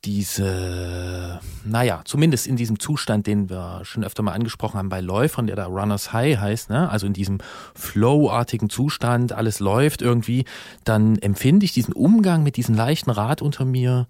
diese, 0.05 1.39
naja, 1.63 2.01
zumindest 2.05 2.47
in 2.47 2.55
diesem 2.55 2.79
Zustand, 2.79 3.27
den 3.27 3.49
wir 3.49 3.81
schon 3.83 4.03
öfter 4.03 4.23
mal 4.23 4.33
angesprochen 4.33 4.79
haben 4.79 4.89
bei 4.89 4.99
Läufern, 4.99 5.45
der 5.45 5.55
da 5.55 5.65
Runners 5.67 6.11
High 6.11 6.39
heißt, 6.39 6.71
ne? 6.71 6.89
also 6.89 7.05
in 7.05 7.13
diesem 7.13 7.37
flowartigen 7.75 8.69
Zustand, 8.69 9.31
alles 9.31 9.59
läuft 9.59 10.01
irgendwie, 10.01 10.45
dann 10.83 11.17
empfinde 11.19 11.65
ich 11.65 11.73
diesen 11.73 11.93
Umgang 11.93 12.41
mit 12.41 12.57
diesem 12.57 12.73
leichten 12.73 13.11
Rad 13.11 13.43
unter 13.43 13.63
mir, 13.63 14.07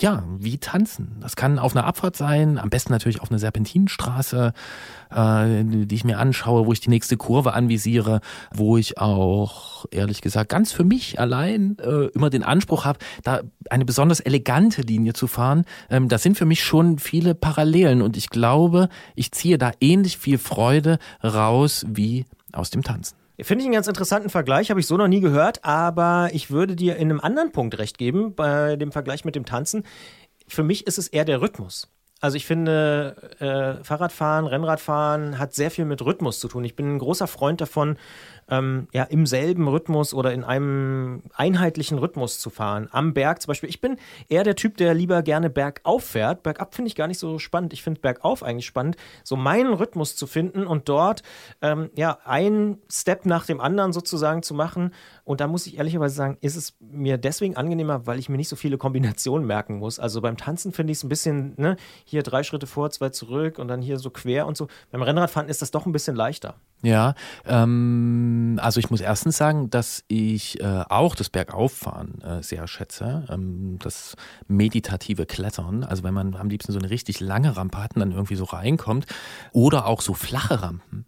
ja, 0.00 0.22
wie 0.38 0.58
tanzen. 0.58 1.16
Das 1.20 1.36
kann 1.36 1.58
auf 1.58 1.74
einer 1.74 1.86
Abfahrt 1.86 2.16
sein, 2.16 2.58
am 2.58 2.70
besten 2.70 2.92
natürlich 2.92 3.20
auf 3.20 3.30
einer 3.30 3.38
Serpentinenstraße, 3.38 4.52
äh, 5.10 5.64
die 5.64 5.94
ich 5.94 6.04
mir 6.04 6.18
anschaue, 6.18 6.66
wo 6.66 6.72
ich 6.72 6.80
die 6.80 6.90
nächste 6.90 7.16
Kurve 7.16 7.54
anvisiere, 7.54 8.20
wo 8.52 8.76
ich 8.76 8.98
auch, 8.98 9.86
ehrlich 9.90 10.20
gesagt, 10.20 10.50
ganz 10.50 10.72
für 10.72 10.84
mich 10.84 11.18
allein 11.20 11.76
äh, 11.80 12.06
immer 12.08 12.30
den 12.30 12.42
Anspruch 12.42 12.84
habe, 12.84 12.98
da 13.22 13.40
eine 13.70 13.84
besonders 13.84 14.20
elegante 14.20 14.82
Linie 14.82 15.12
zu 15.12 15.26
fahren. 15.26 15.64
Ähm, 15.90 16.08
das 16.08 16.22
sind 16.22 16.36
für 16.36 16.46
mich 16.46 16.62
schon 16.62 16.98
viele 16.98 17.34
Parallelen 17.34 18.02
und 18.02 18.16
ich 18.16 18.30
glaube, 18.30 18.88
ich 19.14 19.32
ziehe 19.32 19.58
da 19.58 19.72
ähnlich 19.80 20.18
viel 20.18 20.38
Freude 20.38 20.98
raus 21.22 21.84
wie 21.88 22.24
aus 22.52 22.70
dem 22.70 22.82
Tanzen. 22.82 23.16
Finde 23.40 23.62
ich 23.62 23.66
einen 23.66 23.74
ganz 23.74 23.86
interessanten 23.86 24.30
Vergleich, 24.30 24.70
habe 24.70 24.80
ich 24.80 24.86
so 24.86 24.96
noch 24.96 25.08
nie 25.08 25.20
gehört, 25.20 25.64
aber 25.64 26.30
ich 26.32 26.50
würde 26.50 26.74
dir 26.74 26.96
in 26.96 27.10
einem 27.10 27.20
anderen 27.20 27.52
Punkt 27.52 27.78
recht 27.78 27.98
geben, 27.98 28.34
bei 28.34 28.76
dem 28.76 28.92
Vergleich 28.92 29.24
mit 29.24 29.34
dem 29.34 29.44
Tanzen. 29.44 29.84
Für 30.48 30.62
mich 30.62 30.86
ist 30.86 30.96
es 30.96 31.08
eher 31.08 31.24
der 31.24 31.42
Rhythmus. 31.42 31.88
Also 32.20 32.38
ich 32.38 32.46
finde, 32.46 33.14
äh, 33.40 33.84
Fahrradfahren, 33.84 34.46
Rennradfahren 34.46 35.38
hat 35.38 35.52
sehr 35.54 35.70
viel 35.70 35.84
mit 35.84 36.00
Rhythmus 36.00 36.40
zu 36.40 36.48
tun. 36.48 36.64
Ich 36.64 36.74
bin 36.74 36.94
ein 36.94 36.98
großer 36.98 37.26
Freund 37.26 37.60
davon, 37.60 37.98
ähm, 38.50 38.88
ja, 38.92 39.04
im 39.04 39.26
selben 39.26 39.68
Rhythmus 39.68 40.14
oder 40.14 40.32
in 40.32 40.44
einem 40.44 41.22
einheitlichen 41.34 41.98
Rhythmus 41.98 42.38
zu 42.38 42.50
fahren. 42.50 42.88
Am 42.92 43.14
Berg 43.14 43.42
zum 43.42 43.48
Beispiel. 43.48 43.68
Ich 43.68 43.80
bin 43.80 43.96
eher 44.28 44.44
der 44.44 44.56
Typ, 44.56 44.76
der 44.76 44.94
lieber 44.94 45.22
gerne 45.22 45.50
bergauf 45.50 46.04
fährt. 46.04 46.42
Bergab 46.42 46.74
finde 46.74 46.88
ich 46.88 46.94
gar 46.94 47.08
nicht 47.08 47.18
so 47.18 47.38
spannend. 47.38 47.72
Ich 47.72 47.82
finde 47.82 48.00
bergauf 48.00 48.42
eigentlich 48.42 48.66
spannend, 48.66 48.96
so 49.24 49.36
meinen 49.36 49.72
Rhythmus 49.72 50.16
zu 50.16 50.26
finden 50.26 50.66
und 50.66 50.88
dort 50.88 51.22
ähm, 51.62 51.90
ja 51.96 52.18
ein 52.24 52.78
Step 52.90 53.26
nach 53.26 53.46
dem 53.46 53.60
anderen 53.60 53.92
sozusagen 53.92 54.42
zu 54.42 54.54
machen. 54.54 54.92
Und 55.26 55.40
da 55.40 55.48
muss 55.48 55.66
ich 55.66 55.76
ehrlicherweise 55.76 56.14
sagen, 56.14 56.38
ist 56.40 56.54
es 56.54 56.76
mir 56.78 57.18
deswegen 57.18 57.56
angenehmer, 57.56 58.06
weil 58.06 58.20
ich 58.20 58.28
mir 58.28 58.36
nicht 58.36 58.48
so 58.48 58.54
viele 58.54 58.78
Kombinationen 58.78 59.44
merken 59.44 59.78
muss. 59.78 59.98
Also 59.98 60.20
beim 60.20 60.36
Tanzen 60.36 60.70
finde 60.72 60.92
ich 60.92 60.98
es 60.98 61.04
ein 61.04 61.08
bisschen, 61.08 61.54
ne, 61.56 61.76
hier 62.04 62.22
drei 62.22 62.44
Schritte 62.44 62.68
vor, 62.68 62.90
zwei 62.90 63.08
zurück 63.08 63.58
und 63.58 63.66
dann 63.66 63.82
hier 63.82 63.98
so 63.98 64.10
quer 64.10 64.46
und 64.46 64.56
so. 64.56 64.68
Beim 64.92 65.02
Rennradfahren 65.02 65.48
ist 65.48 65.62
das 65.62 65.72
doch 65.72 65.84
ein 65.84 65.90
bisschen 65.90 66.14
leichter. 66.14 66.54
Ja, 66.82 67.14
ähm, 67.44 68.60
also 68.62 68.78
ich 68.78 68.88
muss 68.88 69.00
erstens 69.00 69.36
sagen, 69.36 69.68
dass 69.68 70.04
ich 70.06 70.60
äh, 70.60 70.84
auch 70.88 71.16
das 71.16 71.28
Bergauffahren 71.28 72.22
äh, 72.22 72.42
sehr 72.44 72.68
schätze, 72.68 73.24
ähm, 73.28 73.80
das 73.82 74.14
meditative 74.46 75.26
Klettern, 75.26 75.82
also 75.82 76.04
wenn 76.04 76.14
man 76.14 76.36
am 76.36 76.48
liebsten 76.48 76.70
so 76.70 76.78
eine 76.78 76.90
richtig 76.90 77.18
lange 77.18 77.56
Rampe 77.56 77.82
hat 77.82 77.96
und 77.96 78.00
dann 78.00 78.12
irgendwie 78.12 78.36
so 78.36 78.44
reinkommt 78.44 79.06
oder 79.52 79.86
auch 79.86 80.02
so 80.02 80.14
flache 80.14 80.62
Rampen 80.62 81.04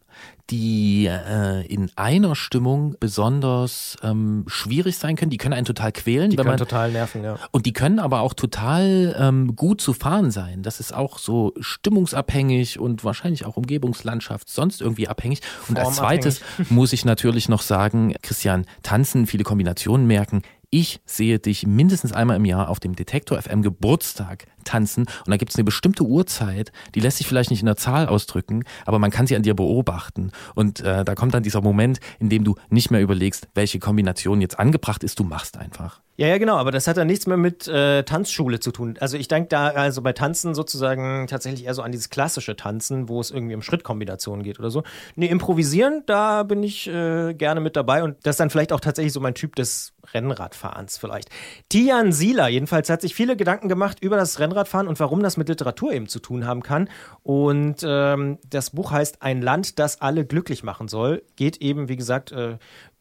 die 0.50 1.06
äh, 1.06 1.66
in 1.66 1.90
einer 1.96 2.34
Stimmung 2.34 2.96
besonders 2.98 3.96
ähm, 4.02 4.44
schwierig 4.46 4.96
sein 4.96 5.16
können. 5.16 5.30
Die 5.30 5.36
können 5.36 5.52
einen 5.52 5.66
total 5.66 5.92
quälen. 5.92 6.30
Die 6.30 6.36
können 6.36 6.48
man, 6.48 6.58
total 6.58 6.90
nerven, 6.90 7.22
ja. 7.22 7.38
Und 7.50 7.66
die 7.66 7.72
können 7.72 7.98
aber 7.98 8.20
auch 8.20 8.32
total 8.32 9.14
ähm, 9.18 9.56
gut 9.56 9.80
zu 9.80 9.92
fahren 9.92 10.30
sein. 10.30 10.62
Das 10.62 10.80
ist 10.80 10.94
auch 10.94 11.18
so 11.18 11.52
stimmungsabhängig 11.60 12.78
und 12.78 13.04
wahrscheinlich 13.04 13.44
auch 13.44 13.56
Umgebungslandschaft 13.56 14.48
sonst 14.48 14.80
irgendwie 14.80 15.08
abhängig. 15.08 15.40
Und 15.68 15.78
als 15.78 15.96
zweites 15.96 16.40
muss 16.70 16.92
ich 16.92 17.04
natürlich 17.04 17.48
noch 17.48 17.62
sagen, 17.62 18.14
Christian, 18.22 18.64
tanzen, 18.82 19.26
viele 19.26 19.44
Kombinationen 19.44 20.06
merken. 20.06 20.42
Ich 20.70 21.00
sehe 21.06 21.38
dich 21.38 21.66
mindestens 21.66 22.12
einmal 22.12 22.36
im 22.36 22.44
Jahr 22.44 22.68
auf 22.68 22.78
dem 22.78 22.94
Detektor 22.94 23.40
FM 23.40 23.62
Geburtstag 23.62 24.46
tanzen 24.68 25.02
und 25.02 25.30
da 25.30 25.36
gibt 25.36 25.50
es 25.50 25.56
eine 25.56 25.64
bestimmte 25.64 26.04
Uhrzeit, 26.04 26.72
die 26.94 27.00
lässt 27.00 27.18
sich 27.18 27.26
vielleicht 27.26 27.50
nicht 27.50 27.60
in 27.60 27.66
der 27.66 27.76
Zahl 27.76 28.06
ausdrücken, 28.06 28.64
aber 28.86 28.98
man 28.98 29.10
kann 29.10 29.26
sie 29.26 29.36
an 29.36 29.42
dir 29.42 29.54
beobachten. 29.54 30.30
Und 30.54 30.80
äh, 30.80 31.04
da 31.04 31.14
kommt 31.14 31.34
dann 31.34 31.42
dieser 31.42 31.60
Moment, 31.60 32.00
in 32.18 32.28
dem 32.28 32.44
du 32.44 32.54
nicht 32.70 32.90
mehr 32.90 33.00
überlegst, 33.00 33.48
welche 33.54 33.78
Kombination 33.78 34.40
jetzt 34.40 34.58
angebracht 34.58 35.02
ist, 35.02 35.18
du 35.18 35.24
machst 35.24 35.56
einfach. 35.56 36.00
Ja, 36.20 36.26
ja, 36.26 36.38
genau, 36.38 36.56
aber 36.56 36.72
das 36.72 36.88
hat 36.88 36.96
dann 36.96 37.06
nichts 37.06 37.28
mehr 37.28 37.36
mit 37.36 37.68
äh, 37.68 38.02
Tanzschule 38.02 38.58
zu 38.58 38.72
tun. 38.72 38.96
Also 38.98 39.16
ich 39.16 39.28
denke 39.28 39.50
da 39.50 39.68
also 39.68 40.02
bei 40.02 40.12
Tanzen 40.12 40.52
sozusagen 40.52 41.28
tatsächlich 41.28 41.64
eher 41.64 41.74
so 41.74 41.82
an 41.82 41.92
dieses 41.92 42.10
klassische 42.10 42.56
Tanzen, 42.56 43.08
wo 43.08 43.20
es 43.20 43.30
irgendwie 43.30 43.54
um 43.54 43.62
Schrittkombinationen 43.62 44.42
geht 44.42 44.58
oder 44.58 44.70
so. 44.70 44.82
Nee, 45.14 45.26
improvisieren, 45.26 46.02
da 46.06 46.42
bin 46.42 46.64
ich 46.64 46.88
äh, 46.88 47.34
gerne 47.34 47.60
mit 47.60 47.76
dabei 47.76 48.02
und 48.02 48.16
das 48.24 48.32
ist 48.32 48.40
dann 48.40 48.50
vielleicht 48.50 48.72
auch 48.72 48.80
tatsächlich 48.80 49.12
so 49.12 49.20
mein 49.20 49.34
Typ 49.34 49.54
des 49.54 49.92
Rennradfahrens 50.12 50.98
vielleicht. 50.98 51.28
Tian 51.68 52.10
Sieler 52.10 52.48
jedenfalls 52.48 52.90
hat 52.90 53.00
sich 53.00 53.14
viele 53.14 53.36
Gedanken 53.36 53.68
gemacht 53.68 53.98
über 54.00 54.16
das 54.16 54.40
Rennradfahren 54.58 54.88
und 54.88 55.00
warum 55.00 55.22
das 55.22 55.36
mit 55.36 55.48
Literatur 55.48 55.92
eben 55.92 56.08
zu 56.08 56.18
tun 56.18 56.46
haben 56.46 56.62
kann. 56.62 56.88
Und 57.22 57.76
ähm, 57.84 58.38
das 58.48 58.70
Buch 58.70 58.90
heißt 58.90 59.22
Ein 59.22 59.42
Land, 59.42 59.78
das 59.78 60.00
alle 60.00 60.24
glücklich 60.24 60.62
machen 60.62 60.88
soll. 60.88 61.22
Geht 61.36 61.58
eben, 61.58 61.88
wie 61.88 61.96
gesagt, 61.96 62.32
äh, 62.32 62.58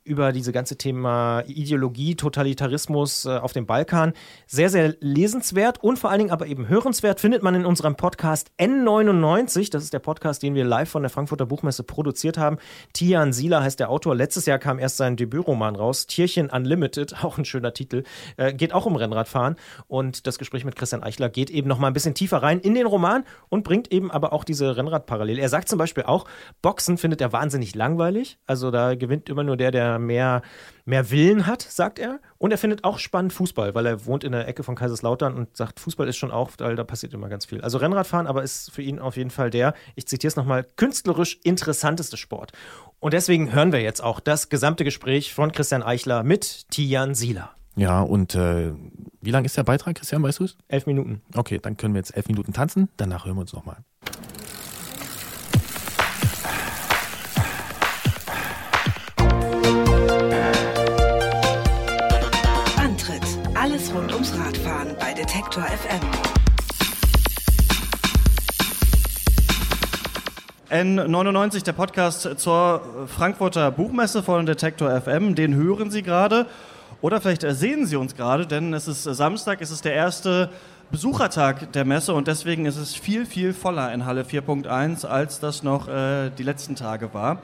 über 0.07 0.31
diese 0.31 0.51
ganze 0.51 0.77
Thema 0.77 1.43
Ideologie, 1.47 2.15
Totalitarismus 2.15 3.25
äh, 3.25 3.37
auf 3.37 3.51
dem 3.51 3.65
Balkan. 3.65 4.13
Sehr, 4.47 4.69
sehr 4.69 4.95
lesenswert 4.99 5.83
und 5.83 5.99
vor 5.99 6.09
allen 6.09 6.19
Dingen 6.19 6.31
aber 6.31 6.47
eben 6.47 6.67
hörenswert 6.67 7.19
findet 7.19 7.43
man 7.43 7.53
in 7.55 7.65
unserem 7.65 7.95
Podcast 7.95 8.51
N99. 8.57 9.69
Das 9.71 9.83
ist 9.83 9.93
der 9.93 9.99
Podcast, 9.99 10.41
den 10.41 10.55
wir 10.55 10.63
live 10.63 10.89
von 10.89 11.03
der 11.03 11.09
Frankfurter 11.09 11.45
Buchmesse 11.45 11.83
produziert 11.83 12.37
haben. 12.37 12.57
Tian 12.93 13.33
Sieler 13.33 13.61
heißt 13.61 13.79
der 13.79 13.89
Autor. 13.89 14.15
Letztes 14.15 14.45
Jahr 14.45 14.59
kam 14.59 14.79
erst 14.79 14.97
sein 14.97 15.17
Debütroman 15.17 15.75
raus, 15.75 16.07
Tierchen 16.07 16.49
Unlimited, 16.49 17.15
auch 17.23 17.37
ein 17.37 17.45
schöner 17.45 17.73
Titel. 17.73 18.03
Äh, 18.37 18.53
geht 18.53 18.73
auch 18.73 18.85
um 18.85 18.95
Rennradfahren. 18.95 19.57
Und 19.87 20.25
das 20.25 20.39
Gespräch 20.39 20.63
mit 20.63 20.75
Christian 20.75 21.03
Eichler 21.03 21.29
geht 21.29 21.49
eben 21.49 21.67
noch 21.67 21.79
mal 21.79 21.87
ein 21.87 21.93
bisschen 21.93 22.15
tiefer 22.15 22.37
rein 22.37 22.59
in 22.59 22.73
den 22.73 22.87
Roman 22.87 23.25
und 23.49 23.63
bringt 23.63 23.91
eben 23.91 24.09
aber 24.09 24.33
auch 24.33 24.45
diese 24.45 24.77
Rennradparallele. 24.77 25.41
Er 25.41 25.49
sagt 25.49 25.67
zum 25.67 25.77
Beispiel 25.77 26.03
auch, 26.03 26.25
Boxen 26.61 26.97
findet 26.97 27.21
er 27.21 27.33
wahnsinnig 27.33 27.75
langweilig. 27.75 28.39
Also 28.47 28.71
da 28.71 28.95
gewinnt 28.95 29.29
immer 29.29 29.43
nur 29.43 29.57
der, 29.57 29.71
der 29.71 29.96
mehr, 29.99 30.41
mehr 30.85 31.11
Willen 31.11 31.47
hat, 31.47 31.61
sagt 31.61 31.99
er. 31.99 32.19
Und 32.37 32.51
er 32.51 32.57
findet 32.57 32.83
auch 32.83 32.99
spannend 32.99 33.33
Fußball, 33.33 33.75
weil 33.75 33.85
er 33.85 34.05
wohnt 34.05 34.23
in 34.23 34.31
der 34.31 34.47
Ecke 34.47 34.63
von 34.63 34.75
Kaiserslautern 34.75 35.33
und 35.33 35.55
sagt, 35.55 35.79
Fußball 35.79 36.07
ist 36.07 36.17
schon 36.17 36.31
auch, 36.31 36.51
weil 36.57 36.75
da 36.75 36.83
passiert 36.83 37.13
immer 37.13 37.29
ganz 37.29 37.45
viel. 37.45 37.61
Also 37.61 37.77
Rennradfahren 37.77 38.27
aber 38.27 38.43
ist 38.43 38.71
für 38.71 38.81
ihn 38.81 38.99
auf 38.99 39.17
jeden 39.17 39.31
Fall 39.31 39.49
der, 39.49 39.73
ich 39.95 40.07
zitiere 40.07 40.29
es 40.29 40.35
nochmal, 40.35 40.65
künstlerisch 40.75 41.39
interessanteste 41.43 42.17
Sport. 42.17 42.51
Und 42.99 43.13
deswegen 43.13 43.53
hören 43.53 43.71
wir 43.71 43.81
jetzt 43.81 44.03
auch 44.03 44.19
das 44.19 44.49
gesamte 44.49 44.83
Gespräch 44.83 45.33
von 45.33 45.51
Christian 45.51 45.83
Eichler 45.83 46.23
mit 46.23 46.69
Tijan 46.69 47.15
Sieler. 47.15 47.51
Ja, 47.75 48.01
und 48.01 48.33
äh, 48.33 48.73
wie 49.21 49.29
lang 49.29 49.45
ist 49.45 49.55
der 49.55 49.63
Beitrag, 49.63 49.95
Christian, 49.95 50.23
weißt 50.23 50.39
du 50.39 50.45
es? 50.45 50.57
Elf 50.67 50.87
Minuten. 50.87 51.21
Okay, 51.35 51.59
dann 51.61 51.77
können 51.77 51.93
wir 51.93 51.99
jetzt 51.99 52.15
elf 52.17 52.27
Minuten 52.27 52.51
tanzen, 52.51 52.89
danach 52.97 53.25
hören 53.25 53.35
wir 53.35 53.41
uns 53.41 53.53
nochmal. 53.53 53.77
Rund 63.97 64.13
ums 64.13 64.31
Radfahren 64.37 64.95
bei 64.99 65.11
Detektor 65.11 65.63
FM. 65.63 66.01
N99, 70.69 71.63
der 71.63 71.73
Podcast 71.73 72.29
zur 72.37 73.07
Frankfurter 73.07 73.71
Buchmesse 73.71 74.21
von 74.21 74.45
Detektor 74.45 75.01
FM, 75.01 75.33
den 75.33 75.55
hören 75.55 75.89
Sie 75.89 76.03
gerade. 76.03 76.45
Oder 77.01 77.21
vielleicht 77.21 77.41
sehen 77.41 77.87
Sie 77.87 77.95
uns 77.95 78.15
gerade, 78.15 78.45
denn 78.45 78.73
es 78.75 78.87
ist 78.87 79.03
Samstag, 79.03 79.61
es 79.61 79.71
ist 79.71 79.83
der 79.83 79.93
erste 79.93 80.51
Besuchertag 80.91 81.71
der 81.73 81.85
Messe 81.85 82.13
und 82.13 82.27
deswegen 82.27 82.67
ist 82.67 82.77
es 82.77 82.93
viel, 82.93 83.25
viel 83.25 83.51
voller 83.51 83.91
in 83.93 84.05
Halle 84.05 84.23
4.1, 84.23 85.07
als 85.07 85.39
das 85.39 85.63
noch 85.63 85.87
äh, 85.87 86.29
die 86.37 86.43
letzten 86.43 86.75
Tage 86.75 87.15
war. 87.15 87.41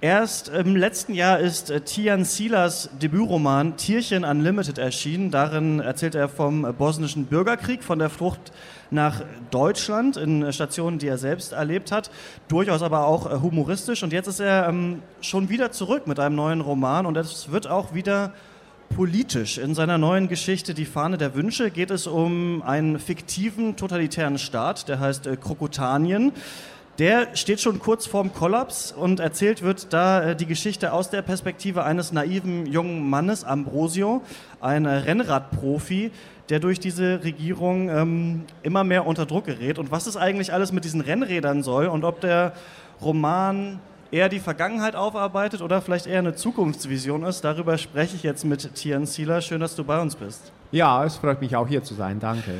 Erst 0.00 0.48
im 0.50 0.76
letzten 0.76 1.12
Jahr 1.12 1.40
ist 1.40 1.70
äh, 1.70 1.80
Tian 1.80 2.24
Silas 2.24 2.88
Debütroman 3.02 3.76
Tierchen 3.76 4.22
Unlimited 4.24 4.78
erschienen. 4.78 5.32
Darin 5.32 5.80
erzählt 5.80 6.14
er 6.14 6.28
vom 6.28 6.62
bosnischen 6.78 7.26
Bürgerkrieg, 7.26 7.82
von 7.82 7.98
der 7.98 8.08
Flucht 8.08 8.52
nach 8.92 9.24
Deutschland 9.50 10.16
in 10.16 10.52
Stationen, 10.52 11.00
die 11.00 11.08
er 11.08 11.18
selbst 11.18 11.50
erlebt 11.50 11.90
hat. 11.90 12.12
Durchaus 12.46 12.82
aber 12.82 13.08
auch 13.08 13.26
äh, 13.26 13.40
humoristisch. 13.40 14.04
Und 14.04 14.12
jetzt 14.12 14.28
ist 14.28 14.38
er 14.38 14.68
ähm, 14.68 15.02
schon 15.20 15.48
wieder 15.48 15.72
zurück 15.72 16.06
mit 16.06 16.20
einem 16.20 16.36
neuen 16.36 16.60
Roman 16.60 17.04
und 17.04 17.16
es 17.16 17.50
wird 17.50 17.66
auch 17.66 17.92
wieder 17.92 18.32
politisch. 18.94 19.58
In 19.58 19.74
seiner 19.74 19.98
neuen 19.98 20.28
Geschichte 20.28 20.74
Die 20.74 20.84
Fahne 20.84 21.18
der 21.18 21.34
Wünsche 21.34 21.72
geht 21.72 21.90
es 21.90 22.06
um 22.06 22.62
einen 22.62 23.00
fiktiven 23.00 23.74
totalitären 23.74 24.38
Staat, 24.38 24.88
der 24.88 25.00
heißt 25.00 25.26
äh, 25.26 25.36
Krokotanien. 25.36 26.32
Der 26.98 27.36
steht 27.36 27.60
schon 27.60 27.78
kurz 27.78 28.06
vorm 28.06 28.32
Kollaps 28.32 28.90
und 28.90 29.20
erzählt 29.20 29.62
wird 29.62 29.92
da 29.92 30.30
äh, 30.30 30.36
die 30.36 30.46
Geschichte 30.46 30.92
aus 30.92 31.10
der 31.10 31.22
Perspektive 31.22 31.84
eines 31.84 32.10
naiven 32.10 32.66
jungen 32.66 33.08
Mannes, 33.08 33.44
Ambrosio, 33.44 34.22
ein 34.60 34.84
äh, 34.84 34.90
Rennradprofi, 34.90 36.10
der 36.48 36.58
durch 36.58 36.80
diese 36.80 37.22
Regierung 37.22 37.88
ähm, 37.88 38.44
immer 38.64 38.82
mehr 38.82 39.06
unter 39.06 39.26
Druck 39.26 39.44
gerät. 39.44 39.78
Und 39.78 39.92
was 39.92 40.08
es 40.08 40.16
eigentlich 40.16 40.52
alles 40.52 40.72
mit 40.72 40.84
diesen 40.84 41.00
Rennrädern 41.00 41.62
soll 41.62 41.86
und 41.86 42.02
ob 42.02 42.20
der 42.20 42.52
Roman 43.00 43.78
eher 44.10 44.28
die 44.28 44.40
Vergangenheit 44.40 44.96
aufarbeitet 44.96 45.62
oder 45.62 45.80
vielleicht 45.80 46.08
eher 46.08 46.18
eine 46.18 46.34
Zukunftsvision 46.34 47.22
ist, 47.22 47.42
darüber 47.42 47.78
spreche 47.78 48.16
ich 48.16 48.24
jetzt 48.24 48.44
mit 48.44 48.74
Tian 48.74 49.06
Sieler. 49.06 49.40
Schön, 49.40 49.60
dass 49.60 49.76
du 49.76 49.84
bei 49.84 50.00
uns 50.00 50.16
bist. 50.16 50.50
Ja, 50.72 51.04
es 51.04 51.14
freut 51.14 51.40
mich 51.40 51.54
auch 51.54 51.68
hier 51.68 51.84
zu 51.84 51.94
sein. 51.94 52.18
Danke. 52.18 52.54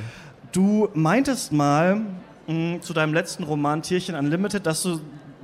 Du 0.52 0.88
meintest 0.94 1.50
mal 1.50 2.02
mh, 2.48 2.80
zu 2.80 2.92
deinem 2.92 3.14
letzten 3.14 3.44
Roman 3.44 3.82
Tierchen 3.82 4.16
Unlimited, 4.16 4.66
dass 4.66 4.82
du 4.82 5.00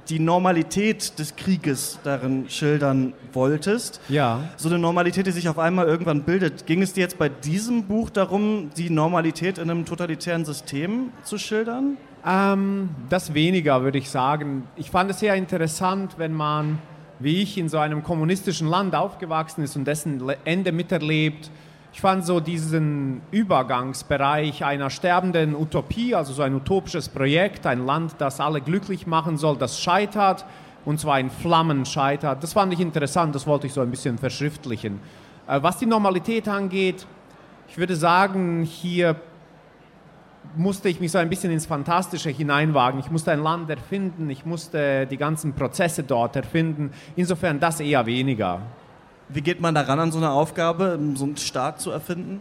die 0.08 0.18
Normalität 0.18 1.18
des 1.18 1.36
Krieges 1.36 1.98
darin 2.04 2.48
schildern 2.48 3.14
wolltest. 3.32 4.00
Ja. 4.08 4.40
So 4.56 4.68
eine 4.68 4.78
Normalität, 4.78 5.26
die 5.26 5.30
sich 5.30 5.48
auf 5.48 5.58
einmal 5.58 5.86
irgendwann 5.86 6.24
bildet. 6.24 6.66
Ging 6.66 6.82
es 6.82 6.92
dir 6.92 7.00
jetzt 7.00 7.18
bei 7.18 7.28
diesem 7.28 7.84
Buch 7.84 8.10
darum, 8.10 8.70
die 8.76 8.90
Normalität 8.90 9.58
in 9.58 9.70
einem 9.70 9.84
totalitären 9.86 10.44
System 10.44 11.10
zu 11.22 11.38
schildern? 11.38 11.96
Ähm, 12.26 12.90
das 13.08 13.34
weniger, 13.34 13.82
würde 13.82 13.98
ich 13.98 14.10
sagen. 14.10 14.64
Ich 14.76 14.90
fand 14.90 15.10
es 15.10 15.20
sehr 15.20 15.34
interessant, 15.34 16.14
wenn 16.18 16.32
man, 16.32 16.78
wie 17.18 17.42
ich, 17.42 17.58
in 17.58 17.68
so 17.68 17.78
einem 17.78 18.02
kommunistischen 18.02 18.68
Land 18.68 18.94
aufgewachsen 18.94 19.62
ist 19.64 19.76
und 19.76 19.86
dessen 19.86 20.22
Ende 20.44 20.72
miterlebt. 20.72 21.50
Ich 21.94 22.00
fand 22.00 22.26
so 22.26 22.40
diesen 22.40 23.20
Übergangsbereich 23.30 24.64
einer 24.64 24.90
sterbenden 24.90 25.54
Utopie, 25.54 26.12
also 26.16 26.32
so 26.32 26.42
ein 26.42 26.52
utopisches 26.52 27.08
Projekt, 27.08 27.68
ein 27.68 27.86
Land, 27.86 28.16
das 28.18 28.40
alle 28.40 28.60
glücklich 28.60 29.06
machen 29.06 29.36
soll, 29.36 29.56
das 29.56 29.80
scheitert 29.80 30.44
und 30.84 30.98
zwar 30.98 31.20
in 31.20 31.30
Flammen 31.30 31.86
scheitert. 31.86 32.42
Das 32.42 32.52
fand 32.52 32.72
ich 32.72 32.80
interessant, 32.80 33.32
das 33.36 33.46
wollte 33.46 33.68
ich 33.68 33.72
so 33.72 33.80
ein 33.80 33.92
bisschen 33.92 34.18
verschriftlichen. 34.18 34.98
Äh, 35.46 35.62
was 35.62 35.78
die 35.78 35.86
Normalität 35.86 36.48
angeht, 36.48 37.06
ich 37.68 37.78
würde 37.78 37.94
sagen, 37.94 38.64
hier 38.64 39.14
musste 40.56 40.88
ich 40.88 40.98
mich 40.98 41.12
so 41.12 41.18
ein 41.18 41.30
bisschen 41.30 41.52
ins 41.52 41.64
Fantastische 41.64 42.30
hineinwagen. 42.30 42.98
Ich 42.98 43.10
musste 43.12 43.30
ein 43.30 43.40
Land 43.40 43.70
erfinden, 43.70 44.28
ich 44.30 44.44
musste 44.44 45.06
die 45.06 45.16
ganzen 45.16 45.52
Prozesse 45.52 46.02
dort 46.02 46.34
erfinden. 46.34 46.90
Insofern 47.14 47.60
das 47.60 47.78
eher 47.78 48.04
weniger. 48.04 48.62
Wie 49.34 49.42
geht 49.42 49.60
man 49.60 49.74
daran 49.74 49.98
an 49.98 50.12
so 50.12 50.18
eine 50.18 50.30
Aufgabe, 50.30 50.96
so 51.16 51.24
einen 51.24 51.36
Staat 51.36 51.80
zu 51.80 51.90
erfinden? 51.90 52.40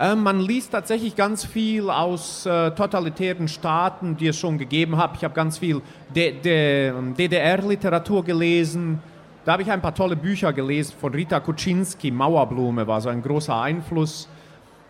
Ähm, 0.00 0.24
man 0.24 0.40
liest 0.40 0.72
tatsächlich 0.72 1.14
ganz 1.14 1.44
viel 1.44 1.88
aus 1.88 2.44
äh, 2.46 2.72
totalitären 2.72 3.46
Staaten, 3.46 4.16
die 4.16 4.26
es 4.26 4.36
schon 4.36 4.58
gegeben 4.58 4.96
hat. 4.96 5.12
Ich 5.14 5.22
habe 5.22 5.34
ganz 5.34 5.58
viel 5.58 5.80
DDR-Literatur 6.16 8.24
gelesen. 8.24 8.98
Da 9.44 9.52
habe 9.52 9.62
ich 9.62 9.70
ein 9.70 9.80
paar 9.80 9.94
tolle 9.94 10.16
Bücher 10.16 10.52
gelesen 10.52 10.94
von 11.00 11.14
Rita 11.14 11.38
Kuczynski. 11.38 12.10
Mauerblume 12.10 12.88
war 12.88 13.00
so 13.00 13.08
ein 13.08 13.22
großer 13.22 13.62
Einfluss. 13.62 14.28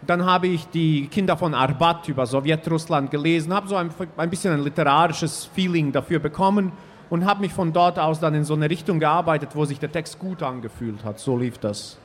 Dann 0.07 0.25
habe 0.25 0.47
ich 0.47 0.69
die 0.69 1.07
Kinder 1.09 1.37
von 1.37 1.53
Arbat 1.53 2.09
über 2.09 2.25
Sowjetrussland 2.25 3.11
gelesen, 3.11 3.53
habe 3.53 3.69
so 3.69 3.77
ein, 3.77 3.91
ein 4.17 4.31
bisschen 4.31 4.55
ein 4.55 4.65
literarisches 4.65 5.51
Feeling 5.55 5.93
dafür 5.93 6.19
bekommen 6.19 6.73
und 7.13 7.27
habe 7.27 7.43
mich 7.43 7.53
von 7.53 7.75
dort 7.75 7.99
aus 7.99 8.21
dann 8.21 8.33
in 8.33 8.43
so 8.45 8.55
eine 8.55 8.71
Richtung 8.71 8.99
gearbeitet, 8.99 9.51
wo 9.53 9.67
sich 9.67 9.79
der 9.79 9.93
Text 9.93 10.19
gut 10.19 10.43
angefühlt 10.43 11.05
hat. 11.05 11.19
So 11.19 11.37
lief 11.37 11.59
das. 11.59 11.99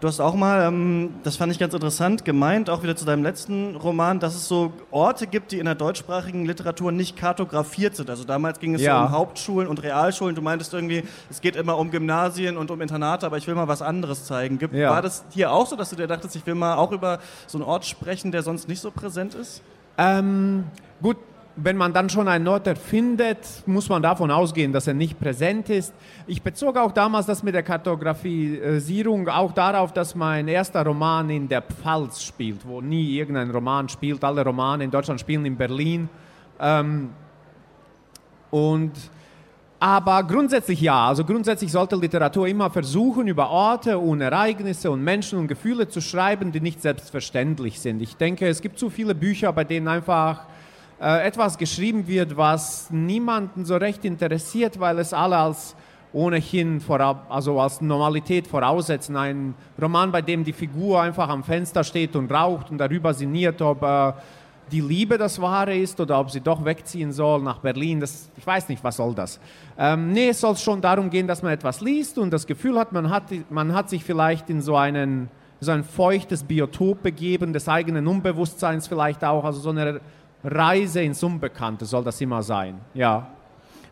Du 0.00 0.08
hast 0.08 0.18
auch 0.18 0.34
mal, 0.34 0.66
ähm, 0.66 1.14
das 1.22 1.36
fand 1.36 1.52
ich 1.52 1.58
ganz 1.60 1.72
interessant, 1.72 2.24
gemeint, 2.24 2.68
auch 2.68 2.82
wieder 2.82 2.96
zu 2.96 3.04
deinem 3.04 3.22
letzten 3.22 3.76
Roman, 3.76 4.18
dass 4.18 4.34
es 4.34 4.48
so 4.48 4.72
Orte 4.90 5.28
gibt, 5.28 5.52
die 5.52 5.60
in 5.60 5.66
der 5.66 5.76
deutschsprachigen 5.76 6.46
Literatur 6.46 6.90
nicht 6.90 7.16
kartografiert 7.16 7.94
sind. 7.94 8.10
Also 8.10 8.24
damals 8.24 8.58
ging 8.58 8.74
es 8.74 8.82
Ja. 8.82 9.04
um 9.04 9.12
Hauptschulen 9.12 9.68
und 9.68 9.80
Realschulen. 9.84 10.34
Du 10.34 10.42
meintest 10.42 10.74
irgendwie, 10.74 11.04
es 11.30 11.40
geht 11.40 11.54
immer 11.54 11.78
um 11.78 11.92
Gymnasien 11.92 12.56
und 12.56 12.72
um 12.72 12.80
Internate, 12.80 13.24
aber 13.24 13.36
ich 13.36 13.46
will 13.46 13.54
mal 13.54 13.68
was 13.68 13.82
anderes 13.82 14.24
zeigen. 14.24 14.58
Gibt, 14.58 14.74
Ja. 14.74 14.90
War 14.90 15.00
das 15.00 15.24
hier 15.30 15.52
auch 15.52 15.66
so, 15.68 15.76
dass 15.76 15.90
du 15.90 15.96
dir 15.96 16.08
dachtest, 16.08 16.34
ich 16.34 16.44
will 16.44 16.56
mal 16.56 16.74
auch 16.74 16.90
über 16.90 17.20
so 17.46 17.56
einen 17.58 17.64
Ort 17.64 17.84
sprechen, 17.86 18.32
der 18.32 18.42
sonst 18.42 18.66
nicht 18.68 18.80
so 18.80 18.90
präsent 18.90 19.36
ist? 19.36 19.62
Ähm, 19.96 20.64
gut, 21.00 21.18
wenn 21.56 21.76
man 21.76 21.92
dann 21.92 22.10
schon 22.10 22.28
einen 22.28 22.46
Ort 22.48 22.66
erfindet, 22.66 23.38
muss 23.64 23.88
man 23.88 24.02
davon 24.02 24.30
ausgehen, 24.30 24.72
dass 24.72 24.86
er 24.86 24.94
nicht 24.94 25.18
präsent 25.18 25.70
ist. 25.70 25.94
Ich 26.26 26.42
bezog 26.42 26.76
auch 26.76 26.92
damals 26.92 27.26
das 27.26 27.42
mit 27.42 27.54
der 27.54 27.62
Kartografisierung 27.62 29.28
auch 29.28 29.52
darauf, 29.52 29.92
dass 29.92 30.14
mein 30.14 30.48
erster 30.48 30.84
Roman 30.84 31.30
in 31.30 31.48
der 31.48 31.62
Pfalz 31.62 32.22
spielt, 32.22 32.66
wo 32.66 32.82
nie 32.82 33.16
irgendein 33.16 33.50
Roman 33.50 33.88
spielt. 33.88 34.22
Alle 34.22 34.44
Romane 34.44 34.84
in 34.84 34.90
Deutschland 34.90 35.18
spielen 35.18 35.46
in 35.46 35.56
Berlin. 35.56 36.10
Ähm, 36.60 37.10
und 38.50 38.92
aber 39.78 40.22
grundsätzlich 40.24 40.80
ja, 40.80 41.08
also 41.08 41.24
grundsätzlich 41.24 41.70
sollte 41.70 41.96
Literatur 41.96 42.48
immer 42.48 42.70
versuchen, 42.70 43.28
über 43.28 43.50
Orte 43.50 43.98
und 43.98 44.22
Ereignisse 44.22 44.90
und 44.90 45.04
Menschen 45.04 45.38
und 45.38 45.48
Gefühle 45.48 45.88
zu 45.88 46.00
schreiben, 46.00 46.50
die 46.50 46.60
nicht 46.60 46.80
selbstverständlich 46.80 47.80
sind. 47.80 48.00
Ich 48.00 48.16
denke, 48.16 48.48
es 48.48 48.62
gibt 48.62 48.78
zu 48.78 48.88
viele 48.88 49.14
Bücher, 49.14 49.52
bei 49.52 49.64
denen 49.64 49.88
einfach 49.88 50.46
äh, 51.00 51.26
etwas 51.26 51.58
geschrieben 51.58 52.06
wird, 52.06 52.36
was 52.36 52.90
niemanden 52.90 53.64
so 53.64 53.76
recht 53.76 54.04
interessiert, 54.04 54.80
weil 54.80 54.98
es 54.98 55.12
alle 55.12 55.36
als 55.36 55.76
ohnehin 56.12 56.80
vorab, 56.80 57.26
also 57.28 57.60
als 57.60 57.80
Normalität 57.80 58.46
voraussetzen. 58.46 59.16
Ein 59.16 59.54
Roman, 59.80 60.10
bei 60.10 60.22
dem 60.22 60.44
die 60.44 60.54
Figur 60.54 61.02
einfach 61.02 61.28
am 61.28 61.44
Fenster 61.44 61.84
steht 61.84 62.16
und 62.16 62.32
raucht 62.32 62.70
und 62.70 62.78
darüber 62.78 63.12
sinniert, 63.12 63.60
ob 63.60 63.82
äh, 63.82 64.12
die 64.72 64.80
Liebe 64.80 65.18
das 65.18 65.40
Wahre 65.40 65.76
ist 65.76 66.00
oder 66.00 66.18
ob 66.18 66.30
sie 66.30 66.40
doch 66.40 66.64
wegziehen 66.64 67.12
soll 67.12 67.42
nach 67.42 67.58
Berlin. 67.58 68.00
Das, 68.00 68.30
ich 68.36 68.46
weiß 68.46 68.68
nicht, 68.68 68.82
was 68.82 68.96
soll 68.96 69.14
das. 69.14 69.38
Ähm, 69.78 70.12
nee, 70.12 70.30
es 70.30 70.40
soll 70.40 70.56
schon 70.56 70.80
darum 70.80 71.10
gehen, 71.10 71.26
dass 71.26 71.42
man 71.42 71.52
etwas 71.52 71.80
liest 71.80 72.18
und 72.18 72.30
das 72.30 72.46
Gefühl 72.46 72.78
hat, 72.78 72.92
man 72.92 73.10
hat, 73.10 73.24
man 73.50 73.74
hat 73.74 73.90
sich 73.90 74.02
vielleicht 74.02 74.48
in 74.50 74.62
so 74.62 74.76
einen 74.76 75.28
so 75.58 75.72
ein 75.72 75.84
feuchtes 75.84 76.42
Biotop 76.42 77.02
begeben, 77.02 77.52
des 77.52 77.68
eigenen 77.68 78.06
Unbewusstseins 78.06 78.88
vielleicht 78.88 79.24
auch, 79.24 79.44
also 79.44 79.58
so 79.60 79.70
eine 79.70 80.00
Reise 80.44 81.00
ins 81.02 81.22
Unbekannte 81.22 81.84
soll 81.84 82.04
das 82.04 82.20
immer 82.20 82.42
sein, 82.42 82.80
ja. 82.94 83.28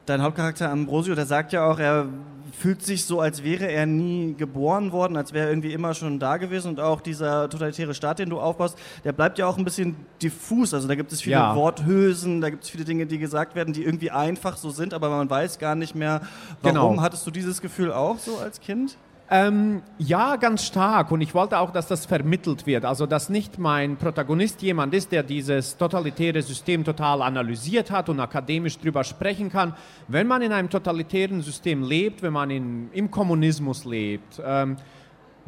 Dein 0.07 0.21
Hauptcharakter 0.23 0.71
Ambrosio, 0.71 1.15
der 1.15 1.25
sagt 1.25 1.53
ja 1.53 1.65
auch, 1.65 1.79
er 1.79 2.07
fühlt 2.53 2.83
sich 2.83 3.07
so, 3.07 3.21
als 3.21 3.43
wäre 3.43 3.67
er 3.71 3.87
nie 3.87 4.35
geboren 4.35 4.93
worden, 4.93 5.17
als 5.17 5.33
wäre 5.33 5.47
er 5.47 5.51
irgendwie 5.51 5.73
immer 5.73 5.95
schon 5.95 6.19
da 6.19 6.37
gewesen. 6.37 6.69
Und 6.69 6.81
auch 6.81 7.01
dieser 7.01 7.49
totalitäre 7.49 7.95
Staat, 7.95 8.19
den 8.19 8.29
du 8.29 8.39
aufbaust, 8.39 8.79
der 9.03 9.13
bleibt 9.13 9.39
ja 9.39 9.47
auch 9.47 9.57
ein 9.57 9.65
bisschen 9.65 9.97
diffus. 10.23 10.75
Also 10.75 10.87
da 10.87 10.95
gibt 10.95 11.11
es 11.13 11.23
viele 11.23 11.37
Ja. 11.37 11.57
Worthülsen, 11.57 12.43
da 12.43 12.51
gibt 12.51 12.65
es 12.65 12.71
viele 12.71 12.85
Dinge, 12.85 13.07
die 13.07 13.19
gesagt 13.19 13.55
werden, 13.55 13.73
die 13.73 13.83
irgendwie 13.83 14.11
einfach 14.11 14.59
so 14.59 14.69
sind, 14.71 14.93
aber 14.93 15.09
man 15.09 15.29
weiß 15.29 15.59
gar 15.59 15.75
nicht 15.75 15.95
mehr, 15.95 16.21
warum. 16.63 16.93
Genau. 16.97 17.03
Hattest 17.03 17.27
du 17.27 17.31
dieses 17.31 17.63
Gefühl 17.63 17.91
auch 17.91 18.19
so 18.19 18.39
als 18.39 18.61
Kind? 18.61 18.99
Ähm, 19.31 19.83
ja, 19.99 20.37
ganz 20.37 20.67
stark. 20.67 21.11
Und 21.11 21.23
ich 21.23 21.35
wollte 21.35 21.59
auch, 21.59 21.71
dass 21.71 21.87
das 21.87 22.05
vermittelt 22.05 22.67
wird. 22.67 22.85
Also, 22.85 23.07
dass 23.07 23.31
nicht 23.31 23.59
mein 23.59 23.97
Protagonist 23.97 24.61
jemand 24.61 24.93
ist, 24.93 25.13
der 25.13 25.23
dieses 25.23 25.79
totalitäre 25.79 26.43
System 26.43 26.85
total 26.85 27.23
analysiert 27.23 27.91
hat 27.91 28.11
und 28.11 28.21
akademisch 28.21 28.79
drüber 28.79 29.03
sprechen 29.03 29.51
kann. 29.51 29.75
Wenn 30.09 30.27
man 30.27 30.43
in 30.43 30.53
einem 30.53 30.69
totalitären 30.69 31.41
System 31.41 31.83
lebt, 31.83 32.23
wenn 32.23 32.35
man 32.35 32.51
in, 32.51 32.91
im 32.93 33.11
Kommunismus 33.11 33.87
lebt, 33.87 34.43
ähm, 34.45 34.77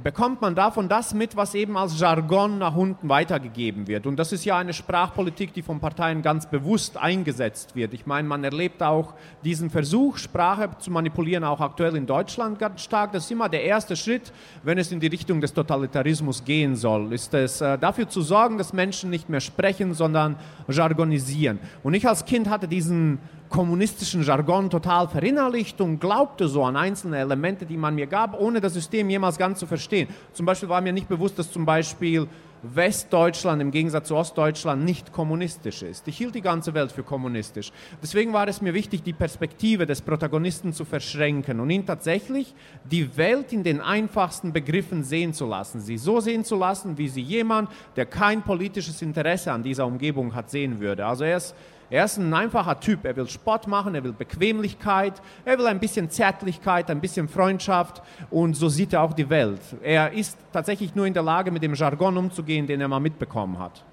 bekommt 0.02 0.42
man 0.42 0.54
davon 0.54 0.88
das 0.88 1.14
mit, 1.14 1.36
was 1.36 1.54
eben 1.54 1.76
als 1.76 1.98
Jargon 1.98 2.58
nach 2.58 2.76
unten 2.76 3.08
weitergegeben 3.08 3.86
wird. 3.86 4.06
Und 4.06 4.16
das 4.16 4.32
ist 4.32 4.44
ja 4.44 4.58
eine 4.58 4.72
Sprachpolitik, 4.72 5.54
die 5.54 5.62
von 5.62 5.80
Parteien 5.80 6.22
ganz 6.22 6.46
bewusst 6.46 6.96
eingesetzt 6.96 7.74
wird. 7.74 7.94
Ich 7.94 8.06
meine, 8.06 8.28
man 8.28 8.44
erlebt 8.44 8.82
auch 8.82 9.14
diesen 9.44 9.70
Versuch, 9.70 10.18
Sprache 10.18 10.68
zu 10.78 10.90
manipulieren, 10.90 11.44
auch 11.44 11.60
aktuell 11.60 11.96
in 11.96 12.06
Deutschland 12.06 12.58
ganz 12.58 12.82
stark. 12.82 13.12
Das 13.12 13.24
ist 13.24 13.30
immer 13.30 13.48
der 13.48 13.64
erste 13.64 13.96
Schritt, 13.96 14.32
wenn 14.62 14.78
es 14.78 14.92
in 14.92 15.00
die 15.00 15.06
Richtung 15.06 15.40
des 15.40 15.54
Totalitarismus 15.54 16.44
gehen 16.44 16.76
soll, 16.76 17.12
ist 17.12 17.32
es 17.34 17.60
äh, 17.60 17.78
dafür 17.78 18.08
zu 18.08 18.20
sorgen, 18.20 18.58
dass 18.58 18.72
Menschen 18.72 19.10
nicht 19.10 19.28
mehr 19.28 19.40
sprechen, 19.40 19.94
sondern 19.94 20.36
jargonisieren. 20.68 21.58
Und 21.82 21.94
ich 21.94 22.06
als 22.06 22.24
Kind 22.24 22.50
hatte 22.50 22.68
diesen 22.68 23.18
kommunistischen 23.48 24.22
Jargon 24.22 24.70
total 24.70 25.08
verinnerlicht 25.08 25.80
und 25.80 26.00
glaubte 26.00 26.48
so 26.48 26.64
an 26.64 26.76
einzelne 26.76 27.18
Elemente, 27.18 27.66
die 27.66 27.76
man 27.76 27.94
mir 27.94 28.06
gab, 28.06 28.38
ohne 28.40 28.60
das 28.60 28.74
System 28.74 29.08
jemals 29.10 29.38
ganz 29.38 29.58
zu 29.58 29.66
verstehen. 29.66 30.08
Zum 30.32 30.46
Beispiel 30.46 30.68
war 30.68 30.80
mir 30.80 30.92
nicht 30.92 31.08
bewusst, 31.08 31.38
dass 31.38 31.50
zum 31.50 31.64
Beispiel 31.64 32.28
Westdeutschland 32.62 33.60
im 33.62 33.70
Gegensatz 33.70 34.08
zu 34.08 34.16
Ostdeutschland 34.16 34.84
nicht 34.84 35.12
kommunistisch 35.12 35.82
ist. 35.82 36.08
Ich 36.08 36.16
hielt 36.16 36.34
die 36.34 36.40
ganze 36.40 36.74
Welt 36.74 36.90
für 36.90 37.02
kommunistisch. 37.02 37.70
Deswegen 38.02 38.32
war 38.32 38.48
es 38.48 38.60
mir 38.60 38.74
wichtig, 38.74 39.02
die 39.02 39.12
Perspektive 39.12 39.86
des 39.86 40.00
Protagonisten 40.00 40.72
zu 40.72 40.84
verschränken 40.84 41.60
und 41.60 41.70
ihn 41.70 41.86
tatsächlich 41.86 42.54
die 42.90 43.16
Welt 43.16 43.52
in 43.52 43.62
den 43.62 43.80
einfachsten 43.80 44.52
Begriffen 44.52 45.04
sehen 45.04 45.32
zu 45.32 45.46
lassen. 45.46 45.80
Sie 45.80 45.98
so 45.98 46.20
sehen 46.20 46.44
zu 46.44 46.56
lassen, 46.56 46.98
wie 46.98 47.08
sie 47.08 47.22
jemand, 47.22 47.70
der 47.94 48.06
kein 48.06 48.42
politisches 48.42 49.02
Interesse 49.02 49.52
an 49.52 49.62
dieser 49.62 49.86
Umgebung 49.86 50.34
hat, 50.34 50.50
sehen 50.50 50.80
würde. 50.80 51.06
Also 51.06 51.24
er 51.24 51.36
ist 51.36 51.54
er 51.90 52.04
ist 52.04 52.16
ein 52.16 52.32
einfacher 52.34 52.78
Typ. 52.80 53.04
Er 53.04 53.16
will 53.16 53.28
Sport 53.28 53.66
machen, 53.66 53.94
er 53.94 54.04
will 54.04 54.12
Bequemlichkeit, 54.12 55.20
er 55.44 55.58
will 55.58 55.66
ein 55.66 55.80
bisschen 55.80 56.10
Zärtlichkeit, 56.10 56.90
ein 56.90 57.00
bisschen 57.00 57.28
Freundschaft 57.28 58.02
und 58.30 58.54
so 58.54 58.68
sieht 58.68 58.92
er 58.92 59.02
auch 59.02 59.12
die 59.12 59.28
Welt. 59.30 59.60
Er 59.82 60.12
ist 60.12 60.38
tatsächlich 60.52 60.94
nur 60.94 61.06
in 61.06 61.14
der 61.14 61.22
Lage, 61.22 61.50
mit 61.50 61.62
dem 61.62 61.74
Jargon 61.74 62.16
umzugehen, 62.16 62.66
den 62.66 62.80
er 62.80 62.88
mal 62.88 63.00
mitbekommen 63.00 63.58
hat. 63.58 63.84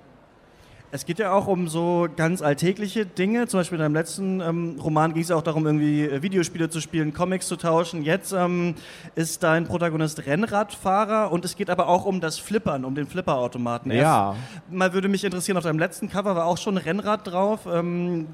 Es 0.96 1.08
geht 1.08 1.18
ja 1.18 1.34
auch 1.34 1.48
um 1.48 1.68
so 1.68 2.08
ganz 2.16 2.44
alltägliche 2.44 3.08
Dinge. 3.08 3.48
Zum 3.48 3.62
Beispiel 3.62 3.78
in 3.78 3.82
deinem 3.82 3.96
letzten 3.96 4.42
ähm, 4.42 4.80
Roman 4.80 5.16
ging 5.16 5.24
es 5.24 5.32
auch 5.32 5.42
darum, 5.42 5.66
irgendwie 5.66 6.04
äh, 6.04 6.22
Videospiele 6.22 6.70
zu 6.70 6.82
spielen, 6.82 7.16
Comics 7.16 7.48
zu 7.48 7.56
tauschen. 7.56 8.04
Jetzt 8.04 8.32
ähm, 8.32 8.76
ist 9.16 9.42
dein 9.42 9.66
Protagonist 9.66 10.28
Rennradfahrer 10.28 11.32
und 11.32 11.46
es 11.46 11.56
geht 11.56 11.72
aber 11.72 11.88
auch 11.88 12.06
um 12.06 12.22
das 12.22 12.38
Flippern, 12.38 12.86
um 12.86 12.94
den 12.94 13.08
Flipperautomaten. 13.08 13.92
Ja. 13.92 14.36
Mal 14.70 14.94
würde 14.94 15.08
mich 15.08 15.24
interessieren, 15.24 15.58
auf 15.58 15.64
deinem 15.64 15.80
letzten 15.80 16.12
Cover 16.12 16.36
war 16.36 16.46
auch 16.46 16.60
schon 16.60 16.78
ein 16.78 16.84
Rennrad 16.84 17.26
drauf. 17.26 17.62
Ähm, 17.66 18.28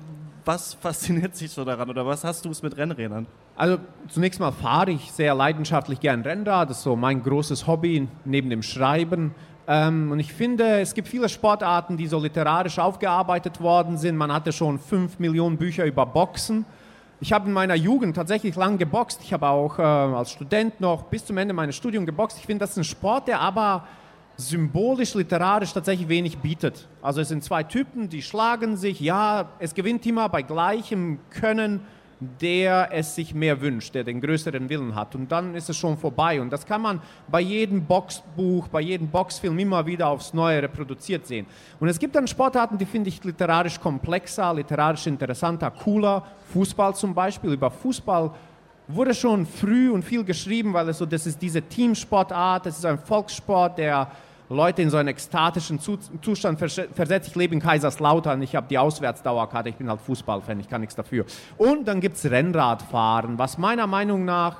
was 0.43 0.73
fasziniert 0.73 1.37
sich 1.37 1.51
so 1.51 1.63
daran 1.63 1.89
oder 1.89 2.05
was 2.05 2.25
hast 2.25 2.43
du 2.43 2.49
es 2.49 2.61
mit 2.61 2.75
Rennrädern? 2.75 3.25
Also 3.55 3.77
zunächst 4.09 4.39
mal 4.41 4.51
fahre 4.51 4.91
ich 4.91 5.13
sehr 5.13 5.33
leidenschaftlich 5.33 6.01
gern 6.01 6.23
Rennrad. 6.23 6.69
Das 6.69 6.79
ist 6.79 6.83
so 6.83 6.97
mein 6.97 7.23
großes 7.23 7.67
Hobby 7.67 8.09
neben 8.25 8.49
dem 8.49 8.63
Schreiben. 8.63 9.33
Ähm, 9.71 10.11
und 10.11 10.19
ich 10.19 10.33
finde, 10.33 10.79
es 10.79 10.95
gibt 10.95 11.07
viele 11.07 11.29
Sportarten, 11.29 11.95
die 11.95 12.07
so 12.07 12.19
literarisch 12.19 12.79
aufgearbeitet 12.79 13.61
worden 13.61 13.97
sind. 13.97 14.17
Man 14.17 14.33
hatte 14.33 14.51
schon 14.51 14.79
fünf 14.79 15.19
Millionen 15.19 15.57
Bücher 15.57 15.85
über 15.85 16.07
Boxen. 16.07 16.65
Ich 17.21 17.31
habe 17.31 17.47
in 17.47 17.53
meiner 17.53 17.75
Jugend 17.75 18.15
tatsächlich 18.15 18.55
lang 18.55 18.79
geboxt. 18.79 19.21
Ich 19.23 19.31
habe 19.31 19.47
auch 19.47 19.77
äh, 19.77 19.83
als 19.83 20.31
Student 20.31 20.81
noch 20.81 21.03
bis 21.03 21.23
zum 21.23 21.37
Ende 21.37 21.53
meines 21.53 21.75
Studiums 21.75 22.07
geboxt. 22.07 22.39
Ich 22.39 22.47
finde, 22.47 22.63
das 22.63 22.71
ist 22.71 22.77
ein 22.77 22.83
Sport, 22.83 23.27
der 23.27 23.41
aber 23.41 23.85
symbolisch, 24.37 25.13
literarisch 25.13 25.71
tatsächlich 25.71 26.09
wenig 26.09 26.39
bietet. 26.39 26.87
Also 27.03 27.21
es 27.21 27.27
sind 27.27 27.43
zwei 27.43 27.61
Typen, 27.61 28.09
die 28.09 28.23
schlagen 28.23 28.75
sich. 28.75 28.99
Ja, 28.99 29.49
es 29.59 29.75
gewinnt 29.75 30.03
immer 30.07 30.29
bei 30.29 30.41
gleichem 30.41 31.19
Können 31.29 31.81
der 32.19 32.89
es 32.91 33.15
sich 33.15 33.33
mehr 33.33 33.61
wünscht, 33.61 33.95
der 33.95 34.03
den 34.03 34.19
größeren 34.19 34.69
Willen 34.69 34.93
hat. 34.95 35.15
Und 35.15 35.31
dann 35.31 35.55
ist 35.55 35.69
es 35.69 35.77
schon 35.77 35.97
vorbei. 35.97 36.41
Und 36.41 36.49
das 36.51 36.65
kann 36.65 36.81
man 36.81 37.01
bei 37.29 37.39
jedem 37.39 37.85
Boxbuch, 37.85 38.67
bei 38.67 38.81
jedem 38.81 39.07
Boxfilm 39.07 39.57
immer 39.57 39.85
wieder 39.85 40.07
aufs 40.07 40.33
Neue 40.33 40.63
reproduziert 40.63 41.25
sehen. 41.25 41.45
Und 41.79 41.87
es 41.87 41.97
gibt 41.97 42.15
dann 42.15 42.27
Sportarten, 42.27 42.77
die 42.77 42.85
finde 42.85 43.09
ich 43.09 43.23
literarisch 43.23 43.79
komplexer, 43.79 44.53
literarisch 44.53 45.07
interessanter, 45.07 45.71
cooler. 45.71 46.25
Fußball 46.51 46.93
zum 46.95 47.13
Beispiel. 47.13 47.53
Über 47.53 47.71
Fußball 47.71 48.31
wurde 48.89 49.13
schon 49.13 49.45
früh 49.45 49.89
und 49.89 50.03
viel 50.03 50.23
geschrieben, 50.23 50.73
weil 50.73 50.89
es 50.89 50.97
so, 50.97 51.05
das 51.05 51.25
ist 51.25 51.41
diese 51.41 51.61
Teamsportart, 51.61 52.65
das 52.65 52.79
ist 52.79 52.85
ein 52.85 52.97
Volkssport, 52.97 53.77
der 53.77 54.11
Leute 54.49 54.81
in 54.81 54.89
so 54.89 54.97
einen 54.97 55.09
ekstatischen 55.09 55.79
Zu 55.79 55.97
Zustand 56.21 56.57
vers 56.57 56.81
versetzt. 56.93 57.29
Ich 57.29 57.35
lebe 57.35 57.53
in 57.53 57.61
Kaiserslautern, 57.61 58.41
ich 58.41 58.55
habe 58.55 58.67
die 58.67 58.79
Auswärtsdauerkarte, 58.79 59.69
ich 59.69 59.75
bin 59.75 59.89
halt 59.89 60.01
Fußballfan, 60.01 60.59
ich 60.59 60.67
kann 60.67 60.81
nichts 60.81 60.95
dafür. 60.95 61.25
Und 61.57 61.87
dann 61.87 62.01
gibt 62.01 62.17
es 62.17 62.29
Rennradfahren, 62.29 63.37
was 63.37 63.59
meiner 63.59 63.85
Meinung 63.85 64.25
nach 64.25 64.57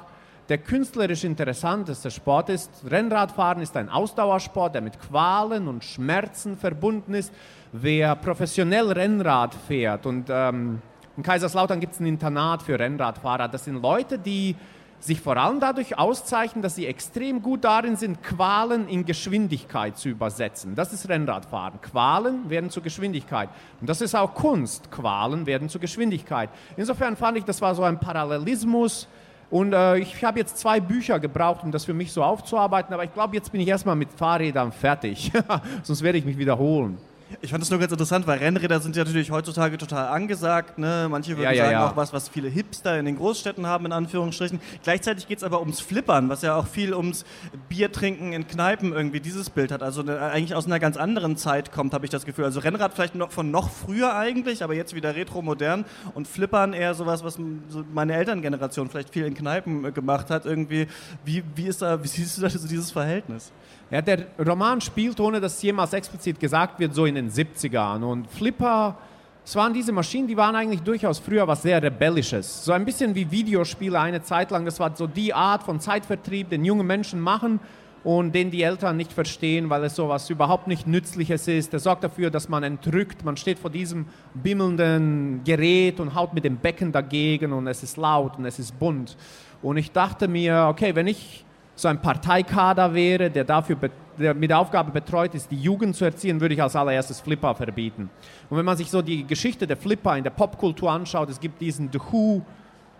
der 0.47 0.59
künstlerisch 0.59 1.23
interessanteste 1.23 2.09
Sport 2.11 2.49
ist. 2.49 2.71
Rennradfahren 2.89 3.61
ist 3.61 3.77
ein 3.77 3.89
Ausdauersport, 3.89 4.73
der 4.73 4.81
mit 4.81 4.99
Qualen 4.99 5.67
und 5.67 5.83
Schmerzen 5.83 6.57
verbunden 6.57 7.13
ist. 7.13 7.33
Wer 7.71 8.15
professionell 8.15 8.91
Rennrad 8.91 9.53
fährt 9.53 10.05
und 10.05 10.27
ähm, 10.29 10.81
in 11.17 11.23
Kaiserslautern 11.23 11.79
gibt 11.79 11.93
es 11.93 11.99
ein 11.99 12.05
Internat 12.05 12.63
für 12.63 12.79
Rennradfahrer, 12.79 13.47
das 13.47 13.65
sind 13.65 13.81
Leute, 13.81 14.17
die 14.17 14.55
sich 14.99 15.21
vor 15.21 15.37
allem 15.37 15.59
dadurch 15.59 15.97
auszeichnen, 15.97 16.61
dass 16.61 16.75
sie 16.75 16.85
extrem 16.85 17.41
gut 17.41 17.63
darin 17.63 17.95
sind, 17.95 18.21
Qualen 18.21 18.87
in 18.87 19.05
Geschwindigkeit 19.05 19.97
zu 19.97 20.09
übersetzen. 20.09 20.75
Das 20.75 20.91
ist 20.93 21.07
Rennradfahren. 21.07 21.81
Qualen 21.81 22.49
werden 22.49 22.69
zur 22.69 22.83
Geschwindigkeit. 22.83 23.49
Und 23.79 23.89
das 23.89 24.01
ist 24.01 24.15
auch 24.15 24.33
Kunst. 24.33 24.91
Qualen 24.91 25.45
werden 25.45 25.69
zur 25.69 25.81
Geschwindigkeit. 25.81 26.49
Insofern 26.75 27.15
fand 27.15 27.37
ich, 27.37 27.45
das 27.45 27.61
war 27.61 27.75
so 27.75 27.83
ein 27.83 27.99
Parallelismus. 27.99 29.07
Und 29.49 29.73
äh, 29.73 29.97
ich 29.97 30.23
habe 30.23 30.37
jetzt 30.37 30.57
zwei 30.57 30.79
Bücher 30.79 31.19
gebraucht, 31.19 31.63
um 31.63 31.71
das 31.71 31.85
für 31.85 31.93
mich 31.93 32.11
so 32.11 32.23
aufzuarbeiten. 32.23 32.93
Aber 32.93 33.03
ich 33.03 33.13
glaube, 33.13 33.35
jetzt 33.35 33.51
bin 33.51 33.61
ich 33.61 33.67
erstmal 33.67 33.95
mit 33.95 34.11
Fahrrädern 34.11 34.71
fertig. 34.71 35.31
Sonst 35.83 36.03
werde 36.03 36.17
ich 36.17 36.25
mich 36.25 36.37
wiederholen. 36.37 36.97
Ich 37.41 37.51
fand 37.51 37.61
das 37.61 37.69
nur 37.69 37.79
ganz 37.79 37.91
interessant, 37.91 38.25
weil 38.25 38.39
Rennräder 38.39 38.79
sind 38.79 38.95
ja 38.95 39.03
natürlich 39.03 39.29
heutzutage 39.29 39.77
total 39.77 40.07
angesagt. 40.07 40.77
Ne? 40.79 41.07
Manche 41.09 41.31
würden 41.31 41.43
Ja, 41.43 41.51
ja, 41.51 41.63
sagen 41.65 41.71
ja. 41.73 41.89
auch 41.89 41.95
was, 41.95 42.11
was 42.11 42.27
viele 42.27 42.49
Hipster 42.49 42.97
in 42.97 43.05
den 43.05 43.17
Großstädten 43.17 43.67
haben, 43.67 43.85
in 43.85 43.91
Anführungsstrichen. 43.91 44.59
Gleichzeitig 44.83 45.27
geht 45.27 45.37
es 45.37 45.43
aber 45.43 45.59
ums 45.59 45.79
Flippern, 45.79 46.29
was 46.29 46.41
ja 46.41 46.55
auch 46.55 46.67
viel 46.67 46.93
ums 46.93 47.25
Biertrinken 47.69 48.33
in 48.33 48.47
Kneipen 48.47 48.93
irgendwie 48.93 49.19
dieses 49.19 49.49
Bild 49.49 49.71
hat. 49.71 49.83
Also 49.83 50.01
ne, 50.01 50.19
eigentlich 50.19 50.55
aus 50.55 50.65
einer 50.65 50.79
ganz 50.79 50.97
anderen 50.97 51.37
Zeit 51.37 51.71
kommt, 51.71 51.93
habe 51.93 52.05
ich 52.05 52.11
das 52.11 52.25
Gefühl. 52.25 52.45
Also 52.45 52.61
Rennrad 52.61 52.93
vielleicht 52.93 53.15
noch 53.15 53.31
von 53.31 53.51
noch 53.51 53.69
früher 53.69 54.15
eigentlich, 54.15 54.63
aber 54.63 54.73
jetzt 54.73 54.95
wieder 54.95 55.15
retro-modern. 55.15 55.85
Und 56.15 56.27
Flippern 56.27 56.73
eher 56.73 56.95
sowas, 56.95 57.23
was 57.23 57.37
meine 57.93 58.15
Elterngeneration 58.15 58.89
vielleicht 58.89 59.11
viel 59.11 59.25
in 59.25 59.35
Kneipen 59.35 59.85
äh, 59.85 59.91
gemacht 59.91 60.29
hat. 60.29 60.45
Irgendwie, 60.45 60.87
wie, 61.25 61.43
wie, 61.55 61.67
ist 61.67 61.81
da, 61.81 62.03
wie 62.03 62.07
siehst 62.07 62.37
du 62.37 62.41
da 62.41 62.49
so 62.49 62.67
dieses 62.67 62.91
Verhältnis? 62.91 63.51
Ja, 63.91 64.01
der 64.03 64.27
Roman 64.37 64.81
spielt, 64.81 65.19
ohne 65.19 65.41
dass 65.41 65.55
es 65.55 65.61
jemals 65.63 65.93
explizit 65.93 66.39
gesagt 66.39 66.79
wird, 66.79 66.93
so 66.93 67.05
in 67.05 67.15
den 67.15 67.31
70ern. 67.31 68.03
Und 68.03 68.29
Flipper, 68.29 68.95
es 69.43 69.55
waren 69.55 69.73
diese 69.73 69.91
Maschinen, 69.91 70.27
die 70.27 70.37
waren 70.37 70.55
eigentlich 70.55 70.83
durchaus 70.83 71.17
früher 71.17 71.47
was 71.47 71.63
sehr 71.63 71.81
Rebellisches. 71.81 72.63
So 72.63 72.71
ein 72.71 72.85
bisschen 72.85 73.15
wie 73.15 73.31
Videospiele 73.31 73.99
eine 73.99 74.21
Zeit 74.21 74.51
lang. 74.51 74.63
Das 74.63 74.79
war 74.79 74.95
so 74.95 75.07
die 75.07 75.33
Art 75.33 75.63
von 75.63 75.79
Zeitvertrieb, 75.79 76.51
den 76.51 76.63
junge 76.63 76.83
Menschen 76.83 77.19
machen 77.19 77.59
und 78.03 78.35
den 78.35 78.51
die 78.51 78.61
Eltern 78.61 78.95
nicht 78.95 79.11
verstehen, 79.11 79.71
weil 79.71 79.83
es 79.83 79.95
sowas 79.95 80.29
überhaupt 80.29 80.67
nicht 80.67 80.85
Nützliches 80.85 81.47
ist. 81.47 81.73
Der 81.73 81.79
sorgt 81.79 82.03
dafür, 82.03 82.29
dass 82.29 82.47
man 82.47 82.61
entrückt. 82.61 83.25
Man 83.25 83.37
steht 83.37 83.57
vor 83.57 83.71
diesem 83.71 84.05
bimmelnden 84.35 85.41
Gerät 85.43 85.99
und 85.99 86.13
haut 86.13 86.35
mit 86.35 86.43
dem 86.43 86.57
Becken 86.57 86.91
dagegen 86.91 87.53
und 87.53 87.65
es 87.65 87.81
ist 87.81 87.97
laut 87.97 88.37
und 88.37 88.45
es 88.45 88.59
ist 88.59 88.77
bunt. 88.77 89.17
Und 89.63 89.77
ich 89.77 89.91
dachte 89.91 90.27
mir, 90.27 90.67
okay, 90.69 90.93
wenn 90.93 91.07
ich 91.07 91.43
so 91.81 91.87
ein 91.87 92.01
Parteikader 92.01 92.93
wäre, 92.93 93.29
der 93.29 93.43
dafür 93.43 93.77
der 94.17 94.33
mit 94.33 94.49
der 94.49 94.59
Aufgabe 94.59 94.91
betreut 94.91 95.33
ist, 95.33 95.49
die 95.49 95.61
Jugend 95.61 95.95
zu 95.95 96.03
erziehen, 96.03 96.41
würde 96.41 96.53
ich 96.53 96.61
als 96.61 96.75
allererstes 96.75 97.21
Flipper 97.21 97.55
verbieten. 97.55 98.09
Und 98.49 98.57
wenn 98.57 98.65
man 98.65 98.75
sich 98.75 98.89
so 98.89 99.01
die 99.01 99.25
Geschichte 99.25 99.65
der 99.65 99.77
Flipper 99.77 100.17
in 100.17 100.23
der 100.23 100.31
Popkultur 100.31 100.91
anschaut, 100.91 101.29
es 101.29 101.39
gibt 101.39 101.61
diesen 101.61 101.89
The 101.91 101.99
Who, 102.11 102.41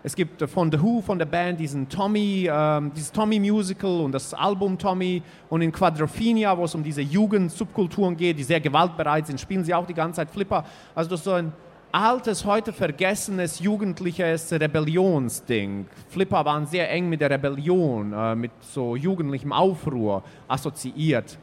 es 0.02 0.16
gibt 0.16 0.50
von 0.50 0.72
The 0.72 0.82
Who, 0.82 1.02
von 1.02 1.20
der 1.20 1.26
Band, 1.26 1.60
diesen 1.60 1.90
Tommy, 1.90 2.50
ähm, 2.50 2.92
dieses 2.96 3.12
Tommy-Musical 3.12 4.00
und 4.00 4.14
das 4.14 4.34
Album 4.34 4.78
Tommy. 4.78 5.22
Und 5.50 5.62
in 5.62 5.74
Quadrophenia, 5.74 6.58
wo 6.58 6.64
es 6.64 6.74
um 6.74 6.84
diese 6.84 7.02
Jugend-Subkulturen 7.02 8.16
geht, 8.16 8.40
die 8.40 8.44
sehr 8.44 8.62
gewaltbereit 8.62 9.28
sind, 9.28 9.42
spielen 9.42 9.66
sie 9.66 9.74
auch 9.74 9.86
die 9.86 9.94
ganze 9.94 10.18
Zeit 10.18 10.30
Flipper. 10.30 10.64
Also 10.96 11.10
das 11.10 11.20
ist 11.20 11.26
so 11.26 11.34
ein 11.34 11.52
altes, 11.92 12.46
heute 12.46 12.72
vergessenes, 12.72 13.60
jugendliches 13.60 14.52
Rebellionsding. 14.52 15.88
Flipper 16.10 16.46
waren 16.46 16.66
sehr 16.66 16.90
eng 16.92 17.10
mit 17.10 17.22
der 17.22 17.32
Rebellion, 17.32 18.14
äh, 18.14 18.36
mit 18.36 18.52
so 18.62 18.96
jugendlichem 18.96 19.52
Aufruhr 19.52 20.24
assoziiert. 20.48 21.38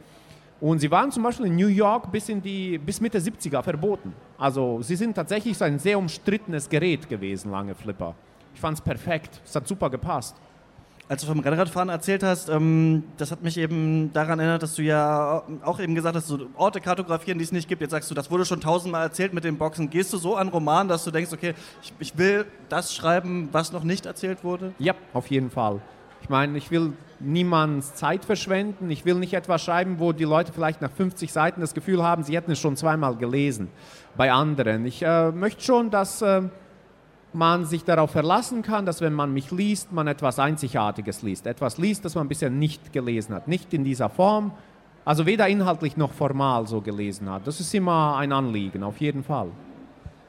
Und 0.59 0.79
sie 0.79 0.89
waren 0.89 1.11
zum 1.11 1.23
Beispiel 1.23 1.47
in 1.47 1.55
New 1.55 1.67
York 1.67 2.11
bis, 2.11 2.29
in 2.29 2.41
die, 2.41 2.77
bis 2.77 2.99
Mitte 2.99 3.19
70er 3.19 3.61
verboten. 3.61 4.13
Also 4.37 4.81
sie 4.81 4.95
sind 4.95 5.13
tatsächlich 5.13 5.57
so 5.57 5.65
ein 5.65 5.77
sehr 5.79 5.99
umstrittenes 5.99 6.67
Gerät 6.67 7.07
gewesen, 7.07 7.51
lange 7.51 7.75
Flipper. 7.75 8.15
Ich 8.53 8.59
fand 8.59 8.77
es 8.77 8.83
perfekt. 8.83 9.41
Es 9.45 9.55
hat 9.55 9.67
super 9.67 9.89
gepasst. 9.89 10.35
Als 11.09 11.21
du 11.21 11.27
vom 11.27 11.39
Rennradfahren 11.39 11.87
erzählt 11.87 12.21
hast, 12.21 12.49
ähm, 12.49 13.03
das 13.15 13.31
hat 13.31 13.41
mich 13.41 13.57
eben 13.57 14.11
daran 14.11 14.39
erinnert, 14.39 14.61
dass 14.61 14.75
du 14.75 14.81
ja 14.81 15.41
auch 15.63 15.79
eben 15.79 15.95
gesagt 15.95 16.17
hast, 16.17 16.27
so 16.27 16.37
Orte 16.55 16.81
kartografieren, 16.81 17.37
die 17.37 17.45
es 17.45 17.53
nicht 17.53 17.69
gibt. 17.69 17.81
Jetzt 17.81 17.91
sagst 17.91 18.11
du, 18.11 18.15
das 18.15 18.29
wurde 18.29 18.43
schon 18.43 18.59
tausendmal 18.59 19.03
erzählt 19.03 19.33
mit 19.33 19.45
den 19.45 19.57
Boxen. 19.57 19.89
Gehst 19.89 20.11
du 20.11 20.17
so 20.17 20.35
an 20.35 20.49
Roman, 20.49 20.89
dass 20.89 21.05
du 21.05 21.11
denkst, 21.11 21.31
okay, 21.31 21.53
ich, 21.81 21.93
ich 21.99 22.17
will 22.17 22.45
das 22.67 22.93
schreiben, 22.93 23.47
was 23.53 23.71
noch 23.71 23.85
nicht 23.85 24.05
erzählt 24.05 24.43
wurde? 24.43 24.73
Ja, 24.79 24.95
auf 25.13 25.27
jeden 25.27 25.49
Fall. 25.49 25.79
Ich 26.21 26.27
meine, 26.27 26.57
ich 26.57 26.71
will 26.71 26.91
niemands 27.21 27.95
Zeit 27.95 28.25
verschwenden. 28.25 28.89
Ich 28.89 29.05
will 29.05 29.15
nicht 29.15 29.33
etwas 29.33 29.63
schreiben, 29.63 29.99
wo 29.99 30.11
die 30.11 30.25
Leute 30.25 30.51
vielleicht 30.51 30.81
nach 30.81 30.91
50 30.91 31.31
Seiten 31.31 31.61
das 31.61 31.73
Gefühl 31.73 32.03
haben, 32.03 32.23
sie 32.23 32.35
hätten 32.35 32.51
es 32.51 32.59
schon 32.59 32.75
zweimal 32.75 33.15
gelesen 33.15 33.69
bei 34.17 34.29
anderen. 34.31 34.85
Ich 34.85 35.01
äh, 35.03 35.31
möchte 35.31 35.63
schon, 35.63 35.89
dass 35.89 36.21
äh, 36.21 36.41
man 37.37 37.65
sich 37.65 37.83
darauf 37.83 38.11
verlassen 38.11 38.63
kann, 38.63 38.85
dass 38.85 38.99
wenn 38.99 39.13
man 39.13 39.31
mich 39.33 39.51
liest, 39.51 39.91
man 39.91 40.07
etwas 40.07 40.39
Einzigartiges 40.39 41.21
liest. 41.21 41.45
Etwas 41.47 41.77
liest, 41.77 42.03
das 42.03 42.15
man 42.15 42.27
bisher 42.27 42.49
nicht 42.49 42.91
gelesen 42.91 43.35
hat. 43.35 43.47
Nicht 43.47 43.73
in 43.73 43.83
dieser 43.83 44.09
Form, 44.09 44.51
also 45.05 45.25
weder 45.25 45.47
inhaltlich 45.47 45.95
noch 45.95 46.11
formal 46.11 46.67
so 46.67 46.81
gelesen 46.81 47.29
hat. 47.29 47.45
Das 47.45 47.59
ist 47.59 47.73
immer 47.73 48.17
ein 48.17 48.31
Anliegen, 48.33 48.83
auf 48.83 48.99
jeden 48.99 49.23
Fall. 49.23 49.49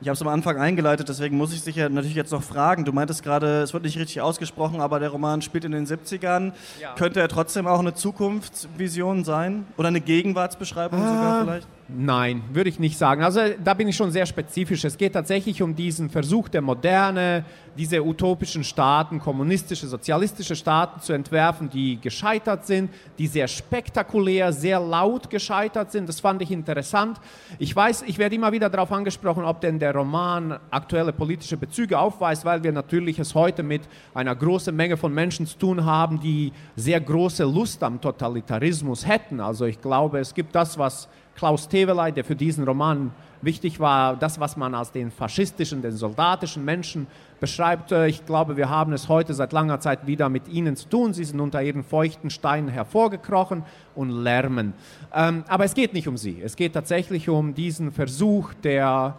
Ich 0.00 0.06
habe 0.06 0.14
es 0.14 0.22
am 0.22 0.28
Anfang 0.28 0.58
eingeleitet, 0.58 1.08
deswegen 1.08 1.36
muss 1.36 1.52
ich 1.52 1.60
sicher 1.60 1.88
natürlich 1.88 2.14
jetzt 2.14 2.30
noch 2.30 2.42
fragen. 2.42 2.84
Du 2.84 2.92
meintest 2.92 3.24
gerade, 3.24 3.62
es 3.62 3.72
wird 3.74 3.82
nicht 3.82 3.98
richtig 3.98 4.20
ausgesprochen, 4.20 4.80
aber 4.80 5.00
der 5.00 5.08
Roman 5.08 5.42
spielt 5.42 5.64
in 5.64 5.72
den 5.72 5.86
70ern. 5.86 6.52
Ja. 6.80 6.94
Könnte 6.94 7.18
er 7.20 7.26
trotzdem 7.28 7.66
auch 7.66 7.80
eine 7.80 7.94
Zukunftsvision 7.94 9.24
sein? 9.24 9.66
Oder 9.76 9.88
eine 9.88 10.00
Gegenwartsbeschreibung 10.00 11.00
sogar 11.00 11.40
Ah, 11.40 11.44
vielleicht? 11.44 11.68
Nein, 11.90 12.42
würde 12.52 12.68
ich 12.68 12.78
nicht 12.78 12.98
sagen. 12.98 13.22
Also 13.22 13.40
da 13.64 13.72
bin 13.72 13.88
ich 13.88 13.96
schon 13.96 14.10
sehr 14.10 14.26
spezifisch. 14.26 14.84
Es 14.84 14.98
geht 14.98 15.14
tatsächlich 15.14 15.62
um 15.62 15.74
diesen 15.74 16.10
Versuch 16.10 16.50
der 16.50 16.60
Moderne, 16.60 17.46
diese 17.78 18.04
utopischen 18.04 18.62
Staaten, 18.62 19.20
kommunistische, 19.20 19.86
sozialistische 19.86 20.54
Staaten 20.54 21.00
zu 21.00 21.14
entwerfen, 21.14 21.70
die 21.70 21.98
gescheitert 21.98 22.66
sind, 22.66 22.90
die 23.16 23.26
sehr 23.26 23.48
spektakulär, 23.48 24.52
sehr 24.52 24.80
laut 24.80 25.30
gescheitert 25.30 25.90
sind. 25.90 26.10
Das 26.10 26.20
fand 26.20 26.42
ich 26.42 26.50
interessant. 26.50 27.18
Ich 27.58 27.74
weiß, 27.74 28.02
ich 28.06 28.18
werde 28.18 28.34
immer 28.34 28.52
wieder 28.52 28.68
darauf 28.68 28.92
angesprochen, 28.92 29.44
ob 29.44 29.62
denn 29.62 29.78
der 29.78 29.94
Roman 29.94 30.58
aktuelle 30.70 31.14
politische 31.14 31.56
Bezüge 31.56 31.98
aufweist, 31.98 32.44
weil 32.44 32.62
wir 32.62 32.72
natürlich 32.72 33.18
es 33.18 33.34
heute 33.34 33.62
mit 33.62 33.82
einer 34.12 34.36
großen 34.36 34.76
Menge 34.76 34.98
von 34.98 35.14
Menschen 35.14 35.46
zu 35.46 35.56
tun 35.56 35.86
haben, 35.86 36.20
die 36.20 36.52
sehr 36.76 37.00
große 37.00 37.44
Lust 37.44 37.82
am 37.82 37.98
Totalitarismus 37.98 39.06
hätten. 39.06 39.40
Also 39.40 39.64
ich 39.64 39.80
glaube, 39.80 40.18
es 40.18 40.34
gibt 40.34 40.54
das, 40.54 40.76
was 40.76 41.08
Klaus 41.38 41.68
Teveleit, 41.68 42.16
der 42.16 42.24
für 42.24 42.34
diesen 42.34 42.64
Roman 42.64 43.12
wichtig 43.42 43.78
war, 43.78 44.16
das, 44.16 44.40
was 44.40 44.56
man 44.56 44.74
als 44.74 44.90
den 44.90 45.12
faschistischen, 45.12 45.82
den 45.82 45.92
soldatischen 45.92 46.64
Menschen 46.64 47.06
beschreibt. 47.38 47.92
Äh, 47.92 48.08
Ich 48.08 48.26
glaube, 48.26 48.56
wir 48.56 48.68
haben 48.68 48.92
es 48.92 49.08
heute 49.08 49.32
seit 49.34 49.52
langer 49.52 49.78
Zeit 49.78 50.08
wieder 50.08 50.28
mit 50.28 50.48
ihnen 50.48 50.74
zu 50.74 50.88
tun. 50.88 51.14
Sie 51.14 51.22
sind 51.22 51.38
unter 51.38 51.62
ihren 51.62 51.84
feuchten 51.84 52.30
Steinen 52.30 52.68
hervorgekrochen 52.68 53.62
und 53.94 54.10
lärmen. 54.10 54.72
Ähm, 55.14 55.44
aber 55.46 55.64
es 55.64 55.74
geht 55.74 55.94
nicht 55.94 56.08
um 56.08 56.16
sie. 56.16 56.42
Es 56.42 56.56
geht 56.56 56.72
tatsächlich 56.72 57.28
um 57.28 57.54
diesen 57.54 57.92
Versuch 57.92 58.52
der, 58.64 59.14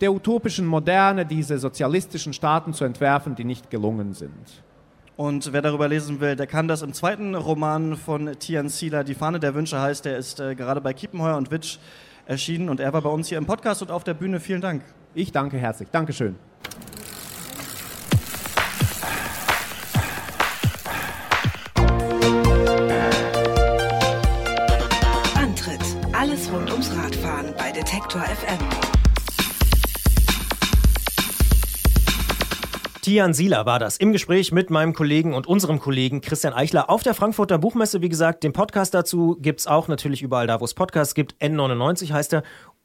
der 0.00 0.12
utopischen 0.12 0.66
Moderne, 0.66 1.26
diese 1.26 1.58
sozialistischen 1.58 2.32
Staaten 2.32 2.74
zu 2.74 2.84
entwerfen, 2.84 3.34
die 3.34 3.44
nicht 3.44 3.70
gelungen 3.70 4.14
sind. 4.14 4.62
Und 5.16 5.52
wer 5.52 5.62
darüber 5.62 5.88
lesen 5.88 6.20
will, 6.20 6.36
der 6.36 6.46
kann 6.46 6.68
das 6.68 6.82
im 6.82 6.92
zweiten 6.92 7.34
Roman 7.34 7.96
von 7.96 8.38
Tian 8.38 8.68
Sieler, 8.68 9.02
Die 9.02 9.14
Fahne 9.14 9.40
der 9.40 9.54
Wünsche 9.54 9.80
heißt, 9.80 10.04
der 10.04 10.18
ist 10.18 10.40
äh, 10.40 10.54
gerade 10.54 10.82
bei 10.82 10.92
Kiepenheuer 10.92 11.36
und 11.36 11.50
Witsch 11.50 11.78
erschienen 12.26 12.68
und 12.68 12.80
er 12.80 12.92
war 12.92 13.00
bei 13.00 13.08
uns 13.08 13.28
hier 13.28 13.38
im 13.38 13.46
Podcast 13.46 13.80
und 13.80 13.90
auf 13.90 14.04
der 14.04 14.14
Bühne. 14.14 14.40
Vielen 14.40 14.60
Dank. 14.60 14.82
Ich 15.14 15.32
danke 15.32 15.56
herzlich. 15.56 15.88
Dankeschön. 15.90 16.36
Antritt. 25.34 25.80
Alles 26.12 26.52
rund 26.52 26.70
ums 26.70 26.90
Radfahren 26.94 27.54
bei 27.56 27.72
Detektor 27.72 28.20
FM. 28.20 28.95
Tian 33.06 33.34
Sieler 33.34 33.66
war 33.66 33.78
das 33.78 33.98
im 33.98 34.10
Gespräch 34.10 34.50
mit 34.50 34.68
meinem 34.68 34.92
Kollegen 34.92 35.32
und 35.32 35.46
unserem 35.46 35.78
Kollegen 35.78 36.22
Christian 36.22 36.52
Eichler 36.52 36.90
auf 36.90 37.04
der 37.04 37.14
Frankfurter 37.14 37.56
Buchmesse. 37.56 38.02
Wie 38.02 38.08
gesagt, 38.08 38.42
den 38.42 38.52
Podcast 38.52 38.94
dazu 38.94 39.38
gibt's 39.40 39.68
auch 39.68 39.86
natürlich 39.86 40.22
überall 40.22 40.48
da, 40.48 40.60
wo 40.60 40.64
es 40.64 40.74
Podcasts 40.74 41.14
gibt. 41.14 41.36
N99 41.40 42.12
heißt 42.12 42.32
er. 42.32 42.42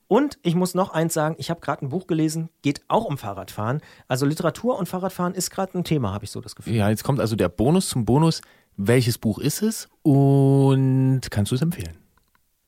Und 0.07 0.37
ich 0.43 0.53
muss 0.53 0.75
noch 0.75 0.91
eins 0.93 1.15
sagen, 1.15 1.37
ich 1.39 1.49
habe 1.49 1.59
gerade 1.59 1.83
ein 1.83 1.89
Buch 1.89 2.05
gelesen, 2.05 2.49
geht 2.61 2.83
auch 2.87 3.05
um 3.05 3.17
Fahrradfahren. 3.17 3.81
Also 4.07 4.27
Literatur 4.27 4.77
und 4.77 4.87
Fahrradfahren 4.87 5.33
ist 5.33 5.49
gerade 5.49 5.75
ein 5.75 5.83
Thema, 5.83 6.13
habe 6.13 6.23
ich 6.23 6.29
so 6.29 6.39
das 6.39 6.55
Gefühl. 6.55 6.75
Ja, 6.75 6.87
jetzt 6.91 7.03
kommt 7.03 7.19
also 7.19 7.35
der 7.35 7.49
Bonus 7.49 7.89
zum 7.89 8.05
Bonus. 8.05 8.41
Welches 8.77 9.17
Buch 9.17 9.39
ist 9.39 9.63
es 9.63 9.89
und 10.03 11.21
kannst 11.31 11.51
du 11.51 11.55
es 11.55 11.63
empfehlen? 11.63 12.00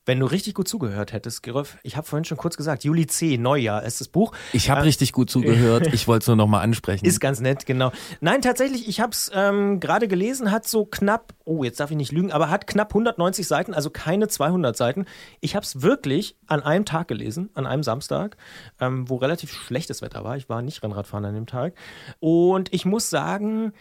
Wenn 0.06 0.20
du 0.20 0.26
richtig 0.26 0.54
gut 0.54 0.68
zugehört 0.68 1.14
hättest, 1.14 1.44
Geröff, 1.44 1.78
ich 1.82 1.96
habe 1.96 2.06
vorhin 2.06 2.26
schon 2.26 2.38
kurz 2.38 2.58
gesagt, 2.58 2.84
Juli 2.84 3.08
C., 3.08 3.38
Neujahr 3.38 3.84
ist 3.84 4.02
das 4.02 4.10
Buch. 4.10 4.34
Ich 4.52 4.70
habe 4.70 4.82
Äh, 4.82 4.84
richtig 4.84 5.14
gut 5.14 5.30
zugehört. 5.30 5.94
Ich 5.94 6.08
wollte 6.08 6.24
es 6.24 6.28
nur 6.28 6.36
nochmal 6.36 6.62
ansprechen. 6.62 7.06
Ist 7.06 7.22
ganz 7.22 7.40
nett, 7.40 7.66
genau. 7.66 7.92
Nein, 8.20 8.42
tatsächlich, 8.42 8.90
ich 8.90 9.00
habe 9.00 9.12
es 9.14 9.32
ähm, 9.34 9.80
gerade 9.80 10.10
gelesen, 10.10 10.52
hat 10.52 10.68
so 10.68 10.86
knapp, 10.86 11.34
oh, 11.46 11.64
jetzt 11.64 11.80
darf 11.80 11.90
ich 11.90 11.96
nicht 11.98 12.12
lügen, 12.12 12.32
aber 12.34 12.50
hat 12.50 12.68
knapp 12.68 12.90
190 12.90 13.48
Seiten, 13.48 13.74
also 13.74 13.90
keine 13.90 14.28
200 14.28 14.76
Seiten. 14.76 15.06
Ich 15.40 15.56
habe 15.56 15.64
es 15.64 15.82
wirklich 15.82 16.36
an 16.48 16.62
einem 16.62 16.84
Tag 16.84 17.08
gelesen, 17.08 17.50
an 17.54 17.66
einem 17.66 17.84
Samstag, 17.84 18.36
ähm, 18.82 19.10
wo 19.10 19.16
relativ 19.16 19.54
schlechtes 19.54 20.02
Wetter 20.02 20.26
war. 20.26 20.36
Ich 20.36 20.50
war 20.50 20.62
nicht 20.62 20.84
Rennradfahren 20.84 21.24
an 21.26 21.36
dem 21.36 21.48
Tag. 21.48 21.76
Und 22.20 22.74
ich 22.74 22.84
muss 22.84 23.10
sagen, 23.10 23.72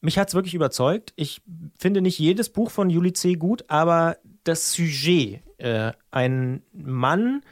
mich 0.00 0.18
hat 0.18 0.28
es 0.28 0.34
wirklich 0.34 0.54
überzeugt. 0.54 1.12
Ich 1.16 1.42
finde 1.78 2.00
nicht 2.00 2.18
jedes 2.18 2.48
Buch 2.48 2.70
von 2.70 2.88
Juli 2.88 3.12
C. 3.12 3.34
gut, 3.34 3.64
aber 3.68 4.16
das 4.48 4.72
Sujet, 4.72 5.42
äh, 5.58 5.92
ein 6.10 6.62
Mann, 6.72 7.42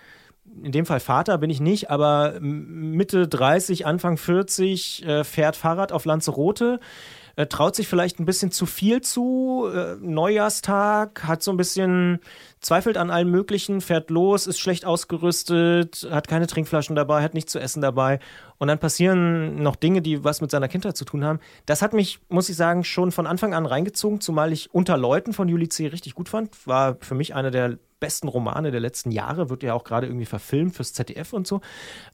in 0.63 0.73
dem 0.73 0.87
Fall 0.87 1.01
Vater 1.01 1.39
bin 1.39 1.51
ich 1.51 1.61
nicht, 1.61 1.91
aber 1.91 2.39
Mitte 2.41 3.29
30, 3.29 3.87
Anfang 3.87 4.17
40, 4.17 5.05
äh, 5.05 5.25
fährt 5.25 5.57
Fahrrad 5.57 5.93
auf 5.93 6.05
Lanzarote, 6.05 6.81
äh, 7.37 7.47
traut 7.47 7.77
sich 7.77 7.87
vielleicht 7.87 8.19
ein 8.19 8.25
bisschen 8.25 8.51
zu 8.51 8.65
viel 8.65 9.03
zu, 9.03 9.69
äh, 9.73 9.97
Neujahrstag, 10.01 11.25
hat 11.25 11.43
so 11.43 11.51
ein 11.51 11.59
bisschen, 11.59 12.21
zweifelt 12.61 12.97
an 12.97 13.11
allem 13.11 13.31
Möglichen, 13.31 13.81
fährt 13.81 14.11
los, 14.11 14.47
ist 14.47 14.59
schlecht 14.59 14.85
ausgerüstet, 14.85 16.07
hat 16.11 16.29
keine 16.29 16.47
Trinkflaschen 16.47 16.97
dabei, 16.97 17.23
hat 17.23 17.35
nichts 17.35 17.53
zu 17.53 17.59
essen 17.59 17.81
dabei 17.81 18.19
und 18.59 18.69
dann 18.69 18.79
passieren 18.79 19.63
noch 19.63 19.77
Dinge, 19.77 20.03
die 20.03 20.25
was 20.25 20.41
mit 20.41 20.51
seiner 20.51 20.69
Kindheit 20.69 20.97
zu 20.97 21.05
tun 21.05 21.25
haben. 21.25 21.41
Das 21.67 21.83
hat 21.83 21.93
mich, 21.93 22.21
muss 22.29 22.49
ich 22.49 22.57
sagen, 22.57 22.85
schon 22.85 23.13
von 23.13 23.27
Anfang 23.27 23.55
an 23.55 23.67
reingezogen, 23.67 24.21
zumal 24.21 24.53
ich 24.53 24.75
Unter 24.75 24.97
Leuten 24.97 25.33
von 25.33 25.49
Juli 25.49 25.69
C. 25.69 25.87
richtig 25.87 26.15
gut 26.15 26.29
fand. 26.29 26.67
War 26.67 26.97
für 27.01 27.15
mich 27.15 27.35
einer 27.35 27.51
der 27.51 27.79
besten 28.01 28.29
Romane 28.29 28.71
der 28.71 28.81
letzten 28.81 29.11
Jahre, 29.11 29.49
wird 29.49 29.63
ja 29.63 29.75
auch 29.75 29.85
gerade 29.85 30.07
irgendwie 30.07 30.27
verfilmt 30.27 30.75
fürs 30.75 30.93
ZDF 30.93 31.33
und 31.33 31.47
so. 31.47 31.61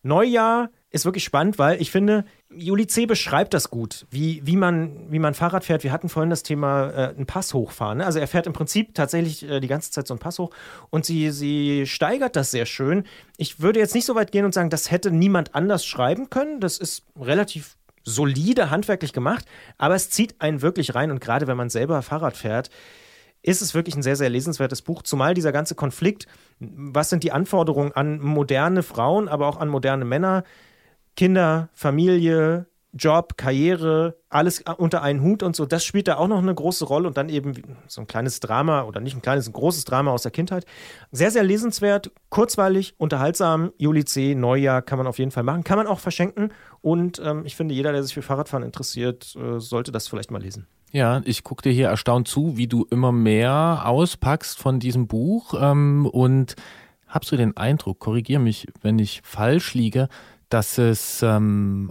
Neujahr 0.03 0.71
ist 0.91 1.05
wirklich 1.05 1.25
spannend, 1.25 1.59
weil 1.59 1.81
ich 1.81 1.91
finde, 1.91 2.25
Juli 2.55 2.87
C. 2.87 3.07
beschreibt 3.07 3.55
das 3.55 3.71
gut, 3.71 4.07
wie, 4.11 4.43
wie, 4.45 4.57
man, 4.57 5.11
wie 5.11 5.19
man 5.19 5.33
Fahrrad 5.35 5.65
fährt. 5.65 5.85
Wir 5.85 5.93
hatten 5.93 6.11
vorhin 6.11 6.29
das 6.29 6.43
Thema 6.43 6.91
äh, 6.91 7.15
einen 7.17 7.27
Pass 7.27 7.55
hochfahren. 7.55 7.99
Ne? 7.99 8.07
Also 8.07 8.19
er 8.19 8.29
fährt 8.29 8.47
im 8.47 8.53
Prinzip 8.53 8.95
tatsächlich 8.95 9.49
äh, 9.49 9.61
die 9.61 9.69
ganze 9.69 9.91
Zeit 9.91 10.07
so 10.07 10.15
einen 10.15 10.19
Pass 10.21 10.32
hoch 10.39 10.51
und 10.91 11.05
sie, 11.05 11.31
sie 11.31 11.87
steigert 11.87 12.37
das 12.37 12.51
sehr 12.51 12.67
schön. 12.67 13.05
Ich 13.37 13.61
würde 13.61 13.81
jetzt 13.81 13.95
nicht 13.95 14.07
so 14.07 14.15
weit 14.15 14.33
gehen 14.33 14.45
und 14.45 14.55
sagen, 14.55 14.71
das 14.71 14.91
hätte 14.91 15.11
niemand 15.11 15.55
anders 15.55 15.85
schreiben 15.85 16.31
können. 16.31 16.61
Das 16.61 16.79
ist 16.79 17.05
relativ 17.21 17.77
solide 18.05 18.71
handwerklich 18.71 19.13
gemacht, 19.13 19.45
aber 19.79 19.95
es 19.95 20.11
zieht 20.11 20.41
einen 20.41 20.63
wirklich 20.63 20.95
rein 20.95 21.11
und 21.11 21.21
gerade 21.21 21.47
wenn 21.47 21.57
man 21.57 21.71
selber 21.71 22.03
Fahrrad 22.03 22.37
fährt, 22.37 22.71
ist 23.43 23.63
es 23.63 23.75
wirklich 23.75 23.97
ein 23.97 24.03
sehr, 24.03 24.17
sehr 24.17 24.31
lesenswertes 24.31 24.83
Buch, 24.83 25.03
zumal 25.03 25.35
dieser 25.35 25.53
ganze 25.53 25.75
Konflikt, 25.75 26.27
was 26.59 27.11
sind 27.11 27.25
die 27.25 27.33
Anforderungen 27.33 27.93
an 27.93 28.21
moderne 28.21 28.83
Frauen, 28.83 29.29
aber 29.29 29.49
auch 29.49 29.57
an 29.59 29.69
moderne 29.69 30.05
Männer, 30.05 30.45
Kinder, 31.17 31.69
Familie, 31.73 32.67
Job, 32.93 33.39
Karriere, 33.39 34.17
alles 34.29 34.63
unter 34.77 35.03
einen 35.03 35.23
Hut 35.23 35.43
und 35.43 35.57
so, 35.57 35.65
das 35.65 35.85
spielt 35.85 36.09
da 36.09 36.17
auch 36.17 36.29
noch 36.29 36.39
eine 36.39 36.55
große 36.55 36.85
Rolle 36.85 37.09
und 37.09 37.17
dann 37.17 37.31
eben 37.31 37.55
so 37.87 38.03
ein 38.03 38.07
kleines 38.07 38.41
Drama 38.41 38.83
oder 38.83 39.01
nicht 39.01 39.17
ein 39.17 39.23
kleines, 39.23 39.49
ein 39.49 39.53
großes 39.53 39.85
Drama 39.85 40.11
aus 40.11 40.23
der 40.23 40.31
Kindheit. 40.31 40.67
Sehr, 41.11 41.31
sehr 41.31 41.43
lesenswert, 41.43 42.11
kurzweilig, 42.29 42.95
unterhaltsam, 42.99 43.73
Juli 43.79 44.05
C., 44.05 44.35
Neujahr 44.35 44.83
kann 44.83 44.99
man 44.99 45.07
auf 45.07 45.19
jeden 45.19 45.31
Fall 45.31 45.43
machen, 45.43 45.65
kann 45.65 45.79
man 45.79 45.87
auch 45.87 46.01
verschenken 46.01 46.53
und 46.83 47.21
ähm, 47.25 47.45
ich 47.47 47.57
finde, 47.57 47.75
jeder, 47.75 47.93
der 47.93 48.03
sich 48.03 48.13
für 48.13 48.23
Fahrradfahren 48.23 48.65
interessiert, 48.65 49.35
äh, 49.37 49.59
sollte 49.59 49.91
das 49.91 50.09
vielleicht 50.09 50.31
mal 50.31 50.43
lesen. 50.43 50.67
Ja, 50.93 51.23
ich 51.25 51.43
gucke 51.43 51.63
dir 51.63 51.73
hier 51.73 51.89
erstaunt 51.89 52.29
zu, 52.29 52.59
wie 52.59 52.67
du 52.67 52.85
immer 52.91 53.13
mehr 53.13 53.85
auspackst 53.87 54.59
von 54.59 54.79
diesem 54.79 55.07
Buch 55.07 55.55
ähm, 55.59 56.05
und 56.05 56.55
hast 57.07 57.33
du 57.33 57.37
den 57.37 57.57
Eindruck, 57.57 57.99
korrigier 57.99 58.39
mich, 58.39 58.67
wenn 58.83 58.99
ich 58.99 59.23
falsch 59.25 59.73
liege, 59.73 60.09
dass 60.51 60.77
es 60.77 61.23
ähm, 61.23 61.91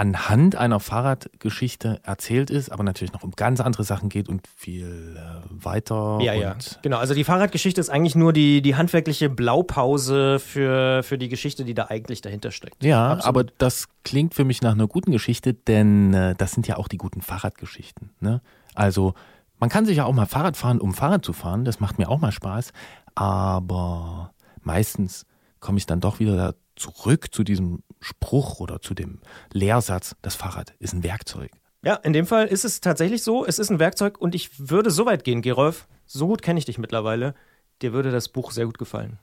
anhand 0.00 0.56
einer 0.56 0.80
Fahrradgeschichte 0.80 2.00
erzählt 2.04 2.48
ist, 2.48 2.72
aber 2.72 2.82
natürlich 2.82 3.12
noch 3.12 3.22
um 3.22 3.32
ganz 3.32 3.60
andere 3.60 3.84
Sachen 3.84 4.08
geht 4.08 4.30
und 4.30 4.48
viel 4.56 5.18
äh, 5.18 5.42
weiter. 5.50 6.20
Ja, 6.22 6.32
ja. 6.32 6.56
Genau. 6.80 6.96
Also 6.96 7.12
die 7.12 7.22
Fahrradgeschichte 7.22 7.82
ist 7.82 7.90
eigentlich 7.90 8.14
nur 8.14 8.32
die, 8.32 8.62
die 8.62 8.76
handwerkliche 8.76 9.28
Blaupause 9.28 10.38
für, 10.38 11.02
für 11.02 11.18
die 11.18 11.28
Geschichte, 11.28 11.66
die 11.66 11.74
da 11.74 11.88
eigentlich 11.90 12.22
dahinter 12.22 12.50
steckt. 12.50 12.82
Ja, 12.82 13.12
Absolut. 13.12 13.26
aber 13.26 13.52
das 13.58 13.88
klingt 14.02 14.32
für 14.32 14.44
mich 14.44 14.62
nach 14.62 14.72
einer 14.72 14.86
guten 14.86 15.12
Geschichte, 15.12 15.52
denn 15.52 16.14
äh, 16.14 16.34
das 16.34 16.52
sind 16.52 16.66
ja 16.66 16.78
auch 16.78 16.88
die 16.88 16.96
guten 16.96 17.20
Fahrradgeschichten. 17.20 18.08
Ne? 18.20 18.40
Also 18.74 19.12
man 19.58 19.68
kann 19.68 19.84
sich 19.84 19.98
ja 19.98 20.06
auch 20.06 20.14
mal 20.14 20.24
Fahrrad 20.24 20.56
fahren, 20.56 20.80
um 20.80 20.94
Fahrrad 20.94 21.26
zu 21.26 21.34
fahren. 21.34 21.66
Das 21.66 21.78
macht 21.78 21.98
mir 21.98 22.08
auch 22.08 22.20
mal 22.20 22.32
Spaß. 22.32 22.72
Aber 23.14 24.32
meistens 24.62 25.26
komme 25.60 25.76
ich 25.76 25.84
dann 25.84 26.00
doch 26.00 26.20
wieder 26.20 26.36
da 26.36 26.54
zurück 26.80 27.32
zu 27.32 27.44
diesem 27.44 27.82
Spruch 28.00 28.60
oder 28.60 28.80
zu 28.80 28.94
dem 28.94 29.20
Lehrsatz, 29.52 30.16
das 30.22 30.34
Fahrrad 30.34 30.74
ist 30.78 30.94
ein 30.94 31.04
Werkzeug. 31.04 31.50
Ja, 31.82 31.94
in 31.94 32.12
dem 32.12 32.26
Fall 32.26 32.46
ist 32.46 32.64
es 32.64 32.80
tatsächlich 32.80 33.22
so. 33.22 33.46
Es 33.46 33.58
ist 33.58 33.70
ein 33.70 33.78
Werkzeug 33.78 34.18
und 34.18 34.34
ich 34.34 34.68
würde 34.70 34.90
so 34.90 35.06
weit 35.06 35.24
gehen, 35.24 35.42
Gerolf. 35.42 35.86
So 36.06 36.26
gut 36.26 36.42
kenne 36.42 36.58
ich 36.58 36.64
dich 36.64 36.78
mittlerweile. 36.78 37.34
Dir 37.80 37.92
würde 37.92 38.10
das 38.10 38.28
Buch 38.28 38.50
sehr 38.50 38.66
gut 38.66 38.78
gefallen. 38.78 39.18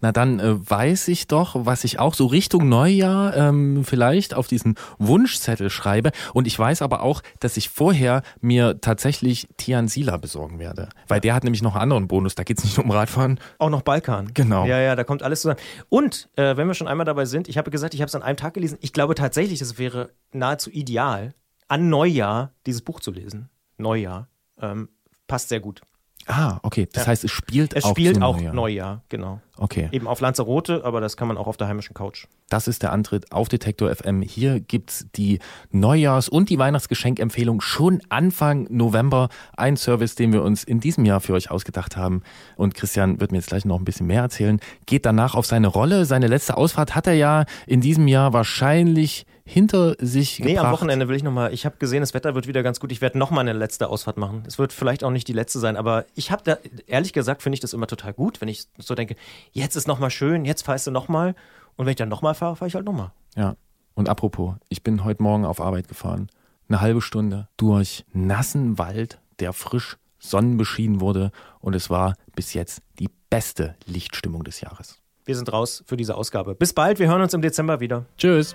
Na 0.00 0.12
dann 0.12 0.40
äh, 0.40 0.70
weiß 0.70 1.08
ich 1.08 1.26
doch, 1.26 1.56
was 1.66 1.84
ich 1.84 1.98
auch 1.98 2.14
so 2.14 2.26
Richtung 2.26 2.68
Neujahr 2.68 3.36
ähm, 3.36 3.84
vielleicht 3.84 4.34
auf 4.34 4.46
diesen 4.46 4.76
Wunschzettel 4.98 5.70
schreibe. 5.70 6.12
Und 6.34 6.46
ich 6.46 6.58
weiß 6.58 6.82
aber 6.82 7.02
auch, 7.02 7.22
dass 7.40 7.56
ich 7.56 7.68
vorher 7.68 8.22
mir 8.40 8.80
tatsächlich 8.80 9.48
Tian 9.56 9.88
Sila 9.88 10.16
besorgen 10.16 10.58
werde. 10.58 10.88
Weil 11.08 11.20
der 11.20 11.34
hat 11.34 11.44
nämlich 11.44 11.62
noch 11.62 11.74
einen 11.74 11.82
anderen 11.82 12.08
Bonus. 12.08 12.34
Da 12.34 12.42
geht 12.42 12.58
es 12.58 12.64
nicht 12.64 12.76
nur 12.76 12.84
um 12.84 12.90
Radfahren. 12.90 13.40
Auch 13.58 13.70
noch 13.70 13.82
Balkan. 13.82 14.32
Genau. 14.34 14.66
Ja, 14.66 14.78
ja, 14.80 14.96
da 14.96 15.04
kommt 15.04 15.22
alles 15.22 15.42
zusammen. 15.42 15.60
Und 15.88 16.28
äh, 16.36 16.56
wenn 16.56 16.66
wir 16.66 16.74
schon 16.74 16.88
einmal 16.88 17.06
dabei 17.06 17.24
sind, 17.24 17.48
ich 17.48 17.58
habe 17.58 17.70
gesagt, 17.70 17.94
ich 17.94 18.00
habe 18.00 18.08
es 18.08 18.14
an 18.14 18.22
einem 18.22 18.36
Tag 18.36 18.54
gelesen. 18.54 18.78
Ich 18.80 18.92
glaube 18.92 19.14
tatsächlich, 19.14 19.60
es 19.60 19.78
wäre 19.78 20.10
nahezu 20.32 20.70
ideal, 20.70 21.34
an 21.68 21.88
Neujahr 21.88 22.52
dieses 22.66 22.82
Buch 22.82 23.00
zu 23.00 23.10
lesen. 23.10 23.48
Neujahr. 23.78 24.28
Ähm, 24.60 24.88
passt 25.26 25.48
sehr 25.48 25.60
gut. 25.60 25.82
Ah, 26.28 26.58
okay. 26.62 26.88
Das 26.92 27.04
Ja. 27.04 27.10
heißt, 27.12 27.24
es 27.24 27.30
spielt 27.30 27.72
Es 27.74 27.84
auch 27.84 27.90
spielt 27.92 28.20
auch 28.20 28.36
Neujahr. 28.36 28.54
Neujahr, 28.54 29.02
genau. 29.08 29.40
Okay. 29.58 29.88
Eben 29.92 30.06
auf 30.08 30.20
Lanzarote, 30.20 30.84
aber 30.84 31.00
das 31.00 31.16
kann 31.16 31.28
man 31.28 31.36
auch 31.38 31.46
auf 31.46 31.56
der 31.56 31.68
heimischen 31.68 31.94
Couch. 31.94 32.26
Das 32.50 32.68
ist 32.68 32.82
der 32.82 32.92
Antritt 32.92 33.32
auf 33.32 33.48
Detektor 33.48 33.94
FM. 33.94 34.22
Hier 34.22 34.60
gibt's 34.60 35.06
die 35.14 35.38
Neujahrs- 35.72 36.28
und 36.28 36.50
die 36.50 36.58
Weihnachtsgeschenkempfehlung 36.58 37.60
schon 37.60 38.00
Anfang 38.08 38.66
November. 38.70 39.28
Ein 39.56 39.76
Service, 39.76 40.14
den 40.16 40.32
wir 40.32 40.42
uns 40.42 40.62
in 40.64 40.80
diesem 40.80 41.04
Jahr 41.04 41.20
für 41.20 41.32
euch 41.32 41.50
ausgedacht 41.50 41.96
haben. 41.96 42.22
Und 42.56 42.74
Christian 42.74 43.20
wird 43.20 43.30
mir 43.32 43.38
jetzt 43.38 43.48
gleich 43.48 43.64
noch 43.64 43.78
ein 43.78 43.84
bisschen 43.84 44.06
mehr 44.06 44.22
erzählen. 44.22 44.60
Geht 44.86 45.06
danach 45.06 45.34
auf 45.36 45.46
seine 45.46 45.68
Rolle. 45.68 46.04
Seine 46.04 46.26
letzte 46.26 46.56
Ausfahrt 46.56 46.94
hat 46.94 47.06
er 47.06 47.14
ja 47.14 47.44
in 47.66 47.80
diesem 47.80 48.08
Jahr 48.08 48.32
wahrscheinlich 48.32 49.26
hinter 49.46 49.94
sich 50.00 50.40
Nee, 50.40 50.48
gebracht. 50.54 50.66
am 50.66 50.72
Wochenende 50.72 51.08
will 51.08 51.14
ich 51.16 51.22
nochmal, 51.22 51.54
ich 51.54 51.64
habe 51.64 51.76
gesehen, 51.78 52.00
das 52.00 52.12
Wetter 52.14 52.34
wird 52.34 52.46
wieder 52.48 52.62
ganz 52.64 52.80
gut. 52.80 52.90
Ich 52.92 53.00
werde 53.00 53.16
nochmal 53.16 53.40
eine 53.48 53.52
letzte 53.52 53.88
Ausfahrt 53.88 54.16
machen. 54.16 54.42
Es 54.46 54.58
wird 54.58 54.72
vielleicht 54.72 55.04
auch 55.04 55.10
nicht 55.12 55.28
die 55.28 55.32
letzte 55.32 55.60
sein, 55.60 55.76
aber 55.76 56.04
ich 56.14 56.30
habe 56.32 56.42
da, 56.44 56.58
ehrlich 56.86 57.12
gesagt, 57.12 57.42
finde 57.42 57.54
ich 57.54 57.60
das 57.60 57.72
immer 57.72 57.86
total 57.86 58.12
gut, 58.12 58.40
wenn 58.40 58.48
ich 58.48 58.64
so 58.78 58.94
denke, 58.96 59.14
jetzt 59.52 59.76
ist 59.76 59.86
nochmal 59.86 60.10
schön, 60.10 60.44
jetzt 60.44 60.62
fährst 60.64 60.86
du 60.88 60.90
nochmal. 60.90 61.34
Und 61.76 61.86
wenn 61.86 61.90
ich 61.90 61.96
dann 61.96 62.08
nochmal 62.08 62.34
fahre, 62.34 62.56
fahre 62.56 62.68
ich 62.68 62.74
halt 62.74 62.84
nochmal. 62.84 63.12
Ja. 63.36 63.54
Und 63.94 64.08
apropos, 64.08 64.56
ich 64.68 64.82
bin 64.82 65.04
heute 65.04 65.22
Morgen 65.22 65.44
auf 65.44 65.60
Arbeit 65.60 65.88
gefahren. 65.88 66.28
Eine 66.68 66.80
halbe 66.80 67.00
Stunde 67.00 67.48
durch 67.56 68.04
nassen 68.12 68.78
Wald, 68.78 69.20
der 69.38 69.52
frisch 69.52 69.96
sonnenbeschienen 70.18 71.00
wurde. 71.00 71.30
Und 71.60 71.76
es 71.76 71.88
war 71.88 72.16
bis 72.34 72.52
jetzt 72.52 72.82
die 72.98 73.08
beste 73.30 73.76
Lichtstimmung 73.86 74.42
des 74.42 74.60
Jahres. 74.60 74.98
Wir 75.24 75.36
sind 75.36 75.52
raus 75.52 75.82
für 75.86 75.96
diese 75.96 76.16
Ausgabe. 76.16 76.54
Bis 76.54 76.72
bald, 76.72 76.98
wir 76.98 77.08
hören 77.08 77.22
uns 77.22 77.34
im 77.34 77.42
Dezember 77.42 77.80
wieder. 77.80 78.06
Tschüss. 78.18 78.54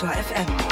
Detektor 0.00 0.22
FM. 0.32 0.69